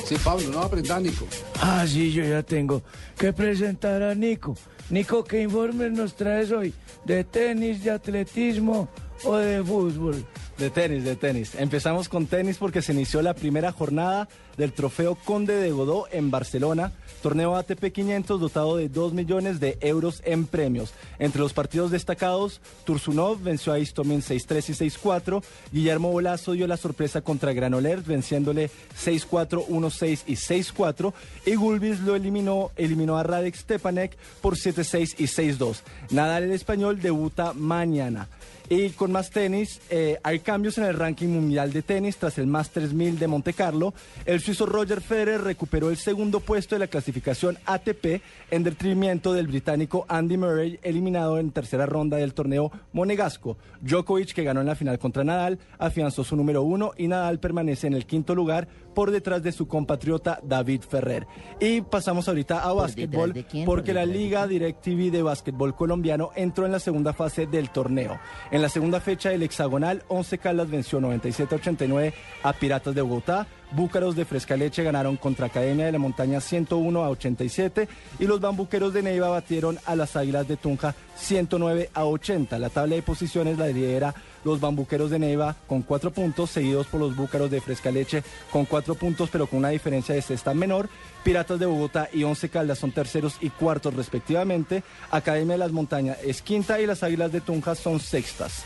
Sí, 0.08 0.16
Pablo, 0.24 0.50
no 0.52 0.62
aprenda 0.62 1.00
Nico. 1.00 1.28
Ah, 1.60 1.86
sí, 1.88 2.12
yo 2.14 2.24
ya 2.24 2.42
tengo 2.44 2.82
que 3.18 3.34
presentar 3.34 4.02
a 4.02 4.16
Nico. 4.16 4.56
Nico, 4.90 5.24
¿qué 5.24 5.42
informes 5.42 5.92
nos 5.92 6.16
traes 6.16 6.52
hoy? 6.52 6.74
¿De 7.06 7.24
tenis, 7.24 7.84
de 7.84 7.92
atletismo 7.92 8.88
o 9.24 9.36
de 9.38 9.64
fútbol? 9.64 10.24
De 10.58 10.70
tenis, 10.70 11.04
de 11.04 11.18
tenis. 11.18 11.54
Empezamos 11.56 12.08
con 12.08 12.28
tenis 12.28 12.58
porque 12.58 12.82
se 12.82 12.94
inició 12.94 13.22
la 13.22 13.34
primera 13.34 13.74
jornada 13.74 14.30
del 14.56 14.72
trofeo 14.72 15.16
Conde 15.16 15.58
de 15.58 15.72
Godó 15.72 16.08
en 16.14 16.32
Barcelona, 16.32 16.94
torneo 17.22 17.58
ATP 17.58 17.92
500 17.92 18.40
dotado 18.40 18.78
de 18.78 18.88
2 18.88 19.12
millones 19.12 19.60
de 19.60 19.78
euros 19.82 20.22
en 20.24 20.46
premios. 20.46 20.94
Entre 21.20 21.42
los 21.42 21.52
partidos 21.52 21.92
destacados, 21.92 22.62
Tursunov 22.86 23.42
venció 23.42 23.74
a 23.74 23.80
Istomin 23.80 24.22
6-3 24.22 24.70
y 24.70 24.90
6-4, 24.90 25.44
Guillermo 25.74 26.12
Bolazo 26.12 26.54
dio 26.54 26.68
la 26.68 26.78
sorpresa 26.78 27.20
contra 27.20 27.52
Granollers 27.52 28.06
venciéndole 28.06 28.70
6-4, 28.98 29.68
1-6 29.68 30.24
y 30.26 30.36
6-4 30.36 31.14
y 31.46 31.56
Gulbis 31.56 32.00
lo 32.00 32.16
eliminó, 32.16 32.72
eliminó 32.78 33.18
a 33.18 33.24
Radek 33.24 33.56
Stepanek 33.56 34.16
por 34.42 34.56
7-6 34.56 35.16
y 35.18 35.26
6-2. 35.26 35.82
Nadal 36.12 36.44
el 36.44 36.52
español 36.52 37.02
debuta 37.02 37.52
mañana. 37.52 38.30
Y 38.70 38.90
con 38.92 39.12
más 39.12 39.30
tenis, 39.30 39.80
eh, 39.90 40.18
hay 40.24 40.40
cambios 40.40 40.78
en 40.80 40.86
el 40.86 40.96
ranking 40.96 41.28
mundial 41.28 41.72
de 41.72 41.84
tenis 41.84 42.18
tras 42.18 42.40
el 42.40 42.48
Masters 42.48 42.94
1000 42.94 43.20
de 43.20 43.28
Monte 43.28 43.54
Carlo. 43.54 43.94
El 44.26 44.40
suizo 44.40 44.66
Roger 44.66 45.02
Federer 45.02 45.42
recuperó 45.42 45.92
el 45.92 45.98
segundo 45.98 46.40
puesto 46.40 46.74
de 46.74 46.80
la 46.80 46.88
clasificación 46.88 47.60
ATP 47.66 48.22
en 48.50 48.64
detrimento 48.64 49.34
del 49.34 49.48
británico 49.48 50.06
Andy 50.10 50.38
Murray, 50.38 50.80
eliminado 50.82 51.38
en 51.38 51.52
tercera 51.52 51.86
ronda 51.86 52.18
del 52.18 52.34
torneo 52.34 52.72
monegasco. 52.92 53.58
Djokovic, 53.82 54.34
que 54.34 54.44
ganó 54.44 54.62
en 54.62 54.68
la 54.68 54.76
final 54.76 54.98
contra 54.98 55.24
Nadal, 55.24 55.60
afianzó 55.78 56.24
su 56.24 56.36
número 56.36 56.64
uno 56.64 56.94
y 56.98 57.08
Nadal 57.08 57.40
permanece 57.40 57.86
en 57.86 57.94
el 57.94 58.08
quinto 58.08 58.34
lugar 58.34 58.68
por 58.96 59.12
detrás 59.12 59.44
de 59.44 59.52
su 59.52 59.68
compatriota 59.68 60.40
David 60.42 60.82
Ferrer. 60.82 61.28
Y 61.60 61.82
pasamos 61.82 62.28
ahorita 62.28 62.64
a 62.64 62.74
básquetbol 62.74 63.34
porque 63.66 63.94
¿Por 63.94 63.96
la 63.96 64.06
Liga 64.06 64.48
DirecTV 64.48 65.12
de 65.12 65.22
básquetbol 65.22 65.76
colombiano 65.76 66.32
entró 66.36 66.66
en 66.66 66.72
la 66.72 66.80
segunda 66.80 67.14
fase 67.14 67.46
del 67.46 67.70
torneo. 67.70 68.20
En 68.56 68.62
la 68.62 68.70
segunda 68.70 69.02
fecha 69.02 69.32
del 69.32 69.44
hexagonal, 69.44 70.04
11 70.08 70.38
Caldas 70.38 70.70
venció 70.70 71.02
97-89 71.02 72.14
a 72.42 72.54
Piratas 72.54 72.96
de 72.96 73.02
Bogotá. 73.02 73.48
Búcaros 73.72 74.16
de 74.16 74.24
Frescaleche 74.24 74.82
ganaron 74.82 75.18
contra 75.18 75.48
Academia 75.48 75.88
de 75.88 75.92
la 75.92 76.00
Montaña 76.00 76.40
101 76.40 77.04
a 77.04 77.10
87 77.10 77.90
y 78.18 78.26
los 78.26 78.40
Bambuqueros 78.40 78.94
de 78.94 79.04
Neiva 79.04 79.28
batieron 79.28 79.78
a 79.86 79.98
las 79.98 80.16
Águilas 80.16 80.48
de 80.48 80.56
Tunja 80.56 80.96
109 81.18 81.90
a 81.94 82.06
80. 82.06 82.58
La 82.58 82.70
tabla 82.70 82.96
de 82.96 83.02
posiciones 83.02 83.58
la 83.58 83.68
lidera 83.68 84.16
los 84.46 84.62
Bambuqueros 84.62 85.10
de 85.10 85.20
Neiva 85.20 85.56
con 85.68 85.82
cuatro 85.82 86.12
puntos, 86.12 86.52
seguidos 86.52 86.88
por 86.88 87.02
los 87.02 87.16
Búcaros 87.16 87.52
de 87.52 87.60
Frescaleche 87.60 88.24
con 88.52 88.66
cuatro 88.66 88.96
puntos, 88.96 89.30
pero 89.30 89.48
con 89.48 89.60
una 89.60 89.70
diferencia 89.70 90.16
de 90.16 90.22
cesta 90.22 90.54
menor. 90.54 90.88
Piratas 91.24 91.60
de 91.60 91.66
Bogotá 91.66 92.08
y 92.14 92.24
Once 92.24 92.48
Caldas 92.48 92.80
son 92.80 92.92
terceros 92.92 93.38
y 93.42 93.50
cuartos 93.50 93.94
respectivamente. 93.96 94.84
Academia 95.12 95.56
de 95.56 95.60
las 95.60 95.72
Montañas 95.72 96.18
es 96.24 96.42
quinta 96.42 96.80
y 96.80 96.86
las 96.86 97.04
Águilas 97.04 97.32
de 97.32 97.42
Tunja 97.42 97.76
son 97.76 98.00
sextas. 98.00 98.64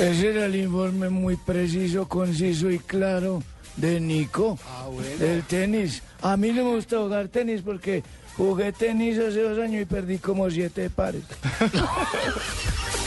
Ese 0.00 0.30
era 0.30 0.46
el 0.46 0.56
informe 0.56 1.08
muy 1.08 1.36
preciso, 1.36 2.08
conciso 2.08 2.68
y 2.70 2.80
claro 2.80 3.42
de 3.76 4.00
Nico. 4.00 4.58
Del 5.18 5.42
tenis. 5.44 6.02
A 6.22 6.36
mí 6.36 6.48
no 6.48 6.64
me 6.64 6.74
gusta 6.76 6.98
jugar 6.98 7.28
tenis 7.28 7.62
porque 7.62 8.02
jugué 8.36 8.72
tenis 8.72 9.18
hace 9.18 9.42
dos 9.42 9.58
años 9.58 9.82
y 9.82 9.84
perdí 9.84 10.18
como 10.18 10.50
siete 10.50 10.90
pares. 10.90 11.22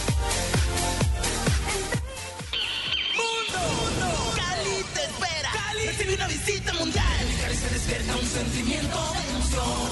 sentimiento 8.38 8.98
de 9.16 9.22
emoción. 9.30 9.90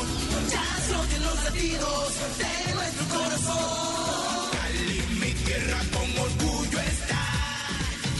Ya 0.53 0.67
son 0.89 1.05
los 1.25 1.43
latidos 1.45 2.07
de 2.41 2.73
nuestro 2.75 3.05
corazón. 3.15 4.49
Cali, 4.55 5.01
mi 5.21 5.31
tierra 5.45 5.79
con 5.93 6.07
orgullo 6.27 6.79
está. 6.93 7.23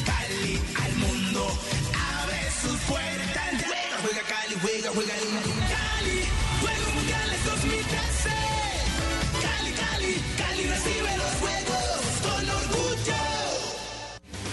Cali 0.10 0.60
al 0.84 0.94
mundo 1.04 1.42
abre 2.18 2.42
sus 2.62 2.80
puertas. 2.90 3.50
Juega, 3.70 3.98
juega 4.04 4.24
Cali, 4.34 4.56
juega, 4.64 4.90
juega 4.96 5.14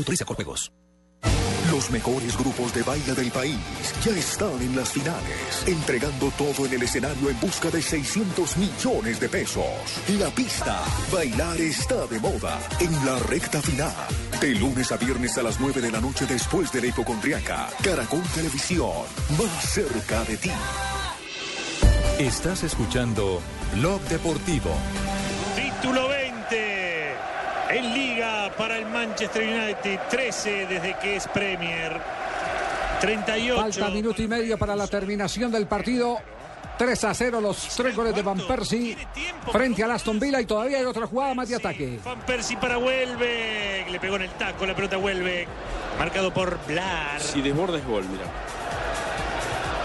Autoriza 0.00 0.24
con 0.24 0.34
juegos. 0.34 0.72
Los 1.70 1.90
mejores 1.90 2.34
grupos 2.38 2.72
de 2.72 2.82
baile 2.82 3.12
del 3.14 3.30
país 3.30 3.58
ya 4.02 4.12
están 4.12 4.58
en 4.62 4.74
las 4.74 4.88
finales, 4.88 5.62
entregando 5.66 6.30
todo 6.38 6.64
en 6.64 6.72
el 6.72 6.82
escenario 6.82 7.28
en 7.28 7.38
busca 7.38 7.70
de 7.70 7.82
600 7.82 8.56
millones 8.56 9.20
de 9.20 9.28
pesos. 9.28 9.66
La 10.18 10.30
pista, 10.30 10.80
bailar 11.12 11.60
está 11.60 12.06
de 12.06 12.18
moda 12.18 12.58
en 12.80 12.90
la 13.04 13.18
recta 13.18 13.60
final. 13.60 13.94
De 14.40 14.54
lunes 14.54 14.90
a 14.90 14.96
viernes 14.96 15.36
a 15.36 15.42
las 15.42 15.60
9 15.60 15.82
de 15.82 15.92
la 15.92 16.00
noche 16.00 16.24
después 16.26 16.72
de 16.72 16.80
la 16.80 16.86
hipocondriaca. 16.86 17.68
Caracol 17.84 18.22
Televisión, 18.34 19.04
más 19.38 19.70
cerca 19.70 20.24
de 20.24 20.38
ti. 20.38 20.50
Estás 22.18 22.62
escuchando 22.62 23.42
Blog 23.74 24.00
Deportivo. 24.08 24.70
Título 25.56 26.08
20 26.08 26.09
en 27.72 27.94
Liga 27.94 28.50
para 28.56 28.76
el 28.78 28.86
Manchester 28.86 29.42
United. 29.42 30.00
13 30.10 30.66
desde 30.66 30.94
que 30.98 31.16
es 31.16 31.26
Premier. 31.28 32.00
38. 33.00 33.56
Falta 33.60 33.88
minuto 33.90 34.22
y 34.22 34.28
medio 34.28 34.58
para 34.58 34.76
la 34.76 34.86
terminación 34.86 35.50
del 35.50 35.66
partido. 35.66 36.18
3 36.76 37.04
a 37.04 37.12
0 37.14 37.40
los 37.42 37.58
tres 37.76 37.94
goles 37.94 38.14
de 38.14 38.22
Van 38.22 38.38
Persie 38.38 38.96
frente 39.52 39.84
al 39.84 39.90
Aston 39.90 40.18
Villa 40.18 40.40
y 40.40 40.46
todavía 40.46 40.78
hay 40.78 40.84
otra 40.86 41.06
jugada 41.06 41.34
más 41.34 41.46
de 41.50 41.56
ataque. 41.56 41.98
Van 42.02 42.20
Persie 42.20 42.56
para 42.56 42.78
vuelve. 42.78 43.84
Le 43.90 44.00
pegó 44.00 44.16
en 44.16 44.22
el 44.22 44.30
taco, 44.30 44.64
la 44.64 44.74
pelota 44.74 44.96
vuelve. 44.96 45.46
Marcado 45.98 46.32
por 46.32 46.58
Blar. 46.66 47.20
Si 47.20 47.42
desborda 47.42 47.76
es 47.76 47.86
gol, 47.86 48.04
mira. 48.10 48.24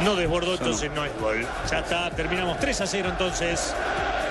No 0.06 0.16
desbordó, 0.16 0.56
Ya 0.56 0.60
no. 0.62 0.66
entonces 0.66 0.92
no 0.96 1.04
es 1.06 1.12
gol. 1.20 1.46
Ya 1.70 1.80
está, 1.80 2.12
terminamos 2.12 2.60
3 2.60 2.82
a 2.82 2.88
0 2.88 3.10
entonces. 3.12 3.74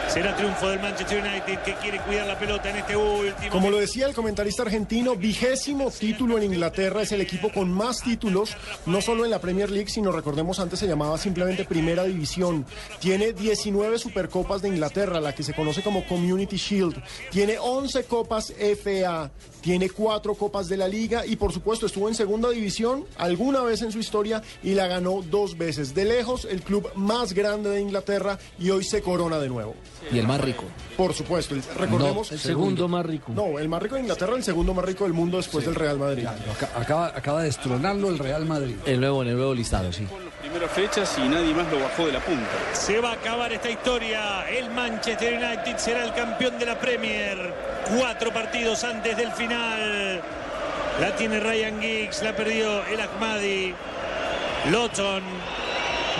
Será 0.09 0.37
triunfo 0.37 0.69
del 0.69 0.81
Manchester 0.81 1.23
United 1.23 1.59
que 1.63 1.75
quiere 1.75 2.01
cuidar 2.01 2.27
la 2.27 2.39
pelota 2.39 2.71
en 2.71 2.77
este 2.77 2.97
último. 2.97 3.51
Como 3.51 3.71
lo 3.71 3.79
decía 3.79 4.07
el 4.07 4.15
comentarista 4.15 4.63
argentino, 4.63 5.17
vigésimo 5.17 5.91
título 5.91 6.39
en 6.39 6.45
Inglaterra, 6.45 7.03
es 7.03 7.13
el 7.13 7.21
equipo 7.21 7.51
con 7.51 7.73
más 7.73 8.03
títulos, 8.03 8.57
no 8.87 9.01
solo 9.01 9.25
en 9.25 9.31
la 9.31 9.41
Premier 9.41 9.71
League, 9.71 9.89
sino 9.89 10.13
recordemos 10.13 10.61
antes 10.61 10.79
se 10.79 10.87
llamaba 10.87 11.19
simplemente 11.19 11.65
Primera 11.65 12.05
División. 12.05 12.65
Tiene 13.01 13.33
19 13.33 13.99
Supercopas 13.99 14.63
de 14.63 14.69
Inglaterra, 14.69 15.21
la 15.21 15.35
que 15.35 15.43
se 15.43 15.55
conoce 15.55 15.83
como 15.83 16.07
Community 16.07 16.57
Shield. 16.57 17.03
Tiene 17.31 17.59
11 17.59 18.05
Copas 18.05 18.53
FA. 18.83 19.31
Tiene 19.65 19.89
cuatro 19.89 20.35
copas 20.35 20.69
de 20.69 20.77
la 20.77 20.87
liga 20.87 21.25
y 21.25 21.37
por 21.37 21.51
supuesto 21.51 21.87
estuvo 21.87 22.11
en 22.11 22.15
segunda 22.15 22.51
división 22.51 23.07
alguna 23.17 23.63
vez 23.63 23.81
en 23.81 23.93
su 23.93 23.99
historia 23.99 24.43
y 24.63 24.75
la 24.75 24.87
ganó 24.89 25.23
dos 25.23 25.57
veces. 25.57 25.95
De 25.95 26.05
lejos, 26.05 26.45
el 26.45 26.61
club 26.61 26.91
más 26.97 27.33
grande 27.33 27.71
de 27.71 27.81
Inglaterra 27.81 28.39
y 28.59 28.69
hoy 28.69 28.85
se 28.85 29.01
corona 29.01 29.39
de 29.39 29.49
nuevo. 29.49 29.75
Y 30.13 30.19
el 30.19 30.27
más 30.27 30.41
rico. 30.41 30.65
Por 30.97 31.13
supuesto, 31.15 31.55
el- 31.55 31.63
recordemos. 31.77 32.31
No, 32.31 32.35
el 32.35 32.41
segundo 32.41 32.89
más 32.89 33.05
rico. 33.07 33.33
No, 33.35 33.59
el 33.59 33.69
más 33.69 33.83
rico 33.83 33.95
de 33.97 34.03
Inglaterra, 34.03 34.37
el 34.37 34.45
segundo 34.45 34.75
más 34.75 34.85
rico 34.85 35.05
del 35.05 35.13
mundo 35.13 35.37
después 35.39 35.65
del 35.65 35.75
Real 35.75 35.99
Madrid. 35.99 36.27
Aca- 36.27 36.71
Acaba, 36.81 37.07
acaba 37.09 37.41
de 37.41 37.47
destronarlo 37.47 38.09
el 38.11 38.19
Real 38.19 38.45
Madrid. 38.45 38.77
El 38.87 39.01
nuevo, 39.01 39.23
en 39.23 39.29
el 39.29 39.37
nuevo 39.37 39.55
listado, 39.55 39.93
sí. 39.93 40.07
Primeras 40.41 40.71
fechas 40.73 41.17
y 41.19 41.29
nadie 41.29 41.53
más 41.55 41.71
lo 41.73 41.81
bajó 41.81 42.07
de 42.07 42.13
la 42.13 42.21
punta. 42.21 42.49
Se 42.73 43.01
va 43.01 43.11
a 43.11 43.15
acabar 43.15 43.53
esta 43.53 43.71
historia. 43.71 44.49
El 44.49 44.71
Manchester 44.71 45.35
United 45.43 45.79
será 45.79 46.05
el 46.05 46.13
campeón 46.15 46.59
de 46.59 46.67
la 46.67 46.79
Premier. 46.79 47.53
Cuatro 47.99 48.33
partidos 48.33 48.85
antes 48.85 49.17
del 49.17 49.33
final. 49.33 50.23
La 51.01 51.17
tiene 51.17 51.41
Ryan 51.41 51.81
Giggs, 51.81 52.23
la 52.23 52.37
perdió 52.37 52.85
el 52.87 53.01
Ahmadi. 53.01 53.75
Lawton 54.71 55.23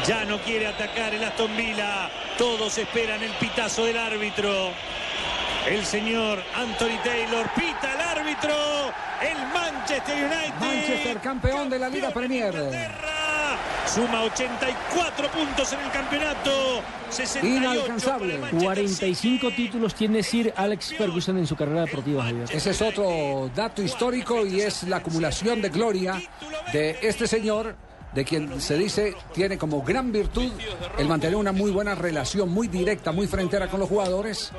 ya 0.07 0.25
no 0.25 0.39
quiere 0.41 0.67
atacar 0.67 1.15
el 1.15 1.25
Aston 1.25 1.57
Villa. 1.57 2.11
Todos 2.37 2.77
esperan 2.79 3.23
el 3.23 3.33
pitazo 3.33 3.85
del 3.85 3.99
árbitro. 3.99 4.73
El 5.69 5.85
señor 5.87 6.43
Anthony 6.55 6.99
Taylor 7.03 7.49
pita 7.55 7.95
el 7.95 8.01
árbitro. 8.01 8.55
El 9.23 9.39
Manchester 9.53 10.25
United. 10.25 10.55
Manchester 10.61 11.19
campeón 11.19 11.71
de 11.71 11.79
la 11.79 11.89
Liga 11.89 12.11
Premier. 12.11 12.55
Suma 13.87 14.23
84 14.23 15.31
puntos 15.31 15.73
en 15.73 15.81
el 15.81 15.91
campeonato. 15.91 16.83
68 17.11 18.19
por 18.19 18.31
el 18.31 18.39
Manchester 18.41 18.65
45 18.65 19.51
títulos 19.53 19.95
tiene 19.95 20.23
Sir 20.23 20.53
Alex 20.57 20.95
Ferguson 20.97 21.39
en 21.39 21.47
su 21.47 21.55
carrera 21.55 21.83
deportiva, 21.83 22.25
Javier. 22.25 22.49
Ese 22.51 22.71
es 22.71 22.83
otro 22.83 23.51
dato 23.55 23.83
histórico 23.83 24.45
y 24.47 24.61
es 24.61 24.83
la 24.85 24.97
acumulación 24.97 25.63
de 25.63 25.69
gloria 25.69 26.21
de 26.73 26.99
este 27.03 27.27
señor, 27.27 27.77
de 28.15 28.25
quien 28.25 28.61
se 28.61 28.77
dice 28.77 29.15
tiene 29.33 29.59
como 29.59 29.83
gran 29.83 30.13
virtud 30.13 30.51
el 30.99 31.09
mantener 31.09 31.37
una 31.37 31.53
muy 31.53 31.71
buena 31.71 31.95
relación, 31.95 32.49
muy 32.49 32.69
directa, 32.69 33.13
muy 33.13 33.27
frentera 33.27 33.69
con 33.69 33.81
los 33.81 33.89
jugadores, 33.89 34.53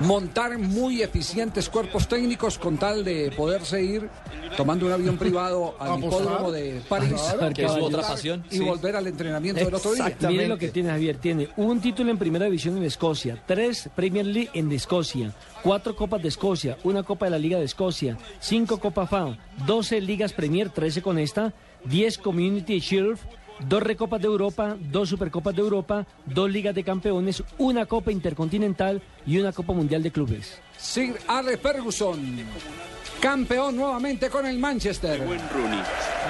montar 0.00 0.58
muy 0.58 1.02
eficientes 1.02 1.68
cuerpos 1.68 2.08
técnicos 2.08 2.58
con 2.58 2.78
tal 2.78 3.04
de 3.04 3.32
poderse 3.36 3.82
ir 3.82 4.08
tomando 4.56 4.86
un 4.86 4.92
avión 4.92 5.18
privado 5.18 5.74
al 5.80 5.98
hipódromo 5.98 6.50
de 6.50 6.80
París, 6.88 7.20
Claro. 7.38 7.54
Que 7.54 7.64
es 7.64 7.72
su 7.72 7.84
otra 7.84 8.02
pasión, 8.02 8.44
y 8.50 8.58
sí. 8.58 8.64
volver 8.64 8.96
al 8.96 9.06
entrenamiento 9.06 9.64
del 9.64 9.74
otro 9.74 9.92
día. 9.92 10.16
Mire 10.28 10.48
lo 10.48 10.58
que 10.58 10.68
tiene 10.68 10.90
Javier. 10.90 11.16
Tiene 11.16 11.48
un 11.56 11.80
título 11.80 12.10
en 12.10 12.18
primera 12.18 12.44
división 12.44 12.76
en 12.76 12.84
Escocia, 12.84 13.42
tres 13.46 13.88
Premier 13.94 14.26
League 14.26 14.50
en 14.54 14.70
Escocia, 14.72 15.32
cuatro 15.62 15.94
Copas 15.96 16.22
de 16.22 16.28
Escocia, 16.28 16.78
una 16.84 17.02
Copa 17.02 17.26
de 17.26 17.30
la 17.30 17.38
Liga 17.38 17.58
de 17.58 17.64
Escocia, 17.64 18.16
cinco 18.40 18.78
Copa 18.78 19.06
FA, 19.06 19.36
12 19.66 20.00
Ligas 20.00 20.32
Premier, 20.32 20.70
13 20.70 21.02
con 21.02 21.18
esta, 21.18 21.52
10 21.88 22.18
Community 22.18 22.80
Shield, 22.80 23.18
dos 23.66 23.82
Recopas 23.82 24.20
de 24.20 24.26
Europa, 24.26 24.76
dos 24.78 25.08
Supercopas 25.08 25.54
de 25.54 25.62
Europa, 25.62 26.06
dos 26.26 26.50
Ligas 26.50 26.74
de 26.74 26.84
Campeones, 26.84 27.42
una 27.56 27.86
Copa 27.86 28.12
Intercontinental 28.12 29.02
y 29.26 29.38
una 29.38 29.52
Copa 29.52 29.72
Mundial 29.72 30.02
de 30.02 30.10
Clubes. 30.10 30.60
Sir 30.76 31.18
Alex 31.26 31.60
Ferguson, 31.60 32.20
campeón 33.18 33.76
nuevamente 33.76 34.30
con 34.30 34.46
el 34.46 34.58
Manchester. 34.58 35.20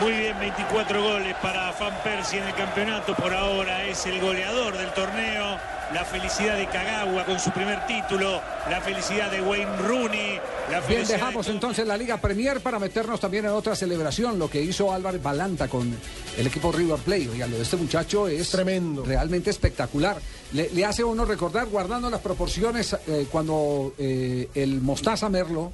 Muy 0.01 0.13
bien, 0.13 0.39
24 0.39 1.03
goles 1.03 1.35
para 1.43 1.73
Van 1.73 1.95
Persie 2.03 2.39
en 2.39 2.47
el 2.47 2.55
campeonato. 2.55 3.15
Por 3.15 3.33
ahora 3.33 3.85
es 3.87 4.07
el 4.07 4.21
goleador 4.21 4.77
del 4.77 4.91
torneo. 4.93 5.59
La 5.93 6.05
felicidad 6.05 6.57
de 6.57 6.67
Kagawa 6.67 7.25
con 7.25 7.41
su 7.41 7.51
primer 7.51 7.87
título. 7.87 8.41
La 8.69 8.81
felicidad 8.81 9.31
de 9.31 9.41
Wayne 9.41 9.77
Rooney. 9.79 10.39
La 10.71 10.81
Bien, 10.81 10.83
felicidad 10.83 11.07
de 11.07 11.13
dejamos 11.15 11.49
entonces 11.49 11.87
la 11.87 11.97
Liga 11.97 12.19
Premier 12.19 12.61
para 12.61 12.79
meternos 12.79 13.19
también 13.19 13.47
en 13.47 13.53
otra 13.53 13.75
celebración, 13.75 14.39
lo 14.39 14.51
que 14.51 14.61
hizo 14.61 14.93
Álvarez 14.93 15.23
Balanta 15.23 15.67
con 15.69 15.97
el 16.37 16.47
equipo 16.47 16.71
River 16.71 16.99
Plate. 16.99 17.31
Oiga, 17.31 17.47
lo 17.47 17.57
de 17.57 17.63
este 17.63 17.77
muchacho 17.77 18.29
es 18.29 18.51
tremendo, 18.51 19.05
realmente 19.05 19.51
espectacular. 19.51 20.19
Le, 20.53 20.71
le 20.71 20.85
hace 20.85 21.03
a 21.03 21.07
uno 21.07 21.25
recordar, 21.27 21.67
guardando 21.69 22.09
las 22.09 22.21
proporciones, 22.21 22.97
eh, 23.07 23.27
cuando 23.31 23.95
eh, 23.99 24.49
el 24.55 24.81
Mostaza 24.81 25.29
Merlo, 25.29 25.73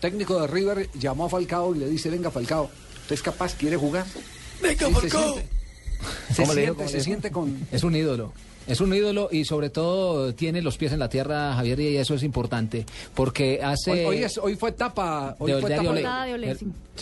técnico 0.00 0.40
de 0.40 0.46
River, 0.46 0.88
llamó 0.98 1.26
a 1.26 1.28
Falcao 1.28 1.74
y 1.74 1.78
le 1.80 1.88
dice, 1.88 2.08
venga 2.10 2.30
Falcao, 2.30 2.70
¿usted 3.02 3.14
es 3.14 3.22
capaz? 3.22 3.54
¿Quiere 3.54 3.76
jugar? 3.76 4.06
Venga, 4.62 4.86
se 4.86 4.92
Falcao. 4.92 5.34
siente- 5.34 5.48
Se 6.28 6.34
siente, 6.34 6.42
¿Cómo 6.42 6.52
se 6.52 6.54
le 6.54 6.60
dijo? 6.98 7.04
siente 7.04 7.30
con... 7.30 7.66
Es 7.70 7.82
un 7.82 7.94
ídolo. 7.96 8.32
Es 8.66 8.80
un 8.80 8.94
ídolo 8.94 9.28
y 9.30 9.44
sobre 9.44 9.68
todo 9.70 10.34
tiene 10.34 10.62
los 10.62 10.78
pies 10.78 10.92
en 10.92 10.98
la 10.98 11.08
tierra, 11.08 11.52
Javier, 11.54 11.80
y 11.80 11.96
eso 11.96 12.14
es 12.14 12.22
importante. 12.22 12.86
Porque 13.14 13.60
hace... 13.62 13.90
Hoy, 13.92 14.00
hoy 14.18 14.24
es- 14.24 14.38
hoy 14.38 14.56
fue 14.56 14.70
etapa... 14.70 15.36
Hoy 15.38 15.52
De- 15.52 15.60
fue 15.60 15.70
de. 15.70 15.76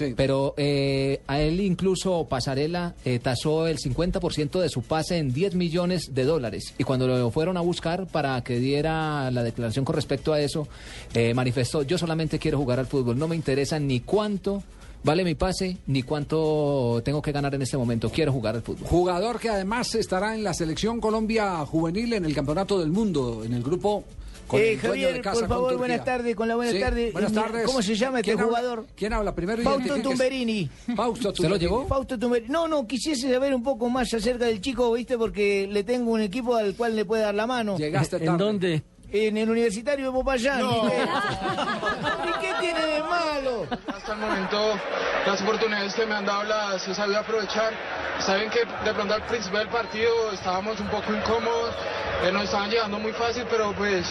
Eh, 0.00 0.14
Pero 0.16 0.54
eh, 0.56 1.20
a 1.26 1.40
él 1.40 1.60
incluso 1.60 2.26
Pasarela 2.28 2.94
eh, 3.04 3.18
tasó 3.18 3.66
el 3.66 3.78
50% 3.78 4.58
de 4.60 4.68
su 4.68 4.82
pase 4.82 5.18
en 5.18 5.32
10 5.32 5.54
millones 5.54 6.14
de 6.14 6.24
dólares. 6.24 6.74
Y 6.78 6.84
cuando 6.84 7.06
lo 7.06 7.30
fueron 7.30 7.56
a 7.56 7.60
buscar 7.60 8.06
para 8.06 8.42
que 8.42 8.58
diera 8.58 9.30
la 9.30 9.42
declaración 9.42 9.84
con 9.84 9.94
respecto 9.94 10.32
a 10.32 10.40
eso, 10.40 10.66
eh, 11.14 11.34
manifestó, 11.34 11.82
yo 11.82 11.98
solamente 11.98 12.38
quiero 12.38 12.58
jugar 12.58 12.78
al 12.80 12.86
fútbol, 12.86 13.18
no 13.18 13.28
me 13.28 13.36
interesa 13.36 13.78
ni 13.78 14.00
cuánto 14.00 14.62
vale 15.04 15.24
mi 15.24 15.34
pase, 15.34 15.78
ni 15.86 16.02
cuánto 16.02 17.00
tengo 17.04 17.20
que 17.22 17.32
ganar 17.32 17.54
en 17.54 17.62
este 17.62 17.76
momento, 17.76 18.10
quiero 18.10 18.32
jugar 18.32 18.56
al 18.56 18.62
fútbol. 18.62 18.86
Jugador 18.88 19.38
que 19.38 19.48
además 19.48 19.94
estará 19.94 20.34
en 20.34 20.44
la 20.44 20.54
selección 20.54 21.00
Colombia 21.00 21.64
juvenil 21.66 22.12
en 22.14 22.24
el 22.24 22.34
Campeonato 22.34 22.78
del 22.78 22.90
Mundo, 22.90 23.42
en 23.44 23.52
el 23.54 23.62
grupo 23.62 24.04
con 24.46 24.60
Eh, 24.60 24.72
el 24.72 24.80
dueño 24.80 24.90
Javier, 24.92 25.12
de 25.14 25.20
casa, 25.22 25.40
por 25.40 25.48
favor, 25.48 25.78
buenas 25.78 26.04
tardes, 26.04 26.36
con 26.36 26.46
la 26.48 26.56
buena 26.56 26.72
Sí, 26.72 26.80
tarde. 26.80 27.10
Buenas 27.12 27.32
tardes. 27.32 27.64
¿Cómo 27.64 27.80
se 27.80 27.94
llama 27.94 28.20
este 28.20 28.34
jugador? 28.36 28.86
¿Quién 28.94 29.12
habla? 29.12 29.34
Primero 29.34 29.62
Fausto. 29.62 30.02
Tumberini. 30.02 30.68
Fausto 30.94 31.32
Tumberini. 31.32 31.86
Fausto 31.88 32.18
Tumberini. 32.18 32.52
No, 32.52 32.68
no, 32.68 32.86
quisiese 32.86 33.32
saber 33.32 33.54
un 33.54 33.62
poco 33.62 33.88
más 33.88 34.12
acerca 34.12 34.44
del 34.46 34.60
chico, 34.60 34.92
¿viste? 34.92 35.16
Porque 35.16 35.68
le 35.70 35.84
tengo 35.84 36.10
un 36.10 36.20
equipo 36.20 36.56
al 36.56 36.74
cual 36.74 36.96
le 36.96 37.04
puede 37.04 37.22
dar 37.22 37.34
la 37.34 37.46
mano. 37.46 37.78
Llegaste 37.78 38.22
¿En 38.22 38.36
dónde? 38.36 38.82
En 39.14 39.36
el 39.36 39.50
Universitario 39.50 40.06
de 40.06 40.12
Popayán. 40.12 40.60
No. 40.60 40.86
¿Y 40.86 42.40
qué 42.40 42.52
tiene 42.60 42.80
de 42.86 43.02
malo? 43.02 43.66
Hasta 43.94 44.12
el 44.12 44.18
momento 44.18 44.78
las 45.26 45.42
oportunidades 45.42 45.94
que 45.94 46.06
me 46.06 46.14
han 46.14 46.24
dado 46.24 46.44
las 46.44 46.88
he 46.88 46.94
sabido 46.94 47.20
aprovechar. 47.20 47.72
Saben 48.20 48.50
que 48.50 48.60
de 48.60 48.94
pronto 48.94 49.14
al 49.14 49.22
principio 49.26 49.58
del 49.58 49.68
partido 49.68 50.30
estábamos 50.32 50.78
un 50.78 50.86
poco 50.88 51.12
incómodos, 51.12 51.74
eh, 52.22 52.30
nos 52.30 52.44
estaban 52.44 52.70
llegando 52.70 52.98
muy 52.98 53.10
fácil, 53.12 53.44
pero 53.50 53.72
pues 53.72 54.06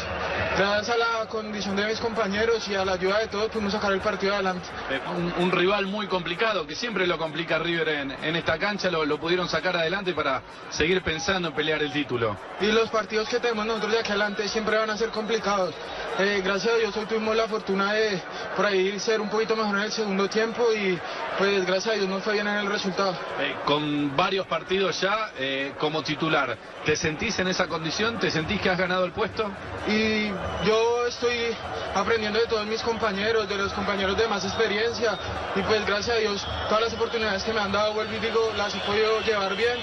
gracias 0.57 0.89
a 0.89 0.97
la 0.97 1.29
condición 1.29 1.75
de 1.77 1.85
mis 1.85 1.99
compañeros 1.99 2.67
y 2.67 2.75
a 2.75 2.83
la 2.83 2.93
ayuda 2.93 3.19
de 3.19 3.27
todos 3.27 3.49
pudimos 3.51 3.71
sacar 3.71 3.93
el 3.93 4.01
partido 4.01 4.33
adelante. 4.33 4.67
Eh, 4.89 4.99
Un, 5.15 5.33
un 5.43 5.51
rival 5.51 5.85
muy 5.85 6.07
complicado, 6.07 6.67
que 6.67 6.75
siempre 6.75 7.07
lo 7.07 7.17
complica 7.17 7.57
River 7.59 7.87
en, 7.89 8.11
en 8.11 8.35
esta 8.35 8.57
cancha, 8.57 8.91
lo, 8.91 9.05
lo 9.05 9.17
pudieron 9.17 9.47
sacar 9.47 9.77
adelante 9.77 10.13
para 10.13 10.41
seguir 10.71 11.01
pensando 11.03 11.47
en 11.49 11.53
pelear 11.55 11.81
el 11.81 11.93
título. 11.93 12.35
Y 12.59 12.65
los 12.65 12.89
partidos 12.89 13.29
que 13.29 13.39
tenemos 13.39 13.65
nosotros 13.65 13.93
de 13.93 13.99
aquí 13.99 14.09
adelante 14.09 14.47
siempre 14.49 14.77
van 14.77 14.89
a 14.91 14.97
ser 14.97 15.09
complicados. 15.09 15.73
Eh, 16.19 16.41
gracias 16.43 16.73
a 16.73 16.77
Dios 16.77 16.95
hoy 16.97 17.05
tuvimos 17.05 17.35
la 17.35 17.47
fortuna 17.47 17.93
de 17.93 18.21
por 18.55 18.65
ahí 18.65 18.99
ser 18.99 19.21
un 19.21 19.29
poquito 19.29 19.55
mejor 19.55 19.77
en 19.77 19.83
el 19.83 19.91
segundo 19.91 20.27
tiempo 20.27 20.61
y 20.73 20.99
pues 21.37 21.65
gracias 21.65 21.95
a 21.95 21.97
Dios 21.97 22.09
nos 22.09 22.21
fue 22.21 22.33
bien 22.33 22.47
en 22.47 22.57
el 22.57 22.67
resultado. 22.67 23.15
Eh, 23.39 23.55
con 23.65 24.15
varios 24.15 24.45
partidos 24.45 24.99
ya 24.99 25.31
eh, 25.37 25.73
como 25.79 26.03
titular, 26.03 26.57
¿te 26.85 26.95
sentís 26.95 27.39
en 27.39 27.47
esa 27.47 27.67
condición? 27.67 28.19
¿Te 28.19 28.29
sentís 28.29 28.59
que 28.61 28.69
has 28.69 28.77
ganado 28.77 29.05
el 29.05 29.13
puesto? 29.13 29.49
Y 29.87 30.27
yo 30.65 31.07
estoy 31.07 31.55
aprendiendo 31.95 32.39
de 32.39 32.47
todos 32.47 32.67
mis 32.67 32.81
compañeros, 32.81 33.47
de 33.47 33.55
los 33.55 33.71
compañeros 33.73 34.17
de 34.17 34.27
más 34.27 34.43
experiencia 34.43 35.17
y 35.55 35.61
pues 35.61 35.85
gracias 35.85 36.17
a 36.17 36.19
Dios 36.19 36.45
todas 36.67 36.83
las 36.83 36.93
oportunidades 36.93 37.43
que 37.43 37.53
me 37.53 37.61
han 37.61 37.71
dado, 37.71 37.93
vuelvo 37.93 38.13
y 38.13 38.19
digo, 38.19 38.51
las 38.57 38.75
he 38.75 38.79
podido 38.79 39.21
llevar 39.21 39.55
bien 39.55 39.77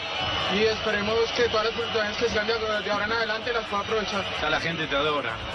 y 0.55 0.64
esperemos 0.64 1.16
que 1.36 1.44
todas 1.48 1.66
las 1.66 1.74
oportunidades 1.74 2.16
que 2.18 2.28
sean 2.28 2.47
de, 2.47 2.55
de 2.55 2.90
ahora 2.90 3.06
en 3.06 3.12
adelante 3.12 3.52
las 3.52 3.64
pueda 3.64 3.82
aprovechar. 3.82 4.24
Ya 4.40 4.51
la 4.51 4.60
gente 4.60 4.86
te 4.86 4.97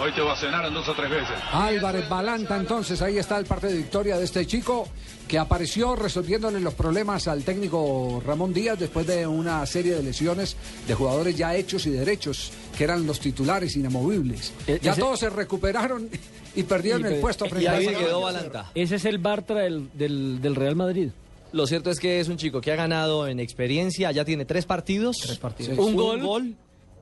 Hoy 0.01 0.11
te 0.13 0.21
ovacionaron 0.21 0.73
dos 0.73 0.87
o 0.87 0.93
tres 0.93 1.09
veces. 1.09 1.35
Álvarez 1.51 2.07
Balanta, 2.07 2.55
entonces 2.57 3.01
ahí 3.01 3.17
está 3.17 3.37
el 3.37 3.45
parte 3.45 3.67
de 3.67 3.77
victoria 3.77 4.17
de 4.17 4.23
este 4.25 4.45
chico 4.45 4.87
que 5.27 5.37
apareció 5.37 5.95
resolviéndole 5.95 6.59
los 6.59 6.73
problemas 6.73 7.27
al 7.27 7.43
técnico 7.43 8.21
Ramón 8.25 8.53
Díaz 8.53 8.79
después 8.79 9.05
de 9.07 9.25
una 9.27 9.65
serie 9.65 9.95
de 9.95 10.03
lesiones 10.03 10.55
de 10.87 10.93
jugadores 10.95 11.35
ya 11.35 11.55
hechos 11.55 11.85
y 11.85 11.89
derechos, 11.89 12.51
que 12.77 12.83
eran 12.85 13.05
los 13.05 13.19
titulares 13.19 13.75
inamovibles. 13.75 14.53
E- 14.67 14.79
Ya 14.81 14.91
ese- 14.93 15.01
todos 15.01 15.19
se 15.19 15.29
recuperaron 15.29 16.09
y 16.55 16.63
perdieron 16.63 17.01
Y 17.03 17.15
el 17.15 17.19
puesto 17.21 17.45
y 17.45 17.49
frente 17.49 17.69
ahí 17.69 17.87
a 17.87 17.89
se 17.91 17.95
quedó 17.97 18.21
Balanta. 18.21 18.71
Ese 18.75 18.95
es 18.95 19.05
el 19.05 19.17
Bartra 19.17 19.61
del, 19.61 19.89
del, 19.93 20.41
del 20.41 20.55
Real 20.55 20.75
Madrid. 20.75 21.09
Lo 21.51 21.67
cierto 21.67 21.89
es 21.91 21.99
que 21.99 22.19
es 22.19 22.29
un 22.29 22.37
chico 22.37 22.61
que 22.61 22.71
ha 22.71 22.75
ganado 22.75 23.27
en 23.27 23.39
experiencia, 23.39 24.11
ya 24.11 24.25
tiene 24.25 24.45
tres 24.45 24.65
partidos, 24.65 25.17
partidos. 25.39 25.77
un, 25.77 25.91
Sí. 25.91 25.95
gol, 25.95 26.55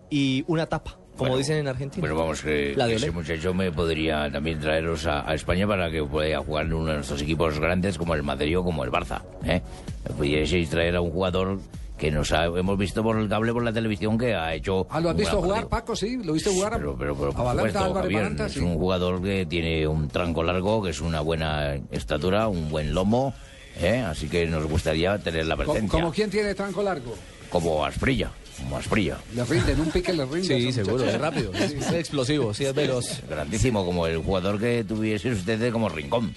y 0.10 0.44
una 0.48 0.66
tapa. 0.66 0.98
Como 1.26 1.38
dicen 1.38 1.58
en 1.58 1.68
Argentina. 1.68 2.02
Bueno, 2.02 2.16
vamos, 2.16 2.42
que, 2.42 2.74
La 2.76 2.90
ese 2.90 3.12
muchacho 3.12 3.54
me 3.54 3.72
podría 3.72 4.30
también 4.32 4.60
traeros 4.60 5.06
a, 5.06 5.30
a 5.30 5.34
España 5.36 5.68
para 5.68 5.90
que 5.92 6.04
pueda 6.04 6.40
jugar 6.40 6.66
en 6.66 6.74
uno 6.74 6.88
de 6.88 6.94
nuestros 6.96 7.22
equipos 7.22 7.60
grandes 7.60 7.98
como 7.98 8.14
el 8.16 8.24
Madrid 8.24 8.58
o 8.60 8.64
como 8.64 8.84
el 8.84 8.92
Barça. 8.92 9.22
¿eh? 9.46 9.62
Me 10.10 10.16
pudierais 10.16 10.70
traer 10.70 10.96
a 10.96 11.02
un 11.02 11.12
jugador 11.12 11.60
que 11.98 12.10
nos 12.10 12.32
ha- 12.32 12.46
hemos 12.46 12.78
visto 12.80 13.04
por 13.04 13.18
el 13.20 13.30
cable, 13.30 13.54
por 13.54 13.64
la 13.64 13.72
televisión, 13.72 14.18
que 14.18 14.34
ha 14.34 14.56
hecho... 14.56 14.88
Ah, 14.90 15.00
¿lo 15.00 15.12
has 15.12 15.16
visto 15.16 15.36
jugar, 15.40 15.68
partido. 15.68 15.70
Paco? 15.70 15.96
Sí, 15.96 16.18
¿lo 16.24 16.34
viste 16.34 16.50
jugar 16.50 16.74
a, 16.74 16.78
Pero, 16.78 16.96
pero, 16.98 17.16
pero, 17.16 17.30
a 17.30 17.52
supuesto, 17.54 17.94
Javier, 17.94 18.22
Balanta? 18.24 18.46
es 18.48 18.54
Sí. 18.54 18.60
un 18.60 18.74
jugador 18.76 19.22
que 19.22 19.46
tiene 19.46 19.86
un 19.88 20.08
tranco 20.08 20.42
largo, 20.42 20.82
que 20.82 20.90
es 20.90 21.00
una 21.00 21.22
buena 21.22 21.76
estatura, 21.92 22.48
un 22.48 22.70
buen 22.72 22.96
lomo, 22.96 23.36
¿eh? 23.80 24.00
así 24.00 24.28
que 24.28 24.48
nos 24.48 24.66
gustaría 24.66 25.20
tener 25.20 25.46
la 25.46 25.56
presencia. 25.56 25.90
¿Como 25.90 26.12
quién 26.12 26.32
tiene 26.32 26.56
tranco 26.56 26.82
largo? 26.82 27.14
Como 27.52 27.86
Asprilla, 27.86 28.32
como 28.64 28.78
Asprilla. 28.78 29.18
Le 29.36 29.44
rinde, 29.46 29.72
en 29.74 29.80
un 29.82 29.92
pique 29.92 30.14
le 30.14 30.26
rinde. 30.26 30.56
a 30.56 30.58
Sí, 30.58 30.72
seguro, 30.74 31.04
es 31.04 31.20
rápido, 31.20 31.52
es, 31.54 31.72
es 31.74 31.92
explosivo, 31.94 32.54
sí, 32.54 32.66
es 32.66 32.74
veloz. 32.74 33.22
Grandísimo, 33.30 33.86
como 33.86 34.08
el 34.08 34.18
jugador 34.18 34.60
que 34.60 34.84
tuviese 34.84 35.32
usted 35.32 35.72
como 35.72 35.90
Rincón. 35.90 36.34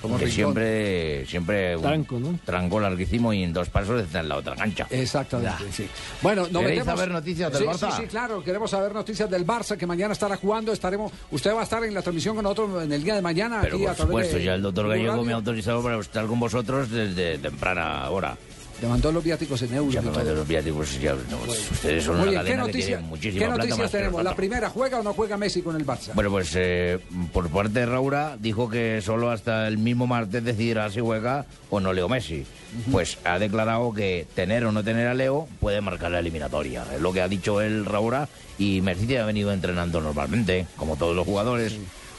Como 0.00 0.16
que 0.18 0.24
Rincón. 0.24 0.34
siempre, 0.34 1.26
siempre 1.26 1.76
un 1.76 1.82
Tranco, 1.82 2.18
¿no? 2.18 2.36
tranco 2.44 2.80
larguísimo 2.80 3.32
y 3.32 3.44
en 3.44 3.52
dos 3.52 3.68
pasos 3.68 4.02
está 4.02 4.18
en 4.18 4.28
la 4.30 4.36
otra 4.36 4.56
cancha. 4.56 4.84
Exactamente, 4.90 5.70
sí. 5.70 5.86
Bueno, 6.20 6.48
nos 6.50 6.62
¿Queréis 6.62 6.80
metemos- 6.80 6.96
saber 6.98 7.10
noticias 7.12 7.52
del 7.52 7.62
sí, 7.62 7.68
Barça? 7.68 7.90
Sí, 7.96 8.02
sí, 8.02 8.08
claro, 8.08 8.42
queremos 8.42 8.68
saber 8.68 8.92
noticias 8.92 9.30
del 9.30 9.46
Barça, 9.46 9.76
que 9.76 9.86
mañana 9.86 10.12
estará 10.12 10.36
jugando, 10.36 10.72
estaremos, 10.72 11.12
usted 11.30 11.54
va 11.54 11.60
a 11.60 11.62
estar 11.62 11.84
en 11.84 11.94
la 11.94 12.02
transmisión 12.02 12.34
con 12.34 12.42
nosotros 12.42 12.82
en 12.82 12.92
el 12.92 13.04
día 13.04 13.14
de 13.14 13.22
mañana. 13.22 13.60
Pero 13.62 13.76
aquí 13.76 13.84
por 13.84 13.92
a 13.92 13.96
supuesto, 13.96 14.36
de 14.38 14.44
ya 14.44 14.54
el 14.54 14.62
doctor 14.62 14.88
Gallego 14.88 15.22
me 15.22 15.32
ha 15.34 15.36
autorizado 15.36 15.80
para 15.84 16.00
estar 16.00 16.26
con 16.26 16.40
vosotros 16.40 16.90
desde 16.90 17.38
temprana 17.38 18.10
hora. 18.10 18.36
Le 18.82 18.88
mandó 18.88 19.12
los 19.12 19.22
viáticos 19.22 19.62
en 19.62 19.74
euros. 19.74 19.94
Ya 19.94 20.02
me 20.02 20.10
mandé 20.10 20.34
los 20.34 20.48
viáticos, 20.48 21.00
ya, 21.00 21.12
no, 21.14 21.38
ustedes 21.70 22.02
son 22.02 22.18
Muy 22.18 22.30
una 22.30 22.42
bien, 22.42 22.44
¿qué, 22.44 22.50
que 22.50 22.56
noticia- 22.58 22.86
tiene 22.96 23.02
muchísima 23.02 23.44
¿qué 23.44 23.50
noticias 23.52 23.90
que 23.92 23.96
tenemos? 23.98 24.24
¿La 24.24 24.34
primera 24.34 24.68
juega 24.70 24.98
o 24.98 25.02
no 25.04 25.14
juega 25.14 25.36
Messi 25.36 25.62
con 25.62 25.76
el 25.76 25.86
Barça? 25.86 26.12
Bueno, 26.14 26.30
pues 26.30 26.50
eh, 26.56 26.98
por 27.32 27.48
parte 27.48 27.78
de 27.78 27.86
Raura 27.86 28.36
dijo 28.40 28.68
que 28.68 29.00
solo 29.00 29.30
hasta 29.30 29.68
el 29.68 29.78
mismo 29.78 30.08
martes 30.08 30.42
decidirá 30.42 30.90
si 30.90 30.98
juega 30.98 31.46
o 31.70 31.78
no 31.78 31.92
Leo 31.92 32.08
Messi. 32.08 32.44
Pues 32.90 33.18
ha 33.24 33.38
declarado 33.38 33.92
que 33.94 34.26
tener 34.34 34.64
o 34.64 34.72
no 34.72 34.82
tener 34.82 35.06
a 35.06 35.14
Leo 35.14 35.46
puede 35.60 35.80
marcar 35.80 36.10
la 36.10 36.18
eliminatoria. 36.18 36.84
Es 36.92 37.00
lo 37.00 37.12
que 37.12 37.20
ha 37.22 37.28
dicho 37.28 37.60
él, 37.60 37.84
Raura, 37.84 38.28
y 38.58 38.80
Messi 38.80 39.14
ha 39.16 39.24
venido 39.24 39.52
entrenando 39.52 40.00
normalmente, 40.00 40.66
como 40.76 40.96
todos 40.96 41.14
los 41.14 41.24
jugadores. 41.24 41.76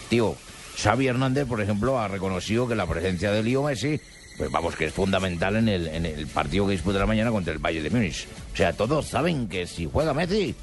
Tío, 0.09 0.35
Xavi 0.77 1.07
Hernández, 1.07 1.45
por 1.45 1.59
ejemplo, 1.59 1.99
ha 1.99 2.07
reconocido 2.07 2.69
que 2.69 2.75
la 2.75 2.87
presencia 2.87 3.31
de 3.33 3.43
Leo 3.43 3.63
Messi, 3.63 3.99
pues 4.37 4.51
vamos, 4.51 4.75
que 4.75 4.85
es 4.85 4.93
fundamental 4.93 5.55
en 5.57 5.69
el, 5.69 5.87
en 5.87 6.05
el 6.05 6.27
partido 6.27 6.65
que 6.65 6.73
disputará 6.73 7.05
mañana 7.05 7.31
contra 7.31 7.53
el 7.53 7.59
Bayern 7.59 7.83
de 7.83 7.89
Múnich. 7.89 8.27
O 8.53 8.57
sea, 8.57 8.73
todos 8.73 9.07
saben 9.07 9.47
que 9.47 9.67
si 9.67 9.85
juega 9.91 10.13
Messi, 10.13 10.55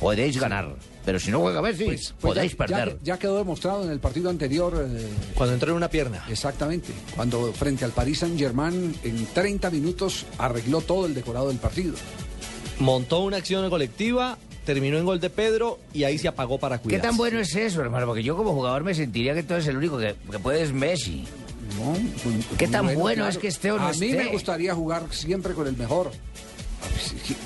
podéis 0.00 0.38
ganar. 0.40 0.74
Pero 1.04 1.18
si 1.18 1.30
no 1.30 1.40
juega 1.40 1.62
Messi, 1.62 1.84
Pues 1.86 2.14
podéis 2.20 2.52
ya, 2.52 2.58
ya- 2.66 2.66
perder. 2.76 2.98
Ya, 3.02 3.18
quedó 3.18 3.38
demostrado 3.38 3.82
en 3.84 3.90
el 3.90 3.98
partido 3.98 4.28
anterior. 4.28 4.86
eh, 4.88 5.06
Cuando 5.34 5.54
entró 5.54 5.70
en 5.70 5.76
una 5.78 5.88
pierna. 5.88 6.22
Exactamente. 6.28 6.88
Cuando 7.16 7.50
frente 7.54 7.84
al 7.86 7.92
Paris 7.92 8.18
Saint-Germain, 8.18 8.94
en 9.02 9.26
30 9.26 9.70
minutos 9.70 10.26
arregló 10.36 10.80
todo 10.82 11.06
el 11.06 11.14
decorado 11.14 11.48
del 11.48 11.56
partido. 11.58 11.94
Montó 12.78 13.20
una 13.20 13.38
acción 13.38 13.68
colectiva, 13.70 14.38
terminó 14.66 14.98
en 14.98 15.04
gol 15.04 15.18
de 15.18 15.30
Pedro 15.30 15.78
y 15.94 16.04
ahí 16.04 16.18
se 16.18 16.28
apagó 16.28 16.58
para 16.58 16.76
¿Qué 16.78 16.84
cuidar. 16.84 17.00
tan 17.02 17.16
bueno 17.16 17.40
es 17.40 17.54
eso, 17.56 17.80
hermano? 17.80 18.06
Porque 18.06 18.22
yo 18.22 18.36
como 18.36 18.52
jugador 18.52 18.84
me 18.84 18.94
sentiría 18.94 19.34
que 19.34 19.42
tú 19.42 19.54
eres 19.54 19.66
el 19.66 19.76
único 19.78 19.98
que, 19.98 20.14
que 20.30 20.38
puede 20.38 20.62
es 21.68 22.26
Messi. 22.26 22.56
¿Qué 22.56 22.68
tan 22.68 22.94
bueno, 22.94 23.26
es 23.28 23.38
que 23.38 23.48
esté 23.48 23.72
o 23.72 23.78
no 23.78 23.86
A 23.86 23.92
mí 23.92 24.06
esté? 24.10 24.24
me 24.24 24.26
gustaría 24.30 24.74
jugar 24.74 25.04
siempre 25.10 25.54
con 25.54 25.66
el 25.66 25.76
mejor. 25.76 26.10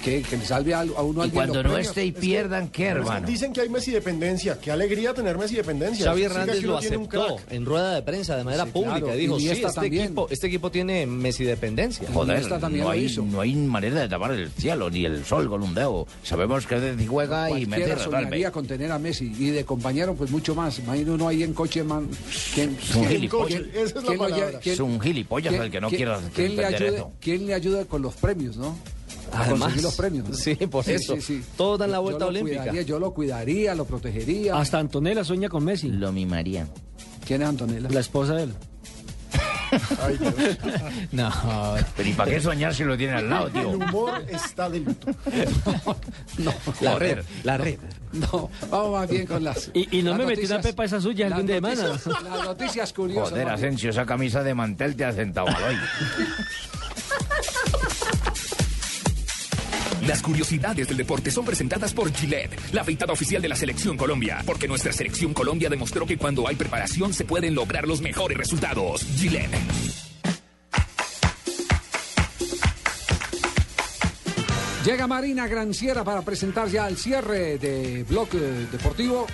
Que, 0.05 0.23
que 0.23 0.37
le 0.37 0.45
salve 0.45 0.75
a, 0.75 0.81
a 0.81 0.83
uno 1.03 1.21
Y 1.21 1.25
alguien 1.25 1.31
cuando 1.33 1.63
no 1.63 1.71
premios. 1.71 1.89
esté 1.89 2.05
y 2.05 2.09
Es 2.09 2.15
que- 2.15 2.21
pierdan, 2.21 2.69
¿qué, 2.69 2.87
hermano? 2.87 3.27
Dicen 3.27 3.53
que 3.53 3.61
hay 3.61 3.69
Messi 3.69 3.91
dependencia. 3.91 4.59
Qué 4.61 4.71
alegría 4.71 5.13
tener 5.15 5.37
Messi 5.39 5.57
dependencia. 5.57 6.05
Xavi 6.07 6.23
Hernández 6.25 6.63
lo 6.63 6.73
uno 6.73 6.81
tiene 6.81 6.97
un 6.97 7.03
aceptó 7.07 7.37
en 7.51 7.65
rueda 7.67 7.95
de 7.95 8.03
prensa 8.03 8.37
de 8.37 8.45
manera 8.45 8.65
Sí, 8.65 8.71
pública. 8.73 9.01
claro, 9.01 9.17
Dijo, 9.17 9.39
sí, 9.39 9.49
este 9.51 9.67
también. 9.73 10.05
equipo, 10.05 10.27
este 10.31 10.47
equipo 10.47 10.71
tiene 10.71 11.07
Messi 11.07 11.45
dependencia. 11.45 12.07
Joder, 12.13 12.49
no 12.51 12.69
lo 12.69 12.91
hay, 12.91 13.05
hizo. 13.05 13.23
no 13.23 13.41
hay 13.41 13.55
manera 13.55 14.01
de 14.01 14.09
tapar 14.09 14.33
el 14.33 14.51
cielo 14.51 14.91
ni 14.91 15.05
el 15.05 15.25
sol 15.25 15.49
con 15.49 15.63
un 15.63 15.75
dedo. 15.75 16.07
Sabemos 16.23 16.67
que 16.67 16.77
Messi 16.77 17.07
juega 17.07 17.51
y 17.51 17.67
Messi 17.67 18.03
soñaría 18.03 18.51
con 18.53 18.67
tener 18.67 18.91
a 18.93 18.99
Messi 18.99 19.33
y 19.39 19.51
de 19.51 19.65
compañero 19.65 20.15
pues 20.15 20.31
mucho 20.31 20.55
más. 20.55 20.79
Imagino 20.79 21.15
uno 21.15 21.29
ahí 21.29 21.43
en 21.43 21.53
coche, 21.55 21.83
man. 21.85 22.09
¿Quién, 22.55 22.77
Es 22.81 22.95
un 22.95 23.07
gilipollas. 23.09 23.63
es 24.65 24.81
un 24.81 25.01
gilipollas 25.01 25.55
el 25.55 25.71
que 25.71 25.81
no 25.81 25.89
quiera 25.89 26.19
¿quién 26.35 26.57
le, 26.57 26.63
entender 26.63 26.75
ayuda, 26.83 26.97
eso. 26.99 27.13
¿Quién 27.21 27.47
le 27.47 27.55
ayuda 27.55 27.85
con 27.85 28.03
los 28.03 28.15
premios, 28.15 28.57
no? 28.57 28.77
A 29.33 29.41
Además, 29.43 29.61
conseguir 29.61 29.83
los 29.85 29.95
premios. 29.95 30.29
¿no? 30.29 30.35
sí, 30.37 30.55
por 30.55 30.89
eso. 30.89 31.17
Todos 31.57 31.79
dan 31.79 31.91
la 31.91 31.97
Yo 31.99 32.03
vuelta 32.03 32.25
lo 32.25 32.29
olímpica. 32.31 32.59
cuidaría, 32.61 32.83
yo 32.83 32.99
lo 32.99 33.15
cuidaría, 33.15 33.75
lo 33.75 33.85
protegería. 33.85 34.57
Hasta 34.57 34.79
Antonella 34.79 35.25
sueña 35.25 35.49
con 35.49 35.65
Messi. 35.65 35.89
Lo 35.89 36.13
mimaría. 36.13 36.67
¿Quién 37.27 37.43
es 37.43 37.49
Antonella? 37.49 37.89
La 37.91 38.01
esposa 38.01 38.35
de 38.35 38.43
él. 38.45 38.55
No. 41.13 41.31
Pero 41.97 42.09
¿y 42.09 42.13
para 42.13 42.31
qué 42.31 42.41
soñar 42.41 42.75
si 42.75 42.85
lo 42.85 42.97
tiene 42.97 43.15
al 43.15 43.31
lado, 43.31 43.47
El 43.47 43.53
tío? 43.55 43.69
humor 43.71 44.23
está 44.29 44.69
de 44.69 44.81
luto. 44.81 45.07
La 46.39 46.53
Joder. 46.79 46.99
red, 47.17 47.25
la 47.43 47.57
red. 47.57 47.79
No, 48.13 48.51
vamos 48.71 48.93
más 49.01 49.09
bien 49.11 49.27
con 49.27 49.43
las. 49.45 49.71
Y, 49.73 49.99
y 49.99 50.03
no 50.03 50.11
las 50.11 50.19
me 50.19 50.27
metí 50.27 50.45
una 50.45 50.61
pepa 50.61 50.85
esa 50.85 51.01
suya 51.01 51.27
el 51.29 51.35
fin 51.35 51.47
de 51.47 51.55
semana. 51.55 51.85
Las 51.85 52.45
noticias 52.45 52.93
curiosas. 52.93 53.31
Joder. 53.31 53.49
Asensio, 53.49 53.89
esa 53.91 54.05
camisa 54.05 54.43
de 54.43 54.55
mantel 54.55 54.95
te 54.95 55.05
ha 55.07 55.13
sentado 55.13 55.47
mal 55.47 55.63
hoy. 55.65 55.77
Las 60.07 60.21
curiosidades 60.23 60.89
del 60.89 60.97
deporte 60.97 61.31
son 61.31 61.45
presentadas 61.45 61.93
por 61.93 62.13
Gillette, 62.13 62.59
la 62.73 62.83
afeitada 62.83 63.13
oficial 63.13 63.41
de 63.41 63.49
la 63.49 63.55
Selección 63.57 63.97
Colombia, 63.97 64.43
porque 64.45 64.67
nuestra 64.67 64.93
Selección 64.93 65.33
Colombia 65.33 65.69
demostró 65.71 66.07
que 66.07 66.17
cuando 66.19 66.47
hay 66.49 66.57
preparación 66.57 67.13
se 67.15 67.25
pueden 67.25 67.55
lograr 67.55 67.87
los 67.87 68.01
mejores 68.01 68.37
resultados. 68.37 69.03
Gillette. 69.17 69.57
Llega 74.85 75.07
Marina 75.07 75.47
Granciera 75.47 76.03
para 76.03 76.23
presentar 76.23 76.67
ya 76.69 76.87
al 76.87 76.97
cierre 76.97 77.57
de 77.59 78.05
Bloque 78.09 78.39
Deportivo 78.39 79.27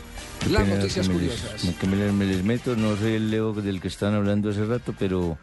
las 0.51 0.69
noticias 0.69 1.09
que 1.09 1.15
me 1.15 1.21
curiosas. 1.21 1.65
Les, 1.65 1.75
que 1.77 1.87
me, 1.87 1.97
les- 1.97 2.13
me 2.13 2.25
les 2.27 2.45
meto, 2.45 2.77
no 2.77 2.97
soy 2.97 3.15
el 3.15 3.31
Leo 3.31 3.53
del 3.55 3.81
que 3.81 3.89
estaban 3.89 4.15
hablando 4.15 4.51
hace 4.51 4.65
rato, 4.67 4.95
pero 4.99 5.39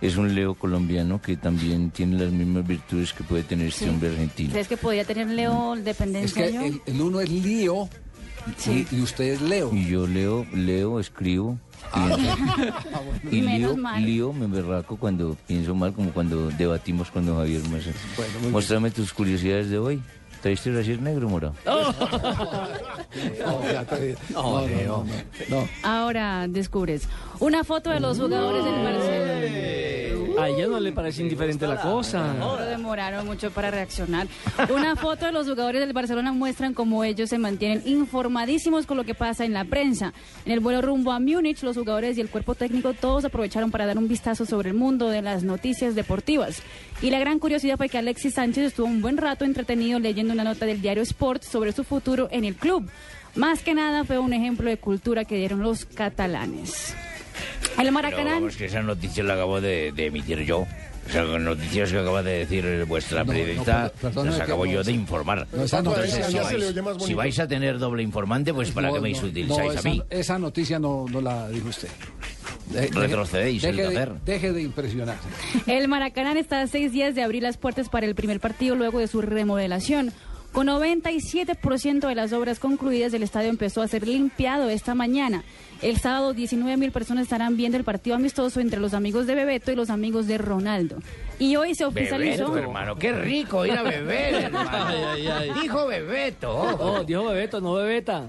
es 0.00 0.16
un 0.16 0.34
Leo 0.34 0.54
colombiano 0.54 1.20
que 1.20 1.36
también 1.36 1.90
tiene 1.90 2.18
las 2.22 2.32
mismas 2.32 2.66
virtudes 2.66 3.12
que 3.12 3.24
puede 3.24 3.42
tener 3.42 3.68
este 3.68 3.84
Sí. 3.84 3.90
hombre 3.90 4.10
argentino. 4.10 4.50
¿Crees 4.52 4.68
que 4.68 4.76
podría 4.76 5.04
tener 5.04 5.26
Leo 5.28 5.74
Es 5.74 5.84
dependencia 5.84 6.46
que 6.46 6.52
yo? 6.52 6.60
el, 6.62 6.80
el 6.86 7.00
uno 7.00 7.20
es 7.20 7.30
lío 7.30 7.88
Sí. 8.56 8.86
y, 8.90 8.96
y 8.96 9.00
usted 9.02 9.24
es 9.24 9.40
Leo. 9.42 9.74
Y 9.74 9.86
yo 9.88 10.06
leo, 10.06 10.46
leo, 10.54 11.00
escribo. 11.00 11.58
Ah, 11.92 12.08
pienso. 12.16 13.36
Y 13.36 13.40
Menos 13.42 13.72
lío, 13.72 13.76
mal. 13.76 14.04
lío 14.04 14.32
me 14.32 14.46
berraco 14.46 14.96
cuando 14.96 15.36
pienso 15.46 15.74
mal, 15.74 15.92
como 15.92 16.10
cuando 16.12 16.48
debatimos 16.50 17.10
con 17.10 17.26
don 17.26 17.36
Javier 17.36 17.60
Massa. 17.68 17.90
Bueno, 18.16 18.32
muy 18.34 18.40
bien. 18.40 18.52
Muéstrame 18.52 18.90
tus 18.90 19.12
curiosidades 19.12 19.68
de 19.70 19.78
hoy. 19.78 20.00
¿Traíste 20.42 20.70
brasier 20.70 21.00
negro, 21.02 21.28
mora? 21.28 21.52
No, 23.38 23.62
ya 23.72 23.84
te- 23.84 24.16
no, 24.32 24.60
no, 24.66 24.84
no, 24.86 25.04
no. 25.48 25.68
Ahora 25.82 26.46
descubres 26.48 27.08
una 27.40 27.64
foto 27.64 27.90
de 27.90 28.00
los 28.00 28.18
jugadores 28.18 28.64
del 28.64 28.74
Barcelona. 28.84 29.38
A 30.40 30.48
ella 30.50 30.68
no 30.68 30.78
le 30.78 30.92
parece 30.92 31.22
indiferente 31.22 31.66
la 31.66 31.80
cosa. 31.80 32.32
No 32.34 32.56
demoraron 32.58 33.26
mucho 33.26 33.50
para 33.50 33.72
reaccionar. 33.72 34.28
Una 34.72 34.94
foto 34.94 35.26
de 35.26 35.32
los 35.32 35.48
jugadores 35.48 35.80
del 35.80 35.92
Barcelona 35.92 36.30
muestran 36.32 36.74
cómo 36.74 37.02
ellos 37.02 37.28
se 37.30 37.38
mantienen 37.38 37.82
informadísimos 37.86 38.86
con 38.86 38.96
lo 38.96 39.04
que 39.04 39.16
pasa 39.16 39.44
en 39.44 39.52
la 39.52 39.64
prensa. 39.64 40.12
En 40.46 40.52
el 40.52 40.60
vuelo 40.60 40.80
rumbo 40.80 41.10
a 41.10 41.18
Múnich, 41.18 41.60
los 41.64 41.76
jugadores 41.76 42.16
y 42.18 42.20
el 42.20 42.28
cuerpo 42.30 42.54
técnico 42.54 42.92
todos 42.94 43.24
aprovecharon 43.24 43.72
para 43.72 43.86
dar 43.86 43.98
un 43.98 44.06
vistazo 44.06 44.46
sobre 44.46 44.70
el 44.70 44.76
mundo 44.76 45.08
de 45.08 45.22
las 45.22 45.42
noticias 45.42 45.96
deportivas. 45.96 46.62
Y 47.00 47.10
la 47.10 47.18
gran 47.20 47.38
curiosidad 47.38 47.76
fue 47.76 47.88
que 47.88 47.98
Alexis 47.98 48.34
Sánchez 48.34 48.64
estuvo 48.66 48.86
un 48.86 49.00
buen 49.00 49.16
rato 49.16 49.44
entretenido 49.44 50.00
leyendo 50.00 50.34
una 50.34 50.42
nota 50.44 50.66
del 50.66 50.82
diario 50.82 51.02
Sport 51.02 51.44
sobre 51.44 51.72
su 51.72 51.84
futuro 51.84 52.28
en 52.32 52.44
el 52.44 52.56
club. 52.56 52.90
Más 53.36 53.60
que 53.62 53.72
nada 53.74 54.04
fue 54.04 54.18
un 54.18 54.32
ejemplo 54.32 54.68
de 54.68 54.78
cultura 54.78 55.24
que 55.24 55.36
dieron 55.36 55.60
los 55.60 55.84
catalanes. 55.84 56.94
El 57.70 57.76
Pero 57.76 57.92
Maracaná. 57.92 58.34
vamos, 58.34 58.56
que 58.56 58.64
esa 58.64 58.82
noticia 58.82 59.22
la 59.22 59.34
acabo 59.34 59.60
de, 59.60 59.92
de 59.92 60.06
emitir 60.06 60.40
yo. 60.40 60.66
O 61.08 61.10
sea, 61.10 61.22
noticias 61.38 61.90
que 61.90 61.98
acaba 61.98 62.22
de 62.22 62.38
decir 62.40 62.84
vuestra 62.86 63.24
No, 63.24 63.32
periodista, 63.32 63.90
no, 64.14 64.24
las 64.24 64.40
acabo 64.40 64.66
no, 64.66 64.70
yo 64.72 64.78
de 64.78 64.82
esa- 64.82 64.90
informar. 64.90 65.46
no, 65.52 65.62
esa 65.64 65.78
Entonces, 65.78 66.26
si 66.26 66.34
vais, 66.36 67.04
si 67.06 67.14
vais 67.14 67.38
a 67.38 67.48
tener 67.48 67.78
doble 67.78 68.02
informante, 68.02 68.52
pues 68.52 68.70
¿para 68.72 68.88
No, 68.88 68.94
qué 68.94 69.00
me 69.00 69.12
no, 69.12 69.18
utilizáis 69.18 69.74
no, 69.74 69.80
a 69.80 69.82
mí? 69.82 70.02
Esa, 70.10 70.20
esa 70.20 70.38
noticia 70.38 70.78
no, 70.78 71.06
no 71.10 71.20
la 71.20 71.48
dijo 71.48 71.68
usted. 71.68 71.88
De- 72.70 72.88
Retrocedéis 72.88 73.64
el 73.64 73.76
deje, 73.76 73.90
de, 73.98 74.10
deje 74.26 74.52
de 74.52 74.62
impresionarse. 74.62 75.26
El 75.66 75.88
Maracaná 75.88 76.38
está 76.38 76.60
a 76.60 76.66
seis 76.66 76.92
días 76.92 77.14
de 77.14 77.22
abrir 77.22 77.42
las 77.42 77.56
puertas 77.56 77.88
para 77.88 78.04
el 78.06 78.14
primer 78.14 78.40
partido 78.40 78.74
luego 78.76 78.98
de 78.98 79.08
su 79.08 79.22
remodelación. 79.22 80.12
Con 80.52 80.66
97% 80.66 82.06
de 82.08 82.14
las 82.14 82.32
obras 82.32 82.58
concluidas, 82.58 83.12
el 83.14 83.22
estadio 83.22 83.48
empezó 83.48 83.82
a 83.82 83.88
ser 83.88 84.06
limpiado 84.06 84.68
esta 84.68 84.94
mañana. 84.94 85.44
El 85.80 85.98
sábado, 85.98 86.34
19 86.34 86.76
mil 86.76 86.90
personas 86.90 87.24
estarán 87.24 87.56
viendo 87.56 87.78
el 87.78 87.84
partido 87.84 88.16
amistoso 88.16 88.60
entre 88.60 88.80
los 88.80 88.94
amigos 88.94 89.26
de 89.26 89.34
Bebeto 89.36 89.70
y 89.70 89.76
los 89.76 89.90
amigos 89.90 90.26
de 90.26 90.38
Ronaldo. 90.38 90.96
Y 91.38 91.54
hoy 91.56 91.74
se 91.74 91.84
oficializó. 91.84 92.48
Bebeto, 92.48 92.58
hermano, 92.58 92.96
qué 92.96 93.12
rico 93.12 93.64
ir 93.64 93.72
a 93.72 93.82
beber, 93.82 94.34
hermano. 94.44 94.70
Ay, 94.72 95.02
ay, 95.04 95.26
ay. 95.28 95.50
Dijo 95.62 95.86
Bebeto. 95.86 96.52
Oh, 96.52 97.04
dijo 97.04 97.26
Bebeto, 97.26 97.60
no 97.60 97.74
Bebeta. 97.74 98.24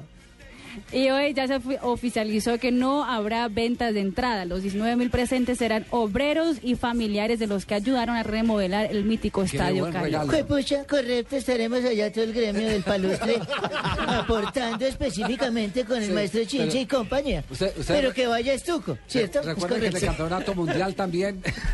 Y 0.91 1.09
hoy 1.09 1.33
ya 1.33 1.47
se 1.47 1.59
oficializó 1.81 2.57
que 2.59 2.71
no 2.71 3.03
habrá 3.03 3.47
ventas 3.47 3.93
de 3.93 4.01
entrada. 4.01 4.45
Los 4.45 4.61
19 4.63 4.95
mil 4.95 5.09
presentes 5.09 5.57
serán 5.57 5.85
obreros 5.91 6.57
y 6.61 6.75
familiares 6.75 7.39
de 7.39 7.47
los 7.47 7.65
que 7.65 7.75
ayudaron 7.75 8.15
a 8.15 8.23
remodelar 8.23 8.87
el 8.91 9.03
mítico 9.05 9.43
estadio 9.43 9.89
Cali. 9.91 10.15
Juepucha, 10.15 10.85
correcto, 10.85 11.35
estaremos 11.35 11.83
allá 11.83 12.11
todo 12.11 12.23
el 12.23 12.33
gremio 12.33 12.67
del 12.67 12.83
palustre 12.83 13.39
aportando 14.07 14.85
específicamente 14.85 15.85
con 15.85 15.97
el 15.97 16.05
Sí, 16.07 16.11
maestro 16.11 16.43
Chinche 16.45 16.67
pero- 16.69 16.79
y 16.81 16.85
compañía. 16.85 17.43
Usted- 17.49 17.73
usted- 17.77 17.95
pero 17.95 18.13
que 18.13 18.27
vaya 18.27 18.53
estuco, 18.53 18.97
¿cierto? 19.07 19.41
Recuerda 19.41 19.79
que 19.79 19.87
en 19.87 19.95
el 19.95 20.01
campeonato 20.01 20.55
mundial 20.55 20.95
también. 20.95 21.41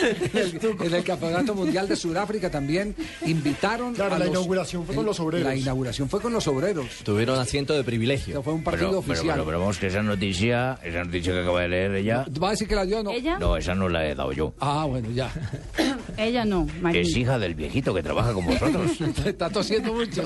en, 0.00 0.38
el, 0.38 0.76
en 0.86 0.94
el 0.94 1.04
campeonato 1.04 1.54
mundial 1.54 1.88
de 1.88 1.96
Sudáfrica 1.96 2.50
también 2.50 2.94
invitaron. 3.26 3.94
Claro, 3.94 4.16
a 4.16 4.18
la 4.18 4.24
los- 4.26 4.34
inauguración 4.34 4.84
fue 4.86 4.94
con 4.94 5.06
los 5.06 5.18
obreros. 5.20 5.46
La 5.48 5.56
inauguración 5.56 6.08
fue 6.08 6.20
con 6.20 6.32
los 6.34 6.46
obreros. 6.48 6.86
Tuvieron 7.04 7.38
asiento 7.38 7.72
de 7.74 7.82
privilegio. 7.84 8.42
Fue 8.42 8.52
un 8.52 8.62
partido 8.62 8.88
Pero, 8.90 9.00
pero, 9.02 9.12
oficial. 9.12 9.34
pero, 9.36 9.46
pero 9.46 9.60
vamos, 9.60 9.78
que 9.78 9.86
esa 9.86 10.02
noticia, 10.02 10.78
esa 10.82 11.04
noticia 11.04 11.32
que 11.32 11.40
acaba 11.40 11.62
de 11.62 11.68
leer 11.68 11.94
ella, 11.94 12.26
¿Va 12.42 12.48
a 12.48 12.50
decir 12.50 12.68
que 12.68 12.74
la 12.74 12.84
dio 12.84 13.00
o 13.00 13.02
no? 13.02 13.10
¿Ella? 13.10 13.38
no, 13.38 13.56
esa 13.56 13.74
no 13.74 13.88
la 13.88 14.06
he 14.06 14.14
dado 14.14 14.32
yo. 14.32 14.52
Ah, 14.60 14.84
bueno, 14.88 15.10
ya. 15.10 15.30
Ella 16.16 16.44
no, 16.44 16.66
María. 16.80 17.00
Es 17.00 17.16
hija 17.16 17.38
del 17.38 17.54
viejito 17.54 17.92
que 17.94 18.02
trabaja 18.02 18.32
con 18.32 18.44
vosotros. 18.46 19.00
Está 19.26 19.48
tosiendo 19.50 19.92
mucho. 19.94 20.22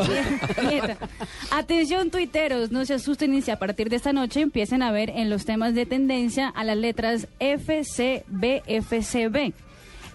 Atención 1.50 2.10
tuiteros, 2.10 2.70
no 2.70 2.84
se 2.84 2.94
asusten 2.94 3.34
y 3.34 3.42
si 3.42 3.50
a 3.50 3.58
partir 3.58 3.88
de 3.88 3.96
esta 3.96 4.12
noche 4.12 4.40
empiecen 4.40 4.82
a 4.82 4.90
ver 4.92 5.10
en 5.10 5.30
los 5.30 5.44
temas 5.44 5.74
de 5.74 5.86
tendencia 5.86 6.48
a 6.48 6.64
las 6.64 6.76
letras 6.76 7.26
FCBFCB. 8.38 9.52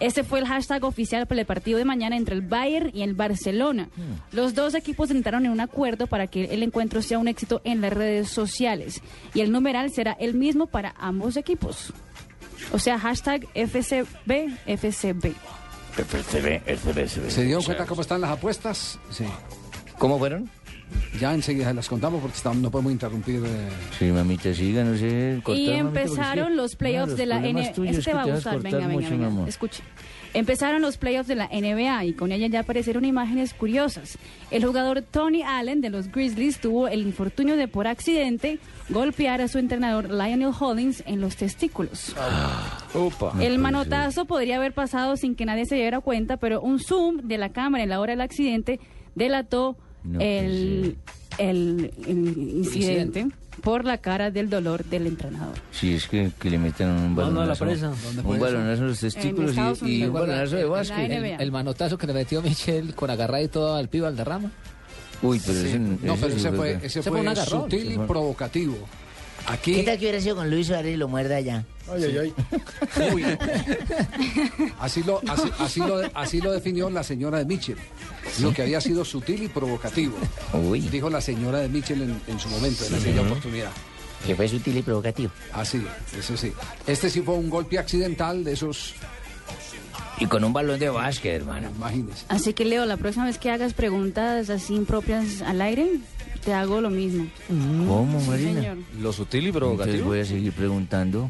Este 0.04 0.26
fue 0.26 0.40
el 0.40 0.48
hashtag 0.48 0.84
oficial 0.84 1.28
para 1.28 1.40
el 1.40 1.48
partido 1.48 1.78
de 1.78 1.86
mañana 1.86 2.18
entre 2.18 2.36
el 2.36 2.42
Bayern 2.42 2.92
y 2.94 3.04
el 3.04 3.14
Barcelona. 3.14 3.88
Los 4.34 4.54
dos 4.54 4.76
equipos 4.76 5.10
entraron 5.12 5.46
en 5.46 5.52
un 5.54 5.62
acuerdo 5.62 6.08
para 6.08 6.28
que 6.28 6.44
el 6.44 6.62
encuentro 6.62 7.02
sea 7.02 7.20
un 7.20 7.30
éxito 7.30 7.62
en 7.64 7.80
las 7.80 7.94
redes 7.94 8.30
sociales 8.30 9.02
y 9.34 9.40
el 9.40 9.50
numeral 9.50 9.92
será 9.92 10.12
el 10.20 10.34
mismo 10.34 10.68
para 10.68 10.94
ambos 10.98 11.38
equipos. 11.38 11.94
O 12.74 12.80
sea, 12.80 13.00
hashtag 13.00 13.48
FCBFCB. 13.56 15.36
FCB, 15.96 16.64
FCB. 16.66 17.30
¿Se 17.30 17.46
dieron 17.46 17.64
cuenta 17.64 17.86
cómo 17.86 18.02
están 18.02 18.20
las 18.20 18.32
apuestas? 18.32 19.00
Sí. 19.10 19.24
¿Cómo 19.98 20.20
fueron? 20.20 20.50
Ya 21.20 21.34
enseguida 21.34 21.74
las 21.74 21.88
contamos 21.88 22.22
porque 22.22 22.38
estamos- 22.38 22.58
no 22.62 22.72
podemos 22.72 22.92
interrumpir. 22.92 23.42
eh, 23.46 23.70
Sí, 23.98 24.06
mamita, 24.06 24.54
siga, 24.54 24.84
no 24.84 24.98
sé. 24.98 25.40
cortar, 25.44 25.62
Y 25.62 25.70
empezaron 25.72 26.56
los 26.56 26.76
playoffs 26.76 27.12
no, 27.12 27.18
de 27.18 27.26
la 27.26 27.40
NBA. 27.40 27.90
Este 27.90 28.14
va 28.14 28.24
a 28.24 28.26
gustar, 28.26 28.62
venga, 28.62 28.88
venga, 28.88 29.30
mucho. 29.30 29.48
Escuche. 29.48 29.84
Empezaron 30.36 30.82
los 30.82 30.98
playoffs 30.98 31.28
de 31.28 31.36
la 31.36 31.48
NBA 31.52 32.06
y 32.06 32.14
con 32.14 32.32
ella 32.32 32.48
ya 32.48 32.62
aparecieron 32.62 33.06
imágenes 33.06 33.54
curiosas. 33.54 34.18
El 34.50 34.66
jugador 34.66 35.04
Tony 35.04 35.44
Allen 35.44 35.80
de 35.80 35.92
los 35.92 36.12
Grizzlies 36.12 36.60
tuvo 36.60 36.88
el 36.88 37.04
infortunio 37.04 37.56
de 37.56 37.68
por 37.68 37.86
accidente 37.86 38.58
golpear 38.90 39.42
a 39.42 39.48
su 39.48 39.60
entrenador 39.60 40.10
Lionel 40.10 40.50
Hollins 40.60 41.04
en 41.06 41.22
los 41.22 41.36
testículos. 41.36 42.16
Opa. 42.96 43.34
El 43.40 43.60
manotazo 43.60 44.26
podría 44.26 44.56
haber 44.58 44.74
pasado 44.74 45.18
sin 45.18 45.36
que 45.36 45.46
nadie 45.46 45.66
se 45.68 45.76
diera 45.76 46.00
cuenta, 46.00 46.38
pero 46.38 46.62
un 46.62 46.80
zoom 46.80 47.18
de 47.28 47.38
la 47.38 47.50
cámara 47.50 47.84
en 47.84 47.90
la 47.90 48.00
hora 48.00 48.14
del 48.14 48.22
accidente 48.22 48.80
delató 49.14 49.78
No 50.04 50.20
el, 50.20 50.98
el- 51.38 51.92
el 52.08 52.38
incidente 52.58 53.28
por 53.62 53.86
la 53.86 54.00
cara 54.00 54.32
del 54.32 54.50
dolor 54.50 54.84
del 54.86 55.08
entrenador. 55.08 55.56
Sí, 55.72 55.94
es 55.94 56.08
que, 56.08 56.32
que 56.40 56.50
le 56.50 56.58
metan 56.58 56.90
un 56.90 57.14
Mano 57.16 57.42
a 57.42 57.46
la 57.46 57.54
balonazo. 57.54 57.66
presa. 57.66 57.88
¿Dónde 58.04 58.22
fue 58.24 58.34
Un 58.36 58.40
balonazo 58.40 58.82
en 58.82 58.88
los 58.90 59.00
testículos 59.00 59.52
Estados 59.52 59.82
y, 59.84 59.98
y 60.02 60.04
un 60.06 60.14
balonazo 60.14 60.56
de 60.56 60.62
En 60.64 60.70
básquet. 60.70 61.40
El 61.40 61.52
manotazo 61.52 61.98
que 61.98 62.08
le 62.08 62.14
metió 62.14 62.42
Michel 62.42 62.96
con 62.96 63.10
agarrada 63.10 63.44
y 63.44 63.48
todo 63.48 63.76
al 63.76 63.88
pibe 63.90 64.08
al 64.08 64.16
derrama. 64.16 64.50
Uy, 65.22 65.40
pero 65.46 65.58
ese, 65.60 65.80
no, 65.80 66.16
pero 66.20 66.28
ese 66.34 66.52
fue, 66.52 66.80
ese 66.84 67.02
fue 67.02 67.12
fue 67.14 67.22
un 67.22 67.28
agarrón. 67.30 67.62
sutil 67.64 67.92
y 67.94 67.98
provocativo. 67.98 68.76
Aquí. 69.48 69.76
¿Qué 69.76 69.84
tal 69.84 69.98
que 69.98 70.06
hubiera 70.06 70.22
sido 70.22 70.36
con 70.38 70.50
Luis 70.50 70.68
Suárez 70.68 70.94
y 70.94 70.98
lo 70.98 71.08
muerde 71.08 71.36
allá? 71.36 71.66
Ay, 71.92 72.04
ay, 72.04 72.18
ay. 72.18 72.34
Así 74.80 75.04
lo, 75.04 75.22
así, 75.28 75.52
así 75.60 75.80
lo, 75.82 76.02
así 76.14 76.42
lo 76.42 76.52
definió 76.52 76.90
la 76.90 77.04
señora 77.04 77.40
de 77.40 77.46
Mitchell. 77.46 77.78
Lo 78.42 78.54
que 78.54 78.62
había 78.62 78.80
sido 78.80 79.04
sutil 79.04 79.44
y 79.44 79.48
provocativo. 79.50 80.16
Uy. 80.54 80.80
Dijo 80.82 81.10
la 81.10 81.20
señora 81.20 81.60
de 81.60 81.70
Mitchell 81.70 82.02
en, 82.02 82.22
en 82.28 82.40
su 82.40 82.48
momento, 82.50 82.86
en 82.86 82.96
aquella 82.96 83.22
oportunidad. 83.22 83.72
Que 84.26 84.34
fue 84.36 84.48
sutil 84.48 84.78
y 84.78 84.82
provocativo. 84.82 85.32
Así, 85.52 85.86
eso 86.18 86.38
sí. 86.38 86.54
Este 86.88 87.10
sí 87.10 87.22
fue 87.22 87.36
un 87.36 87.50
golpe 87.50 87.78
accidental 87.78 88.46
de 88.46 88.54
esos, 88.54 88.94
Y 90.24 90.28
con 90.28 90.44
un 90.44 90.54
balón 90.54 90.80
de 90.80 90.90
básquet, 90.90 91.34
hermano. 91.36 91.70
imagínese. 91.76 92.26
Así 92.30 92.54
que 92.54 92.64
Leo, 92.66 92.86
la 92.86 92.98
próxima 92.98 93.26
vez 93.26 93.38
que 93.38 93.52
hagas 93.52 93.74
preguntas 93.74 94.50
así 94.50 94.74
impropias 94.74 95.42
al 95.42 95.62
aire, 95.62 96.00
te 96.46 96.54
hago 96.54 96.80
lo 96.82 96.90
mismo. 96.90 97.28
¿Cómo, 97.50 98.22
Marina? 98.22 98.62
señor. 98.62 98.78
Lo 99.02 99.12
sutil 99.12 99.44
y 99.44 99.48
Entonces 99.48 99.60
provocativo. 99.60 100.06
voy 100.06 100.20
a 100.20 100.26
seguir 100.26 100.54
preguntando. 100.54 101.30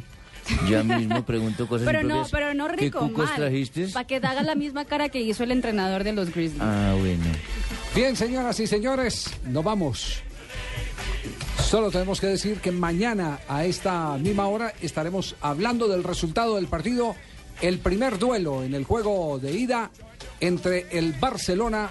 Ya 0.70 0.84
mismo 0.84 1.26
pregunto 1.26 1.68
cosas 1.70 1.86
Pero 1.86 2.03
no, 2.03 2.26
pero 2.30 2.53
no 2.53 2.68
¿Qué 2.68 2.76
rico, 2.76 2.99
cucos 2.99 3.26
mal. 3.28 3.36
trajiste? 3.36 3.88
Para 3.88 4.06
que 4.06 4.20
te 4.20 4.28
hagas 4.28 4.45
la 4.45 4.56
misma 4.56 4.84
cara 4.86 5.07
que 5.10 5.22
hizo 5.22 5.44
el 5.44 5.52
entrenador 5.52 6.03
de 6.03 6.11
los 6.11 6.30
Grizzlies. 6.34 6.61
Ah, 6.61 6.94
bueno. 6.99 7.24
Bien, 7.95 8.15
señoras 8.15 8.60
y 8.60 8.68
señores, 8.68 9.32
nos 9.48 9.64
vamos. 9.64 10.22
Solo 11.64 11.90
tenemos 11.91 12.20
que 12.20 12.28
decir 12.28 12.57
que 12.57 12.72
mañana 12.72 13.40
a 13.48 13.65
esta 13.65 14.18
misma 14.18 14.48
hora 14.48 14.74
estaremos 14.82 15.36
hablando 15.41 15.88
del 15.88 16.03
resultado 16.03 16.56
del 16.57 16.68
partido, 16.68 17.15
el 17.64 17.80
primer 17.80 18.19
duelo 18.19 18.61
en 18.61 18.73
el 18.73 18.84
juego 18.84 19.40
de 19.40 19.53
ida 19.53 19.90
entre 20.41 20.85
el 20.91 21.14
Barcelona 21.14 21.90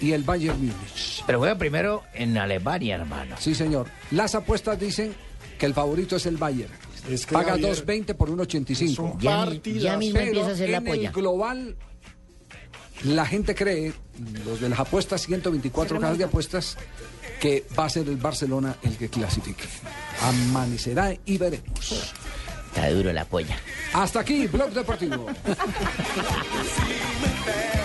y 0.00 0.12
el 0.12 0.22
Bayern 0.22 0.58
Múnich. 0.58 1.22
Pero 1.26 1.38
juega 1.38 1.58
primero 1.58 2.02
en 2.14 2.38
Alemania, 2.38 2.96
hermano. 2.96 3.36
Sí, 3.38 3.54
señor. 3.54 3.86
Las 4.10 4.34
apuestas 4.34 4.80
dicen 4.80 5.14
que 5.58 5.66
el 5.66 5.74
favorito 5.74 6.16
es 6.16 6.24
el 6.24 6.38
Bayern. 6.38 6.72
Es 7.10 7.26
que, 7.26 7.34
Paga 7.34 7.50
Javier, 7.50 7.74
2.20 7.84 8.14
por 8.14 8.30
1.85. 8.30 8.70
es 8.70 8.98
un 8.98 9.20
Ya, 9.20 9.96
mismo 9.98 10.14
Pero 10.14 10.26
empieza 10.26 10.48
a 10.48 10.52
hacer 10.52 10.70
la 10.70 10.78
en 10.78 10.88
el 10.88 11.12
global, 11.12 11.76
la 13.04 13.26
gente 13.26 13.54
cree, 13.54 13.92
los 14.46 14.62
de 14.62 14.70
las 14.70 14.80
apuestas, 14.80 15.20
124 15.20 16.00
cajas 16.00 16.16
de 16.16 16.24
apuestas, 16.24 16.78
que 17.42 17.66
va 17.78 17.84
a 17.84 17.90
ser 17.90 18.08
el 18.08 18.16
Barcelona 18.16 18.76
el 18.82 18.96
que 18.96 19.10
clasifique. 19.10 19.64
Amanecerá 20.22 21.14
y 21.26 21.36
veremos. 21.36 22.14
Está 22.74 22.90
duro 22.90 23.12
la 23.12 23.24
polla. 23.24 23.56
Hasta 23.92 24.18
aquí, 24.18 24.48
Blog 24.48 24.70
Deportivo. 24.70 25.26